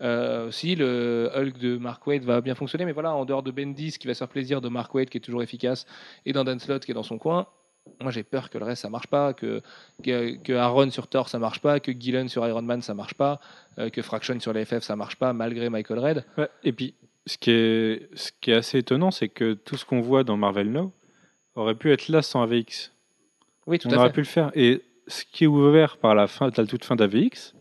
Euh, 0.00 0.50
si 0.50 0.74
le 0.74 1.30
Hulk 1.34 1.58
de 1.58 1.76
Mark 1.76 2.06
Waid 2.06 2.24
va 2.24 2.40
bien 2.40 2.54
fonctionner, 2.54 2.84
mais 2.84 2.92
voilà, 2.92 3.14
en 3.14 3.24
dehors 3.24 3.42
de 3.42 3.50
Bendis 3.50 3.98
qui 3.98 4.06
va 4.06 4.14
se 4.14 4.18
faire 4.18 4.28
plaisir, 4.28 4.60
de 4.60 4.68
Mark 4.68 4.94
Waid 4.94 5.10
qui 5.10 5.18
est 5.18 5.20
toujours 5.20 5.42
efficace 5.42 5.86
et 6.24 6.32
d'un 6.32 6.44
Dan 6.44 6.58
Slott 6.58 6.84
qui 6.84 6.92
est 6.92 6.94
dans 6.94 7.02
son 7.02 7.18
coin, 7.18 7.46
moi 8.00 8.10
j'ai 8.10 8.22
peur 8.22 8.48
que 8.48 8.56
le 8.56 8.64
reste 8.64 8.82
ça 8.82 8.90
marche 8.90 9.08
pas, 9.08 9.34
que, 9.34 9.60
que, 10.02 10.52
Aaron 10.54 10.90
sur 10.90 11.06
Thor 11.06 11.28
ça 11.28 11.38
marche 11.38 11.60
pas, 11.60 11.80
que 11.80 11.92
Gillen 11.92 12.28
sur 12.28 12.46
Iron 12.46 12.62
Man 12.62 12.80
ça 12.80 12.94
marche 12.94 13.14
pas, 13.14 13.40
euh, 13.78 13.90
que 13.90 14.00
Fraction 14.00 14.38
sur 14.40 14.52
les 14.52 14.64
FF 14.64 14.80
ça 14.80 14.96
marche 14.96 15.16
pas 15.16 15.32
malgré 15.32 15.68
Michael 15.68 15.98
Red. 15.98 16.24
Et 16.64 16.72
puis, 16.72 16.94
ce 17.26 17.36
qui 17.36 17.50
est, 17.50 18.08
ce 18.14 18.30
qui 18.40 18.52
est 18.52 18.54
assez 18.54 18.78
étonnant, 18.78 19.10
c'est 19.10 19.28
que 19.28 19.52
tout 19.52 19.76
ce 19.76 19.84
qu'on 19.84 20.00
voit 20.00 20.24
dans 20.24 20.36
Marvel 20.38 20.70
Now 20.70 20.92
aurait 21.60 21.74
pu 21.74 21.92
être 21.92 22.08
là 22.08 22.22
sans 22.22 22.42
AVX. 22.42 22.92
Oui, 23.66 23.78
tout 23.78 23.88
on 23.88 23.92
à 23.92 23.96
aurait 23.96 24.08
fait. 24.08 24.14
pu 24.14 24.20
le 24.20 24.26
faire. 24.26 24.50
Et 24.54 24.82
ce 25.06 25.24
qui 25.30 25.44
est 25.44 25.46
ouvert 25.46 25.96
par 25.98 26.14
la, 26.14 26.26
fin, 26.26 26.50
la 26.56 26.66
toute 26.66 26.84
fin 26.84 26.96
d'AVX, 26.96 27.54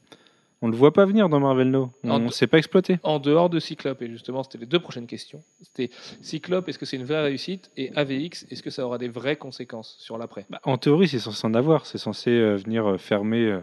on 0.62 0.68
ne 0.68 0.72
le 0.72 0.78
voit 0.78 0.91
pas 0.93 1.06
venir 1.06 1.30
dans 1.30 1.39
Marvel 1.39 1.70
Now. 1.70 1.91
On 2.04 2.18
ne 2.20 2.30
sait 2.30 2.48
pas 2.48 2.58
exploiter. 2.58 2.98
En 3.04 3.20
dehors 3.20 3.50
de 3.50 3.60
Cyclope, 3.60 4.02
et 4.02 4.10
justement 4.10 4.41
c'était 4.43 4.58
les 4.58 4.66
deux 4.66 4.80
prochaines 4.80 5.06
questions. 5.06 5.43
C'était 5.62 5.91
Cyclope, 6.22 6.68
est-ce 6.68 6.80
que 6.80 6.86
c'est 6.86 6.98
une 6.98 7.06
vraie 7.06 7.22
réussite? 7.22 7.70
Et 7.78 7.91
AVX, 7.95 8.45
est-ce 8.50 8.64
que 8.64 8.70
ça 8.72 8.86
aura 8.86 8.98
des 8.98 9.08
vraies 9.10 9.36
conséquences 9.36 9.98
sur 10.00 10.18
l'après? 10.18 10.45
Bah, 10.50 10.60
en 10.64 10.78
théorie, 10.78 11.08
c'est 11.08 11.20
censé 11.20 11.45
en 11.45 11.54
avoir. 11.54 11.86
C'est 11.86 12.00
censé 12.00 12.32
euh, 12.32 12.56
venir 12.56 12.88
euh, 12.89 12.98
fermer, 12.98 13.45
euh, 13.45 13.60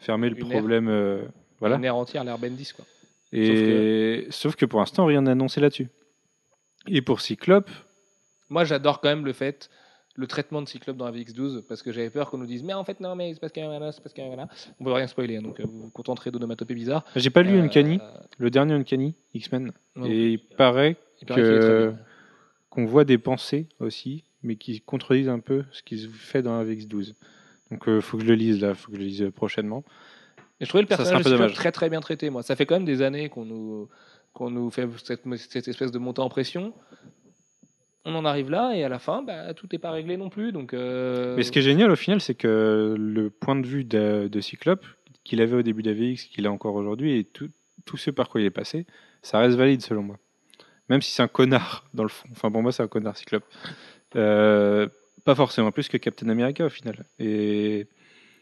fermer 0.00 0.28
le 0.30 0.38
Une 0.38 0.48
problème. 0.48 0.88
euh, 0.88 1.22
voilà. 1.60 1.76
Une 1.76 1.84
ère 1.84 1.96
entière, 1.96 2.24
l'ère 2.24 2.38
Bendis 2.38 2.72
quoi. 2.74 2.84
Et... 3.32 4.26
Sauf, 4.30 4.56
que... 4.56 4.64
pour 4.66 4.80
l'instant, 4.80 5.04
rien 5.06 5.20
n'est 5.22 5.30
annoncé 5.32 5.60
là-dessus. 5.60 5.88
Et 6.88 7.02
pour 7.02 7.20
Cyclope, 7.20 7.70
Moi, 8.48 8.64
j'adore 8.64 9.00
quand 9.00 9.08
même 9.08 9.24
le 9.24 9.32
fait, 9.32 9.68
le 10.14 10.26
traitement 10.26 10.62
de 10.62 10.68
Cyclope 10.68 10.96
dans 10.96 11.10
AVX12, 11.10 11.62
parce 11.68 11.82
que 11.82 11.92
j'avais 11.92 12.10
peur 12.10 12.30
qu'on 12.30 12.38
nous 12.38 12.46
dise, 12.46 12.62
mais 12.62 12.72
en 12.72 12.84
fait, 12.84 13.00
non, 13.00 13.14
mais 13.16 13.34
c'est 13.34 13.40
parce 13.40 13.52
qu'il 13.52 13.62
y 13.62 13.66
a 13.66 13.70
un 13.70 13.92
c'est 13.92 14.02
parce 14.02 14.14
qu'il 14.14 14.24
y 14.24 14.26
a 14.26 14.30
un 14.32 14.48
On 14.80 14.84
ne 14.84 14.88
veut 14.88 14.94
rien 14.94 15.06
spoiler, 15.06 15.36
hein, 15.36 15.42
donc 15.42 15.60
euh, 15.60 15.64
vous 15.66 15.80
vous 15.82 15.90
contenterez 15.90 16.30
d'onomatopées 16.30 16.74
bizarres. 16.74 17.04
j'ai 17.16 17.30
pas 17.30 17.42
lu 17.42 17.56
Euh, 17.58 17.62
Uncanny, 17.62 17.98
le 18.38 18.50
dernier 18.50 18.74
Uncanny, 18.74 19.14
X-Men. 19.34 19.72
Et 20.04 20.32
il 20.32 20.38
paraît 20.38 20.96
il 21.20 21.26
que- 21.28 21.92
qu'on 22.70 22.84
voit 22.86 23.04
des 23.04 23.18
pensées 23.18 23.68
aussi, 23.80 24.24
mais 24.42 24.56
qui 24.56 24.80
contredisent 24.80 25.28
un 25.28 25.40
peu 25.40 25.64
ce 25.72 25.82
qui 25.82 25.98
se 25.98 26.08
fait 26.08 26.42
dans 26.42 26.58
AVX12. 26.62 27.14
Donc 27.70 27.84
il 27.86 28.00
faut 28.00 28.16
que 28.16 28.22
je 28.22 28.28
le 28.28 28.34
lise 28.36 28.60
là, 28.60 28.74
faut 28.74 28.90
que 28.90 28.96
je 28.96 29.00
le 29.02 29.06
lise 29.06 29.22
euh, 29.22 29.30
prochainement. 29.30 29.82
Et 30.60 30.64
je 30.64 30.68
trouvais 30.70 30.82
le 30.82 30.88
personnage 30.88 31.24
de 31.24 31.28
Cyclope 31.30 31.52
très 31.52 31.72
très 31.72 31.90
bien 31.90 32.00
traité, 32.00 32.30
moi. 32.30 32.42
Ça 32.42 32.56
fait 32.56 32.64
quand 32.64 32.76
même 32.76 32.84
des 32.86 33.02
années 33.02 33.28
qu'on 33.28 33.44
nous, 33.44 33.88
qu'on 34.32 34.50
nous 34.50 34.70
fait 34.70 34.86
cette, 35.04 35.22
cette 35.36 35.68
espèce 35.68 35.90
de 35.90 35.98
montée 35.98 36.22
en 36.22 36.28
pression. 36.30 36.72
On 38.08 38.14
en 38.14 38.24
arrive 38.24 38.50
là, 38.50 38.72
et 38.74 38.84
à 38.84 38.88
la 38.88 38.98
fin, 39.00 39.22
bah, 39.22 39.52
tout 39.52 39.66
n'est 39.72 39.78
pas 39.80 39.90
réglé 39.90 40.16
non 40.16 40.28
plus. 40.30 40.52
Donc, 40.52 40.72
euh, 40.74 41.34
Mais 41.36 41.42
ce 41.42 41.50
qui 41.50 41.58
est 41.58 41.62
génial 41.62 41.90
au 41.90 41.96
final, 41.96 42.20
c'est 42.20 42.34
que 42.36 42.94
le 42.96 43.30
point 43.30 43.56
de 43.56 43.66
vue 43.66 43.82
de, 43.84 44.28
de 44.30 44.40
Cyclope, 44.40 44.86
qu'il 45.24 45.40
avait 45.40 45.56
au 45.56 45.62
début 45.62 45.82
d'AVX, 45.82 46.24
qu'il 46.26 46.46
a 46.46 46.52
encore 46.52 46.76
aujourd'hui, 46.76 47.18
et 47.18 47.24
tout, 47.24 47.48
tout 47.84 47.96
ce 47.96 48.10
par 48.12 48.28
quoi 48.28 48.40
il 48.40 48.44
est 48.46 48.50
passé, 48.50 48.86
ça 49.22 49.40
reste 49.40 49.56
valide 49.58 49.82
selon 49.82 50.02
moi. 50.02 50.16
Même 50.88 51.02
si 51.02 51.10
c'est 51.10 51.22
un 51.24 51.28
connard 51.28 51.84
dans 51.94 52.04
le 52.04 52.08
fond. 52.08 52.28
Enfin 52.30 52.48
pour 52.48 52.62
moi 52.62 52.70
c'est 52.70 52.82
un 52.84 52.86
connard 52.86 53.16
Cyclope. 53.16 53.42
Euh, 54.14 54.86
pas 55.24 55.34
forcément 55.34 55.72
plus 55.72 55.88
que 55.88 55.96
Captain 55.96 56.28
America 56.28 56.64
au 56.64 56.68
final. 56.68 57.04
Et 57.18 57.86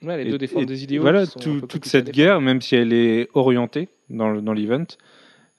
ouais, 0.02 0.18
les 0.22 0.28
et- 0.28 0.30
deux 0.32 0.36
défendent 0.38 0.66
des 0.66 0.84
idéaux. 0.84 1.00
Voilà, 1.00 1.26
tout- 1.26 1.62
toute 1.62 1.86
cette 1.86 2.10
guerre, 2.10 2.42
même 2.42 2.60
si 2.60 2.76
elle 2.76 2.92
est 2.92 3.28
orientée 3.32 3.88
dans, 4.10 4.30
le- 4.30 4.42
dans 4.42 4.52
l'event, 4.52 4.84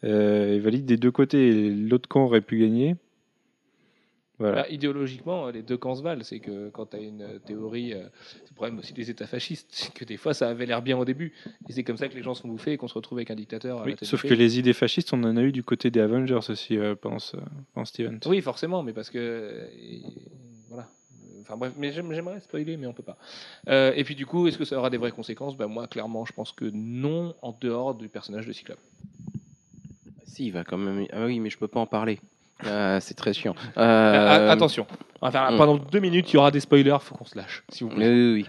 euh, 0.03 0.55
est 0.57 0.59
valide 0.59 0.85
des 0.85 0.97
deux 0.97 1.09
côtés. 1.11 1.71
L'autre 1.71 2.07
camp 2.07 2.25
aurait 2.25 2.41
pu 2.41 2.59
gagner. 2.59 2.95
Voilà. 4.37 4.63
Bah, 4.63 4.69
idéologiquement, 4.69 5.49
les 5.49 5.61
deux 5.61 5.77
camps 5.77 5.95
se 5.95 6.03
valent. 6.03 6.23
C'est 6.23 6.39
que 6.39 6.69
quand 6.69 6.87
tu 6.87 6.97
as 6.97 6.99
une 6.99 7.21
euh, 7.21 7.39
théorie, 7.39 7.93
euh, 7.93 8.03
c'est 8.43 8.49
le 8.51 8.55
problème 8.55 8.79
aussi 8.79 8.93
des 8.93 9.09
États 9.09 9.27
fascistes, 9.27 9.67
c'est 9.71 9.93
que 9.93 10.03
des 10.03 10.17
fois 10.17 10.33
ça 10.33 10.49
avait 10.49 10.65
l'air 10.65 10.81
bien 10.81 10.97
au 10.97 11.05
début. 11.05 11.31
Et 11.69 11.73
c'est 11.73 11.83
comme 11.83 11.95
ça 11.97 12.09
que 12.09 12.15
les 12.15 12.21
gens 12.23 12.33
sont 12.33 12.47
bouffés 12.49 12.73
et 12.73 12.77
qu'on 12.77 12.87
se 12.89 12.93
retrouve 12.95 13.17
avec 13.19 13.31
un 13.31 13.35
dictateur. 13.35 13.83
Oui, 13.85 13.95
sauf 14.01 14.23
que 14.23 14.33
les 14.33 14.59
idées 14.59 14.73
fascistes, 14.73 15.13
on 15.13 15.23
en 15.23 15.37
a 15.37 15.41
eu 15.41 15.51
du 15.53 15.63
côté 15.63 15.89
des 15.89 16.01
Avengers 16.01 16.39
aussi 16.49 16.77
euh, 16.77 16.95
pendant 16.95 17.19
cet 17.19 17.99
event. 17.99 18.19
Oui, 18.25 18.41
forcément, 18.41 18.83
mais 18.83 18.91
parce 18.93 19.09
que. 19.09 19.17
euh, 19.19 19.67
voilà. 20.69 20.89
Enfin 21.41 21.57
bref, 21.57 21.73
mais 21.77 21.91
j'aime- 21.91 22.11
j'aimerais 22.11 22.39
spoiler, 22.39 22.75
mais 22.75 22.87
on 22.87 22.93
peut 22.93 23.03
pas. 23.03 23.17
Euh, 23.69 23.93
et 23.95 24.03
puis 24.03 24.15
du 24.15 24.25
coup, 24.25 24.47
est-ce 24.47 24.57
que 24.57 24.65
ça 24.65 24.77
aura 24.79 24.89
des 24.89 24.97
vraies 24.97 25.11
conséquences? 25.11 25.55
Ben, 25.55 25.67
Moi, 25.67 25.87
clairement, 25.87 26.25
je 26.25 26.33
pense 26.33 26.51
que 26.51 26.65
non, 26.73 27.35
en 27.43 27.55
dehors 27.61 27.93
du 27.93 28.09
personnage 28.09 28.47
de 28.47 28.51
Cyclope. 28.51 28.79
Si, 30.25 30.47
il 30.47 30.51
va 30.51 30.63
quand 30.63 30.77
même. 30.77 31.05
Ah 31.13 31.25
oui, 31.25 31.39
mais 31.39 31.49
je 31.51 31.57
peux 31.57 31.67
pas 31.67 31.79
en 31.79 31.85
parler. 31.85 32.19
Euh, 32.65 32.99
c'est 33.01 33.13
très 33.15 33.33
chiant. 33.33 33.55
Ah, 33.75 33.81
Euh, 33.81 34.49
attention, 34.51 34.87
on 35.21 35.27
va 35.27 35.31
faire- 35.31 35.51
hmm. 35.51 35.57
pendant 35.57 35.77
deux 35.77 35.99
minutes, 35.99 36.31
il 36.31 36.35
y 36.35 36.37
aura 36.37 36.51
des 36.51 36.61
spoilers, 36.61 36.97
faut 37.01 37.15
qu'on 37.15 37.25
se 37.25 37.37
lâche, 37.37 37.63
s'il 37.69 37.87
vous 37.87 37.93
plaît. 37.95 38.07
oui, 38.09 38.33
oui. 38.33 38.45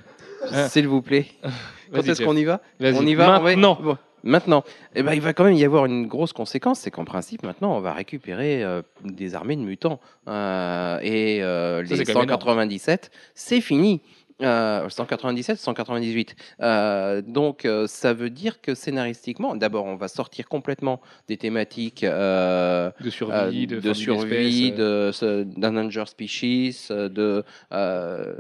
Ah. 0.53 0.69
S'il 0.69 0.87
vous 0.87 1.03
plaît. 1.03 1.27
Quand 1.43 1.51
Vas-y, 1.93 2.11
est-ce 2.11 2.19
Jeff. 2.19 2.27
qu'on 2.27 2.37
y 2.37 2.45
va 2.45 2.61
Vas-y. 2.79 2.97
On 2.99 3.07
y 3.07 3.15
va 3.15 3.41
on 3.41 3.43
va- 3.43 3.51
Maintenant. 3.51 3.79
Bon, 3.83 3.97
Maintenant, 4.25 4.65
eh 4.97 5.05
ben, 5.05 5.13
il 5.13 5.21
va 5.21 5.33
quand 5.35 5.45
même 5.45 5.55
y 5.55 5.65
avoir 5.65 5.87
une 5.87 6.09
grosse 6.09 6.33
conséquence, 6.33 6.81
c'est 6.81 6.91
qu'en 6.91 7.05
principe, 7.05 7.45
maintenant, 7.45 7.77
on 7.77 7.81
va 7.81 7.93
récupérer 7.93 8.65
euh, 8.65 8.83
des 9.05 9.37
armées 9.37 9.55
de 9.55 9.61
mutants. 9.61 10.01
Euh, 10.27 10.99
et 11.01 11.45
euh, 11.45 11.85
Ça, 11.85 11.91
les 11.95 11.97
c'est 12.05 12.13
quand 12.13 12.19
même 12.21 12.29
énorme. 12.29 12.41
197, 12.41 13.13
c'est 13.37 13.61
fini. 13.61 14.01
Euh, 14.43 14.87
197, 14.91 15.59
198. 15.59 16.37
Euh, 16.61 17.23
donc, 17.23 17.65
euh, 17.65 17.87
ça 17.87 18.13
veut 18.13 18.29
dire 18.29 18.61
que 18.61 18.75
scénaristiquement, 18.75 19.57
d'abord, 19.57 19.87
on 19.87 19.97
va 19.97 20.09
sortir 20.09 20.47
complètement 20.47 21.01
des 21.27 21.39
thématiques 21.39 22.05
euh, 22.05 22.91
De 23.01 23.09
survie, 23.09 23.33
euh, 23.33 23.67
de, 23.67 23.81
de 23.81 23.81
survie, 23.95 24.75
euh, 24.79 25.13
ce- 25.13 25.43
d'endanger 25.45 26.05
species, 26.07 26.89
euh, 26.91 27.09
de 27.09 27.45
euh, 27.73 28.35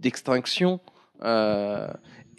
d'extinction, 0.00 0.80
euh, 1.22 1.86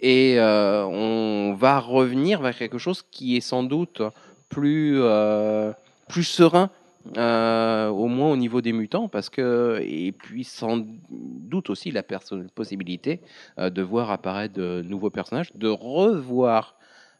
et 0.00 0.34
euh, 0.38 0.84
on 0.84 1.54
va 1.54 1.80
revenir 1.80 2.42
vers 2.42 2.56
quelque 2.56 2.78
chose 2.78 3.02
qui 3.10 3.36
est 3.36 3.40
sans 3.40 3.62
doute 3.62 4.02
plus 4.50 4.98
euh, 5.00 5.72
plus 6.08 6.24
serein. 6.24 6.70
Euh, 7.16 7.88
au 7.88 8.06
moins 8.06 8.30
au 8.30 8.36
niveau 8.36 8.60
des 8.60 8.72
mutants, 8.72 9.08
parce 9.08 9.30
que 9.30 9.80
et 9.82 10.12
puis 10.12 10.44
sans 10.44 10.84
doute 11.10 11.70
aussi 11.70 11.90
la 11.90 12.02
possibilité 12.02 13.20
euh, 13.58 13.70
de 13.70 13.82
voir 13.82 14.10
apparaître 14.10 14.54
de 14.54 14.82
nouveaux 14.82 15.10
personnages, 15.10 15.52
de 15.54 15.68
revoir 15.68 16.76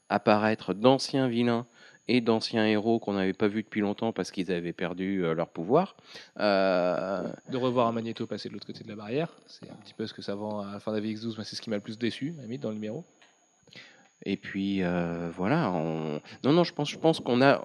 apparaître 0.09 0.75
d'anciens 0.75 1.29
vilains 1.29 1.67
et 2.09 2.21
d'anciens 2.21 2.67
héros 2.67 2.99
qu'on 2.99 3.15
n'avait 3.15 3.33
pas 3.33 3.49
vus 3.49 3.63
depuis 3.63 3.81
longtemps 3.81 4.13
parce 4.13 4.31
qu'ils 4.31 4.53
avaient 4.53 4.73
perdu 4.73 5.25
euh, 5.25 5.35
leur 5.35 5.49
pouvoir. 5.49 5.97
Euh, 6.39 7.29
de 7.51 7.57
revoir 7.57 7.89
un 7.89 7.93
Magneto 7.93 8.27
passer 8.27 8.49
de 8.49 8.55
l'autre 8.55 8.67
côté 8.67 8.85
de 8.85 8.89
la 8.89 8.97
barrière. 8.97 9.29
C'est 9.47 9.69
un 9.69 9.75
petit 9.75 9.95
peu 9.95 10.07
ce 10.07 10.15
que 10.15 10.23
ça 10.23 10.35
vend 10.35 10.61
à 10.61 10.75
la 10.75 10.81
fin 10.81 10.93
d'AVX12, 10.93 11.35
mais 11.39 11.45
c'est 11.45 11.57
ce 11.57 11.63
qui 11.63 11.71
m'a 11.71 11.77
le 11.77 11.83
plus 11.83 11.99
déçu, 11.99 12.35
limite, 12.41 12.63
dans 12.63 12.69
le 12.69 12.77
numéro. 12.77 13.05
et 14.25 14.37
puis 14.37 14.83
euh, 14.83 15.31
voilà. 15.35 15.71
On... 15.73 16.21
Non, 16.45 16.53
non, 16.53 16.65
je 16.65 16.73
pense, 16.73 16.91
je 16.91 16.99
pense 16.99 17.21
qu'on 17.21 17.43
a 17.43 17.65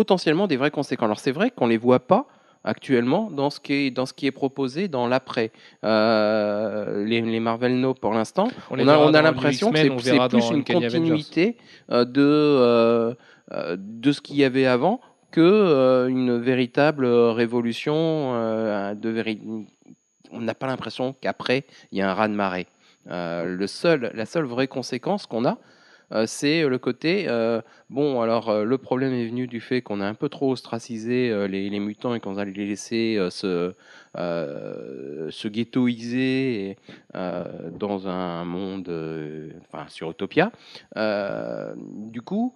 potentiellement 0.00 0.46
des 0.46 0.56
vraies 0.56 0.70
conséquences. 0.80 1.06
Alors 1.10 1.18
c'est 1.26 1.32
vrai 1.38 1.48
qu'on 1.50 1.66
les 1.74 1.76
voit 1.88 2.00
pas 2.14 2.22
actuellement 2.64 3.24
dans 3.30 3.50
ce 3.50 3.58
qui 3.64 3.72
est, 3.74 3.90
dans 3.98 4.06
ce 4.10 4.12
qui 4.18 4.26
est 4.26 4.32
proposé 4.42 4.88
dans 4.88 5.06
l'après. 5.12 5.50
Euh, 5.84 7.04
les, 7.04 7.20
les 7.20 7.40
Marvel 7.40 7.74
No 7.80 7.94
pour 7.94 8.12
l'instant, 8.12 8.48
on 8.70 8.88
a, 8.88 8.98
on 8.98 9.14
a 9.14 9.22
l'impression 9.22 9.70
que 9.72 9.78
c'est 10.02 10.16
plus 10.28 10.40
une 10.56 10.64
continuité 11.08 11.56
euh, 11.90 12.04
de, 12.04 12.22
euh, 12.22 13.14
de 13.78 14.10
ce 14.12 14.20
qu'il 14.20 14.36
y 14.36 14.44
avait 14.44 14.66
avant 14.66 15.00
que 15.30 16.06
une 16.08 16.38
véritable 16.38 17.04
révolution. 17.06 17.96
de 18.94 19.08
véri- 19.10 19.40
On 20.32 20.40
n'a 20.40 20.54
pas 20.54 20.66
l'impression 20.66 21.14
qu'après, 21.20 21.64
il 21.92 21.98
y 21.98 22.02
a 22.02 22.10
un 22.10 22.14
raz-de-marée. 22.14 22.66
Le 23.06 23.66
seul, 23.66 24.10
la 24.14 24.26
seule 24.26 24.44
vraie 24.46 24.68
conséquence 24.68 25.26
qu'on 25.26 25.44
a, 25.44 25.58
c'est 26.26 26.66
le 26.66 26.78
côté 26.78 27.26
euh, 27.28 27.60
bon. 27.90 28.20
Alors, 28.20 28.48
euh, 28.48 28.64
le 28.64 28.78
problème 28.78 29.12
est 29.12 29.26
venu 29.26 29.46
du 29.46 29.60
fait 29.60 29.82
qu'on 29.82 30.00
a 30.00 30.06
un 30.06 30.14
peu 30.14 30.28
trop 30.28 30.52
ostracisé 30.52 31.30
euh, 31.30 31.46
les, 31.46 31.78
mutants 31.80 32.14
et 32.14 32.20
qu'on 32.20 32.38
a 32.38 32.44
les 32.44 32.66
laissé 32.66 33.16
euh, 33.18 33.30
se, 33.30 33.74
euh, 34.16 35.30
se 35.30 35.48
ghettoiser 35.48 36.70
et, 36.70 36.76
euh, 37.14 37.70
dans 37.70 38.08
un 38.08 38.44
monde, 38.44 38.88
euh, 38.88 39.50
enfin, 39.72 39.86
sur 39.88 40.10
Utopia. 40.10 40.50
Euh, 40.96 41.74
du 41.76 42.22
coup, 42.22 42.54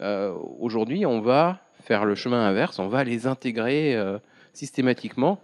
euh, 0.00 0.34
aujourd'hui, 0.58 1.06
on 1.06 1.20
va 1.20 1.60
faire 1.82 2.04
le 2.04 2.14
chemin 2.14 2.46
inverse. 2.46 2.78
On 2.78 2.88
va 2.88 3.04
les 3.04 3.26
intégrer 3.26 3.94
euh, 3.94 4.18
systématiquement 4.52 5.40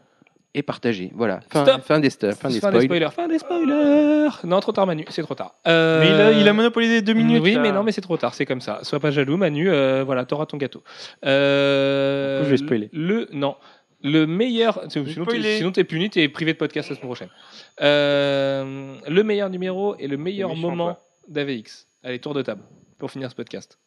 et 0.55 0.63
partager. 0.63 1.13
Voilà. 1.15 1.41
Fin, 1.51 1.65
Stop. 1.65 1.83
fin 1.83 2.01
des, 2.01 2.11
stu- 2.11 2.33
fin 2.33 2.49
des 2.49 2.61
Fin 2.61 2.71
des 2.73 2.81
spoils. 2.81 2.85
spoilers. 2.85 3.11
Fin 3.13 3.29
des 3.29 3.39
spoilers. 3.39 4.29
Non, 4.45 4.59
trop 4.61 4.73
tard, 4.73 4.87
Manu. 4.87 5.05
C'est 5.11 5.23
trop 5.23 5.35
tard. 5.37 5.55
Euh, 5.69 6.01
Mais 6.01 6.09
il 6.09 6.21
a, 6.21 6.33
il 6.43 6.49
a 6.49 6.53
monopolisé 6.53 7.03
deux 7.03 7.13
minutes. 7.13 7.43
Oui, 7.43 7.55
là. 7.55 7.61
mais 7.61 7.71
non, 7.73 7.83
mais 7.85 7.93
c'est 7.93 8.01
trop 8.01 8.17
tard. 8.17 8.35
C'est 8.35 8.47
comme 8.47 8.61
ça. 8.61 8.81
Sois 8.83 8.99
pas 9.01 9.11
jaloux, 9.11 9.37
Manu. 9.37 9.71
euh, 9.71 10.03
voilà, 10.05 10.25
t'auras 10.25 10.47
ton 10.47 10.57
gâteau. 10.57 10.83
Euh, 11.25 12.41
coup, 12.41 12.47
je 12.47 12.51
vais 12.51 12.57
spoiler. 12.57 12.89
Le 12.93 13.29
non. 13.33 13.55
Le 14.03 14.27
meilleur. 14.27 14.83
Sinon, 14.89 15.05
t'es- 15.05 15.13
spoiler. 15.13 15.57
sinon, 15.59 15.73
t'es 15.73 15.85
puni, 15.85 16.09
t'es 16.11 16.29
privé 16.29 16.53
de 16.55 16.59
podcast 16.59 16.89
la 16.89 16.97
semaine 16.97 17.07
prochaine. 17.09 17.29
Euh, 17.83 18.95
le 19.09 19.23
meilleur 19.23 19.51
numéro 19.51 19.95
et 19.99 20.09
le 20.09 20.17
meilleur 20.17 20.51
Méchant, 20.51 20.61
moment 20.71 20.99
d'AVX. 21.29 21.87
Allez, 22.03 22.19
tour 22.19 22.35
de 22.35 22.43
table 22.43 22.63
pour 22.99 23.11
finir 23.11 23.31
ce 23.31 23.35
podcast. 23.37 23.79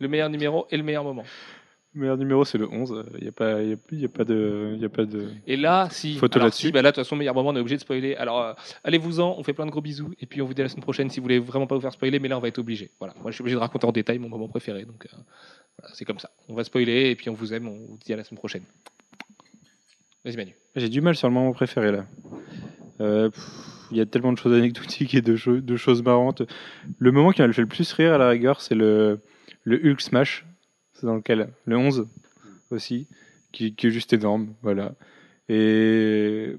Le 0.00 0.08
meilleur 0.08 0.30
numéro 0.30 0.66
et 0.70 0.76
le 0.76 0.82
meilleur 0.82 1.04
moment. 1.04 1.24
Le 1.94 2.00
meilleur 2.02 2.16
numéro, 2.16 2.44
c'est 2.44 2.56
le 2.56 2.68
11. 2.68 3.04
Il 3.16 3.22
n'y 3.22 3.28
a, 3.28 3.32
pas- 3.32 3.62
y 3.62 3.72
a, 3.72 3.76
y 3.92 4.04
a 4.04 4.08
pas 4.08 4.22
de. 4.24 4.76
Y 4.78 4.84
a 4.84 4.88
pas 4.88 5.04
de... 5.04 5.28
Et 5.48 5.56
là, 5.56 5.88
si. 5.90 6.14
Photo 6.14 6.38
alors 6.38 6.46
là-dessus. 6.46 6.68
si, 6.68 6.72
bah 6.72 6.82
là, 6.82 6.90
de 6.92 6.94
toute 6.94 7.04
façon, 7.04 7.16
meilleur 7.16 7.34
moment, 7.34 7.48
on 7.50 7.56
est 7.56 7.60
obligé 7.60 7.74
de 7.76 7.80
spoiler. 7.80 8.14
Alors, 8.14 8.40
euh, 8.40 8.52
allez-vous-en, 8.84 9.34
on 9.36 9.42
fait 9.42 9.52
plein 9.54 9.66
de 9.66 9.72
gros 9.72 9.80
bisous. 9.80 10.12
Et 10.20 10.26
puis, 10.26 10.40
on 10.40 10.46
vous 10.46 10.54
dit 10.54 10.60
à 10.60 10.64
la 10.64 10.68
semaine 10.68 10.84
prochaine 10.84 11.10
si 11.10 11.18
vous 11.18 11.24
voulez 11.24 11.40
vraiment 11.40 11.66
pas 11.66 11.74
vous 11.74 11.80
faire 11.80 11.92
spoiler. 11.92 12.20
Mais 12.20 12.28
là, 12.28 12.38
on 12.38 12.40
va 12.40 12.46
être 12.46 12.58
obligé. 12.60 12.92
Voilà. 13.00 13.14
Moi, 13.20 13.32
je 13.32 13.34
suis 13.34 13.42
obligé 13.42 13.56
de 13.56 13.60
raconter 13.60 13.86
en 13.86 13.92
détail 13.92 14.20
mon 14.20 14.28
moment 14.28 14.46
préféré. 14.46 14.84
Donc, 14.84 15.04
euh, 15.06 15.16
voilà, 15.80 15.92
c'est 15.94 16.04
comme 16.04 16.20
ça. 16.20 16.30
On 16.48 16.54
va 16.54 16.62
spoiler 16.62 17.10
et 17.10 17.16
puis 17.16 17.28
on 17.28 17.34
vous 17.34 17.52
aime. 17.52 17.66
On 17.66 17.72
vous 17.76 17.98
dit 18.04 18.12
à 18.12 18.16
la 18.16 18.22
semaine 18.22 18.38
prochaine. 18.38 18.62
Vas-y, 20.24 20.36
Manu. 20.36 20.54
J'ai 20.76 20.88
du 20.88 21.00
mal 21.00 21.16
sur 21.16 21.26
le 21.28 21.34
moment 21.34 21.52
préféré 21.52 21.90
là. 21.90 22.06
Euh, 23.00 23.30
Il 23.90 23.96
y 23.96 24.00
a 24.00 24.06
tellement 24.06 24.32
de 24.32 24.38
choses 24.38 24.56
anecdotiques 24.56 25.14
et 25.14 25.22
de, 25.22 25.34
cho- 25.34 25.60
de 25.60 25.76
choses 25.76 26.02
marrantes. 26.04 26.42
Le 26.98 27.10
moment 27.10 27.32
qui 27.32 27.42
m'a 27.42 27.52
fait 27.52 27.62
le 27.62 27.66
plus 27.66 27.90
rire 27.94 28.12
à 28.12 28.18
la 28.18 28.28
rigueur, 28.28 28.60
c'est 28.60 28.74
le, 28.76 29.18
le 29.64 29.76
Hulk 29.90 30.00
Smash. 30.00 30.46
Dans 31.02 31.16
lequel 31.16 31.48
Le 31.64 31.76
11 31.76 32.06
aussi, 32.70 33.06
qui, 33.52 33.74
est 33.78 33.90
juste 33.90 34.12
énorme. 34.12 34.54
Voilà. 34.62 34.94
Et 35.48 36.56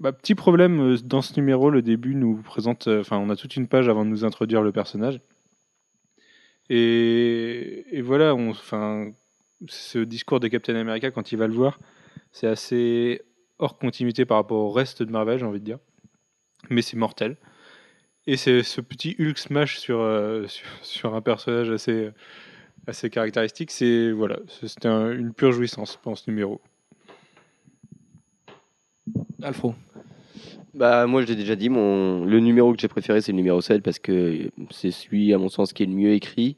bah, 0.00 0.12
petit 0.12 0.34
problème 0.34 0.94
euh, 0.94 0.96
dans 1.04 1.22
ce 1.22 1.38
numéro, 1.38 1.70
le 1.70 1.82
début 1.82 2.14
nous 2.14 2.36
présente. 2.36 2.88
euh, 2.88 3.00
Enfin, 3.00 3.18
on 3.18 3.30
a 3.30 3.36
toute 3.36 3.56
une 3.56 3.68
page 3.68 3.88
avant 3.88 4.04
de 4.04 4.10
nous 4.10 4.24
introduire 4.24 4.62
le 4.62 4.72
personnage. 4.72 5.20
Et, 6.70 8.00
voilà, 8.02 8.34
enfin, 8.34 9.10
ce 9.68 9.98
discours 9.98 10.40
de 10.40 10.48
Captain 10.48 10.76
America 10.76 11.10
quand 11.10 11.32
il 11.32 11.36
va 11.36 11.48
le 11.48 11.54
voir, 11.54 11.80
c'est 12.32 12.46
assez 12.46 13.22
hors 13.58 13.76
continuité 13.76 14.24
par 14.24 14.36
rapport 14.38 14.58
au 14.58 14.70
reste 14.70 15.02
de 15.02 15.10
Marvel, 15.10 15.38
j'ai 15.38 15.44
envie 15.44 15.60
de 15.60 15.64
dire. 15.64 15.78
Mais 16.70 16.82
c'est 16.82 16.96
mortel. 16.96 17.36
Et 18.26 18.36
c'est 18.36 18.62
ce 18.62 18.80
petit 18.80 19.16
Hulk 19.18 19.36
smash 19.38 19.78
sur, 19.78 20.00
euh, 20.00 20.46
sur 20.82 21.14
un 21.14 21.20
personnage 21.20 21.70
assez, 21.70 22.10
assez 22.90 23.10
caractéristique. 23.10 23.70
C'est 23.70 24.10
voilà, 24.12 24.38
c'était 24.62 24.88
un- 24.88 25.10
une 25.12 25.32
pure 25.32 25.52
jouissance 25.52 25.98
pendant 26.02 26.16
ce 26.16 26.30
numéro. 26.30 26.60
Alfro. 29.42 29.74
Bah, 30.74 31.06
moi, 31.06 31.22
je 31.22 31.26
l'ai 31.26 31.34
déjà 31.36 31.56
dit, 31.56 31.68
mon... 31.68 32.24
le 32.24 32.38
numéro 32.40 32.72
que 32.72 32.80
j'ai 32.80 32.88
préféré, 32.88 33.20
c'est 33.20 33.32
le 33.32 33.36
numéro 33.36 33.60
7 33.60 33.82
parce 33.82 33.98
que 33.98 34.50
c'est 34.70 34.92
celui, 34.92 35.34
à 35.34 35.38
mon 35.38 35.48
sens, 35.48 35.72
qui 35.72 35.82
est 35.82 35.86
le 35.86 35.92
mieux 35.92 36.12
écrit. 36.12 36.56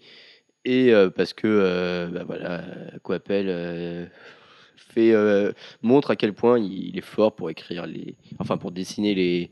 Et 0.64 0.92
euh, 0.92 1.08
parce 1.10 1.32
que, 1.32 1.46
euh, 1.48 2.08
bah, 2.08 2.24
voilà, 2.24 2.60
euh, 2.60 4.06
fait, 4.76 5.12
euh, 5.12 5.52
montre 5.82 6.10
à 6.10 6.16
quel 6.16 6.34
point 6.34 6.58
il 6.58 6.96
est 6.96 7.00
fort 7.00 7.34
pour 7.34 7.50
écrire 7.50 7.86
les. 7.86 8.14
Enfin, 8.38 8.58
pour 8.58 8.70
dessiner 8.70 9.14
les, 9.14 9.50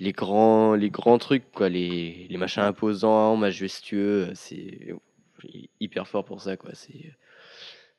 les, 0.00 0.12
grands, 0.12 0.74
les 0.74 0.90
grands 0.90 1.18
trucs, 1.18 1.50
quoi, 1.52 1.68
les, 1.68 2.26
les 2.28 2.36
machins 2.36 2.62
imposants, 2.62 3.36
majestueux. 3.36 4.30
C'est 4.34 4.94
hyper 5.80 6.06
fort 6.08 6.24
pour 6.24 6.40
ça, 6.40 6.56
quoi. 6.56 6.70
C'est 6.74 7.12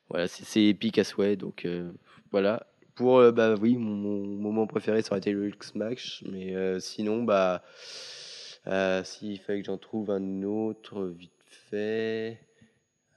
voilà, 0.08 0.26
c'est 0.26 0.64
épique 0.64 0.98
à 0.98 1.04
souhait. 1.04 1.36
Donc, 1.36 1.64
euh, 1.64 1.90
voilà. 2.32 2.66
Pour, 2.96 3.18
euh, 3.18 3.32
bah 3.32 3.54
oui, 3.60 3.76
mon, 3.76 3.94
mon 3.94 4.26
moment 4.26 4.66
préféré, 4.66 5.00
ça 5.02 5.12
aurait 5.12 5.20
été 5.20 5.32
le 5.32 5.46
Hulk 5.46 5.62
Smash, 5.64 6.22
mais 6.30 6.54
euh, 6.54 6.80
sinon, 6.80 7.22
bah, 7.22 7.62
euh, 8.66 9.02
s'il 9.04 9.38
fallait 9.38 9.60
que 9.60 9.66
j'en 9.66 9.78
trouve 9.78 10.10
un 10.10 10.42
autre 10.42 11.06
vite 11.06 11.32
fait, 11.48 12.38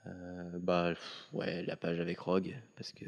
euh, 0.06 0.50
bah, 0.60 0.90
pff, 0.94 1.26
ouais, 1.32 1.62
la 1.64 1.76
page 1.76 2.00
avec 2.00 2.18
Rogue, 2.20 2.54
parce 2.76 2.92
que 2.92 3.04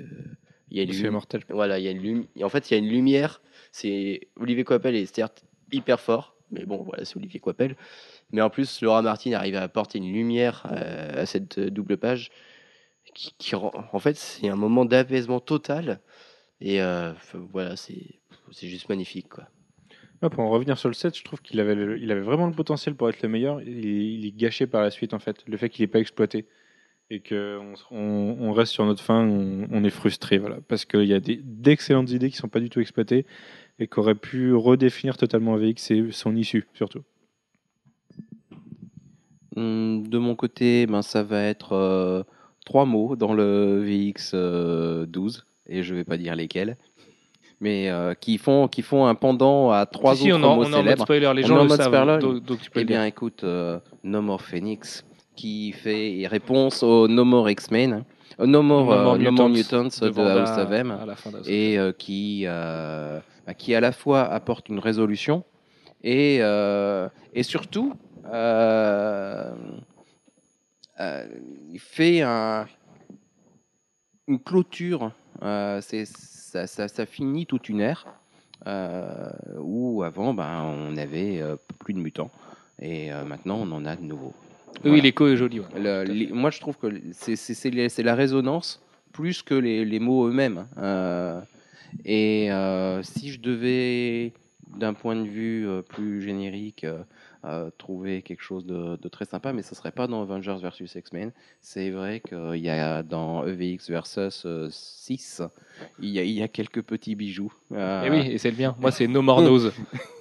il 0.70 0.76
y 0.76 0.80
a 0.80 0.82
une 0.82 0.92
C'est 0.92 1.04
lumi- 1.04 1.10
mortel. 1.12 1.42
voilà, 1.48 1.78
il 1.78 1.84
y 1.84 1.88
a 1.88 1.92
une 1.92 2.02
lumi- 2.02 2.44
En 2.44 2.48
fait, 2.48 2.68
il 2.70 2.74
y 2.74 2.76
a 2.76 2.78
une 2.78 2.88
lumière. 2.88 3.40
C'est 3.70 4.28
Olivier 4.36 4.64
Coipel 4.64 4.96
est 4.96 5.06
certes 5.14 5.44
hyper 5.72 6.00
fort, 6.00 6.36
mais 6.50 6.64
bon, 6.66 6.82
voilà, 6.82 7.04
c'est 7.04 7.16
Olivier 7.16 7.38
Coipel. 7.40 7.76
Mais 8.32 8.40
en 8.40 8.50
plus, 8.50 8.80
Laura 8.82 9.02
Martin 9.02 9.32
arrive 9.32 9.56
à 9.56 9.62
apporter 9.62 9.98
une 9.98 10.12
lumière 10.12 10.66
euh, 10.72 11.22
à 11.22 11.26
cette 11.26 11.58
euh, 11.58 11.70
double 11.70 11.96
page 11.96 12.30
qui, 13.14 13.54
en 13.54 13.98
fait, 13.98 14.16
c'est 14.16 14.48
un 14.48 14.56
moment 14.56 14.84
d'apaisement 14.84 15.40
total. 15.40 16.00
Et 16.60 16.82
euh, 16.82 17.12
voilà, 17.52 17.76
c'est 17.76 18.20
c'est 18.52 18.68
juste 18.68 18.88
magnifique, 18.88 19.28
quoi. 19.28 19.48
Ah, 20.22 20.30
pour 20.30 20.42
en 20.42 20.50
revenir 20.50 20.78
sur 20.78 20.88
le 20.88 20.94
7, 20.94 21.16
je 21.16 21.24
trouve 21.24 21.42
qu'il 21.42 21.60
avait, 21.60 21.74
vraiment 22.20 22.46
le 22.46 22.54
potentiel 22.54 22.94
pour 22.94 23.08
être 23.08 23.22
le 23.22 23.28
meilleur. 23.28 23.60
Il, 23.60 24.24
est 24.24 24.32
gâché 24.32 24.66
par 24.66 24.82
la 24.82 24.90
suite, 24.90 25.12
en 25.12 25.18
fait. 25.18 25.44
Le 25.46 25.56
fait 25.56 25.68
qu'il 25.68 25.82
n'ait 25.82 25.88
pas 25.88 25.98
exploité. 25.98 26.46
Et 27.10 27.20
qu'on 27.20 27.74
on, 27.90 28.52
reste 28.52 28.72
sur 28.72 28.84
notre 28.84 29.02
fin, 29.02 29.20
on, 29.24 29.84
est 29.84 29.90
frustré. 29.90 30.38
Voilà, 30.38 30.58
parce 30.68 30.84
qu'il 30.84 31.04
y 31.04 31.14
a 31.14 31.20
d'excellentes 31.20 32.10
idées 32.10 32.30
qui 32.30 32.36
ne 32.36 32.40
sont 32.40 32.48
pas 32.48 32.60
du 32.60 32.70
tout 32.70 32.80
exploitées 32.80 33.26
et 33.78 33.86
qui 33.86 33.98
auraient 34.00 34.16
pu 34.16 34.54
redéfinir 34.54 35.16
totalement 35.16 35.56
VX 35.56 35.90
et 35.90 36.10
son 36.10 36.34
issue, 36.34 36.66
surtout. 36.74 37.02
Hum, 39.56 40.06
De 40.06 40.18
mon 40.18 40.34
côté, 40.34 40.86
ben, 40.86 41.02
ça 41.02 41.22
va 41.22 41.42
être 41.42 41.72
euh, 41.74 42.22
trois 42.64 42.84
mots 42.84 43.16
dans 43.16 43.32
le 43.34 43.82
VX 43.84 44.32
euh, 44.34 45.06
12, 45.06 45.46
et 45.68 45.82
je 45.82 45.94
vais 45.94 46.04
pas 46.04 46.16
dire 46.18 46.36
lesquels, 46.36 46.76
mais 47.60 47.88
euh, 47.88 48.14
qui, 48.14 48.36
font, 48.38 48.68
qui 48.68 48.82
font 48.82 49.06
un 49.06 49.14
pendant 49.14 49.70
à 49.70 49.86
trois 49.86 50.14
Si, 50.14 50.24
si, 50.24 50.32
autres 50.32 50.44
on, 50.44 50.48
en- 50.48 50.56
mots 50.56 50.62
on 50.62 50.64
est 50.64 50.66
en 50.66 50.70
mode 50.76 50.82
célèbres. 50.84 51.02
spoiler. 51.04 51.32
Les 51.34 51.44
On 51.44 51.46
gens 51.48 51.56
en 51.58 51.62
le 51.62 51.68
mode 51.68 51.80
savent. 51.80 51.92
spoiler. 51.94 52.18
Donc, 52.18 52.44
donc 52.44 52.60
tu 52.60 52.70
peux 52.70 52.80
Eh 52.80 52.82
le 52.82 52.88
dire. 52.88 52.96
bien, 52.98 53.06
écoute, 53.06 53.44
euh, 53.44 53.78
No 54.04 54.20
More 54.20 54.42
Phoenix, 54.42 55.04
qui 55.36 55.72
fait 55.72 56.26
réponse 56.26 56.82
au 56.82 57.08
No 57.08 57.24
More 57.24 57.48
X-Men. 57.50 58.04
Euh, 58.40 58.46
no, 58.46 58.62
More, 58.62 58.92
euh, 58.92 59.16
No 59.16 59.30
Mutants 59.30 59.48
Mutants 59.48 59.84
de, 60.02 60.08
Vanda 60.10 60.42
House 60.42 60.58
of 60.58 60.70
M, 60.70 60.90
à 60.90 61.06
la 61.06 61.14
fin 61.16 61.30
d'House 61.30 61.40
of 61.40 61.48
et 61.48 61.78
euh, 61.78 61.92
qui, 61.92 62.42
euh, 62.44 63.18
bah, 63.46 63.54
qui 63.54 63.74
à 63.74 63.80
la 63.80 63.92
fois 63.92 64.22
apporte 64.24 64.68
une 64.68 64.78
résolution 64.78 65.42
et, 66.04 66.38
euh, 66.42 67.08
et 67.32 67.42
surtout 67.42 67.94
il 71.72 71.78
fait 71.80 72.22
un- 72.22 72.66
une 74.28 74.40
clôture. 74.40 75.12
euh, 75.42 75.80
c'est, 75.82 76.06
ça, 76.06 76.66
ça- 76.66 76.88
ça 76.88 77.04
finit 77.06 77.44
toute 77.46 77.68
une 77.68 77.80
ère 77.80 78.06
euh, 78.66 79.28
où 79.58 80.02
avant 80.02 80.32
ben, 80.32 80.62
on 80.62 80.96
avait 80.96 81.40
euh, 81.42 81.56
plus 81.78 81.92
de 81.92 81.98
mutants 81.98 82.30
et 82.80 83.12
euh, 83.12 83.22
maintenant 83.24 83.58
on 83.60 83.70
en 83.72 83.84
a 83.84 83.96
de 83.96 84.02
nouveaux. 84.02 84.32
Oui, 84.84 85.00
l'écho 85.02 85.26
est 85.28 85.36
joli. 85.36 85.60
ouais. 85.60 85.66
Le- 85.76 86.04
les- 86.04 86.28
moi, 86.28 86.50
je 86.50 86.60
trouve 86.60 86.76
que 86.78 86.86
c'est- 87.12 87.36
la 88.02 88.14
résonance 88.14 88.82
plus 89.12 89.42
que 89.42 89.54
les, 89.54 89.84
les 89.84 89.98
mots 90.00 90.26
eux-mêmes. 90.28 90.66
Euh, 90.78 91.40
et 92.04 92.50
euh, 92.52 93.02
si 93.02 93.30
je 93.30 93.40
devais, 93.40 94.32
d'un 94.76 94.92
point 94.94 95.16
de 95.16 95.26
vue 95.28 95.66
euh, 95.68 95.80
plus 95.82 96.20
générique, 96.22 96.84
euh, 97.44 97.66
euh, 97.66 97.70
trouver 97.78 98.22
quelque 98.22 98.42
chose 98.42 98.66
de, 98.66 98.96
de 98.96 99.08
très 99.08 99.24
sympa, 99.24 99.52
mais 99.52 99.62
ce 99.62 99.74
serait 99.74 99.90
pas 99.92 100.06
dans 100.06 100.22
Avengers 100.22 100.56
versus 100.60 100.94
X-Men. 100.94 101.32
C'est 101.60 101.90
vrai 101.90 102.20
qu'il 102.26 102.56
y 102.60 102.68
a 102.68 103.02
dans 103.02 103.46
EVX 103.46 103.88
versus 103.90 104.42
euh, 104.46 104.68
6, 104.70 105.42
il 106.00 106.08
y, 106.10 106.18
a, 106.18 106.22
il 106.22 106.30
y 106.32 106.42
a 106.42 106.48
quelques 106.48 106.82
petits 106.82 107.14
bijoux. 107.14 107.52
Euh, 107.72 108.02
Et 108.02 108.06
Eh 108.06 108.10
oui, 108.10 108.26
et 108.32 108.38
c'est 108.38 108.50
le 108.50 108.56
bien. 108.56 108.74
Moi, 108.80 108.90
c'est 108.90 109.06
No 109.06 109.22
More 109.22 109.42
Nose 109.42 109.72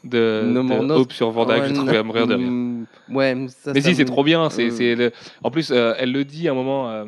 de, 0.04 0.44
No 0.46 0.62
de 0.64 0.68
More 0.68 0.84
Nose. 0.84 1.02
Hope 1.02 1.14
sur 1.14 1.32
Vanda 1.32 1.56
que 1.56 1.62
ouais, 1.62 1.68
j'ai 1.70 1.74
trouvé 1.74 1.98
à 1.98 2.04
me 2.04 2.12
rire 2.12 2.28
de 2.28 2.36
rire. 2.36 2.48
mm, 2.50 2.86
Ouais, 3.10 3.46
ça, 3.50 3.72
Mais 3.74 3.82
ça 3.82 3.90
si, 3.90 3.96
c'est 3.96 4.06
trop 4.06 4.24
bien. 4.24 4.50
C'est, 4.50 4.70
Euh. 4.70 4.96
le- 4.96 5.12
En 5.44 5.52
plus, 5.52 5.72
euh, 5.72 5.94
elle 5.98 6.12
le 6.12 6.24
dit 6.26 6.48
à 6.48 6.52
un 6.52 6.56
moment. 6.56 6.90
euh, 6.92 7.06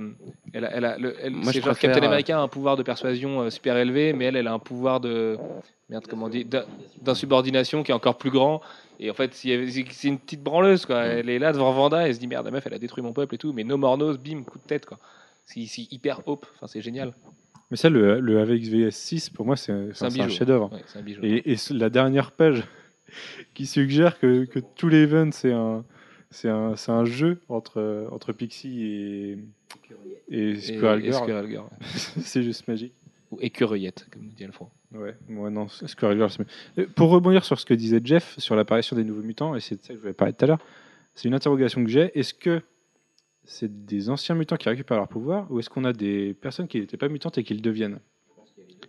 Elle 0.54 0.66
a, 0.66 0.72
elle 0.76 0.86
a- 0.86 0.98
le- 0.98 1.16
elle- 1.22 1.34
Moi, 1.34 1.52
c'est 1.52 1.60
je 1.60 1.66
genre 1.66 1.74
préfère, 1.74 1.92
Captain 1.92 2.06
euh, 2.06 2.10
America 2.10 2.38
a 2.38 2.42
un 2.42 2.48
pouvoir 2.48 2.78
de 2.78 2.84
persuasion 2.84 3.42
euh, 3.42 3.50
super 3.50 3.78
élevé, 3.78 4.14
mais 4.14 4.26
elle, 4.26 4.36
elle 4.38 4.48
a 4.48 4.54
un 4.54 4.60
pouvoir 4.60 5.00
de 5.00 5.38
merde, 5.90 6.06
comment 6.10 6.26
on 6.26 6.30
dit, 6.30 6.46
d'in- 6.46 6.66
d'insubordination 7.02 7.84
qui 7.84 7.92
est 7.92 7.96
encore 7.96 8.18
plus 8.18 8.32
grand. 8.32 8.62
Et 9.00 9.12
en 9.12 9.14
fait, 9.14 9.34
c'est 9.34 10.08
une 10.08 10.18
petite 10.18 10.42
branleuse, 10.42 10.86
quoi. 10.86 11.04
Elle 11.06 11.30
est 11.30 11.40
là 11.40 11.54
devant 11.54 11.72
Vanda, 11.72 12.08
elle 12.08 12.16
se 12.16 12.20
dit 12.20 12.28
merde, 12.28 12.46
la 12.46 12.52
meuf, 12.52 12.66
elle 12.66 12.74
a 12.74 12.80
détruit 12.80 13.04
mon 13.04 13.14
peuple 13.14 13.36
et 13.36 13.38
tout. 13.38 13.54
Mais 13.54 13.64
No 13.64 13.78
More 13.78 13.98
Nose, 13.98 14.18
bim, 14.18 14.44
coup 14.44 14.58
de 14.58 14.64
tête, 14.64 14.86
quoi. 14.86 15.00
C'est 15.46 15.62
hyper 15.92 16.28
hope. 16.28 16.46
Enfin, 16.56 16.68
c'est 16.68 16.82
génial. 16.82 17.14
Mais 17.70 17.78
ça, 17.78 17.90
le, 17.90 18.20
le 18.20 18.40
AVX 18.40 18.70
VS6, 18.70 19.32
pour 19.32 19.46
moi, 19.46 19.56
c'est 19.56 19.72
un 19.72 20.30
chef-d'œuvre. 20.30 20.72
Ouais. 20.72 21.16
Et, 21.22 21.54
et 21.54 21.58
la 21.72 21.90
dernière 21.90 22.32
page 22.32 22.64
qui 23.54 23.66
suggère 23.66 24.20
que, 24.20 24.46
que 24.46 24.60
tout 24.60 24.90
l'event, 24.90 25.32
c'est 25.32 25.52
un, 25.52 27.06
jeu 27.06 27.40
entre, 27.50 28.08
entre 28.12 28.34
Pixie 28.34 28.84
et, 28.84 29.38
et. 30.30 30.60
Squirrel 30.60 31.04
Girl. 31.50 31.66
c'est 31.82 32.44
juste 32.44 32.68
magique. 32.68 32.94
Ou 33.32 33.40
écureuillette, 33.42 34.08
comme 34.12 34.28
dit 34.30 34.44
Alfred. 34.46 34.70
Ouais, 34.94 35.16
moi 35.28 35.50
non, 35.50 35.66
mieux. 35.66 36.46
Euh, 36.80 36.88
Pour 36.96 37.10
rebondir 37.10 37.44
sur 37.44 37.60
ce 37.60 37.66
que 37.66 37.74
disait 37.74 38.00
Jeff 38.04 38.38
sur 38.40 38.56
l'apparition 38.56 38.96
des 38.96 39.04
nouveaux 39.04 39.22
mutants, 39.22 39.56
et 39.56 39.60
c'est 39.60 39.76
de 39.76 39.82
ça 39.82 39.90
que 39.90 39.96
je 39.96 40.00
voulais 40.00 40.14
parler 40.14 40.34
tout 40.34 40.46
à 40.46 40.48
l'heure, 40.48 40.60
c'est 41.14 41.28
une 41.28 41.34
interrogation 41.34 41.84
que 41.84 41.90
j'ai. 41.90 42.18
Est-ce 42.18 42.34
que 42.34 42.62
c'est 43.44 43.86
des 43.86 44.10
anciens 44.10 44.36
mutants 44.36 44.56
qui 44.56 44.70
récupèrent 44.70 44.98
leur 44.98 45.08
pouvoir, 45.10 45.52
ou 45.52 45.60
est-ce 45.60 45.70
qu'on 45.70 45.84
a 45.84 45.94
des 45.94 46.34
personnes 46.34 46.68
qui 46.68 46.80
n'étaient 46.80 46.98
pas 46.98 47.10
mutantes 47.10 47.38
et 47.38 47.44
qui 47.44 47.54
le 47.54 47.60
deviennent? 47.62 48.00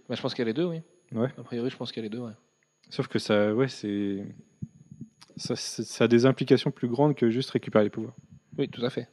Bah, 0.09 0.15
je 0.15 0.23
pense 0.23 0.35
qu'il 0.35 0.43
y 0.43 0.47
a 0.47 0.47
les 0.47 0.55
deux, 0.55 0.65
oui. 0.67 0.83
Ouais. 1.13 1.29
A 1.37 1.43
priori, 1.43 1.71
je 1.71 1.77
pense 1.77 1.91
qu'il 1.91 2.03
y 2.03 2.07
a 2.07 2.09
les 2.09 2.17
deux, 2.17 2.23
ouais. 2.23 2.33
Sauf 2.91 3.09
que 3.09 3.19
ça, 3.19 3.55
ouais, 3.55 3.69
c'est. 3.69 4.25
Ça, 5.37 6.05
a 6.05 6.09
des 6.09 6.27
implications 6.27 6.73
plus 6.73 6.89
grandes 6.89 7.15
que 7.15 7.31
juste 7.31 7.51
récupérer 7.51 7.85
les 7.85 7.91
pouvoirs. 7.91 8.15
Oui, 8.57 8.69
tout 8.69 8.85
à 8.85 8.91
fait. 8.91 9.09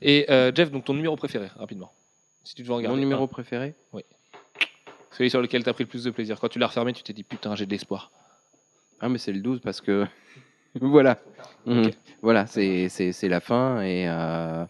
Et 0.00 0.30
euh, 0.30 0.52
Jeff, 0.54 0.70
donc 0.70 0.84
ton 0.84 0.94
numéro 0.94 1.16
préféré, 1.16 1.48
rapidement. 1.56 1.92
Si 2.44 2.54
tu 2.54 2.62
devais 2.62 2.74
en 2.74 2.76
regarder. 2.76 2.96
Mon 2.96 3.02
numéro 3.02 3.24
un. 3.24 3.28
préféré? 3.28 3.74
Celui 5.12 5.30
sur 5.30 5.40
lequel 5.40 5.62
tu 5.62 5.68
as 5.68 5.72
pris 5.72 5.84
le 5.84 5.88
plus 5.88 6.04
de 6.04 6.10
plaisir. 6.10 6.40
Quand 6.40 6.48
tu 6.48 6.58
l'as 6.58 6.66
refermé, 6.66 6.92
tu 6.92 7.02
t'es 7.02 7.12
dit 7.12 7.22
putain, 7.22 7.54
j'ai 7.54 7.66
de 7.66 7.70
l'espoir. 7.70 8.10
Ah, 9.00 9.08
mais 9.08 9.18
c'est 9.18 9.32
le 9.32 9.40
12 9.40 9.60
parce 9.60 9.80
que. 9.80 10.06
voilà. 10.80 11.18
Mhm. 11.66 11.86
Ok. 11.86 11.94
Voilà, 12.22 12.46
c'est 12.46 13.28
la 13.28 13.40
fin 13.40 13.82
et, 13.82 14.08
euh, 14.08 14.64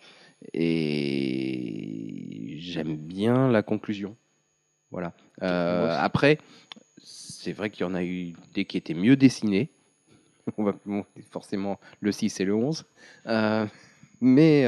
et 0.54 2.56
j'aime 2.58 2.96
bien 2.96 3.50
la 3.50 3.62
conclusion. 3.62 4.16
Voilà. 4.90 5.12
Euh, 5.42 5.96
après, 5.98 6.38
c'est 6.98 7.52
vrai 7.52 7.70
qu'il 7.70 7.86
y 7.86 7.88
en 7.88 7.94
a 7.94 8.04
eu 8.04 8.32
des 8.54 8.64
qui 8.64 8.78
étaient 8.78 8.94
mieux 8.94 9.16
dessinés. 9.16 9.70
On 10.58 10.64
va, 10.64 10.74
bon, 10.86 11.04
forcément, 11.30 11.78
le 12.00 12.10
6 12.10 12.40
et 12.40 12.44
le 12.44 12.54
11. 12.54 12.84
Euh, 13.26 13.66
mais 14.20 14.64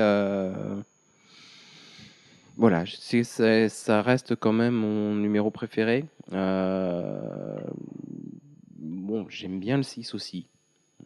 voilà, 2.57 2.85
ça 2.87 4.03
reste 4.03 4.37
quand 4.37 4.53
même 4.53 4.75
mon 4.75 5.15
numéro 5.15 5.51
préféré. 5.51 6.05
Euh, 6.33 7.59
bon, 8.77 9.27
j'aime 9.29 9.59
bien 9.59 9.77
le 9.77 9.83
6 9.83 10.15
aussi. 10.15 10.47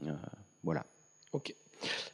Euh, 0.06 0.12
voilà. 0.62 0.84
Ok. 1.32 1.54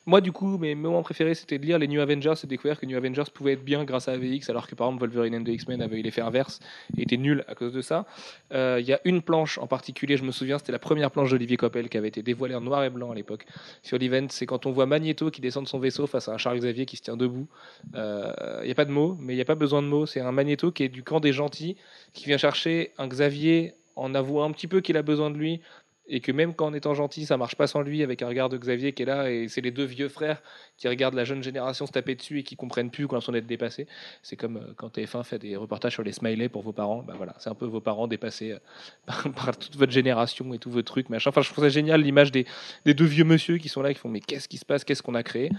Moi, 0.06 0.20
du 0.20 0.32
coup, 0.32 0.58
mes 0.58 0.74
moments 0.74 1.02
préférés, 1.02 1.34
c'était 1.34 1.58
de 1.58 1.64
lire 1.64 1.78
les 1.78 1.88
New 1.88 2.00
Avengers 2.00 2.34
et 2.42 2.46
découvrir 2.46 2.78
que 2.78 2.86
New 2.86 2.96
Avengers 2.96 3.24
pouvait 3.32 3.52
être 3.52 3.64
bien 3.64 3.84
grâce 3.84 4.08
à 4.08 4.12
AVX, 4.12 4.50
alors 4.50 4.66
que 4.66 4.74
par 4.74 4.88
exemple 4.88 5.06
Wolverine 5.06 5.34
and 5.36 5.44
the 5.44 5.48
X-Men 5.48 5.80
avait 5.80 5.98
eu 5.98 6.02
l'effet 6.02 6.20
inverse 6.20 6.60
et 6.96 7.02
était 7.02 7.16
nul 7.16 7.44
à 7.48 7.54
cause 7.54 7.72
de 7.72 7.80
ça. 7.80 8.06
Euh, 8.52 8.78
Il 8.80 8.86
y 8.86 8.92
a 8.92 9.00
une 9.04 9.22
planche 9.22 9.58
en 9.58 9.66
particulier, 9.66 10.16
je 10.16 10.24
me 10.24 10.30
souviens, 10.30 10.58
c'était 10.58 10.72
la 10.72 10.78
première 10.78 11.10
planche 11.10 11.30
d'Olivier 11.30 11.56
Coppel 11.56 11.88
qui 11.88 11.96
avait 11.96 12.08
été 12.08 12.22
dévoilée 12.22 12.54
en 12.54 12.60
noir 12.60 12.84
et 12.84 12.90
blanc 12.90 13.10
à 13.10 13.14
l'époque 13.14 13.46
sur 13.82 13.98
l'event. 13.98 14.26
C'est 14.28 14.46
quand 14.46 14.66
on 14.66 14.72
voit 14.72 14.86
Magneto 14.86 15.30
qui 15.30 15.40
descend 15.40 15.64
de 15.64 15.68
son 15.68 15.78
vaisseau 15.78 16.06
face 16.06 16.28
à 16.28 16.32
un 16.32 16.38
Charles 16.38 16.58
Xavier 16.58 16.86
qui 16.86 16.96
se 16.96 17.02
tient 17.02 17.16
debout. 17.16 17.46
Euh, 17.94 18.32
Il 18.62 18.66
n'y 18.66 18.72
a 18.72 18.74
pas 18.74 18.84
de 18.84 18.92
mots, 18.92 19.16
mais 19.20 19.32
il 19.32 19.36
n'y 19.36 19.42
a 19.42 19.46
pas 19.46 19.54
besoin 19.54 19.82
de 19.82 19.88
mots. 19.88 20.06
C'est 20.06 20.20
un 20.20 20.32
Magneto 20.32 20.70
qui 20.70 20.82
est 20.82 20.88
du 20.88 21.02
camp 21.02 21.20
des 21.20 21.32
gentils, 21.32 21.76
qui 22.12 22.26
vient 22.26 22.38
chercher 22.38 22.92
un 22.98 23.08
Xavier 23.08 23.74
en 23.96 24.14
avouant 24.14 24.44
un 24.44 24.52
petit 24.52 24.66
peu 24.66 24.80
qu'il 24.80 24.96
a 24.96 25.02
besoin 25.02 25.30
de 25.30 25.36
lui 25.36 25.60
et 26.06 26.20
que 26.20 26.32
même 26.32 26.54
quand 26.54 26.66
en 26.66 26.74
étant 26.74 26.94
gentil, 26.94 27.24
ça 27.24 27.36
marche 27.36 27.56
pas 27.56 27.66
sans 27.66 27.80
lui, 27.80 28.02
avec 28.02 28.20
un 28.20 28.28
regard 28.28 28.48
de 28.48 28.58
Xavier 28.58 28.92
qui 28.92 29.02
est 29.02 29.06
là, 29.06 29.30
et 29.30 29.48
c'est 29.48 29.62
les 29.62 29.70
deux 29.70 29.84
vieux 29.84 30.08
frères 30.08 30.42
qui 30.76 30.86
regardent 30.86 31.14
la 31.14 31.24
jeune 31.24 31.42
génération 31.42 31.86
se 31.86 31.92
taper 31.92 32.14
dessus 32.14 32.40
et 32.40 32.42
qui 32.42 32.56
comprennent 32.56 32.90
plus 32.90 33.08
quand 33.08 33.26
on 33.28 33.34
est 33.34 33.40
dépassé. 33.40 33.86
C'est 34.22 34.36
comme 34.36 34.58
euh, 34.58 34.74
quand 34.76 34.94
TF1 34.94 35.24
fait 35.24 35.38
des 35.38 35.56
reportages 35.56 35.94
sur 35.94 36.02
les 36.02 36.12
smileys 36.12 36.50
pour 36.50 36.62
vos 36.62 36.72
parents, 36.72 37.02
bah 37.02 37.14
voilà, 37.16 37.34
c'est 37.38 37.48
un 37.48 37.54
peu 37.54 37.64
vos 37.64 37.80
parents 37.80 38.06
dépassés 38.06 38.52
euh, 38.52 39.30
par, 39.36 39.56
toute 39.56 39.76
votre 39.76 39.92
génération 39.92 40.52
et 40.52 40.58
tous 40.58 40.70
vos 40.70 40.82
trucs, 40.82 41.08
machin. 41.08 41.30
Enfin, 41.30 41.40
je 41.40 41.50
trouve 41.50 41.64
ça 41.64 41.70
génial 41.70 42.02
l'image 42.02 42.30
des, 42.32 42.46
deux 42.84 43.04
vieux 43.04 43.24
monsieur 43.24 43.56
qui 43.56 43.68
sont 43.68 43.80
là, 43.80 43.94
qui 43.94 43.98
font 43.98 44.10
mais 44.10 44.20
qu'est-ce 44.20 44.48
qui 44.48 44.58
se 44.58 44.64
passe, 44.64 44.84
qu'est-ce 44.84 45.02
qu'on 45.02 45.14
a 45.14 45.22
créé? 45.22 45.50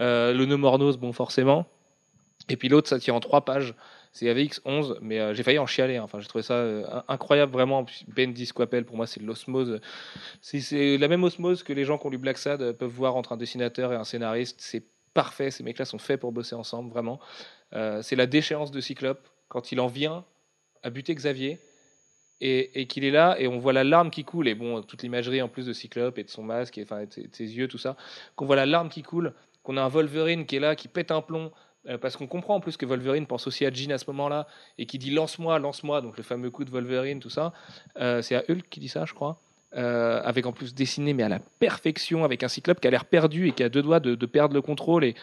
Euh, 0.00 0.32
Le 0.32 0.46
No 0.46 0.56
Mornos, 0.56 0.96
bon 0.96 1.12
forcément. 1.12 1.66
Et 2.48 2.56
puis 2.56 2.68
l'autre, 2.68 2.88
ça 2.88 2.98
tient 2.98 3.14
en 3.14 3.20
trois 3.20 3.44
pages. 3.44 3.74
C'est 4.12 4.28
AVX 4.28 4.60
11, 4.64 4.98
mais 5.02 5.20
euh, 5.20 5.34
j'ai 5.34 5.42
failli 5.44 5.58
en 5.58 5.66
chialer. 5.66 5.96
hein. 5.96 6.02
Enfin, 6.02 6.18
j'ai 6.18 6.26
trouvé 6.26 6.42
ça 6.42 6.54
euh, 6.54 6.84
in- 6.90 7.04
incroyable, 7.08 7.52
vraiment. 7.52 7.86
Ben 8.08 8.32
Disquapel, 8.32 8.84
pour 8.84 8.96
moi, 8.96 9.06
c'est 9.06 9.20
l'osmose. 9.22 9.80
C'est- 10.42 10.98
la 10.98 11.08
même 11.08 11.22
osmose 11.22 11.62
que 11.62 11.72
les 11.72 11.84
gens 11.84 11.96
qui 11.98 12.06
ont 12.06 12.10
lu 12.10 12.18
Black 12.18 12.38
Sad 12.38 12.60
euh, 12.62 12.72
peuvent 12.72 12.90
voir 12.90 13.14
entre 13.16 13.32
un 13.32 13.36
dessinateur 13.36 13.92
et 13.92 13.96
un 13.96 14.04
scénariste. 14.04 14.56
C'est 14.60 14.82
parfait. 15.14 15.50
Ces 15.50 15.62
mecs-là 15.62 15.84
sont 15.84 15.98
faits 15.98 16.20
pour 16.20 16.32
bosser 16.32 16.54
ensemble, 16.54 16.90
vraiment. 16.90 17.20
C'est 18.02 18.16
la 18.16 18.26
déchéance 18.26 18.72
de 18.72 18.80
Cyclope 18.80 19.28
quand 19.48 19.70
il 19.70 19.78
en 19.80 19.86
vient 19.86 20.24
à 20.82 20.90
buter 20.90 21.14
Xavier 21.14 21.60
et, 22.40 22.86
qu'il 22.88 23.04
est 23.04 23.10
là 23.12 23.36
et 23.38 23.46
on 23.46 23.58
voit 23.58 23.72
la 23.72 23.84
larme 23.84 24.10
qui 24.10 24.24
coule. 24.24 24.48
Et 24.48 24.54
bon, 24.56 24.82
toute 24.82 25.02
l'imagerie 25.02 25.40
en 25.42 25.48
plus 25.48 25.66
de 25.66 25.72
Cyclope 25.72 26.18
et 26.18 26.24
de 26.24 26.30
son 26.30 26.42
masque, 26.42 26.78
et, 26.78 26.82
enfin, 26.82 27.04
ses, 27.10 27.22
de 27.28 27.34
ses 27.34 27.56
yeux, 27.56 27.68
tout 27.68 27.78
ça. 27.78 27.96
Qu'on 28.34 28.46
voit 28.46 28.56
la 28.56 28.66
larme 28.66 28.88
qui 28.88 29.02
coule, 29.02 29.34
qu'on 29.62 29.76
a 29.76 29.82
un 29.82 29.88
Wolverine 29.88 30.46
qui 30.46 30.56
est 30.56 30.60
là, 30.60 30.74
qui 30.74 30.88
pète 30.88 31.10
un 31.12 31.20
plomb. 31.22 31.52
Euh, 31.88 31.96
parce 31.98 32.16
qu'on 32.16 32.26
comprend 32.26 32.56
en 32.56 32.60
plus 32.60 32.76
que 32.76 32.84
Wolverine 32.86 33.26
pense 33.26 33.46
aussi 33.46 33.64
à 33.64 33.72
Jean 33.72 33.90
à 33.92 33.98
ce 33.98 34.04
moment-là 34.08 34.46
et 34.78 34.86
qui 34.86 34.98
dit 34.98 35.10
lance-moi, 35.10 35.58
lance-moi, 35.58 36.00
donc 36.02 36.16
le 36.16 36.22
fameux 36.22 36.50
coup 36.50 36.64
de 36.64 36.70
Wolverine, 36.70 37.20
tout 37.20 37.30
ça. 37.30 37.52
Euh, 37.98 38.20
c'est 38.22 38.34
à 38.34 38.42
Hulk 38.48 38.66
qui 38.70 38.80
dit 38.80 38.88
ça, 38.88 39.04
je 39.06 39.14
crois. 39.14 39.38
Euh, 39.76 40.20
avec 40.24 40.46
en 40.46 40.52
plus 40.52 40.74
dessiné 40.74 41.14
mais 41.14 41.22
à 41.22 41.28
la 41.28 41.38
perfection 41.60 42.24
avec 42.24 42.42
un 42.42 42.48
cyclope 42.48 42.80
qui 42.80 42.88
a 42.88 42.90
l'air 42.90 43.04
perdu 43.04 43.46
et 43.46 43.52
qui 43.52 43.62
a 43.62 43.68
deux 43.68 43.82
doigts 43.82 44.00
de, 44.00 44.16
perdre 44.26 44.52
le 44.52 44.62
contrôle 44.62 45.04
et 45.04 45.14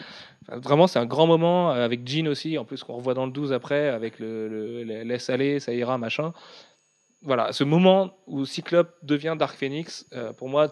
vraiment 0.47 0.87
c'est 0.87 0.99
un 0.99 1.05
grand 1.05 1.27
moment 1.27 1.69
avec 1.71 2.07
Jean 2.07 2.27
aussi 2.29 2.57
en 2.57 2.63
plus 2.63 2.81
qu'on 2.81 2.93
revoit 2.93 3.13
dans 3.13 3.25
le 3.25 3.33
12 3.33 3.51
après 3.51 3.89
avec 3.89 4.19
le, 4.19 4.47
le- 4.47 4.83
le 4.85 5.03
laisse 5.03 5.29
aller 5.29 5.59
ça 5.59 5.73
ira 5.73 5.97
machin 5.97 6.31
voilà 7.27 7.51
ce 7.51 7.63
moment 7.63 8.17
où 8.25 8.45
Cyclope 8.45 8.95
devient 9.03 9.35
Dark 9.37 9.55
Phoenix 9.55 10.07
euh, 10.13 10.33
pour 10.33 10.49
moi 10.49 10.69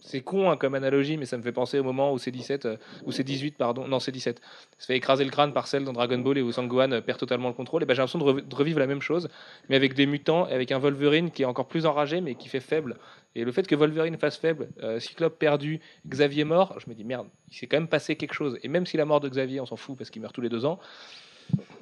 c'est 0.00 0.20
con 0.20 0.50
hein, 0.50 0.56
comme 0.56 0.74
analogie 0.74 1.16
mais 1.16 1.26
ça 1.26 1.36
me 1.36 1.42
fait 1.42 1.52
penser 1.52 1.78
au 1.78 1.82
moment 1.82 2.12
où 2.12 2.18
c'est 2.18 2.30
17 2.30 2.64
euh, 2.64 2.76
où 3.04 3.12
c'est 3.12 3.24
18 3.24 3.58
pardon 3.58 3.86
non 3.86 3.98
c'est 3.98 4.12
17 4.12 4.40
se 4.78 4.86
fait 4.86 4.96
écraser 4.96 5.24
le 5.24 5.30
crâne 5.30 5.52
par 5.52 5.66
celle 5.66 5.84
dans 5.84 5.92
Dragon 5.92 6.18
Ball 6.18 6.38
et 6.38 6.42
où 6.42 6.52
Sangohan 6.52 6.92
euh, 6.92 7.00
perd 7.00 7.18
totalement 7.18 7.48
le 7.48 7.54
contrôle 7.54 7.82
et 7.82 7.86
ben 7.86 7.94
j'ai 7.94 8.02
l'impression 8.02 8.20
de 8.20 8.54
revivre 8.54 8.78
la 8.78 8.86
même 8.86 9.02
chose 9.02 9.28
mais 9.68 9.76
avec 9.76 9.94
des 9.94 10.06
mutants 10.06 10.48
et 10.48 10.52
avec 10.52 10.72
un 10.72 10.78
Wolverine 10.78 11.30
qui 11.30 11.42
est 11.42 11.46
encore 11.46 11.66
plus 11.66 11.84
enragé 11.84 12.20
mais 12.20 12.36
qui 12.36 12.48
fait 12.48 12.60
faible 12.60 12.96
et 13.36 13.44
le 13.44 13.52
fait 13.52 13.66
que 13.66 13.74
Wolverine 13.74 14.16
fasse 14.16 14.38
faible, 14.38 14.68
euh, 14.82 14.98
Cyclope 14.98 15.38
perdu, 15.38 15.80
Xavier 16.08 16.44
mort, 16.44 16.74
je 16.80 16.88
me 16.88 16.94
dis 16.94 17.04
merde, 17.04 17.28
il 17.50 17.54
s'est 17.54 17.66
quand 17.66 17.76
même 17.76 17.86
passé 17.86 18.16
quelque 18.16 18.32
chose. 18.32 18.58
Et 18.62 18.68
même 18.68 18.86
si 18.86 18.96
la 18.96 19.04
mort 19.04 19.20
de 19.20 19.28
Xavier, 19.28 19.60
on 19.60 19.66
s'en 19.66 19.76
fout 19.76 19.94
parce 19.94 20.08
qu'il 20.08 20.22
meurt 20.22 20.34
tous 20.34 20.40
les 20.40 20.48
deux 20.48 20.64
ans, 20.64 20.78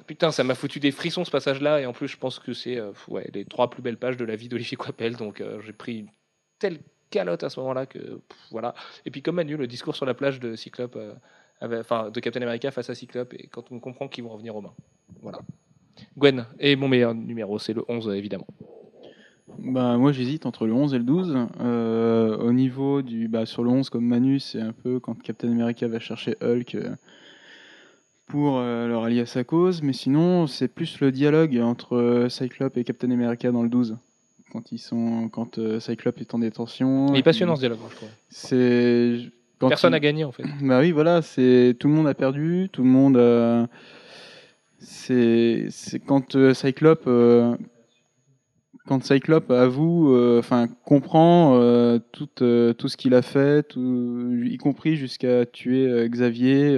putain, 0.07 0.31
ça 0.31 0.43
m'a 0.43 0.55
foutu 0.55 0.79
des 0.79 0.91
frissons 0.91 1.25
ce 1.25 1.31
passage-là. 1.31 1.81
Et 1.81 1.85
en 1.85 1.93
plus, 1.93 2.07
je 2.07 2.17
pense 2.17 2.39
que 2.39 2.53
c'est 2.53 2.77
euh, 2.77 2.91
les 3.33 3.45
trois 3.45 3.69
plus 3.69 3.81
belles 3.81 3.97
pages 3.97 4.17
de 4.17 4.25
la 4.25 4.35
vie 4.35 4.49
d'Olivier 4.49 4.77
Coipel. 4.77 5.15
Donc 5.15 5.41
euh, 5.41 5.59
j'ai 5.61 5.73
pris 5.73 5.99
une 5.99 6.09
telle 6.59 6.79
calotte 7.09 7.43
à 7.43 7.49
ce 7.49 7.59
moment-là 7.59 7.85
que 7.85 8.21
voilà. 8.51 8.73
Et 9.05 9.11
puis 9.11 9.21
comme 9.21 9.35
Manu, 9.35 9.57
le 9.57 9.67
discours 9.67 9.95
sur 9.95 10.05
la 10.05 10.13
plage 10.13 10.39
de 10.39 10.55
Cyclope, 10.55 10.95
euh, 10.95 11.13
enfin 11.61 12.09
de 12.09 12.19
Captain 12.19 12.41
America 12.41 12.71
face 12.71 12.89
à 12.89 12.95
Cyclope, 12.95 13.33
et 13.33 13.47
quand 13.47 13.71
on 13.71 13.79
comprend 13.79 14.07
qu'ils 14.07 14.23
vont 14.23 14.31
revenir 14.31 14.55
aux 14.55 14.61
mains. 14.61 14.73
Voilà. 15.21 15.39
Gwen, 16.17 16.45
et 16.59 16.75
mon 16.75 16.89
meilleur 16.89 17.13
numéro, 17.13 17.57
c'est 17.57 17.73
le 17.73 17.83
11 17.87 18.09
évidemment. 18.15 18.47
Bah, 19.59 19.95
moi 19.97 20.11
j'hésite 20.11 20.45
entre 20.45 20.67
le 20.67 20.73
11 20.73 20.93
et 20.93 20.97
le 20.97 21.03
12. 21.03 21.37
Euh, 21.61 22.37
au 22.37 22.51
niveau 22.51 23.01
du. 23.01 23.27
Bah, 23.27 23.45
sur 23.45 23.63
le 23.63 23.69
11, 23.69 23.89
comme 23.89 24.05
Manu, 24.05 24.39
c'est 24.39 24.59
un 24.59 24.73
peu 24.73 24.99
quand 24.99 25.21
Captain 25.21 25.51
America 25.51 25.87
va 25.87 25.99
chercher 25.99 26.35
Hulk 26.41 26.77
pour 28.27 28.57
euh, 28.57 28.87
leur 28.87 29.03
allier 29.03 29.21
à 29.21 29.25
sa 29.25 29.43
cause. 29.43 29.81
Mais 29.81 29.93
sinon, 29.93 30.47
c'est 30.47 30.67
plus 30.67 30.99
le 30.99 31.11
dialogue 31.11 31.57
entre 31.61 31.95
euh, 31.95 32.29
Cyclope 32.29 32.77
et 32.77 32.83
Captain 32.83 33.11
America 33.11 33.51
dans 33.51 33.63
le 33.63 33.69
12. 33.69 33.97
Quand, 34.51 34.71
ils 34.71 34.77
sont, 34.79 35.27
quand 35.29 35.57
euh, 35.59 35.79
Cyclope 35.79 36.19
est 36.21 36.33
en 36.33 36.39
détention. 36.39 37.13
Il 37.13 37.19
est 37.19 37.23
passionnant 37.23 37.55
ce 37.55 37.59
dialogue, 37.61 37.79
moi, 37.79 37.89
je 37.91 37.95
trouve. 37.95 38.09
C'est. 38.29 39.19
Personne 39.59 39.91
il- 39.91 39.93
n'a 39.93 39.99
gagné 39.99 40.23
en 40.25 40.31
fait. 40.31 40.43
Bah 40.61 40.79
oui, 40.81 40.91
voilà, 40.91 41.21
c'est 41.21 41.75
tout 41.79 41.87
le 41.87 41.93
monde 41.93 42.07
a 42.07 42.13
perdu, 42.13 42.67
tout 42.71 42.83
le 42.83 42.89
monde. 42.89 43.17
euh, 43.17 43.65
c'est 44.79 45.69
quand 46.05 46.35
euh, 46.35 46.53
Cyclope, 46.53 47.09
quand 48.85 49.03
Cyclope 49.03 49.49
avoue, 49.51 50.15
enfin 50.37 50.67
comprend 50.85 51.57
tout 52.11 52.27
tout 52.37 52.87
ce 52.87 52.97
qu'il 52.97 53.13
a 53.15 53.21
fait, 53.21 53.63
tout, 53.63 54.37
y 54.43 54.57
compris 54.57 54.95
jusqu'à 54.95 55.45
tuer 55.45 56.07
Xavier. 56.09 56.77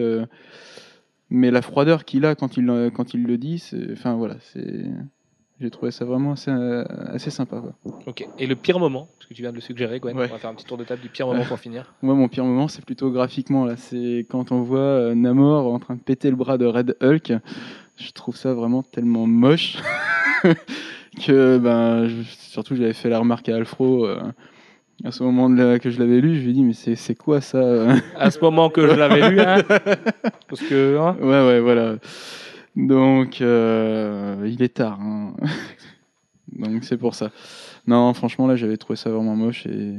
Mais 1.29 1.51
la 1.51 1.61
froideur 1.61 2.05
qu'il 2.05 2.25
a 2.25 2.35
quand 2.35 2.57
il 2.57 2.91
quand 2.93 3.13
il 3.13 3.23
le 3.23 3.37
dit, 3.37 3.63
enfin 3.91 4.15
voilà, 4.15 4.35
c'est. 4.41 4.85
J'ai 5.59 5.71
trouvé 5.71 5.89
ça 5.89 6.05
vraiment 6.05 6.33
assez, 6.33 6.51
assez 6.51 7.31
sympa. 7.31 7.59
Quoi. 7.59 7.99
Ok. 8.05 8.27
Et 8.37 8.45
le 8.45 8.55
pire 8.55 8.77
moment, 8.77 9.09
parce 9.17 9.27
que 9.27 9.33
tu 9.33 9.41
viens 9.41 9.49
de 9.49 9.55
le 9.55 9.61
suggérer, 9.61 9.99
Gwen, 9.99 10.15
Ouais. 10.15 10.27
on 10.29 10.33
va 10.33 10.37
faire 10.37 10.51
un 10.51 10.53
petit 10.53 10.67
tour 10.67 10.77
de 10.77 10.83
table 10.83 11.01
du 11.01 11.09
pire 11.09 11.25
moment 11.25 11.43
pour 11.45 11.57
finir. 11.59 11.95
Moi, 12.03 12.13
mon 12.13 12.27
pire 12.27 12.45
moment, 12.45 12.67
c'est 12.67 12.85
plutôt 12.85 13.09
graphiquement. 13.09 13.65
Là, 13.65 13.75
c'est 13.75 14.27
quand 14.29 14.51
on 14.51 14.61
voit 14.61 14.77
euh, 14.77 15.15
Namor 15.15 15.73
en 15.73 15.79
train 15.79 15.95
de 15.95 15.99
péter 15.99 16.29
le 16.29 16.35
bras 16.35 16.59
de 16.59 16.65
Red 16.67 16.95
Hulk. 17.01 17.33
Je 17.95 18.11
trouve 18.11 18.35
ça 18.37 18.53
vraiment 18.53 18.83
tellement 18.83 19.25
moche 19.25 19.77
que, 21.25 21.57
ben, 21.57 22.07
je- 22.07 22.21
surtout, 22.23 22.75
j'avais 22.75 22.93
fait 22.93 23.09
la 23.09 23.17
remarque 23.17 23.49
à 23.49 23.55
Alfro 23.55 24.05
euh, 24.05 24.21
à 25.03 25.11
ce 25.11 25.23
moment 25.23 25.47
là 25.49 25.79
que 25.79 25.89
je 25.89 25.99
l'avais 25.99 26.19
lu. 26.21 26.35
Je 26.37 26.41
lui 26.43 26.49
ai 26.49 26.53
dit, 26.53 26.63
mais 26.63 26.73
c'est 26.73 26.95
c'est 26.95 27.15
quoi 27.15 27.41
ça? 27.41 27.95
À 28.15 28.31
ce 28.31 28.39
moment 28.39 28.69
que 28.69 28.87
je 28.87 28.93
l'avais 28.95 29.29
lu, 29.29 29.39
hein, 29.39 29.61
parce 30.49 30.61
que 30.61 30.97
hein, 30.97 31.15
Ouais, 31.21 31.47
ouais, 31.47 31.59
voilà. 31.59 31.97
Donc, 32.75 33.41
euh, 33.41 34.47
il 34.49 34.61
est 34.61 34.75
tard. 34.75 34.99
hein. 35.01 35.35
Donc, 36.51 36.83
c'est 36.83 36.97
pour 36.97 37.15
ça. 37.15 37.31
Non, 37.87 38.13
franchement, 38.13 38.47
là, 38.47 38.55
j'avais 38.55 38.77
trouvé 38.77 38.97
ça 38.97 39.09
vraiment 39.09 39.35
moche 39.35 39.65
et 39.65 39.95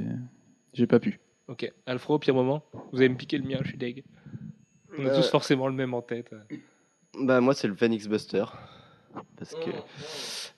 j'ai 0.75 0.87
pas 0.87 1.01
pu. 1.01 1.19
Ok. 1.49 1.71
Alfro, 1.87 2.19
pire 2.19 2.35
moment 2.35 2.63
Vous 2.93 2.99
allez 2.99 3.09
me 3.09 3.17
piquer 3.17 3.39
le 3.39 3.45
mien, 3.49 3.59
je 3.63 3.69
suis 3.69 3.79
deg. 3.79 4.05
On 4.99 5.07
a 5.07 5.09
Euh, 5.11 5.17
tous 5.17 5.29
forcément 5.31 5.67
le 5.69 5.75
même 5.75 5.95
en 5.95 6.03
tête. 6.03 6.35
Bah 7.21 7.41
moi 7.41 7.55
c'est 7.55 7.67
le 7.69 7.75
Phoenix 7.75 8.07
Buster 8.07 8.45
parce 9.39 9.55
que 9.55 9.71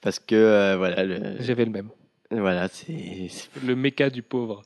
parce 0.00 0.18
que 0.18 0.34
euh, 0.34 0.76
voilà 0.76 1.04
le 1.04 1.36
J'avais 1.40 1.64
le 1.64 1.70
même. 1.70 1.90
Voilà 2.30 2.68
c'est 2.68 3.28
Le 3.64 3.74
méca 3.76 4.10
du 4.10 4.22
pauvre. 4.22 4.62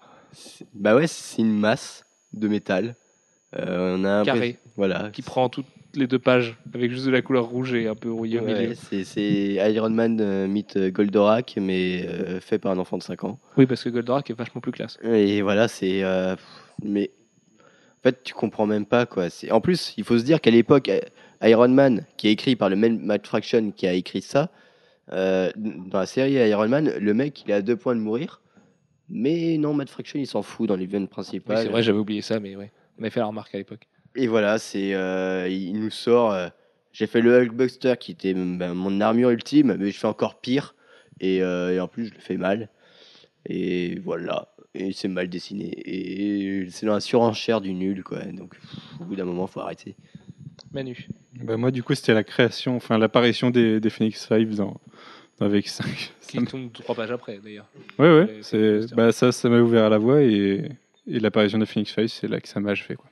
bah 0.74 0.94
ouais 0.96 1.06
c'est 1.06 1.42
une 1.42 1.58
masse 1.58 2.04
de 2.32 2.48
métal. 2.48 2.96
Euh, 3.56 3.96
on 3.98 4.04
a 4.04 4.10
un 4.10 4.24
Carré. 4.24 4.58
voilà 4.76 5.10
Qui 5.12 5.22
prend 5.22 5.48
toutes 5.48 5.66
les 5.94 6.08
deux 6.08 6.18
pages 6.18 6.56
avec 6.74 6.90
juste 6.90 7.06
de 7.06 7.12
la 7.12 7.22
couleur 7.22 7.44
rouge 7.46 7.72
et 7.72 7.86
un 7.86 7.94
peu 7.94 8.10
rouillé 8.10 8.40
au 8.40 8.44
Ouais, 8.44 8.52
milieu. 8.66 8.74
c'est 8.74 9.54
Iron 9.72 9.90
Man 9.90 10.18
euh, 10.20 10.48
meet 10.48 10.76
euh, 10.76 10.90
Goldorak 10.90 11.56
mais 11.60 12.04
euh, 12.08 12.40
fait 12.40 12.58
par 12.58 12.72
un 12.72 12.78
enfant 12.78 12.98
de 12.98 13.02
5 13.04 13.22
ans. 13.24 13.38
Oui, 13.56 13.66
parce 13.66 13.84
que 13.84 13.90
Goldorak 13.90 14.28
est 14.28 14.34
vachement 14.34 14.60
plus 14.60 14.72
classe. 14.72 14.98
Et 15.04 15.40
voilà, 15.42 15.68
c'est. 15.68 16.02
mais. 16.82 17.10
En 18.00 18.08
fait, 18.10 18.22
tu 18.22 18.34
comprends 18.34 18.66
même 18.66 18.84
pas, 18.84 19.06
quoi. 19.06 19.28
En 19.50 19.62
plus, 19.62 19.94
il 19.96 20.04
faut 20.04 20.18
se 20.18 20.24
dire 20.24 20.42
qu'à 20.42 20.50
l'époque, 20.50 20.90
Iron 21.40 21.68
Man, 21.68 22.04
qui 22.18 22.28
est 22.28 22.32
écrit 22.32 22.54
par 22.54 22.68
le 22.68 22.76
même 22.76 22.98
Matt 22.98 23.26
Fraction 23.26 23.70
qui 23.70 23.86
a 23.86 23.94
écrit 23.94 24.20
ça, 24.20 24.50
euh, 25.12 25.50
dans 25.56 25.98
la 26.00 26.06
série 26.06 26.32
Iron 26.32 26.68
Man, 26.68 26.92
le 26.98 27.14
mec, 27.14 27.42
il 27.44 27.50
est 27.50 27.54
à 27.54 27.62
deux 27.62 27.76
points 27.76 27.94
de 27.94 28.00
mourir. 28.00 28.40
Mais 29.10 29.58
non, 29.58 29.74
Matt 29.74 29.90
Fraction, 29.90 30.18
il 30.18 30.26
s'en 30.26 30.42
fout 30.42 30.66
dans 30.68 30.76
les 30.76 30.86
veines 30.86 31.02
Oui, 31.02 31.08
principales. 31.08 31.58
c'est 31.58 31.68
vrai, 31.68 31.82
j'avais 31.82 31.98
oublié 31.98 32.22
ça, 32.22 32.40
mais 32.40 32.56
ouais. 32.56 32.72
On 32.98 33.02
avait 33.02 33.10
fait 33.10 33.20
la 33.20 33.26
remarque 33.26 33.54
à 33.54 33.58
l'époque. 33.58 33.86
Et 34.16 34.26
voilà, 34.28 34.58
c'est. 34.58 34.94
euh, 34.94 35.48
il 35.48 35.78
nous 35.78 35.90
sort. 35.90 36.32
euh, 36.32 36.48
J'ai 36.92 37.06
fait 37.06 37.20
le 37.20 37.36
Hulkbuster 37.38 37.94
qui 38.00 38.12
était 38.12 38.32
ben, 38.32 38.72
mon 38.72 39.00
armure 39.00 39.30
ultime, 39.30 39.76
mais 39.78 39.90
je 39.90 39.98
fais 39.98 40.06
encore 40.06 40.40
pire. 40.40 40.74
Et, 41.20 41.42
euh, 41.42 41.74
et 41.74 41.80
en 41.80 41.88
plus, 41.88 42.06
je 42.06 42.14
le 42.14 42.20
fais 42.20 42.36
mal. 42.36 42.70
Et 43.46 43.98
voilà. 44.04 44.48
Et 44.74 44.92
c'est 44.92 45.08
mal 45.08 45.28
dessiné. 45.28 45.70
Et 45.84 46.66
c'est 46.70 46.86
dans 46.86 46.94
la 46.94 47.00
surenchère 47.00 47.60
du 47.60 47.74
nul, 47.74 48.02
quoi. 48.02 48.20
Donc, 48.24 48.54
pff, 48.58 49.00
au 49.00 49.04
bout 49.04 49.16
d'un 49.16 49.24
moment, 49.24 49.46
faut 49.46 49.60
arrêter. 49.60 49.96
Manu. 50.72 51.08
Bah, 51.42 51.56
moi, 51.56 51.70
du 51.70 51.82
coup, 51.82 51.94
c'était 51.94 52.14
la 52.14 52.24
création, 52.24 52.76
enfin 52.76 52.96
l'apparition 52.96 53.50
des, 53.50 53.80
des 53.80 53.90
Phoenix 53.90 54.24
5 54.26 54.48
dans, 54.50 54.80
dans 55.38 55.48
VX5. 55.50 56.10
Qui 56.28 56.44
tombe 56.44 56.72
trois 56.72 56.94
pages 56.94 57.10
après, 57.10 57.38
d'ailleurs. 57.42 57.66
Ouais, 57.98 58.12
ouais. 58.18 58.26
Les- 58.26 58.42
C'est, 58.42 58.94
bah, 58.94 59.12
ça, 59.12 59.30
ça 59.32 59.48
m'a 59.48 59.60
ouvert 59.60 59.88
la 59.90 59.98
voie 59.98 60.22
et, 60.22 60.70
et 61.06 61.20
l'apparition 61.20 61.58
de 61.58 61.64
Phoenix 61.64 61.92
5, 61.94 62.08
c'est 62.08 62.28
là 62.28 62.40
que 62.40 62.48
ça 62.48 62.60
m'a 62.60 62.70
achevé. 62.72 62.96
Quoi. 62.96 63.06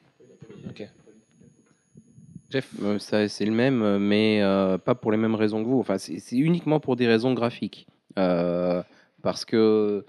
Jeff. 2.50 2.68
Euh, 2.82 2.98
ça, 2.98 3.28
c'est 3.28 3.44
le 3.46 3.52
même, 3.52 3.98
mais 3.98 4.40
euh, 4.42 4.76
pas 4.78 4.94
pour 4.94 5.10
les 5.10 5.16
mêmes 5.18 5.34
raisons 5.34 5.62
que 5.62 5.68
vous. 5.68 5.78
Enfin, 5.80 5.96
c'est 5.98 6.18
c'est 6.18 6.36
uniquement 6.36 6.80
pour 6.80 6.96
des 6.96 7.06
raisons 7.06 7.32
graphiques. 7.32 7.86
Euh, 8.18 8.82
parce 9.22 9.44
que. 9.44 10.04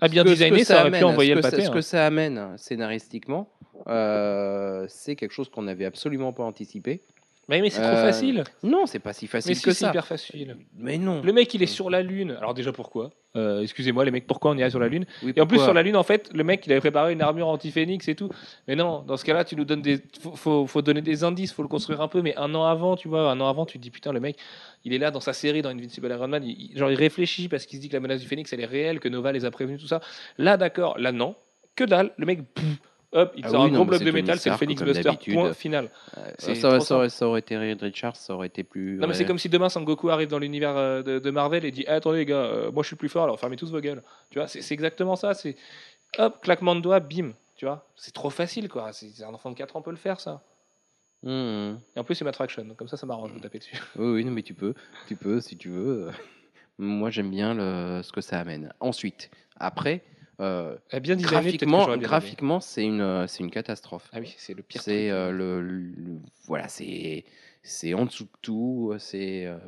Ah, 0.00 0.08
bien 0.08 0.22
que- 0.22 0.28
designé, 0.28 0.58
que 0.60 0.64
ça 0.66 0.82
aurait 0.82 0.98
pu 0.98 1.04
envoyer 1.04 1.34
le 1.34 1.40
que 1.40 1.44
ça- 1.44 1.50
pâté. 1.50 1.62
Ce 1.64 1.70
hein. 1.70 1.72
que 1.72 1.80
ça 1.80 2.06
amène 2.06 2.56
scénaristiquement, 2.58 3.50
euh, 3.88 4.84
c'est 4.88 5.16
quelque 5.16 5.32
chose 5.32 5.48
qu'on 5.48 5.62
n'avait 5.62 5.86
absolument 5.86 6.32
pas 6.32 6.44
anticipé. 6.44 7.00
Mais, 7.48 7.62
mais 7.62 7.70
c'est 7.70 7.80
trop 7.80 7.90
Euh, 7.90 8.04
facile. 8.04 8.44
Non, 8.62 8.84
c'est 8.84 8.98
pas 8.98 9.14
si 9.14 9.26
facile 9.26 9.50
Mais 9.50 9.54
que 9.54 9.70
si, 9.70 9.78
c'est 9.78 9.84
ça. 9.86 9.88
hyper 9.90 10.06
facile. 10.06 10.56
Mais 10.76 10.98
non. 10.98 11.22
Le 11.22 11.32
mec, 11.32 11.52
il 11.54 11.62
est 11.62 11.66
sur 11.66 11.88
la 11.88 12.02
Lune. 12.02 12.36
Alors, 12.38 12.52
déjà, 12.52 12.72
pourquoi? 12.72 13.10
Euh, 13.36 13.62
Excusez-moi, 13.62 14.04
les 14.04 14.10
mecs, 14.10 14.26
pourquoi 14.26 14.50
on 14.50 14.56
irait 14.58 14.68
sur 14.68 14.78
la 14.78 14.88
Lune? 14.88 15.06
Oui, 15.22 15.32
Et 15.34 15.40
en 15.40 15.46
plus, 15.46 15.54
pourquoi? 15.56 15.64
sur 15.64 15.72
la 15.74 15.82
Lune, 15.82 15.96
en 15.96 16.02
fait, 16.02 16.30
le 16.34 16.44
mec, 16.44 16.66
il 16.66 16.72
avait 16.72 16.80
préparé 16.80 17.12
une 17.14 17.22
armure 17.22 17.48
anti-phénix 17.48 18.06
et 18.08 18.14
tout. 18.14 18.28
Mais 18.66 18.76
non, 18.76 19.00
dans 19.00 19.16
ce 19.16 19.24
cas-là, 19.24 19.44
tu 19.46 19.56
nous 19.56 19.64
donnes 19.64 19.80
des. 19.80 19.98
Faut, 20.20 20.36
faut, 20.36 20.66
faut 20.66 20.82
donner 20.82 21.00
des 21.00 21.24
indices, 21.24 21.52
faut 21.54 21.62
le 21.62 21.68
construire 21.68 22.02
un 22.02 22.08
peu. 22.08 22.20
Mais 22.20 22.36
un 22.36 22.54
an 22.54 22.64
avant, 22.64 22.96
tu 22.96 23.08
vois, 23.08 23.30
un 23.30 23.40
an 23.40 23.48
avant, 23.48 23.64
tu 23.64 23.78
te 23.78 23.82
dis, 23.82 23.90
putain, 23.90 24.12
le 24.12 24.20
mec, 24.20 24.36
il 24.84 24.92
est 24.92 24.98
là 24.98 25.10
dans 25.10 25.20
sa 25.20 25.32
série, 25.32 25.62
dans 25.62 25.70
Invincible 25.70 26.10
Iron 26.10 26.28
Man. 26.28 26.44
il- 26.44 26.72
il- 26.72 26.78
genre, 26.78 26.90
il 26.90 26.96
réfléchit 26.96 27.48
parce 27.48 27.64
qu'il 27.64 27.78
se 27.78 27.82
dit 27.82 27.88
que 27.88 27.94
la 27.94 28.00
menace 28.00 28.20
du 28.20 28.26
phénix, 28.26 28.52
elle 28.52 28.60
est 28.60 28.66
réelle, 28.66 29.00
que 29.00 29.08
Nova 29.08 29.32
les 29.32 29.46
a 29.46 29.50
prévenus, 29.50 29.80
tout 29.80 29.86
ça. 29.88 30.00
Là, 30.36 30.58
d'accord. 30.58 30.98
Là, 30.98 31.12
non. 31.12 31.34
Que 31.76 31.84
dalle. 31.84 32.12
Le 32.18 32.26
mec, 32.26 32.40
hop, 33.12 33.32
il 33.36 33.44
Ah 33.44 33.48
sort 33.50 33.62
oui, 33.64 33.70
un 33.70 33.72
gros 33.74 33.84
bloc 33.84 34.02
de 34.02 34.10
métal, 34.10 34.38
c'est 34.38 34.50
le 34.50 34.56
Phoenix 34.56 34.82
Buster, 34.82 35.10
point 35.32 35.52
final. 35.52 35.90
Euh, 36.16 36.30
ça, 36.38 36.50
aurait- 36.68 36.78
trop 36.78 36.84
ça 36.84 36.96
aurait- 36.96 37.08
ça 37.08 37.26
aurait 37.28 37.40
été 37.40 37.56
Reed 37.56 37.80
Richards, 37.82 38.16
ça 38.16 38.34
aurait 38.34 38.46
été 38.48 38.64
plus. 38.64 38.96
Non, 38.98 39.06
mais 39.08 39.14
c'est 39.14 39.24
comme 39.24 39.38
si 39.38 39.48
demain 39.48 39.68
Sangoku 39.68 40.10
arrive 40.10 40.28
dans 40.28 40.38
l'univers 40.38 40.76
euh, 40.76 41.02
de, 41.02 41.18
de 41.18 41.30
Marvel 41.30 41.64
et 41.64 41.70
dit 41.70 41.84
Eh, 41.86 41.90
Attendez, 41.90 42.18
les 42.18 42.26
gars, 42.26 42.36
euh, 42.36 42.70
moi 42.72 42.82
je 42.82 42.88
suis 42.88 42.96
plus 42.96 43.08
fort, 43.08 43.24
alors 43.24 43.38
fermez 43.38 43.56
tous 43.56 43.70
vos 43.70 43.80
gueules. 43.80 44.02
Tu 44.30 44.38
vois, 44.38 44.48
c'est 44.48 44.72
exactement 44.74 45.16
ça. 45.16 45.34
C'est 45.34 45.56
hop, 46.18 46.40
claquement 46.42 46.74
de 46.74 46.80
doigts, 46.80 47.00
bim. 47.00 47.32
Tu 47.56 47.64
vois, 47.66 47.86
c'est 47.96 48.14
trop 48.14 48.30
facile, 48.30 48.68
quoi. 48.68 48.92
C'est 48.92 49.24
un 49.24 49.34
enfant 49.34 49.50
de 49.50 49.56
4 49.56 49.74
ans 49.76 49.82
peut 49.82 49.90
le 49.90 49.96
faire, 49.96 50.20
ça. 50.20 50.42
Hum, 51.24 51.80
Et 51.96 51.98
en 51.98 52.04
plus, 52.04 52.14
c'est 52.14 52.24
ma 52.24 52.30
traction, 52.32 52.64
donc 52.64 52.76
comme 52.76 52.86
ça, 52.86 52.96
ça 52.96 53.04
m'arrange 53.06 53.34
de 53.34 53.40
taper 53.40 53.58
dessus. 53.58 53.74
Oui, 53.96 54.06
oui, 54.12 54.24
non, 54.24 54.30
mais 54.30 54.42
tu 54.42 54.54
peux, 54.54 54.74
tu 55.08 55.16
peux, 55.16 55.40
si 55.40 55.56
tu 55.56 55.68
veux. 55.70 56.10
Moi, 56.78 57.10
j'aime 57.10 57.30
bien 57.30 57.54
le, 57.54 58.02
ce 58.04 58.12
que 58.12 58.20
ça 58.20 58.38
amène. 58.38 58.72
Ensuite, 58.78 59.30
après, 59.58 60.04
euh, 60.40 60.76
Eh, 60.92 61.00
bien 61.00 61.16
graphiquement, 61.16 61.86
bien 61.86 61.96
graphiquement, 61.98 62.60
c'est 62.60 62.84
une, 62.84 63.00
euh, 63.00 63.26
c'est 63.26 63.40
une 63.42 63.50
catastrophe. 63.50 64.08
Ah 64.12 64.20
oui, 64.20 64.34
c'est 64.38 64.54
le 64.54 64.62
pire. 64.62 64.82
C'est 64.82 65.10
euh, 65.10 65.30
le, 65.30 65.60
le- 65.60 66.20
voilà, 66.46 66.68
c'est, 66.68 67.24
c'est 67.62 67.94
en 67.94 68.06
dessous 68.06 68.24
de 68.24 68.30
tout. 68.42 68.94
C'est, 68.98 69.46
euh, 69.46 69.58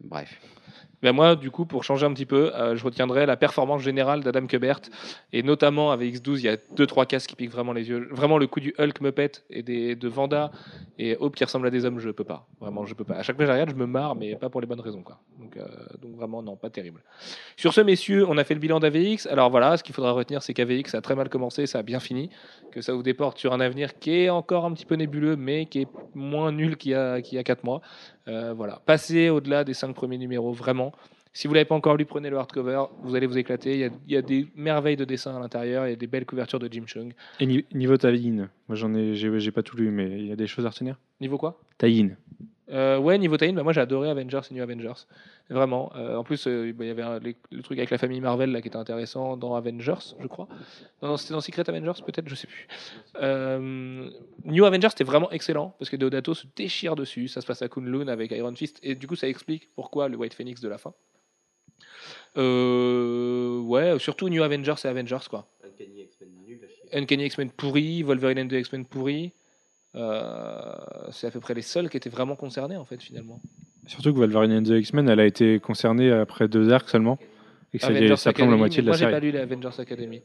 bref. 0.00 0.40
Ben 1.02 1.12
moi, 1.12 1.34
du 1.34 1.50
coup, 1.50 1.66
pour 1.66 1.82
changer 1.82 2.06
un 2.06 2.12
petit 2.12 2.26
peu, 2.26 2.54
euh, 2.54 2.76
je 2.76 2.84
retiendrai 2.84 3.26
la 3.26 3.36
performance 3.36 3.82
générale 3.82 4.22
d'Adam 4.22 4.46
Kubert. 4.46 4.80
Et 5.32 5.42
notamment 5.42 5.90
avec 5.90 6.14
X12, 6.14 6.38
il 6.38 6.42
y 6.42 6.48
a 6.48 6.56
deux 6.76 6.86
trois 6.86 7.06
cases 7.06 7.26
qui 7.26 7.34
piquent 7.34 7.50
vraiment 7.50 7.72
les 7.72 7.88
yeux. 7.88 8.08
Vraiment, 8.12 8.38
le 8.38 8.46
coup 8.46 8.60
du 8.60 8.74
Hulk 8.78 9.00
me 9.00 9.10
pète 9.10 9.44
et 9.50 9.62
des, 9.62 9.96
de 9.96 10.08
Vanda 10.08 10.52
et 10.98 11.16
Hope 11.18 11.34
qui 11.34 11.44
ressemble 11.44 11.66
à 11.66 11.70
des 11.70 11.84
hommes, 11.84 11.98
je 11.98 12.10
peux 12.10 12.24
pas. 12.24 12.46
Vraiment, 12.60 12.86
je 12.86 12.94
peux 12.94 13.04
pas. 13.04 13.14
À 13.14 13.22
chaque 13.22 13.36
fois 13.36 13.46
que 13.46 13.52
je 13.52 13.70
je 13.72 13.76
me 13.76 13.86
marre, 13.86 14.14
mais 14.14 14.36
pas 14.36 14.48
pour 14.48 14.60
les 14.60 14.66
bonnes 14.66 14.80
raisons. 14.80 15.02
Euh, 15.56 15.66
donc 16.00 16.14
vraiment, 16.14 16.42
non, 16.42 16.56
pas 16.56 16.70
terrible. 16.70 17.02
Sur 17.56 17.72
ce, 17.72 17.80
messieurs, 17.80 18.26
on 18.28 18.38
a 18.38 18.44
fait 18.44 18.54
le 18.54 18.60
bilan 18.60 18.78
d'AVX. 18.80 19.26
Alors 19.26 19.50
voilà, 19.50 19.76
ce 19.76 19.82
qu'il 19.82 19.94
faudra 19.94 20.12
retenir, 20.12 20.42
c'est 20.42 20.54
qu'AVX 20.54 20.94
a 20.94 21.00
très 21.00 21.14
mal 21.14 21.28
commencé, 21.28 21.66
ça 21.66 21.80
a 21.80 21.82
bien 21.82 22.00
fini. 22.00 22.30
Que 22.70 22.80
ça 22.80 22.92
vous 22.92 23.02
déporte 23.02 23.38
sur 23.38 23.52
un 23.52 23.60
avenir 23.60 23.98
qui 23.98 24.12
est 24.12 24.30
encore 24.30 24.64
un 24.64 24.72
petit 24.72 24.86
peu 24.86 24.94
nébuleux, 24.94 25.36
mais 25.36 25.66
qui 25.66 25.82
est 25.82 25.88
moins 26.14 26.52
nul 26.52 26.76
qu'il 26.76 26.92
y 26.92 26.94
a, 26.94 27.20
qu'il 27.20 27.36
y 27.36 27.38
a 27.38 27.44
4 27.44 27.64
mois. 27.64 27.80
Euh, 28.28 28.52
voilà, 28.52 28.80
passez 28.86 29.28
au-delà 29.30 29.64
des 29.64 29.74
cinq 29.74 29.92
premiers 29.94 30.18
numéros, 30.18 30.52
vraiment. 30.52 30.92
Si 31.34 31.48
vous 31.48 31.54
l'avez 31.54 31.64
pas 31.64 31.74
encore 31.74 31.96
lu, 31.96 32.04
prenez 32.04 32.28
le 32.28 32.36
hardcover, 32.36 32.84
vous 33.02 33.14
allez 33.14 33.26
vous 33.26 33.38
éclater. 33.38 33.72
Il 33.72 33.80
y 33.80 33.84
a, 33.84 33.90
il 34.06 34.12
y 34.12 34.16
a 34.18 34.22
des 34.22 34.46
merveilles 34.54 34.96
de 34.98 35.04
dessin 35.06 35.34
à 35.34 35.40
l'intérieur, 35.40 35.86
il 35.86 35.90
y 35.90 35.92
a 35.94 35.96
des 35.96 36.06
belles 36.06 36.26
couvertures 36.26 36.58
de 36.58 36.68
Jim 36.70 36.84
Chung. 36.86 37.14
Et 37.40 37.46
ni- 37.46 37.64
niveau 37.72 37.96
tie-in, 37.96 38.48
moi 38.68 38.76
j'en 38.76 38.92
ai, 38.94 39.14
j'ai, 39.14 39.40
j'ai 39.40 39.50
pas 39.50 39.62
tout 39.62 39.76
lu, 39.76 39.90
mais 39.90 40.10
il 40.20 40.26
y 40.26 40.32
a 40.32 40.36
des 40.36 40.46
choses 40.46 40.66
à 40.66 40.68
retenir. 40.68 40.98
Niveau 41.20 41.38
quoi? 41.38 41.58
Tie-in. 41.78 42.10
Euh, 42.72 42.96
Ouais, 42.98 43.18
niveau 43.18 43.36
tie 43.36 43.52
bah 43.52 43.62
moi 43.62 43.72
j'ai 43.72 43.80
adoré 43.82 44.08
Avengers 44.08 44.40
et 44.50 44.54
New 44.54 44.62
Avengers. 44.62 45.06
Vraiment. 45.50 45.92
Euh, 45.96 46.16
en 46.16 46.24
plus, 46.24 46.46
euh, 46.46 46.72
bah, 46.72 46.84
il 46.84 46.88
y 46.88 46.90
avait 46.90 47.02
un- 47.02 47.18
les- 47.18 47.36
le 47.50 47.62
truc 47.62 47.78
avec 47.78 47.90
la 47.90 47.98
famille 47.98 48.20
Marvel 48.22 48.50
là, 48.50 48.62
qui 48.62 48.68
était 48.68 48.76
intéressant 48.78 49.36
dans 49.36 49.54
Avengers, 49.54 50.14
je 50.18 50.26
crois. 50.26 50.48
Non, 51.02 51.08
non, 51.10 51.16
c'était 51.18 51.34
dans 51.34 51.40
Secret 51.42 51.68
Avengers 51.68 52.00
peut-être, 52.06 52.28
je 52.28 52.34
sais 52.34 52.46
plus. 52.46 52.66
New 54.44 54.64
Avengers 54.64 54.88
c'était 54.90 55.04
vraiment 55.04 55.30
excellent 55.30 55.74
parce 55.78 55.90
que 55.90 55.96
Deodato 55.96 56.32
se 56.34 56.46
déchire 56.56 56.96
dessus. 56.96 57.28
Ça 57.28 57.40
se 57.42 57.46
passe 57.46 57.60
à 57.62 57.68
Kunlun 57.68 58.08
avec 58.08 58.30
Iron 58.30 58.54
Fist 58.54 58.78
et 58.82 58.94
du 58.94 59.06
coup 59.06 59.16
ça 59.16 59.28
explique 59.28 59.68
pourquoi 59.74 60.08
le 60.08 60.16
White 60.16 60.34
Phoenix 60.34 60.60
de 60.62 60.68
la 60.68 60.78
fin. 60.78 60.94
Ouais, 62.36 63.98
surtout 63.98 64.28
New 64.28 64.42
Avengers 64.42 64.74
et 64.84 64.88
Avengers 64.88 65.26
quoi. 65.28 65.46
Uncanny 66.94 67.24
X-Men 67.26 67.50
pourri, 67.50 68.02
Wolverine 68.02 68.38
and 68.38 68.48
the 68.48 68.52
X-Men 68.54 68.84
pourri. 68.86 69.32
Euh, 69.94 70.74
c'est 71.10 71.26
à 71.26 71.30
peu 71.30 71.40
près 71.40 71.54
les 71.54 71.62
seuls 71.62 71.90
qui 71.90 71.96
étaient 71.96 72.08
vraiment 72.10 72.34
concernés 72.36 72.76
en 72.76 72.84
fait 72.84 73.02
finalement. 73.02 73.40
Surtout 73.86 74.12
que 74.14 74.18
Wolverine 74.18 74.52
and 74.52 74.62
the 74.62 74.68
X-Men, 74.78 75.08
elle 75.08 75.20
a 75.20 75.26
été 75.26 75.58
concernée 75.60 76.10
après 76.10 76.48
deux 76.48 76.72
arcs 76.72 76.88
seulement. 76.88 77.18
Et 77.74 77.78
que 77.78 77.84
ça, 77.84 77.90
Avengers 77.90 78.16
ça 78.16 78.32
prend 78.32 78.46
la 78.50 78.56
moitié 78.56 78.82
de 78.82 78.86
la 78.86 78.90
moi 78.90 78.96
j'ai 78.96 79.04
série. 79.04 79.12
pas 79.12 79.20
lu 79.20 79.30
les 79.30 79.38
Avengers 79.38 79.78
Academy. 79.80 80.22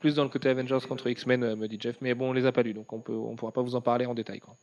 Plus 0.00 0.14
dans 0.14 0.22
le 0.24 0.28
côté 0.28 0.50
Avengers 0.50 0.78
contre 0.86 1.06
X-Men, 1.08 1.42
euh, 1.42 1.56
me 1.56 1.66
dit 1.66 1.78
Jeff, 1.80 1.96
mais 2.02 2.14
bon, 2.14 2.28
on 2.30 2.32
les 2.34 2.44
a 2.44 2.52
pas 2.52 2.62
lus, 2.62 2.74
donc 2.74 2.92
on 2.92 3.00
peut, 3.00 3.14
on 3.14 3.36
pourra 3.36 3.52
pas 3.52 3.62
vous 3.62 3.74
en 3.74 3.80
parler 3.80 4.04
en 4.04 4.12
détail. 4.14 4.38
Quoi. 4.38 4.54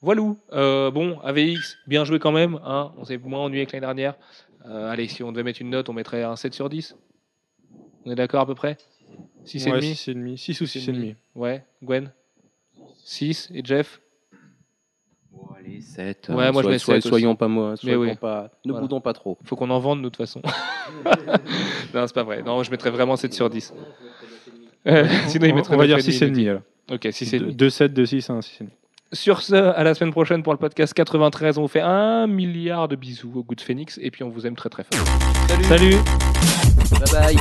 Voilà. 0.00 0.22
Euh, 0.52 0.90
bon, 0.90 1.18
AVX, 1.20 1.76
bien 1.86 2.04
joué 2.04 2.18
quand 2.18 2.32
même. 2.32 2.58
Hein, 2.64 2.92
on 2.96 3.04
s'est 3.04 3.18
moins 3.18 3.40
ennuyé 3.40 3.66
que 3.66 3.72
l'année 3.72 3.82
dernière. 3.86 4.14
Euh, 4.66 4.90
allez, 4.90 5.06
si 5.08 5.22
on 5.22 5.32
devait 5.32 5.42
mettre 5.42 5.60
une 5.60 5.68
note, 5.68 5.90
on 5.90 5.92
mettrait 5.92 6.22
un 6.22 6.36
7 6.36 6.54
sur 6.54 6.70
10. 6.70 6.96
On 8.06 8.10
est 8.10 8.14
d'accord 8.14 8.40
à 8.40 8.46
peu 8.46 8.54
près? 8.54 8.78
6 9.44 9.66
et 9.66 9.70
Ouais, 9.70 9.80
demi? 9.80 9.92
6,5. 9.92 10.36
6 10.38 10.60
ou 10.62 10.64
6,5. 10.64 11.14
Ouais, 11.34 11.62
Gwen? 11.82 12.10
6 13.04 13.50
et 13.54 13.62
Jeff 13.64 14.00
Bon, 15.32 15.48
allez, 15.58 15.80
7. 15.80 16.28
Ouais, 16.30 16.52
moi, 16.52 16.62
je 16.62 16.68
mets 16.68 16.78
sept 16.78 16.96
aussi. 16.98 17.08
soyons 17.08 17.34
pas 17.36 17.48
moi, 17.48 17.76
soyons 17.76 18.00
oui. 18.00 18.14
pas, 18.14 18.50
ne 18.64 18.70
Voilà. 18.72 18.82
boudons 18.82 19.00
pas 19.00 19.12
trop. 19.12 19.36
Faut 19.44 19.56
qu'on 19.56 19.70
en 19.70 19.80
vende 19.80 19.98
de 20.02 20.08
toute 20.08 20.16
façon. 20.16 20.40
non, 21.94 22.06
c'est 22.06 22.14
pas 22.14 22.22
vrai. 22.22 22.42
Non, 22.42 22.62
je 22.62 22.70
mettrais 22.70 22.90
vraiment 22.90 23.16
7 23.16 23.34
sur 23.34 23.50
10. 23.50 23.74
Euh, 24.86 25.04
sinon, 25.26 25.46
il 25.46 25.52
on, 25.52 25.56
mettrait 25.56 25.74
on 25.74 25.78
va 25.78 25.86
dire 25.86 25.96
9,5, 25.98 26.32
6,5 26.32 26.48
alors. 26.50 26.62
Ok, 26.92 27.08
6 27.10 27.34
et 27.34 27.38
demi. 27.40 27.54
2, 27.54 27.70
7, 27.70 27.92
2, 27.94 28.06
6, 28.06 28.30
1, 28.30 28.38
6,5. 28.40 28.66
Sur 29.12 29.42
ce, 29.42 29.54
à 29.54 29.82
la 29.84 29.94
semaine 29.94 30.12
prochaine 30.12 30.42
pour 30.42 30.52
le 30.52 30.58
podcast 30.58 30.94
93. 30.94 31.58
On 31.58 31.62
vous 31.62 31.68
fait 31.68 31.80
un 31.80 32.26
milliard 32.26 32.86
de 32.88 32.96
bisous 32.96 33.32
au 33.34 33.42
goût 33.42 33.54
de 33.54 33.60
Phoenix 33.60 33.98
et 34.02 34.10
puis 34.10 34.22
on 34.24 34.28
vous 34.28 34.46
aime 34.46 34.56
très 34.56 34.68
très 34.70 34.84
fort. 34.84 35.04
Salut 35.64 35.94
Bye 36.90 37.12
bye. 37.12 37.36